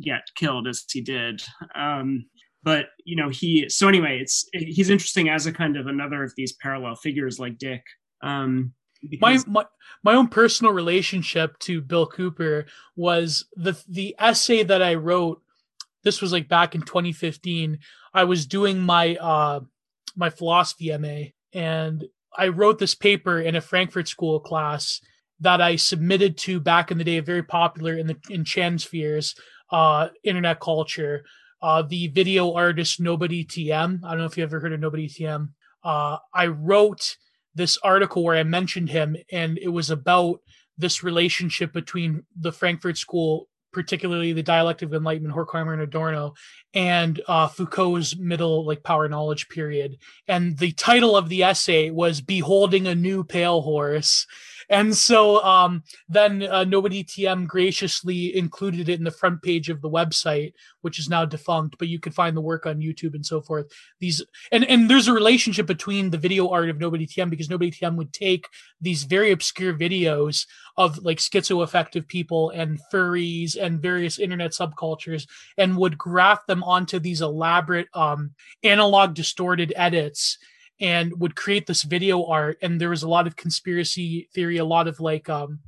get 0.00 0.22
killed 0.34 0.66
as 0.66 0.84
he 0.90 1.00
did. 1.00 1.42
Um 1.74 2.26
but 2.62 2.86
you 3.04 3.16
know 3.16 3.28
he 3.30 3.68
so 3.68 3.88
anyway 3.88 4.18
it's 4.20 4.44
he's 4.52 4.90
interesting 4.90 5.28
as 5.28 5.46
a 5.46 5.52
kind 5.52 5.76
of 5.76 5.86
another 5.86 6.22
of 6.22 6.32
these 6.36 6.54
parallel 6.60 6.96
figures 6.96 7.38
like 7.38 7.56
Dec. 7.58 7.80
Um 8.22 8.74
my, 9.20 9.38
my 9.46 9.64
my 10.02 10.14
own 10.14 10.28
personal 10.28 10.72
relationship 10.72 11.58
to 11.60 11.80
Bill 11.80 12.06
Cooper 12.06 12.66
was 12.94 13.46
the 13.56 13.76
the 13.88 14.14
essay 14.18 14.62
that 14.62 14.82
I 14.82 14.94
wrote. 14.94 15.42
This 16.02 16.22
was 16.22 16.32
like 16.32 16.48
back 16.48 16.74
in 16.74 16.82
2015. 16.82 17.78
I 18.14 18.24
was 18.24 18.46
doing 18.46 18.80
my 18.80 19.16
uh 19.16 19.60
my 20.14 20.30
philosophy 20.30 20.96
MA, 20.96 21.30
and 21.52 22.04
I 22.36 22.48
wrote 22.48 22.78
this 22.78 22.94
paper 22.94 23.40
in 23.40 23.56
a 23.56 23.60
Frankfurt 23.60 24.08
School 24.08 24.40
class 24.40 25.00
that 25.40 25.60
I 25.60 25.76
submitted 25.76 26.38
to 26.38 26.60
back 26.60 26.90
in 26.90 26.98
the 26.98 27.04
day, 27.04 27.20
very 27.20 27.42
popular 27.42 27.94
in 27.96 28.06
the 28.06 28.16
in 28.30 28.44
Chan 28.44 28.78
spheres, 28.78 29.34
uh, 29.70 30.08
internet 30.22 30.60
culture. 30.60 31.24
Uh, 31.62 31.82
the 31.82 32.08
video 32.08 32.52
artist 32.52 33.00
Nobody 33.00 33.44
TM. 33.44 34.04
I 34.04 34.10
don't 34.10 34.18
know 34.18 34.24
if 34.26 34.36
you 34.36 34.44
ever 34.44 34.60
heard 34.60 34.72
of 34.72 34.80
Nobody 34.80 35.08
TM. 35.08 35.48
Uh, 35.82 36.18
I 36.32 36.46
wrote 36.48 37.16
this 37.56 37.78
article 37.82 38.22
where 38.22 38.36
I 38.36 38.44
mentioned 38.44 38.90
him, 38.90 39.16
and 39.32 39.58
it 39.58 39.68
was 39.68 39.90
about 39.90 40.40
this 40.78 41.02
relationship 41.02 41.72
between 41.72 42.24
the 42.38 42.52
Frankfurt 42.52 42.98
School, 42.98 43.48
particularly 43.72 44.32
the 44.32 44.42
dialectic 44.42 44.88
of 44.88 44.94
enlightenment, 44.94 45.34
Horkheimer 45.34 45.72
and 45.72 45.82
Adorno, 45.82 46.34
and 46.74 47.20
uh, 47.26 47.48
Foucault's 47.48 48.16
middle 48.16 48.66
like 48.66 48.82
power 48.82 49.08
knowledge 49.08 49.48
period. 49.48 49.96
And 50.28 50.58
the 50.58 50.72
title 50.72 51.16
of 51.16 51.28
the 51.30 51.42
essay 51.42 51.90
was 51.90 52.20
"Beholding 52.20 52.86
a 52.86 52.94
New 52.94 53.24
Pale 53.24 53.62
Horse." 53.62 54.26
And 54.68 54.96
so 54.96 55.42
um, 55.44 55.82
then 56.08 56.42
uh, 56.42 56.64
Nobody 56.64 57.04
TM 57.04 57.46
graciously 57.46 58.36
included 58.36 58.88
it 58.88 58.98
in 58.98 59.04
the 59.04 59.10
front 59.10 59.42
page 59.42 59.68
of 59.68 59.80
the 59.80 59.90
website, 59.90 60.52
which 60.80 60.98
is 60.98 61.08
now 61.08 61.24
defunct, 61.24 61.78
but 61.78 61.88
you 61.88 61.98
can 61.98 62.12
find 62.12 62.36
the 62.36 62.40
work 62.40 62.66
on 62.66 62.80
YouTube 62.80 63.14
and 63.14 63.24
so 63.24 63.40
forth. 63.40 63.66
These 64.00 64.22
and 64.50 64.64
and 64.64 64.90
there's 64.90 65.08
a 65.08 65.12
relationship 65.12 65.66
between 65.66 66.10
the 66.10 66.18
video 66.18 66.48
art 66.48 66.68
of 66.68 66.78
Nobody 66.78 67.06
TM 67.06 67.30
because 67.30 67.50
Nobody 67.50 67.70
TM 67.70 67.96
would 67.96 68.12
take 68.12 68.48
these 68.80 69.04
very 69.04 69.32
obscure 69.32 69.74
videos 69.74 70.46
of 70.76 70.98
like 70.98 71.18
schizoaffective 71.18 72.06
people 72.08 72.50
and 72.50 72.80
furries 72.92 73.56
and 73.56 73.80
various 73.80 74.18
internet 74.18 74.50
subcultures 74.50 75.26
and 75.56 75.76
would 75.76 75.96
graft 75.96 76.46
them 76.46 76.62
onto 76.64 76.98
these 76.98 77.20
elaborate 77.20 77.88
um, 77.94 78.32
analog 78.62 79.14
distorted 79.14 79.72
edits 79.76 80.38
and 80.80 81.18
would 81.20 81.36
create 81.36 81.66
this 81.66 81.82
video 81.82 82.24
art 82.26 82.58
and 82.62 82.80
there 82.80 82.90
was 82.90 83.02
a 83.02 83.08
lot 83.08 83.26
of 83.26 83.36
conspiracy 83.36 84.28
theory 84.34 84.58
a 84.58 84.64
lot 84.64 84.88
of 84.88 85.00
like 85.00 85.28
um 85.28 85.60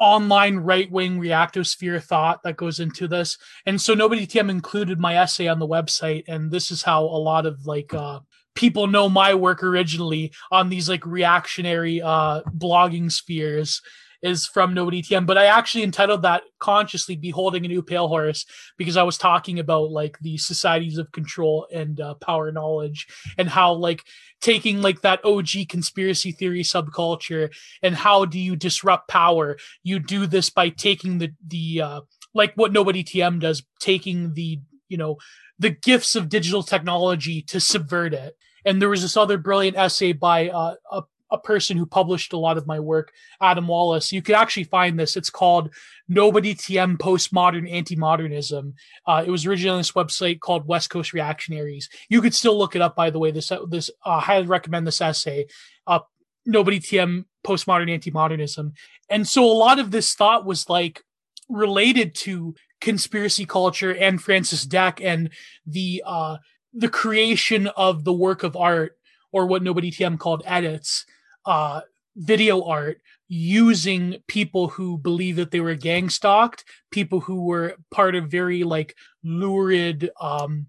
online 0.00 0.56
right-wing 0.56 1.20
reactosphere 1.20 2.02
thought 2.02 2.42
that 2.42 2.56
goes 2.56 2.80
into 2.80 3.06
this. 3.06 3.38
And 3.64 3.80
so 3.80 3.94
nobody 3.94 4.26
tm 4.26 4.50
included 4.50 4.98
my 4.98 5.16
essay 5.16 5.46
on 5.48 5.58
the 5.58 5.68
website 5.68 6.24
and 6.28 6.50
this 6.50 6.70
is 6.70 6.82
how 6.82 7.04
a 7.04 7.20
lot 7.30 7.46
of 7.46 7.66
like 7.66 7.94
uh 7.94 8.20
people 8.54 8.86
know 8.86 9.08
my 9.08 9.34
work 9.34 9.62
originally 9.62 10.32
on 10.50 10.68
these 10.68 10.88
like 10.88 11.06
reactionary 11.06 12.02
uh 12.02 12.42
blogging 12.56 13.10
spheres 13.10 13.82
is 14.24 14.46
from 14.46 14.72
Nobody 14.72 15.02
TM, 15.02 15.26
but 15.26 15.36
I 15.36 15.46
actually 15.46 15.84
entitled 15.84 16.22
that 16.22 16.42
consciously 16.58 17.14
Beholding 17.14 17.66
a 17.66 17.68
New 17.68 17.82
Pale 17.82 18.08
Horse 18.08 18.46
because 18.78 18.96
I 18.96 19.02
was 19.02 19.18
talking 19.18 19.58
about 19.58 19.90
like 19.90 20.18
the 20.20 20.38
societies 20.38 20.96
of 20.96 21.12
control 21.12 21.68
and 21.72 22.00
uh, 22.00 22.14
power 22.14 22.50
knowledge 22.50 23.06
and 23.36 23.50
how 23.50 23.74
like 23.74 24.02
taking 24.40 24.80
like 24.80 25.02
that 25.02 25.22
OG 25.24 25.68
conspiracy 25.68 26.32
theory 26.32 26.62
subculture 26.62 27.54
and 27.82 27.94
how 27.94 28.24
do 28.24 28.40
you 28.40 28.56
disrupt 28.56 29.08
power? 29.08 29.58
You 29.82 29.98
do 29.98 30.26
this 30.26 30.48
by 30.48 30.70
taking 30.70 31.18
the, 31.18 31.32
the, 31.46 31.82
uh, 31.82 32.00
like 32.32 32.54
what 32.54 32.72
Nobody 32.72 33.04
TM 33.04 33.40
does, 33.40 33.62
taking 33.78 34.32
the, 34.32 34.58
you 34.88 34.96
know, 34.96 35.18
the 35.58 35.70
gifts 35.70 36.16
of 36.16 36.30
digital 36.30 36.62
technology 36.62 37.42
to 37.42 37.60
subvert 37.60 38.14
it. 38.14 38.36
And 38.64 38.80
there 38.80 38.88
was 38.88 39.02
this 39.02 39.18
other 39.18 39.36
brilliant 39.36 39.76
essay 39.76 40.12
by 40.12 40.48
uh, 40.48 40.76
a 40.90 41.02
a 41.30 41.38
person 41.38 41.76
who 41.76 41.86
published 41.86 42.32
a 42.32 42.38
lot 42.38 42.58
of 42.58 42.66
my 42.66 42.78
work, 42.78 43.12
Adam 43.40 43.66
Wallace. 43.66 44.12
You 44.12 44.22
could 44.22 44.34
actually 44.34 44.64
find 44.64 44.98
this. 44.98 45.16
It's 45.16 45.30
called 45.30 45.74
Nobody 46.08 46.54
TM 46.54 46.96
Postmodern 46.98 47.70
Anti-Modernism. 47.70 48.74
Uh, 49.06 49.24
it 49.26 49.30
was 49.30 49.46
originally 49.46 49.74
on 49.74 49.80
this 49.80 49.92
website 49.92 50.40
called 50.40 50.66
West 50.66 50.90
Coast 50.90 51.12
Reactionaries. 51.12 51.88
You 52.08 52.20
could 52.20 52.34
still 52.34 52.58
look 52.58 52.76
it 52.76 52.82
up, 52.82 52.94
by 52.94 53.10
the 53.10 53.18
way. 53.18 53.30
This 53.30 53.50
this 53.68 53.90
uh, 54.04 54.20
highly 54.20 54.46
recommend 54.46 54.86
this 54.86 55.00
essay. 55.00 55.46
Uh, 55.86 56.00
Nobody 56.46 56.78
TM 56.78 57.24
Postmodern 57.44 57.90
Anti-Modernism. 57.90 58.74
And 59.08 59.26
so 59.26 59.44
a 59.44 59.52
lot 59.52 59.78
of 59.78 59.90
this 59.90 60.14
thought 60.14 60.44
was 60.44 60.68
like 60.68 61.02
related 61.48 62.14
to 62.14 62.54
conspiracy 62.80 63.46
culture 63.46 63.94
and 63.94 64.22
Francis 64.22 64.66
Dec 64.66 65.02
and 65.02 65.30
the 65.66 66.02
uh, 66.04 66.36
the 66.72 66.88
creation 66.88 67.68
of 67.68 68.04
the 68.04 68.12
work 68.12 68.42
of 68.42 68.56
art 68.56 68.98
or 69.32 69.46
what 69.46 69.62
Nobody 69.62 69.90
TM 69.90 70.18
called 70.18 70.42
edits 70.44 71.06
uh, 71.46 71.80
video 72.16 72.62
art 72.64 73.00
using 73.28 74.16
people 74.28 74.68
who 74.68 74.98
believe 74.98 75.36
that 75.36 75.50
they 75.50 75.60
were 75.60 75.74
gang 75.74 76.08
stalked, 76.08 76.64
people 76.90 77.20
who 77.20 77.44
were 77.44 77.76
part 77.90 78.14
of 78.14 78.30
very 78.30 78.64
like 78.64 78.94
lurid 79.22 80.10
um, 80.20 80.66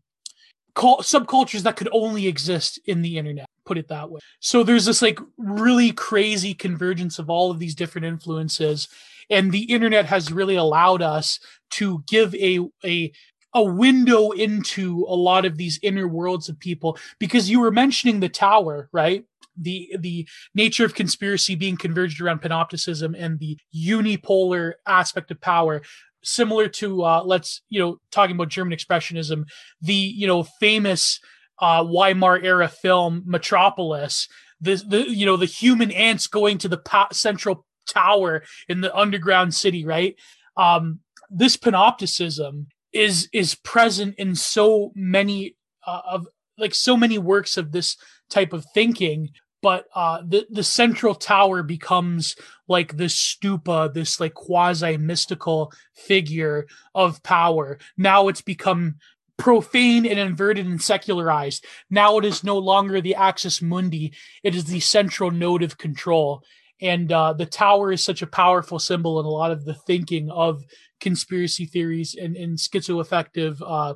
cul- 0.74 1.00
subcultures 1.00 1.64
that 1.64 1.76
could 1.76 1.90
only 1.92 2.28
exist 2.28 2.80
in 2.86 3.02
the 3.02 3.18
internet. 3.18 3.46
Put 3.66 3.78
it 3.78 3.88
that 3.88 4.10
way. 4.10 4.20
So 4.40 4.64
there's 4.64 4.86
this 4.86 5.02
like 5.02 5.20
really 5.38 5.92
crazy 5.92 6.54
convergence 6.54 7.20
of 7.20 7.30
all 7.30 7.52
of 7.52 7.60
these 7.60 7.76
different 7.76 8.06
influences, 8.06 8.88
and 9.30 9.52
the 9.52 9.64
internet 9.64 10.06
has 10.06 10.32
really 10.32 10.56
allowed 10.56 11.02
us 11.02 11.40
to 11.72 12.04
give 12.08 12.36
a 12.36 12.60
a 12.86 13.12
a 13.56 13.64
window 13.64 14.32
into 14.32 15.06
a 15.08 15.16
lot 15.16 15.46
of 15.46 15.58
these 15.58 15.80
inner 15.82 16.08
worlds 16.08 16.50
of 16.50 16.60
people 16.60 16.98
because 17.20 17.50
you 17.50 17.62
were 17.62 17.72
mentioning 17.72 18.20
the 18.20 18.30
tower 18.30 18.90
right 18.92 19.24
the 19.60 19.96
the 20.00 20.28
nature 20.54 20.86
of 20.86 20.96
conspiracy 20.96 21.56
being 21.56 21.78
converged 21.78 22.22
around 22.22 22.42
panopticism 22.42 23.16
and 23.18 23.40
the 23.40 23.58
unipolar 23.76 24.74
aspect 24.86 25.32
of 25.32 25.40
power 25.42 25.82
similar 26.24 26.68
to 26.68 27.04
uh 27.04 27.24
let's 27.24 27.62
you 27.70 27.80
know 27.80 28.00
talking 28.12 28.36
about 28.36 28.50
german 28.50 28.76
expressionism 28.76 29.46
the 29.82 29.94
you 29.94 30.26
know 30.26 30.44
famous 30.44 31.20
uh 31.60 31.84
weimar 31.84 32.44
era 32.44 32.68
film 32.68 33.24
metropolis 33.26 34.28
the 34.62 34.76
the 34.88 35.10
you 35.10 35.26
know 35.26 35.38
the 35.38 35.46
human 35.46 35.92
ants 35.92 36.28
going 36.28 36.58
to 36.58 36.68
the 36.68 37.08
central 37.12 37.66
tower 37.88 38.44
in 38.68 38.82
the 38.82 38.96
underground 38.96 39.54
city 39.54 39.86
right? 39.86 40.16
Um 40.58 41.00
this 41.30 41.58
panopticism 41.58 42.68
is 42.94 43.30
is 43.34 43.56
present 43.56 44.16
in 44.18 44.36
so 44.36 44.92
many 44.96 45.56
uh, 45.86 46.02
of 46.10 46.28
like 46.58 46.74
so 46.74 46.96
many 46.96 47.18
works 47.18 47.58
of 47.58 47.72
this 47.72 47.98
type 48.30 48.54
of 48.54 48.66
thinking 48.74 49.30
but 49.66 49.88
uh 49.96 50.22
the 50.28 50.46
the 50.52 50.64
central 50.64 51.16
tower 51.16 51.64
becomes 51.64 52.36
like 52.68 52.96
this 52.98 53.16
stupa 53.16 53.92
this 53.92 54.20
like 54.20 54.36
quasi 54.36 54.96
mystical 54.96 55.74
figure 55.96 56.68
of 56.94 57.24
power. 57.24 57.80
Now 57.98 58.28
it's 58.28 58.44
become 58.44 58.98
profane 59.38 60.06
and 60.06 60.20
inverted 60.20 60.68
and 60.68 60.80
secularized. 60.80 61.66
Now 61.90 62.20
it 62.20 62.26
is 62.26 62.44
no 62.44 62.60
longer 62.60 63.02
the 63.02 63.16
axis 63.16 63.60
mundi. 63.60 64.14
It 64.44 64.54
is 64.54 64.66
the 64.66 64.82
central 64.82 65.32
node 65.32 65.64
of 65.64 65.80
control. 65.80 66.44
And 66.80 67.12
uh, 67.12 67.34
the 67.34 67.48
tower 67.48 67.92
is 67.92 68.04
such 68.04 68.22
a 68.22 68.28
powerful 68.28 68.78
symbol 68.78 69.20
in 69.20 69.26
a 69.26 69.30
lot 69.30 69.50
of 69.50 69.66
the 69.66 69.74
thinking 69.74 70.30
of 70.30 70.64
conspiracy 71.00 71.66
theories 71.66 72.14
and, 72.14 72.38
and 72.38 72.56
schizoaffective 72.60 73.60
uh, 73.66 73.96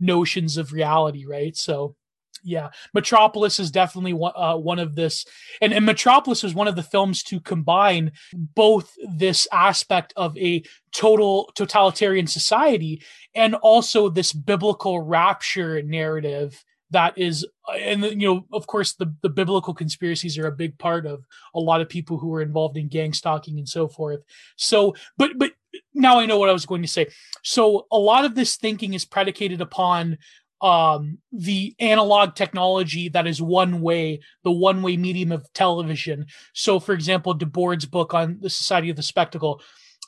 notions 0.00 0.56
of 0.56 0.72
reality, 0.72 1.26
right? 1.26 1.54
So 1.54 1.94
yeah, 2.42 2.70
Metropolis 2.94 3.60
is 3.60 3.70
definitely 3.70 4.12
one, 4.12 4.32
uh, 4.36 4.56
one 4.56 4.78
of 4.78 4.94
this, 4.94 5.24
and, 5.60 5.72
and 5.72 5.84
Metropolis 5.84 6.44
is 6.44 6.54
one 6.54 6.68
of 6.68 6.76
the 6.76 6.82
films 6.82 7.22
to 7.24 7.40
combine 7.40 8.12
both 8.32 8.94
this 9.06 9.46
aspect 9.52 10.12
of 10.16 10.36
a 10.38 10.62
total 10.92 11.50
totalitarian 11.54 12.26
society 12.26 13.02
and 13.34 13.54
also 13.56 14.08
this 14.08 14.32
biblical 14.32 15.00
rapture 15.00 15.82
narrative 15.82 16.64
that 16.90 17.16
is 17.16 17.46
and 17.78 18.02
you 18.02 18.28
know 18.28 18.44
of 18.52 18.66
course 18.66 18.94
the, 18.94 19.14
the 19.22 19.28
biblical 19.28 19.72
conspiracies 19.72 20.36
are 20.36 20.46
a 20.46 20.52
big 20.52 20.76
part 20.78 21.06
of 21.06 21.24
a 21.54 21.60
lot 21.60 21.80
of 21.80 21.88
people 21.88 22.18
who 22.18 22.34
are 22.34 22.42
involved 22.42 22.76
in 22.76 22.88
gang 22.88 23.12
stalking 23.12 23.58
and 23.58 23.68
so 23.68 23.88
forth. 23.88 24.20
So 24.56 24.94
but 25.16 25.32
but 25.36 25.52
now 25.94 26.18
i 26.18 26.26
know 26.26 26.38
what 26.38 26.48
i 26.48 26.52
was 26.52 26.66
going 26.66 26.82
to 26.82 26.88
say. 26.88 27.06
So 27.42 27.86
a 27.92 27.98
lot 27.98 28.24
of 28.24 28.34
this 28.34 28.56
thinking 28.56 28.94
is 28.94 29.04
predicated 29.04 29.60
upon 29.60 30.18
um, 30.60 31.18
the 31.32 31.74
analog 31.78 32.34
technology 32.34 33.08
that 33.08 33.26
is 33.26 33.40
one 33.40 33.80
way, 33.80 34.20
the 34.44 34.50
one 34.50 34.82
way 34.82 34.96
medium 34.96 35.32
of 35.32 35.50
television. 35.52 36.26
So, 36.52 36.78
for 36.78 36.92
example, 36.92 37.34
Debord's 37.34 37.86
book 37.86 38.12
on 38.14 38.38
the 38.40 38.50
Society 38.50 38.90
of 38.90 38.96
the 38.96 39.02
Spectacle, 39.02 39.62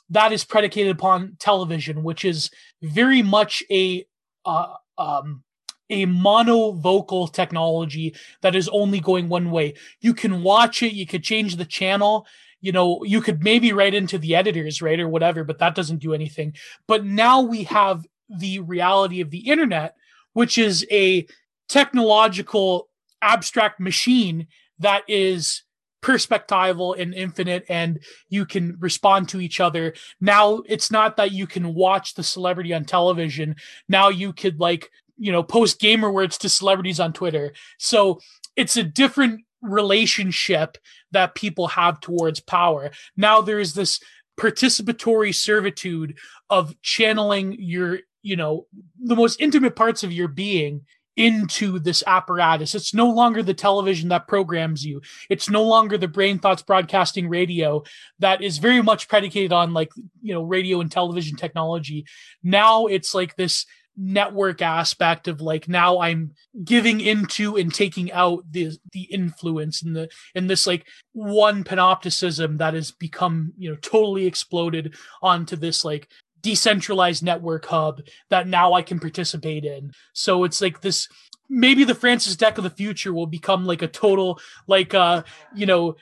that 0.09 0.31
is 0.31 0.43
predicated 0.43 0.91
upon 0.91 1.37
television, 1.39 2.03
which 2.03 2.23
is 2.23 2.51
very 2.81 3.23
much 3.23 3.63
a 3.71 4.05
uh, 4.45 4.73
um, 4.97 5.43
a 5.89 6.05
monovocal 6.05 7.31
technology 7.31 8.15
that 8.41 8.55
is 8.55 8.69
only 8.69 8.99
going 8.99 9.29
one 9.29 9.51
way. 9.51 9.73
You 10.01 10.13
can 10.13 10.41
watch 10.41 10.81
it, 10.81 10.93
you 10.93 11.05
could 11.05 11.23
change 11.23 11.55
the 11.55 11.65
channel, 11.65 12.25
you 12.61 12.71
know, 12.71 13.03
you 13.03 13.21
could 13.21 13.43
maybe 13.43 13.73
write 13.73 13.93
into 13.93 14.17
the 14.17 14.35
editors, 14.35 14.81
right, 14.81 14.99
or 14.99 15.09
whatever, 15.09 15.43
but 15.43 15.59
that 15.59 15.75
doesn't 15.75 15.99
do 15.99 16.13
anything. 16.13 16.55
But 16.87 17.05
now 17.05 17.41
we 17.41 17.63
have 17.63 18.05
the 18.29 18.59
reality 18.59 19.21
of 19.21 19.29
the 19.29 19.49
internet 19.49 19.95
which 20.33 20.57
is 20.57 20.85
a 20.91 21.25
technological 21.69 22.89
abstract 23.21 23.79
machine 23.79 24.47
that 24.79 25.03
is 25.07 25.63
perspectival 26.03 26.99
and 26.99 27.13
infinite 27.13 27.65
and 27.69 27.99
you 28.27 28.45
can 28.45 28.75
respond 28.79 29.29
to 29.29 29.39
each 29.39 29.61
other. 29.61 29.93
Now 30.19 30.61
it's 30.67 30.91
not 30.91 31.15
that 31.15 31.31
you 31.31 31.47
can 31.47 31.73
watch 31.73 32.13
the 32.13 32.23
celebrity 32.23 32.73
on 32.73 32.83
television. 32.83 33.55
Now 33.87 34.09
you 34.09 34.33
could 34.33 34.59
like 34.59 34.91
you 35.17 35.31
know 35.31 35.43
post 35.43 35.79
gamer 35.79 36.11
words 36.11 36.37
to 36.39 36.49
celebrities 36.49 36.99
on 36.99 37.13
twitter. 37.13 37.53
So 37.79 38.19
it's 38.57 38.75
a 38.75 38.83
different 38.83 39.41
relationship 39.61 40.77
that 41.11 41.35
people 41.35 41.67
have 41.67 42.01
towards 42.01 42.41
power. 42.41 42.91
Now 43.15 43.39
there's 43.39 43.73
this 43.73 44.01
participatory 44.37 45.33
servitude 45.33 46.17
of 46.49 46.79
channeling 46.81 47.55
your 47.59 47.99
you 48.23 48.35
know 48.35 48.65
the 48.99 49.15
most 49.15 49.39
intimate 49.39 49.75
parts 49.75 50.03
of 50.03 50.11
your 50.11 50.27
being 50.27 50.81
into 51.15 51.79
this 51.79 52.03
apparatus. 52.07 52.73
It's 52.73 52.93
no 52.93 53.09
longer 53.09 53.43
the 53.43 53.53
television 53.53 54.09
that 54.09 54.27
programs 54.27 54.85
you. 54.85 55.01
It's 55.29 55.49
no 55.49 55.63
longer 55.63 55.97
the 55.97 56.07
brain 56.07 56.39
thoughts 56.39 56.63
broadcasting 56.63 57.29
radio 57.29 57.83
that 58.19 58.41
is 58.41 58.57
very 58.57 58.81
much 58.81 59.07
predicated 59.07 59.53
on 59.53 59.73
like, 59.73 59.91
you 60.21 60.33
know, 60.33 60.43
radio 60.43 60.81
and 60.81 60.91
television 60.91 61.37
technology. 61.37 62.05
Now 62.41 62.87
it's 62.87 63.13
like 63.13 63.35
this 63.35 63.65
network 63.95 64.59
aspect 64.63 65.27
of 65.27 65.39
like 65.39 65.69
now 65.69 65.99
I'm 65.99 66.33
giving 66.63 66.99
into 66.99 67.57
and 67.57 67.71
taking 67.71 68.11
out 68.11 68.43
the 68.51 68.75
the 68.91 69.03
influence 69.03 69.83
and 69.83 69.95
the 69.95 70.09
and 70.33 70.49
this 70.49 70.65
like 70.65 70.87
one 71.11 71.63
panopticism 71.63 72.57
that 72.57 72.73
has 72.73 72.89
become, 72.89 73.53
you 73.55 73.69
know, 73.69 73.77
totally 73.81 74.25
exploded 74.25 74.95
onto 75.21 75.55
this 75.55 75.85
like 75.85 76.09
decentralized 76.43 77.23
network 77.23 77.65
hub 77.65 78.01
that 78.29 78.47
now 78.47 78.73
I 78.73 78.83
can 78.83 78.99
participate 78.99 79.65
in. 79.65 79.91
So 80.13 80.43
it's 80.43 80.61
like 80.61 80.81
this 80.81 81.07
maybe 81.49 81.83
the 81.83 81.95
Francis 81.95 82.35
Dec 82.35 82.57
of 82.57 82.63
the 82.63 82.69
future 82.69 83.13
will 83.13 83.27
become 83.27 83.65
like 83.65 83.81
a 83.81 83.87
total 83.87 84.39
like 84.67 84.93
uh 84.93 85.23
you 85.55 85.65
know 85.65 85.95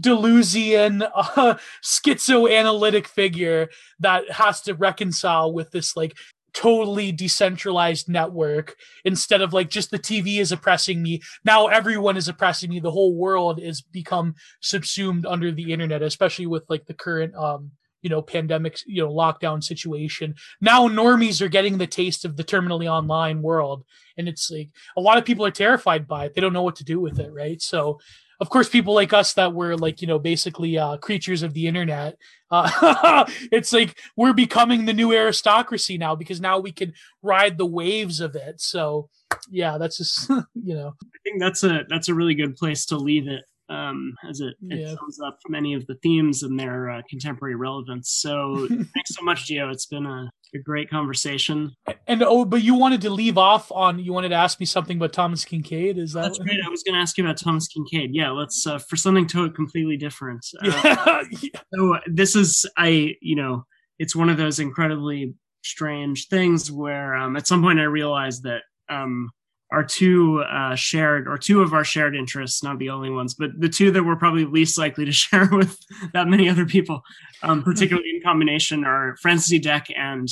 delusion 0.00 1.02
uh, 1.14 1.56
schizoanalytic 1.82 3.06
figure 3.06 3.68
that 4.00 4.30
has 4.30 4.60
to 4.62 4.74
reconcile 4.74 5.52
with 5.52 5.70
this 5.70 5.96
like 5.96 6.14
totally 6.52 7.10
decentralized 7.10 8.08
network 8.08 8.76
instead 9.04 9.42
of 9.42 9.52
like 9.52 9.68
just 9.68 9.90
the 9.90 9.98
TV 9.98 10.38
is 10.38 10.52
oppressing 10.52 11.02
me. 11.02 11.20
Now 11.44 11.66
everyone 11.66 12.16
is 12.16 12.28
oppressing 12.28 12.70
me. 12.70 12.78
The 12.78 12.92
whole 12.92 13.14
world 13.14 13.60
is 13.60 13.82
become 13.82 14.36
subsumed 14.60 15.26
under 15.26 15.50
the 15.50 15.72
internet, 15.72 16.00
especially 16.00 16.46
with 16.46 16.64
like 16.68 16.86
the 16.86 16.94
current 16.94 17.34
um 17.34 17.72
you 18.04 18.10
know 18.10 18.22
pandemic 18.22 18.78
you 18.86 19.02
know 19.02 19.12
lockdown 19.12 19.64
situation. 19.64 20.36
Now 20.60 20.86
normies 20.88 21.40
are 21.40 21.48
getting 21.48 21.78
the 21.78 21.86
taste 21.88 22.24
of 22.24 22.36
the 22.36 22.44
terminally 22.44 22.86
online 22.86 23.42
world. 23.42 23.84
And 24.16 24.28
it's 24.28 24.48
like 24.50 24.70
a 24.96 25.00
lot 25.00 25.18
of 25.18 25.24
people 25.24 25.44
are 25.44 25.50
terrified 25.50 26.06
by 26.06 26.26
it. 26.26 26.34
They 26.34 26.40
don't 26.40 26.52
know 26.52 26.62
what 26.62 26.76
to 26.76 26.84
do 26.84 27.00
with 27.00 27.18
it 27.18 27.32
right? 27.32 27.60
So 27.60 27.98
of 28.40 28.50
course 28.50 28.68
people 28.68 28.94
like 28.94 29.12
us 29.12 29.32
that 29.34 29.54
were 29.54 29.76
like 29.76 30.02
you 30.02 30.08
know 30.08 30.18
basically 30.18 30.76
uh, 30.76 30.96
creatures 30.98 31.42
of 31.42 31.54
the 31.54 31.66
internet 31.66 32.18
uh, 32.50 33.24
it's 33.52 33.72
like 33.72 33.98
we're 34.16 34.32
becoming 34.32 34.84
the 34.84 34.92
new 34.92 35.12
aristocracy 35.12 35.96
now 35.96 36.14
because 36.14 36.40
now 36.40 36.58
we 36.58 36.72
can 36.72 36.92
ride 37.22 37.56
the 37.58 37.66
waves 37.66 38.20
of 38.20 38.36
it. 38.36 38.60
So 38.60 39.08
yeah 39.50 39.78
that's 39.78 39.96
just 39.96 40.28
you 40.54 40.74
know. 40.74 40.94
I 41.02 41.18
think 41.24 41.40
that's 41.40 41.64
a 41.64 41.84
that's 41.88 42.08
a 42.08 42.14
really 42.14 42.34
good 42.34 42.56
place 42.56 42.84
to 42.86 42.98
leave 42.98 43.28
it 43.28 43.44
um, 43.68 44.14
as 44.28 44.40
it, 44.40 44.54
it 44.68 44.80
yeah. 44.80 44.94
sums 44.94 45.20
up 45.20 45.38
many 45.48 45.74
of 45.74 45.86
the 45.86 45.94
themes 45.96 46.42
and 46.42 46.58
their 46.58 46.90
uh, 46.90 47.02
contemporary 47.08 47.54
relevance. 47.54 48.10
So 48.10 48.66
thanks 48.68 49.14
so 49.14 49.22
much, 49.22 49.46
Gio. 49.46 49.72
It's 49.72 49.86
been 49.86 50.06
a, 50.06 50.30
a, 50.54 50.58
great 50.58 50.90
conversation. 50.90 51.72
And 52.06 52.22
oh, 52.22 52.44
but 52.44 52.62
you 52.62 52.74
wanted 52.74 53.00
to 53.02 53.10
leave 53.10 53.38
off 53.38 53.72
on 53.72 53.98
you 53.98 54.12
wanted 54.12 54.30
to 54.30 54.34
ask 54.34 54.60
me 54.60 54.66
something 54.66 54.98
about 54.98 55.12
Thomas 55.12 55.44
Kinkade. 55.44 55.98
Is 55.98 56.12
that 56.12 56.22
that's 56.22 56.38
great? 56.38 56.60
I 56.64 56.68
was 56.68 56.82
going 56.82 56.94
to 56.94 57.00
ask 57.00 57.16
you 57.16 57.24
about 57.24 57.38
Thomas 57.38 57.68
Kinkade. 57.68 58.10
Yeah, 58.12 58.30
let's 58.30 58.66
uh, 58.66 58.78
for 58.78 58.96
something 58.96 59.26
to 59.28 59.50
completely 59.50 59.96
different. 59.96 60.46
Uh, 60.62 61.24
yeah. 61.30 61.50
So 61.74 61.98
this 62.06 62.36
is 62.36 62.66
I 62.76 63.14
you 63.20 63.36
know 63.36 63.64
it's 63.98 64.14
one 64.14 64.28
of 64.28 64.36
those 64.36 64.58
incredibly 64.58 65.34
strange 65.62 66.28
things 66.28 66.70
where 66.70 67.14
um, 67.14 67.36
at 67.36 67.46
some 67.46 67.62
point 67.62 67.80
I 67.80 67.84
realized 67.84 68.42
that 68.44 68.62
um, 68.88 69.30
our 69.74 69.84
two 69.84 70.42
uh, 70.42 70.76
shared 70.76 71.26
or 71.26 71.36
two 71.36 71.60
of 71.60 71.72
our 71.74 71.84
shared 71.84 72.14
interests, 72.14 72.62
not 72.62 72.78
the 72.78 72.90
only 72.90 73.10
ones, 73.10 73.34
but 73.34 73.50
the 73.58 73.68
two 73.68 73.90
that 73.90 74.04
we're 74.04 74.16
probably 74.16 74.44
least 74.44 74.78
likely 74.78 75.04
to 75.04 75.12
share 75.24 75.48
with 75.50 75.76
that 76.12 76.28
many 76.28 76.48
other 76.48 76.64
people, 76.64 77.02
um, 77.42 77.62
particularly 77.62 78.10
in 78.14 78.22
combination, 78.22 78.84
are 78.84 79.16
Francis 79.20 79.52
E. 79.52 79.60
Dec 79.60 79.86
and 79.96 80.28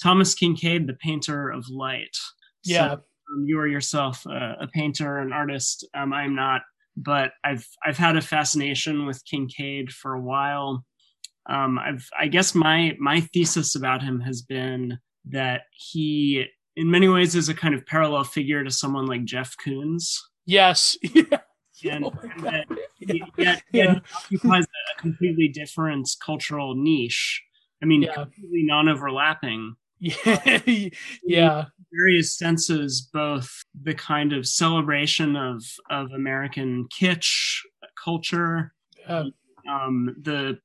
Thomas 0.00 0.34
kinkade 0.34 0.86
the 0.86 0.94
painter 0.94 1.50
of 1.50 1.68
light. 1.68 2.16
Yeah. 2.62 2.88
So, 2.88 2.92
um, 2.94 3.44
you 3.46 3.58
are 3.58 3.66
yourself 3.66 4.24
uh, 4.26 4.54
a 4.60 4.68
painter, 4.68 5.18
an 5.18 5.32
artist. 5.32 5.86
Um, 5.94 6.12
I'm 6.12 6.34
not, 6.36 6.62
but 6.96 7.32
I've 7.42 7.66
I've 7.84 7.98
had 7.98 8.16
a 8.16 8.20
fascination 8.20 9.06
with 9.06 9.22
kinkade 9.24 9.90
for 9.90 10.14
a 10.14 10.20
while. 10.20 10.84
Um, 11.48 11.78
I've 11.78 12.06
I 12.18 12.28
guess 12.28 12.54
my 12.54 12.96
my 13.00 13.20
thesis 13.20 13.74
about 13.74 14.02
him 14.02 14.20
has 14.20 14.42
been 14.42 14.98
that 15.30 15.62
he 15.72 16.46
in 16.76 16.90
many 16.90 17.08
ways 17.08 17.34
is 17.34 17.48
a 17.48 17.54
kind 17.54 17.74
of 17.74 17.86
parallel 17.86 18.24
figure 18.24 18.64
to 18.64 18.70
someone 18.70 19.06
like 19.06 19.24
Jeff 19.24 19.56
Koons. 19.64 20.18
Yes. 20.46 20.96
Yeah. 21.82 21.96
And, 21.96 22.04
oh 22.04 22.12
and 22.22 22.44
that, 22.44 22.66
yeah. 23.00 23.24
Yet, 23.36 23.62
yeah. 23.72 23.98
occupies 24.14 24.64
a 24.64 25.00
completely 25.00 25.48
different 25.48 26.08
cultural 26.24 26.74
niche. 26.76 27.42
I 27.82 27.86
mean, 27.86 28.02
yeah. 28.02 28.14
completely 28.14 28.62
non-overlapping. 28.62 29.74
Yeah. 30.00 30.60
yeah. 31.24 31.64
various 31.92 32.36
senses, 32.36 33.08
both 33.12 33.64
the 33.82 33.94
kind 33.94 34.32
of 34.32 34.46
celebration 34.46 35.34
of 35.34 35.62
of 35.90 36.12
American 36.12 36.86
kitsch 36.96 37.60
culture, 38.02 38.72
yeah. 39.00 39.24
um, 39.68 40.14
the 40.20 40.58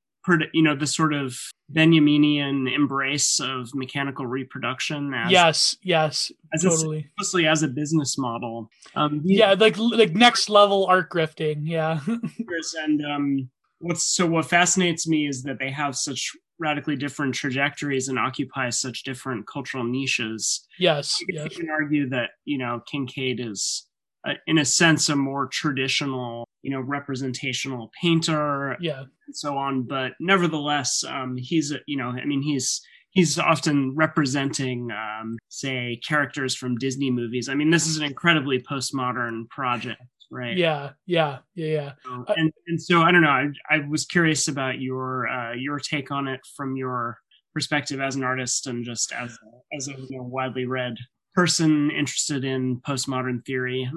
you 0.52 0.62
know 0.62 0.74
the 0.74 0.86
sort 0.86 1.12
of 1.12 1.38
Benjaminian 1.72 2.72
embrace 2.72 3.40
of 3.40 3.74
mechanical 3.74 4.26
reproduction. 4.26 5.14
As, 5.14 5.30
yes, 5.30 5.76
yes, 5.82 6.32
as 6.52 6.62
totally. 6.62 6.98
A, 6.98 7.10
mostly 7.18 7.46
as 7.46 7.62
a 7.62 7.68
business 7.68 8.18
model. 8.18 8.70
Um, 8.94 9.22
yeah, 9.24 9.54
like 9.58 9.76
like 9.78 10.12
next 10.12 10.48
level 10.48 10.86
art 10.86 11.10
grifting. 11.10 11.60
Yeah. 11.62 12.00
and 12.84 13.04
um, 13.04 13.50
what's 13.78 14.04
so 14.04 14.26
what 14.26 14.46
fascinates 14.46 15.06
me 15.06 15.26
is 15.26 15.42
that 15.44 15.58
they 15.58 15.70
have 15.70 15.96
such 15.96 16.32
radically 16.58 16.96
different 16.96 17.34
trajectories 17.34 18.08
and 18.08 18.18
occupy 18.18 18.68
such 18.68 19.02
different 19.02 19.46
cultural 19.46 19.84
niches. 19.84 20.66
Yes, 20.78 21.18
you, 21.20 21.26
yes. 21.30 21.56
can 21.56 21.70
argue 21.70 22.08
that 22.10 22.30
you 22.44 22.58
know 22.58 22.82
Kinkade 22.92 23.46
is 23.46 23.86
uh, 24.26 24.34
in 24.46 24.58
a 24.58 24.64
sense 24.64 25.08
a 25.08 25.16
more 25.16 25.46
traditional 25.46 26.46
you 26.62 26.70
know 26.70 26.80
representational 26.80 27.90
painter 28.00 28.76
yeah 28.80 29.00
and 29.00 29.36
so 29.36 29.56
on 29.56 29.82
but 29.82 30.12
nevertheless 30.20 31.04
um 31.08 31.36
he's 31.36 31.72
a 31.72 31.78
you 31.86 31.96
know 31.96 32.08
i 32.08 32.24
mean 32.24 32.42
he's 32.42 32.80
he's 33.10 33.38
often 33.38 33.94
representing 33.96 34.90
um 34.90 35.38
say 35.48 35.98
characters 36.06 36.54
from 36.54 36.76
disney 36.76 37.10
movies 37.10 37.48
i 37.48 37.54
mean 37.54 37.70
this 37.70 37.86
is 37.86 37.96
an 37.96 38.04
incredibly 38.04 38.58
postmodern 38.60 39.48
project 39.48 40.00
right? 40.30 40.56
Yeah, 40.56 40.90
yeah, 41.06 41.38
yeah, 41.54 41.66
yeah. 41.66 41.92
So, 42.04 42.24
and 42.36 42.52
and 42.68 42.80
so 42.80 43.02
I 43.02 43.10
don't 43.10 43.22
know. 43.22 43.28
I, 43.28 43.48
I 43.68 43.80
was 43.88 44.06
curious 44.06 44.48
about 44.48 44.80
your 44.80 45.28
uh, 45.28 45.54
your 45.54 45.78
take 45.78 46.10
on 46.10 46.28
it 46.28 46.40
from 46.56 46.76
your 46.76 47.18
perspective 47.52 48.00
as 48.00 48.16
an 48.16 48.22
artist 48.22 48.66
and 48.66 48.84
just 48.84 49.12
as 49.12 49.32
a, 49.32 49.76
as 49.76 49.88
a 49.88 49.92
you 49.92 50.18
know, 50.18 50.22
widely 50.22 50.66
read 50.66 50.94
person 51.34 51.90
interested 51.90 52.44
in 52.44 52.80
postmodern 52.80 53.44
theory. 53.44 53.90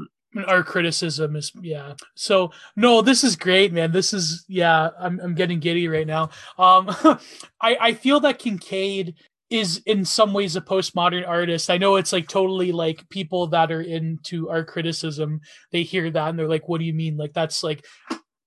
Our 0.47 0.63
criticism 0.63 1.35
is 1.35 1.51
yeah. 1.61 1.93
So 2.15 2.51
no, 2.75 3.01
this 3.01 3.23
is 3.23 3.35
great, 3.35 3.71
man. 3.71 3.91
This 3.91 4.13
is 4.13 4.45
yeah. 4.47 4.89
I'm 4.99 5.19
I'm 5.19 5.35
getting 5.35 5.59
giddy 5.59 5.87
right 5.87 6.07
now. 6.07 6.29
Um, 6.57 6.89
I 7.61 7.77
I 7.79 7.93
feel 7.93 8.19
that 8.21 8.39
Kinkade 8.39 9.13
is 9.53 9.83
in 9.85 10.03
some 10.03 10.33
ways 10.33 10.55
a 10.55 10.61
postmodern 10.61 11.27
artist. 11.27 11.69
I 11.69 11.77
know 11.77 11.97
it's 11.97 12.11
like 12.11 12.27
totally 12.27 12.71
like 12.71 13.07
people 13.09 13.45
that 13.47 13.71
are 13.71 13.81
into 13.81 14.49
art 14.49 14.67
criticism, 14.67 15.41
they 15.71 15.83
hear 15.83 16.09
that 16.09 16.29
and 16.29 16.39
they're 16.39 16.47
like, 16.47 16.67
what 16.67 16.79
do 16.79 16.85
you 16.85 16.93
mean? 16.93 17.17
Like 17.17 17.33
that's 17.33 17.61
like 17.61 17.85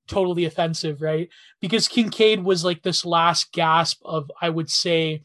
totally 0.08 0.46
offensive, 0.46 1.00
right? 1.00 1.28
Because 1.60 1.88
Kinkade 1.88 2.42
was 2.42 2.64
like 2.64 2.82
this 2.82 3.04
last 3.04 3.52
gasp 3.52 4.00
of, 4.04 4.30
I 4.42 4.48
would 4.48 4.68
say, 4.68 5.22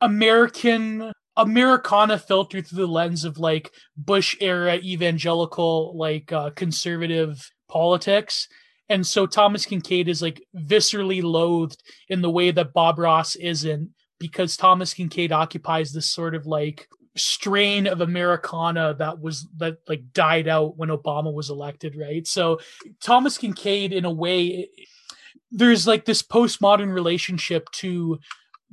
American 0.00 1.12
Americana 1.36 2.18
filtered 2.18 2.66
through 2.66 2.86
the 2.86 2.92
lens 2.92 3.24
of 3.24 3.38
like 3.38 3.72
Bush 3.96 4.36
era 4.40 4.76
evangelical, 4.76 5.96
like 5.96 6.32
uh, 6.32 6.50
conservative 6.50 7.50
politics. 7.68 8.48
And 8.88 9.06
so 9.06 9.26
Thomas 9.26 9.66
Kinkade 9.66 10.08
is 10.08 10.22
like 10.22 10.42
viscerally 10.54 11.22
loathed 11.22 11.82
in 12.08 12.22
the 12.22 12.30
way 12.30 12.50
that 12.50 12.72
Bob 12.72 12.98
Ross 12.98 13.34
isn't 13.36 13.90
because 14.18 14.56
Thomas 14.56 14.94
Kinkade 14.94 15.32
occupies 15.32 15.92
this 15.92 16.10
sort 16.10 16.34
of 16.34 16.46
like 16.46 16.88
strain 17.16 17.86
of 17.86 18.00
Americana 18.00 18.94
that 18.98 19.20
was 19.20 19.48
that 19.56 19.78
like 19.88 20.12
died 20.12 20.48
out 20.48 20.76
when 20.76 20.88
Obama 20.88 21.32
was 21.32 21.50
elected, 21.50 21.96
right? 21.96 22.26
So 22.26 22.60
Thomas 23.00 23.38
Kinkade, 23.38 23.92
in 23.92 24.04
a 24.04 24.12
way, 24.12 24.68
there's 25.50 25.86
like 25.86 26.04
this 26.04 26.22
postmodern 26.22 26.92
relationship 26.92 27.70
to 27.72 28.18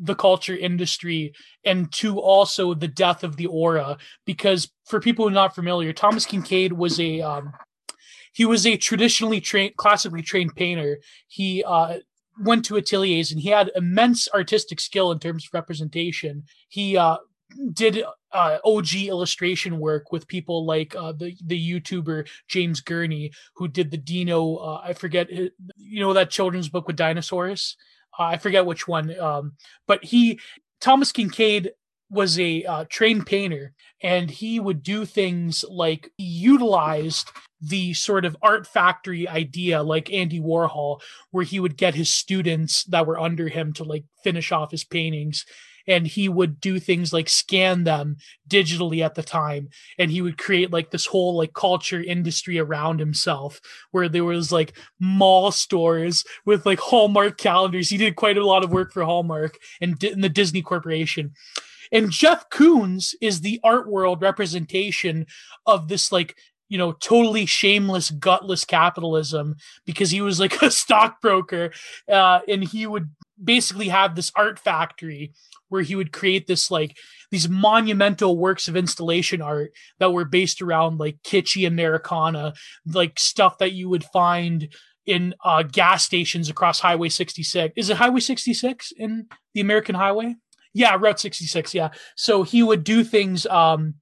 the 0.03 0.15
culture 0.15 0.55
industry 0.55 1.33
and 1.63 1.91
to 1.91 2.19
also 2.19 2.73
the 2.73 2.87
death 2.87 3.23
of 3.23 3.35
the 3.37 3.45
aura 3.45 3.97
because 4.25 4.69
for 4.85 4.99
people 4.99 5.25
who 5.25 5.29
are 5.29 5.33
not 5.33 5.55
familiar 5.55 5.93
thomas 5.93 6.25
kinkade 6.25 6.73
was 6.73 6.99
a 6.99 7.21
um, 7.21 7.53
he 8.33 8.45
was 8.45 8.65
a 8.65 8.77
traditionally 8.77 9.39
trained 9.39 9.75
classically 9.77 10.21
trained 10.21 10.55
painter 10.55 10.99
he 11.27 11.63
uh, 11.63 11.97
went 12.39 12.65
to 12.65 12.77
ateliers 12.77 13.31
and 13.31 13.39
he 13.39 13.49
had 13.49 13.71
immense 13.75 14.27
artistic 14.33 14.79
skill 14.79 15.11
in 15.11 15.19
terms 15.19 15.45
of 15.45 15.53
representation. 15.53 16.43
He 16.69 16.97
uh, 16.97 17.17
did 17.73 18.03
uh, 18.31 18.57
OG 18.63 18.93
illustration 18.95 19.79
work 19.79 20.11
with 20.11 20.27
people 20.27 20.65
like 20.65 20.95
uh, 20.95 21.11
the 21.13 21.35
the 21.45 21.71
YouTuber 21.71 22.27
James 22.47 22.81
Gurney, 22.81 23.31
who 23.55 23.67
did 23.67 23.91
the 23.91 23.97
Dino. 23.97 24.55
Uh, 24.55 24.81
I 24.83 24.93
forget, 24.93 25.29
you 25.29 25.51
know, 25.99 26.13
that 26.13 26.29
children's 26.29 26.69
book 26.69 26.87
with 26.87 26.95
dinosaurs. 26.95 27.75
I 28.21 28.37
forget 28.37 28.65
which 28.65 28.87
one, 28.87 29.17
um, 29.19 29.53
but 29.87 30.03
he 30.03 30.39
Thomas 30.79 31.11
Kinkade 31.11 31.69
was 32.09 32.37
a 32.37 32.63
uh, 32.65 32.85
trained 32.89 33.25
painter 33.25 33.73
and 34.03 34.29
he 34.29 34.59
would 34.59 34.83
do 34.83 35.05
things 35.05 35.63
like 35.69 36.11
he 36.17 36.25
utilized 36.25 37.29
the 37.61 37.93
sort 37.93 38.25
of 38.25 38.35
art 38.41 38.67
factory 38.67 39.27
idea 39.29 39.81
like 39.81 40.11
Andy 40.11 40.41
Warhol 40.41 40.99
where 41.29 41.45
he 41.45 41.59
would 41.59 41.77
get 41.77 41.95
his 41.95 42.09
students 42.09 42.83
that 42.85 43.07
were 43.07 43.19
under 43.19 43.47
him 43.47 43.71
to 43.73 43.85
like 43.85 44.03
finish 44.23 44.51
off 44.51 44.71
his 44.71 44.83
paintings 44.83 45.45
and 45.91 46.07
he 46.07 46.29
would 46.29 46.61
do 46.61 46.79
things 46.79 47.11
like 47.11 47.27
scan 47.27 47.83
them 47.83 48.15
digitally 48.47 49.03
at 49.03 49.15
the 49.15 49.23
time. 49.23 49.67
And 49.99 50.09
he 50.09 50.21
would 50.21 50.37
create 50.37 50.71
like 50.71 50.89
this 50.89 51.05
whole 51.05 51.35
like 51.35 51.53
culture 51.53 52.01
industry 52.01 52.57
around 52.57 52.99
himself 52.99 53.59
where 53.91 54.07
there 54.07 54.23
was 54.23 54.53
like 54.53 54.73
mall 55.01 55.51
stores 55.51 56.23
with 56.45 56.65
like 56.65 56.79
hallmark 56.79 57.37
calendars. 57.37 57.89
He 57.89 57.97
did 57.97 58.15
quite 58.15 58.37
a 58.37 58.45
lot 58.45 58.63
of 58.63 58.71
work 58.71 58.93
for 58.93 59.03
hallmark 59.03 59.57
and, 59.81 60.01
and 60.01 60.23
the 60.23 60.29
disney 60.29 60.61
corporation. 60.61 61.33
And 61.91 62.09
Jeff 62.09 62.49
Koons 62.49 63.13
is 63.19 63.41
the 63.41 63.59
art 63.65 63.89
world 63.89 64.21
representation 64.21 65.25
of 65.65 65.89
this 65.89 66.09
like 66.09 66.37
you 66.71 66.77
know 66.77 66.93
totally 66.93 67.45
shameless 67.45 68.09
gutless 68.11 68.63
capitalism 68.63 69.57
because 69.85 70.09
he 70.09 70.21
was 70.21 70.39
like 70.39 70.61
a 70.61 70.71
stockbroker 70.71 71.71
uh, 72.09 72.39
and 72.47 72.63
he 72.63 72.87
would 72.87 73.09
basically 73.43 73.89
have 73.89 74.15
this 74.15 74.31
art 74.35 74.57
factory 74.57 75.33
where 75.67 75.81
he 75.81 75.95
would 75.95 76.13
create 76.13 76.47
this 76.47 76.71
like 76.71 76.95
these 77.29 77.49
monumental 77.49 78.37
works 78.37 78.69
of 78.69 78.77
installation 78.77 79.41
art 79.41 79.73
that 79.99 80.13
were 80.13 80.23
based 80.23 80.61
around 80.61 80.97
like 80.97 81.17
kitschy 81.23 81.67
americana 81.67 82.53
like 82.85 83.19
stuff 83.19 83.57
that 83.57 83.73
you 83.73 83.89
would 83.89 84.05
find 84.05 84.73
in 85.05 85.33
uh, 85.43 85.63
gas 85.63 86.05
stations 86.05 86.49
across 86.49 86.79
highway 86.79 87.09
66 87.09 87.73
is 87.75 87.89
it 87.89 87.97
highway 87.97 88.21
66 88.21 88.93
in 88.97 89.27
the 89.53 89.59
american 89.59 89.95
highway 89.95 90.35
yeah, 90.73 90.95
Route 90.97 91.19
66. 91.19 91.73
Yeah. 91.73 91.89
So 92.15 92.43
he 92.43 92.63
would 92.63 92.83
do 92.83 93.03
things. 93.03 93.45
Um, 93.47 93.95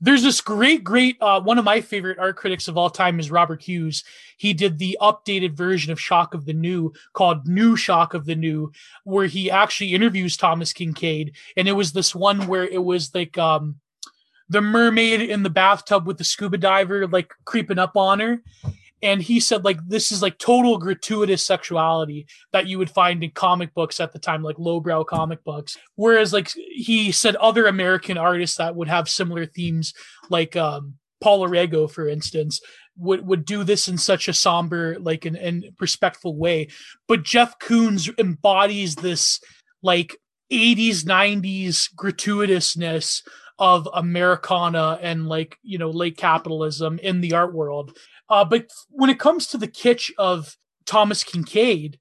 there's 0.00 0.22
this 0.22 0.40
great, 0.40 0.82
great, 0.82 1.16
uh, 1.20 1.40
one 1.40 1.58
of 1.58 1.64
my 1.64 1.80
favorite 1.80 2.18
art 2.18 2.36
critics 2.36 2.68
of 2.68 2.76
all 2.76 2.90
time 2.90 3.20
is 3.20 3.30
Robert 3.30 3.62
Hughes. 3.62 4.02
He 4.36 4.54
did 4.54 4.78
the 4.78 4.96
updated 5.00 5.52
version 5.52 5.92
of 5.92 6.00
Shock 6.00 6.32
of 6.34 6.46
the 6.46 6.54
New 6.54 6.92
called 7.12 7.46
New 7.46 7.76
Shock 7.76 8.14
of 8.14 8.24
the 8.24 8.34
New, 8.34 8.72
where 9.04 9.26
he 9.26 9.50
actually 9.50 9.94
interviews 9.94 10.36
Thomas 10.36 10.72
Kinkade. 10.72 11.34
And 11.56 11.68
it 11.68 11.72
was 11.72 11.92
this 11.92 12.14
one 12.14 12.46
where 12.46 12.64
it 12.64 12.82
was 12.82 13.14
like, 13.14 13.36
um, 13.36 13.76
the 14.48 14.60
mermaid 14.60 15.20
in 15.20 15.44
the 15.44 15.50
bathtub 15.50 16.06
with 16.06 16.18
the 16.18 16.24
scuba 16.24 16.58
diver 16.58 17.06
like 17.06 17.32
creeping 17.44 17.78
up 17.78 17.96
on 17.96 18.18
her 18.18 18.42
and 19.02 19.22
he 19.22 19.40
said 19.40 19.64
like 19.64 19.78
this 19.86 20.12
is 20.12 20.22
like 20.22 20.38
total 20.38 20.78
gratuitous 20.78 21.44
sexuality 21.44 22.26
that 22.52 22.66
you 22.66 22.78
would 22.78 22.90
find 22.90 23.22
in 23.22 23.30
comic 23.30 23.72
books 23.74 24.00
at 24.00 24.12
the 24.12 24.18
time 24.18 24.42
like 24.42 24.58
lowbrow 24.58 25.04
comic 25.04 25.42
books 25.44 25.76
whereas 25.96 26.32
like 26.32 26.50
he 26.54 27.12
said 27.12 27.36
other 27.36 27.66
american 27.66 28.18
artists 28.18 28.56
that 28.56 28.76
would 28.76 28.88
have 28.88 29.08
similar 29.08 29.46
themes 29.46 29.92
like 30.28 30.56
um 30.56 30.94
paul 31.20 31.46
orego 31.46 31.90
for 31.90 32.08
instance 32.08 32.60
would 32.96 33.26
would 33.26 33.44
do 33.44 33.64
this 33.64 33.88
in 33.88 33.96
such 33.96 34.28
a 34.28 34.34
somber 34.34 34.98
like 35.00 35.24
an 35.24 35.36
and 35.36 35.64
respectful 35.80 36.36
way 36.36 36.68
but 37.08 37.22
jeff 37.22 37.58
koons 37.58 38.10
embodies 38.18 38.96
this 38.96 39.40
like 39.82 40.16
80s 40.52 41.04
90s 41.04 41.88
gratuitousness 41.94 43.22
of 43.60 43.86
Americana 43.92 44.98
and 45.02 45.28
like, 45.28 45.58
you 45.62 45.76
know, 45.76 45.90
late 45.90 46.16
capitalism 46.16 46.98
in 46.98 47.20
the 47.20 47.34
art 47.34 47.52
world. 47.52 47.96
Uh, 48.30 48.44
but 48.44 48.70
when 48.90 49.10
it 49.10 49.18
comes 49.18 49.48
to 49.48 49.58
the 49.58 49.68
kitsch 49.68 50.10
of 50.16 50.56
Thomas 50.86 51.24
Kinkade, 51.24 51.98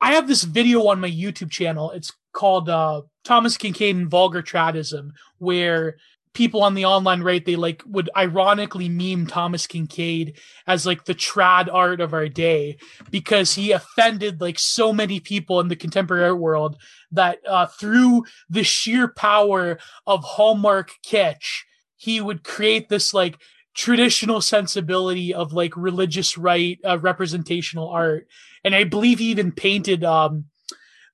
I 0.00 0.12
have 0.12 0.28
this 0.28 0.42
video 0.42 0.88
on 0.88 1.00
my 1.00 1.10
YouTube 1.10 1.50
channel. 1.50 1.92
It's 1.92 2.12
called 2.32 2.68
uh, 2.68 3.02
Thomas 3.22 3.56
Kinkade 3.56 3.92
and 3.92 4.10
Vulgar 4.10 4.42
Tradism, 4.42 5.12
where 5.38 5.96
people 6.34 6.64
on 6.64 6.74
the 6.74 6.84
online 6.84 7.22
right 7.22 7.44
they 7.44 7.56
like 7.56 7.82
would 7.86 8.10
ironically 8.16 8.88
meme 8.88 9.26
Thomas 9.26 9.66
Kincaid 9.66 10.36
as 10.66 10.84
like 10.84 11.04
the 11.04 11.14
trad 11.14 11.72
art 11.72 12.00
of 12.00 12.12
our 12.12 12.28
day 12.28 12.76
because 13.10 13.54
he 13.54 13.70
offended 13.70 14.40
like 14.40 14.58
so 14.58 14.92
many 14.92 15.20
people 15.20 15.60
in 15.60 15.68
the 15.68 15.76
contemporary 15.76 16.34
world 16.34 16.76
that 17.12 17.38
uh, 17.48 17.66
through 17.66 18.24
the 18.50 18.64
sheer 18.64 19.08
power 19.08 19.78
of 20.06 20.24
Hallmark 20.24 20.90
kitsch 21.06 21.62
he 21.96 22.20
would 22.20 22.42
create 22.42 22.88
this 22.88 23.14
like 23.14 23.38
traditional 23.74 24.40
sensibility 24.40 25.34
of 25.34 25.52
like 25.52 25.76
religious 25.76 26.38
right 26.38 26.78
uh, 26.84 26.98
representational 26.98 27.88
art. 27.88 28.28
And 28.64 28.74
i 28.74 28.84
believe 28.84 29.18
he 29.18 29.26
even 29.26 29.52
painted 29.52 30.04
um 30.04 30.46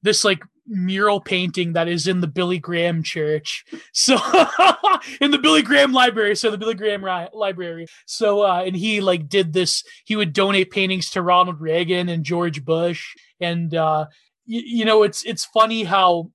this 0.03 0.25
like 0.25 0.43
mural 0.67 1.21
painting 1.21 1.73
that 1.73 1.89
is 1.89 2.07
in 2.07 2.21
the 2.21 2.29
billy 2.29 2.59
graham 2.59 3.03
church. 3.03 3.65
So 3.93 4.15
in 5.21 5.31
the 5.33 5.39
billy 5.39 5.63
graham 5.63 5.93
library 5.93 6.37
so 6.37 6.51
the 6.51 6.59
billy 6.59 6.75
graham 6.75 7.05
ri- 7.05 7.29
library. 7.33 7.87
So 8.07 8.43
uh 8.43 8.63
and 8.65 8.77
he 8.77 9.01
like 9.01 9.29
did 9.29 9.53
this 9.53 9.83
he 10.05 10.17
would 10.17 10.33
donate 10.33 10.71
paintings 10.71 11.11
to 11.11 11.23
ronald 11.23 11.61
reagan 11.61 12.09
and 12.09 12.25
george 12.25 12.65
bush. 12.65 13.15
And 13.41 13.75
uh 13.75 14.07
y- 14.47 14.63
you 14.65 14.85
know 14.85 15.03
it's 15.03 15.23
it's 15.25 15.45
funny 15.45 15.85
how 15.85 16.31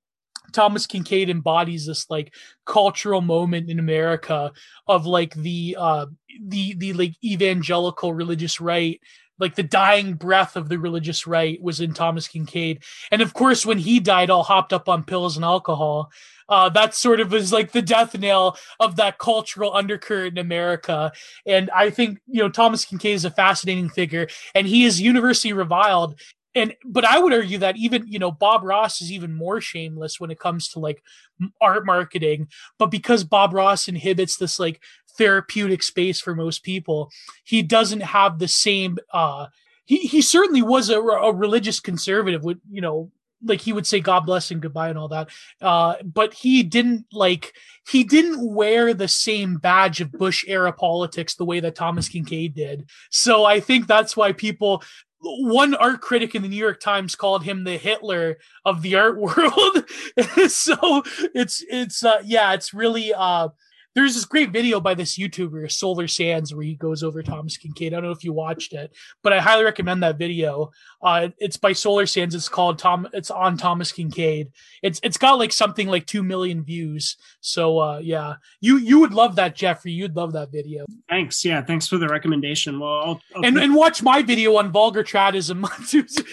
Thomas 0.56 0.88
Kinkade 0.88 1.30
embodies 1.30 1.86
this 1.86 2.10
like 2.10 2.34
cultural 2.66 3.22
moment 3.22 3.70
in 3.70 3.78
America 3.78 4.52
of 4.88 5.06
like 5.06 5.36
the 5.36 5.76
uh 5.78 6.06
the 6.42 6.74
the 6.76 6.94
like 6.94 7.14
evangelical 7.24 8.14
religious 8.14 8.60
right 8.62 9.00
like 9.38 9.56
the 9.56 9.64
dying 9.64 10.14
breath 10.14 10.56
of 10.56 10.70
the 10.70 10.80
religious 10.80 11.28
right 11.28 11.62
was 11.62 11.82
in 11.82 11.94
Thomas 11.94 12.28
Kinkade. 12.28 12.82
And 13.12 13.22
of 13.22 13.34
course, 13.34 13.66
when 13.66 13.80
he 13.80 14.00
died, 14.00 14.30
all 14.30 14.44
hopped 14.44 14.72
up 14.72 14.88
on 14.88 15.04
pills 15.04 15.36
and 15.36 15.44
alcohol, 15.44 16.10
uh, 16.48 16.70
that 16.70 16.94
sort 16.94 17.20
of 17.20 17.34
is 17.34 17.52
like 17.52 17.72
the 17.72 17.82
death 17.82 18.18
nail 18.18 18.56
of 18.80 18.96
that 18.98 19.18
cultural 19.18 19.76
undercurrent 19.76 20.38
in 20.38 20.46
America. 20.46 21.12
And 21.46 21.70
I 21.72 21.90
think, 21.90 22.20
you 22.28 22.42
know, 22.42 22.50
Thomas 22.50 22.86
Kinkade 22.86 23.14
is 23.14 23.26
a 23.26 23.32
fascinating 23.32 23.90
figure 23.90 24.28
and 24.54 24.68
he 24.68 24.86
is 24.86 25.02
universally 25.02 25.54
reviled 25.54 26.20
and 26.56 26.74
but 26.86 27.06
I 27.06 27.20
would 27.20 27.34
argue 27.34 27.60
that 27.60 27.78
even 27.78 28.08
you 28.08 28.18
know 28.18 28.32
Bob 28.32 28.64
Ross 28.64 29.02
is 29.02 29.12
even 29.12 29.34
more 29.34 29.62
shameless 29.62 30.20
when 30.20 30.32
it 30.32 30.40
comes 30.40 30.70
to 30.70 30.80
like 30.80 31.04
art 31.62 31.86
marketing, 31.86 32.48
but 32.80 32.88
because 32.88 33.24
Bob 33.24 33.54
Ross 33.54 33.88
inhibits 33.88 34.38
this 34.38 34.60
like 34.60 34.82
therapeutic 35.18 35.84
space 35.84 36.20
for 36.20 36.34
most 36.34 36.64
people, 36.64 37.12
he 37.44 37.62
doesn't 37.62 38.02
have 38.02 38.40
the 38.40 38.48
same. 38.48 38.98
uh 39.14 39.48
he, 39.88 39.98
he 39.98 40.22
certainly 40.24 40.64
was 40.64 40.90
a, 40.90 41.00
a 41.00 41.32
religious 41.32 41.80
conservative 41.80 42.44
with 42.44 42.60
you 42.72 42.82
know 42.82 43.12
like 43.44 43.62
he 43.62 43.74
would 43.74 43.86
say 43.88 44.00
God 44.00 44.22
bless 44.22 44.52
and 44.52 44.62
goodbye 44.62 44.90
and 44.90 44.98
all 44.98 45.10
that. 45.10 45.30
Uh, 45.62 45.96
but 46.04 46.34
he 46.34 46.64
didn't 46.64 47.06
like 47.12 47.54
he 47.88 48.04
didn't 48.04 48.54
wear 48.54 48.94
the 48.94 49.08
same 49.08 49.58
badge 49.58 50.02
of 50.02 50.12
Bush 50.12 50.44
era 50.48 50.74
politics 50.74 51.36
the 51.36 51.46
way 51.46 51.60
that 51.60 51.76
Thomas 51.76 52.10
kinkade 52.10 52.56
did. 52.56 52.90
So 53.12 53.46
I 53.46 53.60
think 53.60 53.88
that's 53.88 54.18
why 54.18 54.32
people 54.32 54.84
one 55.26 55.74
art 55.76 56.02
critic 56.02 56.36
in 56.36 56.42
the 56.42 56.48
New 56.48 56.56
York 56.56 56.80
Times 56.80 57.16
called 57.16 57.44
him 57.44 57.64
the 57.64 57.78
Hitler 57.78 58.38
of 58.64 58.82
the 58.82 58.96
art 58.96 59.18
world. 59.20 59.90
so 60.48 61.04
it's 61.34 61.64
it's 61.70 62.04
uh 62.04 62.22
yeah, 62.24 62.54
it's 62.54 62.74
really 62.74 63.14
uh 63.14 63.50
there's 63.96 64.14
this 64.14 64.26
great 64.26 64.52
video 64.52 64.82
by 64.82 64.94
this 64.94 65.18
YouTuber, 65.18 65.72
Solar 65.72 66.08
Sands, 66.08 66.54
where 66.54 66.66
he 66.66 66.76
goes 66.76 67.02
over 67.02 67.24
Thomas 67.24 67.58
Kinkade. 67.58 67.88
I 67.88 67.90
don't 67.92 68.04
know 68.04 68.12
if 68.12 68.26
you 68.26 68.34
watched 68.34 68.74
it, 68.74 68.96
but 69.24 69.32
I 69.32 69.40
highly 69.40 69.64
recommend 69.64 70.04
that 70.04 70.18
video. 70.18 70.72
Uh, 71.02 71.30
it's 71.38 71.56
by 71.56 71.72
Solar 71.72 72.06
Sands. 72.06 72.36
It's 72.36 72.50
called 72.50 72.78
Tom. 72.78 73.08
It's 73.14 73.32
on 73.32 73.58
Thomas 73.58 73.94
Kinkade. 73.94 74.50
It's 74.84 75.00
it's 75.02 75.18
got 75.18 75.40
like 75.40 75.54
something 75.54 75.88
like 75.88 76.06
two 76.06 76.24
million 76.24 76.64
views. 76.64 77.16
So 77.40 77.80
uh, 77.80 78.00
yeah, 78.00 78.36
you 78.60 78.78
you 78.78 79.00
would 79.00 79.14
love 79.14 79.38
that, 79.38 79.56
Jeffrey. 79.56 79.94
You'd 79.94 80.16
love 80.16 80.34
that 80.34 80.52
video. 80.52 80.86
Thanks. 81.10 81.46
Yeah, 81.46 81.62
thanks 81.62 81.88
for 81.88 81.98
the 81.98 82.10
recommendation. 82.10 82.80
Well, 82.80 82.92
I'll, 82.92 83.22
I'll 83.36 83.46
and 83.46 83.58
and 83.58 83.74
watch 83.76 84.04
my 84.04 84.22
video 84.22 84.58
on 84.58 84.72
vulgar 84.74 85.04
tradism. 85.04 85.66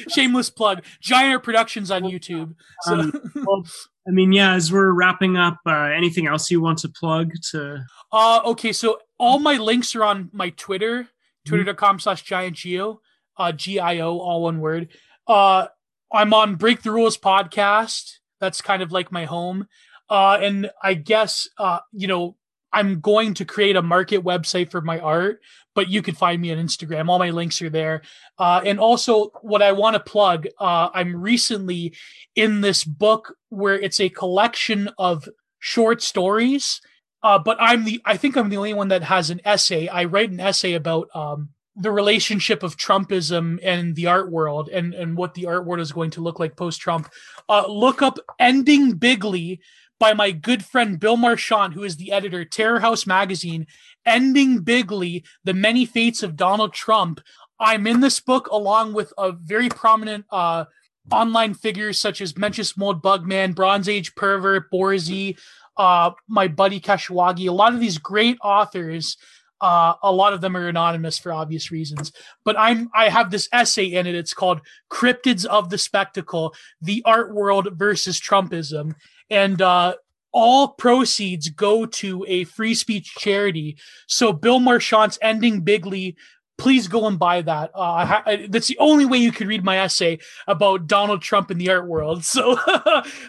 Shameless 0.13 0.51
plug. 0.51 0.83
Giant 1.01 1.45
Productions 1.45 1.91
on 1.93 2.03
YouTube. 2.03 2.55
So. 2.83 2.95
Um, 2.95 3.13
well, 3.47 3.65
I 4.07 4.11
mean, 4.11 4.33
yeah, 4.33 4.55
as 4.55 4.73
we're 4.73 4.93
wrapping 4.93 5.37
up, 5.37 5.59
uh, 5.67 5.91
anything 5.97 6.27
else 6.27 6.51
you 6.51 6.61
want 6.61 6.79
to 6.79 6.89
plug 6.89 7.31
to? 7.53 7.85
Uh, 8.13 8.41
okay, 8.47 8.73
so 8.73 8.99
all 9.19 9.39
my 9.39 9.57
links 9.59 9.95
are 9.95 10.05
on 10.05 10.29
my 10.33 10.51
Twitter, 10.51 11.09
twitter.com 11.47 12.01
slash 12.01 12.23
giant 12.23 12.57
geo, 12.57 13.01
uh, 13.37 13.53
G 13.53 13.79
I 13.79 14.01
O, 14.01 14.19
all 14.19 14.43
one 14.43 14.61
word. 14.61 14.89
Uh, 15.27 15.69
I'm 16.13 16.35
on 16.35 16.57
Break 16.57 16.83
the 16.83 16.91
Rules 16.91 17.17
podcast. 17.17 18.19
That's 18.41 18.61
kind 18.61 18.83
of 18.83 18.91
like 18.91 19.13
my 19.13 19.25
home. 19.25 19.69
Uh, 20.11 20.39
and 20.43 20.71
I 20.83 20.95
guess, 20.95 21.49
uh, 21.59 21.79
you 21.93 22.07
know, 22.09 22.37
I'm 22.73 23.01
going 23.01 23.35
to 23.35 23.45
create 23.45 23.77
a 23.77 23.83
market 23.83 24.25
website 24.25 24.71
for 24.71 24.81
my 24.81 24.99
art, 24.99 25.41
but 25.75 25.89
you 25.89 26.03
can 26.03 26.15
find 26.15 26.41
me 26.41 26.53
on 26.53 26.59
Instagram. 26.59 27.09
All 27.09 27.19
my 27.19 27.31
links 27.31 27.61
are 27.63 27.71
there. 27.71 28.03
Uh, 28.39 28.63
and 28.65 28.81
also, 28.81 29.31
what 29.43 29.63
I 29.63 29.73
want 29.73 29.95
to 29.95 30.01
plug, 30.01 30.47
uh, 30.59 30.89
I'm 30.95 31.15
recently 31.17 31.95
in 32.35 32.61
this 32.61 32.85
book 32.85 33.37
where 33.49 33.79
it's 33.79 34.01
a 34.01 34.09
collection 34.09 34.91
of 34.99 35.29
short 35.59 36.03
stories. 36.03 36.81
Uh, 37.23 37.39
but 37.39 37.57
I'm 37.61 37.85
the, 37.85 38.01
I 38.05 38.17
think 38.17 38.37
I'm 38.37 38.49
the 38.49 38.57
only 38.57 38.75
one 38.75 38.89
that 38.89 39.05
has 39.05 39.31
an 39.31 39.41
essay. 39.45 39.87
I 39.87 40.05
write 40.05 40.31
an 40.31 40.41
essay 40.41 40.73
about 40.75 41.09
um, 41.15 41.51
the 41.77 41.93
relationship 41.93 42.63
of 42.63 42.77
Trumpism 42.77 43.59
and 43.63 43.95
the 43.95 44.07
art 44.07 44.31
world 44.31 44.69
and, 44.69 44.93
and 44.93 45.17
what 45.17 45.35
the 45.35 45.47
art 45.47 45.65
world 45.65 45.81
is 45.81 45.93
going 45.93 46.11
to 46.13 46.21
look 46.21 46.41
like 46.41 46.57
post 46.57 46.81
Trump. 46.81 47.09
Uh, 47.49 47.67
look 47.69 48.03
up 48.03 48.19
Ending 48.39 48.95
Bigly 48.95 49.61
by 50.03 50.13
my 50.13 50.33
good 50.33 50.65
friend 50.65 50.99
Bill 50.99 51.17
Marchant, 51.17 51.75
who 51.75 51.85
is 51.85 51.97
the 51.97 52.11
editor, 52.11 52.45
Terror 52.45 52.81
House 52.81 53.07
Magazine, 53.07 53.69
Ending 54.05 54.65
Bigly, 54.65 55.23
The 55.45 55.55
Many 55.55 55.87
Fates 55.87 56.25
of 56.25 56.35
Donald 56.35 56.73
Trump. 56.75 57.21
I'm 57.61 57.87
in 57.87 58.01
this 58.01 58.19
book 58.19 58.49
along 58.49 58.95
with 58.95 59.13
a 59.17 59.31
very 59.31 59.69
prominent 59.69 60.25
uh, 60.33 60.65
online 61.13 61.55
figures 61.55 62.01
such 62.01 62.21
as 62.21 62.33
Mencius 62.33 62.77
Mold 62.77 63.01
Bugman, 63.01 63.55
Bronze 63.55 63.89
Age 63.89 64.17
Pervert, 64.17 64.73
Borzy, 64.73 65.39
uh, 65.77 66.11
my 66.27 66.49
buddy 66.49 66.81
Kashwagi, 66.81 67.47
a 67.47 67.53
lot 67.53 67.73
of 67.73 67.79
these 67.79 67.99
great 67.99 68.39
authors. 68.43 69.17
Uh, 69.61 69.95
a 70.03 70.11
lot 70.11 70.33
of 70.33 70.41
them 70.41 70.57
are 70.57 70.67
anonymous 70.67 71.17
for 71.21 71.33
obvious 71.33 71.71
reasons, 71.71 72.11
but 72.45 72.59
I'm 72.59 72.91
I 72.93 73.09
have 73.09 73.31
this 73.31 73.49
essay 73.53 73.85
in 73.85 74.09
it. 74.09 74.17
It's 74.17 74.35
called 74.35 74.63
"Cryptids 74.91 75.45
of 75.45 75.71
the 75.71 75.79
Spectacle: 75.79 76.53
The 76.81 77.05
Art 77.07 77.33
World 77.33 77.69
versus 77.75 78.21
Trumpism," 78.21 78.97
and 79.33 79.61
uh, 79.63 79.95
all 80.33 80.69
proceeds 80.69 81.49
go 81.49 81.87
to 81.87 82.25
a 82.29 82.45
free 82.45 82.75
speech 82.75 83.15
charity. 83.19 83.79
So 84.07 84.33
Bill 84.33 84.61
Marchant's 84.61 85.19
ending 85.23 85.63
bigly. 85.63 86.17
Please 86.59 86.87
go 86.87 87.07
and 87.07 87.19
buy 87.19 87.41
that. 87.43 87.71
Uh, 87.75 88.07
ha- 88.07 88.37
that's 88.49 88.69
the 88.69 88.79
only 88.79 89.07
way 89.07 89.19
you 89.19 89.33
could 89.33 89.49
read 89.49 89.65
my 89.65 89.79
essay 89.79 90.19
about 90.47 90.87
Donald 90.87 91.23
Trump 91.23 91.51
in 91.51 91.59
the 91.59 91.71
art 91.71 91.89
world. 91.89 92.25
So, 92.25 92.57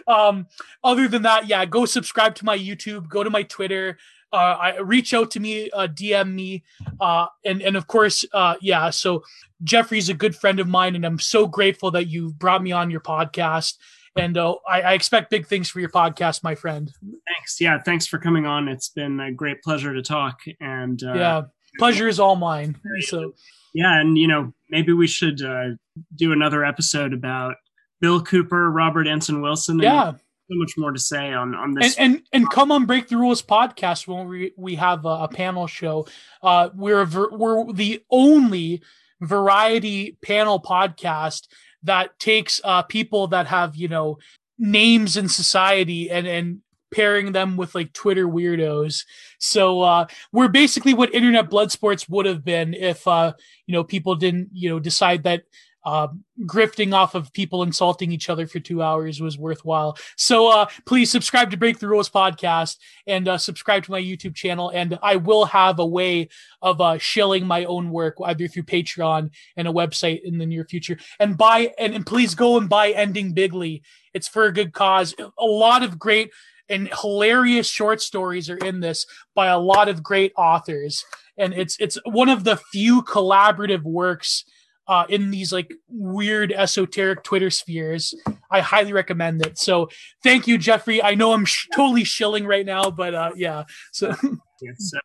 um, 0.06 0.46
other 0.84 1.08
than 1.08 1.22
that, 1.22 1.48
yeah, 1.48 1.64
go 1.64 1.86
subscribe 1.86 2.36
to 2.36 2.44
my 2.44 2.56
YouTube, 2.56 3.08
go 3.08 3.24
to 3.24 3.30
my 3.30 3.42
Twitter, 3.42 3.98
uh, 4.34 4.56
I 4.60 4.78
reach 4.78 5.14
out 5.14 5.30
to 5.32 5.40
me, 5.40 5.70
uh, 5.70 5.86
DM 5.86 6.34
me, 6.34 6.64
uh, 7.00 7.26
and 7.44 7.62
and 7.62 7.76
of 7.76 7.86
course, 7.86 8.24
uh, 8.32 8.56
yeah. 8.60 8.90
So 8.90 9.22
Jeffrey's 9.62 10.08
a 10.08 10.14
good 10.14 10.34
friend 10.34 10.58
of 10.58 10.66
mine, 10.66 10.96
and 10.96 11.06
I'm 11.06 11.20
so 11.20 11.46
grateful 11.46 11.92
that 11.92 12.08
you 12.08 12.32
brought 12.32 12.60
me 12.60 12.72
on 12.72 12.90
your 12.90 13.00
podcast. 13.00 13.74
And 14.16 14.36
uh, 14.36 14.56
I, 14.68 14.82
I 14.82 14.92
expect 14.92 15.30
big 15.30 15.46
things 15.46 15.68
for 15.68 15.80
your 15.80 15.88
podcast, 15.88 16.42
my 16.42 16.54
friend. 16.54 16.92
Thanks. 17.02 17.60
Yeah, 17.60 17.80
thanks 17.82 18.06
for 18.06 18.18
coming 18.18 18.46
on. 18.46 18.68
It's 18.68 18.88
been 18.88 19.18
a 19.20 19.32
great 19.32 19.62
pleasure 19.62 19.92
to 19.92 20.02
talk. 20.02 20.40
And 20.60 21.02
uh, 21.02 21.14
yeah, 21.14 21.42
pleasure 21.78 22.08
is 22.08 22.20
all 22.20 22.36
mine. 22.36 22.76
So 23.00 23.32
yeah, 23.74 24.00
and 24.00 24.16
you 24.16 24.28
know 24.28 24.52
maybe 24.70 24.92
we 24.92 25.06
should 25.06 25.42
uh, 25.42 25.70
do 26.14 26.32
another 26.32 26.64
episode 26.64 27.12
about 27.12 27.56
Bill 28.00 28.22
Cooper, 28.22 28.70
Robert 28.70 29.06
Anton 29.08 29.42
Wilson. 29.42 29.78
Yeah. 29.80 30.12
So 30.12 30.58
much 30.58 30.74
more 30.76 30.92
to 30.92 31.00
say 31.00 31.32
on 31.32 31.54
on 31.54 31.72
this, 31.74 31.96
and 31.96 32.16
and, 32.16 32.22
and 32.32 32.50
come 32.50 32.70
on 32.70 32.84
Break 32.84 33.08
the 33.08 33.16
Rules 33.16 33.40
podcast 33.40 34.06
when 34.06 34.28
we 34.28 34.52
we 34.58 34.74
have 34.74 35.06
a, 35.06 35.08
a 35.08 35.28
panel 35.28 35.66
show. 35.66 36.06
Uh, 36.42 36.68
we're 36.74 37.00
a 37.00 37.06
ver- 37.06 37.30
we're 37.32 37.72
the 37.72 38.02
only 38.10 38.82
variety 39.22 40.18
panel 40.22 40.60
podcast 40.60 41.48
that 41.84 42.18
takes 42.18 42.60
uh, 42.64 42.82
people 42.82 43.28
that 43.28 43.46
have 43.46 43.76
you 43.76 43.88
know 43.88 44.18
names 44.58 45.16
in 45.16 45.28
society 45.28 46.10
and 46.10 46.26
and 46.26 46.60
pairing 46.92 47.32
them 47.32 47.56
with 47.56 47.74
like 47.74 47.92
Twitter 47.92 48.26
weirdos. 48.26 49.04
So 49.38 49.82
uh, 49.82 50.06
we're 50.32 50.48
basically 50.48 50.94
what 50.94 51.14
internet 51.14 51.50
blood 51.50 51.72
sports 51.72 52.08
would 52.08 52.26
have 52.26 52.44
been 52.44 52.72
if 52.72 53.06
uh, 53.06 53.32
you 53.66 53.72
know 53.72 53.84
people 53.84 54.14
didn't 54.14 54.48
you 54.52 54.68
know 54.70 54.78
decide 54.78 55.24
that 55.24 55.44
uh, 55.84 56.08
grifting 56.42 56.94
off 56.94 57.14
of 57.14 57.32
people 57.32 57.62
insulting 57.62 58.10
each 58.10 58.30
other 58.30 58.46
for 58.46 58.58
two 58.58 58.82
hours 58.82 59.20
was 59.20 59.38
worthwhile. 59.38 59.96
So 60.16 60.48
uh, 60.48 60.66
please 60.86 61.10
subscribe 61.10 61.50
to 61.50 61.56
Break 61.56 61.78
the 61.78 61.88
Rules 61.88 62.08
podcast 62.08 62.78
and 63.06 63.28
uh, 63.28 63.38
subscribe 63.38 63.84
to 63.84 63.90
my 63.90 64.00
YouTube 64.00 64.34
channel. 64.34 64.70
And 64.70 64.98
I 65.02 65.16
will 65.16 65.44
have 65.46 65.78
a 65.78 65.86
way 65.86 66.28
of 66.62 66.80
uh, 66.80 66.98
shilling 66.98 67.46
my 67.46 67.64
own 67.64 67.90
work 67.90 68.16
either 68.24 68.48
through 68.48 68.64
Patreon 68.64 69.30
and 69.56 69.68
a 69.68 69.72
website 69.72 70.22
in 70.24 70.38
the 70.38 70.46
near 70.46 70.64
future. 70.64 70.98
And 71.20 71.36
buy 71.36 71.72
and, 71.78 71.94
and 71.94 72.06
please 72.06 72.34
go 72.34 72.56
and 72.56 72.68
buy 72.68 72.90
Ending 72.90 73.34
Bigly. 73.34 73.82
It's 74.14 74.28
for 74.28 74.44
a 74.44 74.52
good 74.52 74.72
cause. 74.72 75.14
A 75.38 75.44
lot 75.44 75.82
of 75.82 75.98
great 75.98 76.30
and 76.68 76.88
hilarious 77.00 77.68
short 77.68 78.00
stories 78.00 78.48
are 78.48 78.56
in 78.56 78.80
this 78.80 79.06
by 79.34 79.48
a 79.48 79.58
lot 79.58 79.88
of 79.88 80.02
great 80.02 80.32
authors. 80.36 81.04
And 81.36 81.52
it's 81.52 81.76
it's 81.78 81.98
one 82.04 82.28
of 82.28 82.44
the 82.44 82.56
few 82.56 83.02
collaborative 83.02 83.82
works 83.82 84.44
uh, 84.86 85.04
in 85.08 85.30
these 85.30 85.52
like 85.52 85.72
weird 85.88 86.52
esoteric 86.52 87.22
Twitter 87.22 87.50
spheres. 87.50 88.14
I 88.50 88.60
highly 88.60 88.92
recommend 88.92 89.44
it. 89.44 89.58
So 89.58 89.88
thank 90.22 90.46
you, 90.46 90.58
Jeffrey. 90.58 91.02
I 91.02 91.14
know 91.14 91.32
I'm 91.32 91.44
sh- 91.44 91.66
totally 91.74 92.04
shilling 92.04 92.46
right 92.46 92.66
now, 92.66 92.90
but 92.90 93.14
uh, 93.14 93.30
yeah. 93.36 93.64
So 93.92 94.10
uh, 94.22 94.98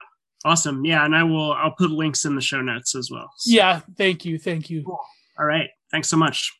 awesome. 0.45 0.85
Yeah, 0.85 1.05
and 1.05 1.15
I 1.15 1.23
will. 1.23 1.53
I'll 1.53 1.75
put 1.77 1.91
links 1.91 2.25
in 2.25 2.35
the 2.35 2.41
show 2.41 2.61
notes 2.61 2.95
as 2.95 3.09
well. 3.11 3.31
So. 3.37 3.55
Yeah. 3.55 3.81
Thank 3.97 4.25
you. 4.25 4.37
Thank 4.37 4.69
you. 4.69 4.83
Cool. 4.83 4.99
All 5.39 5.45
right. 5.45 5.69
Thanks 5.91 6.09
so 6.09 6.17
much. 6.17 6.51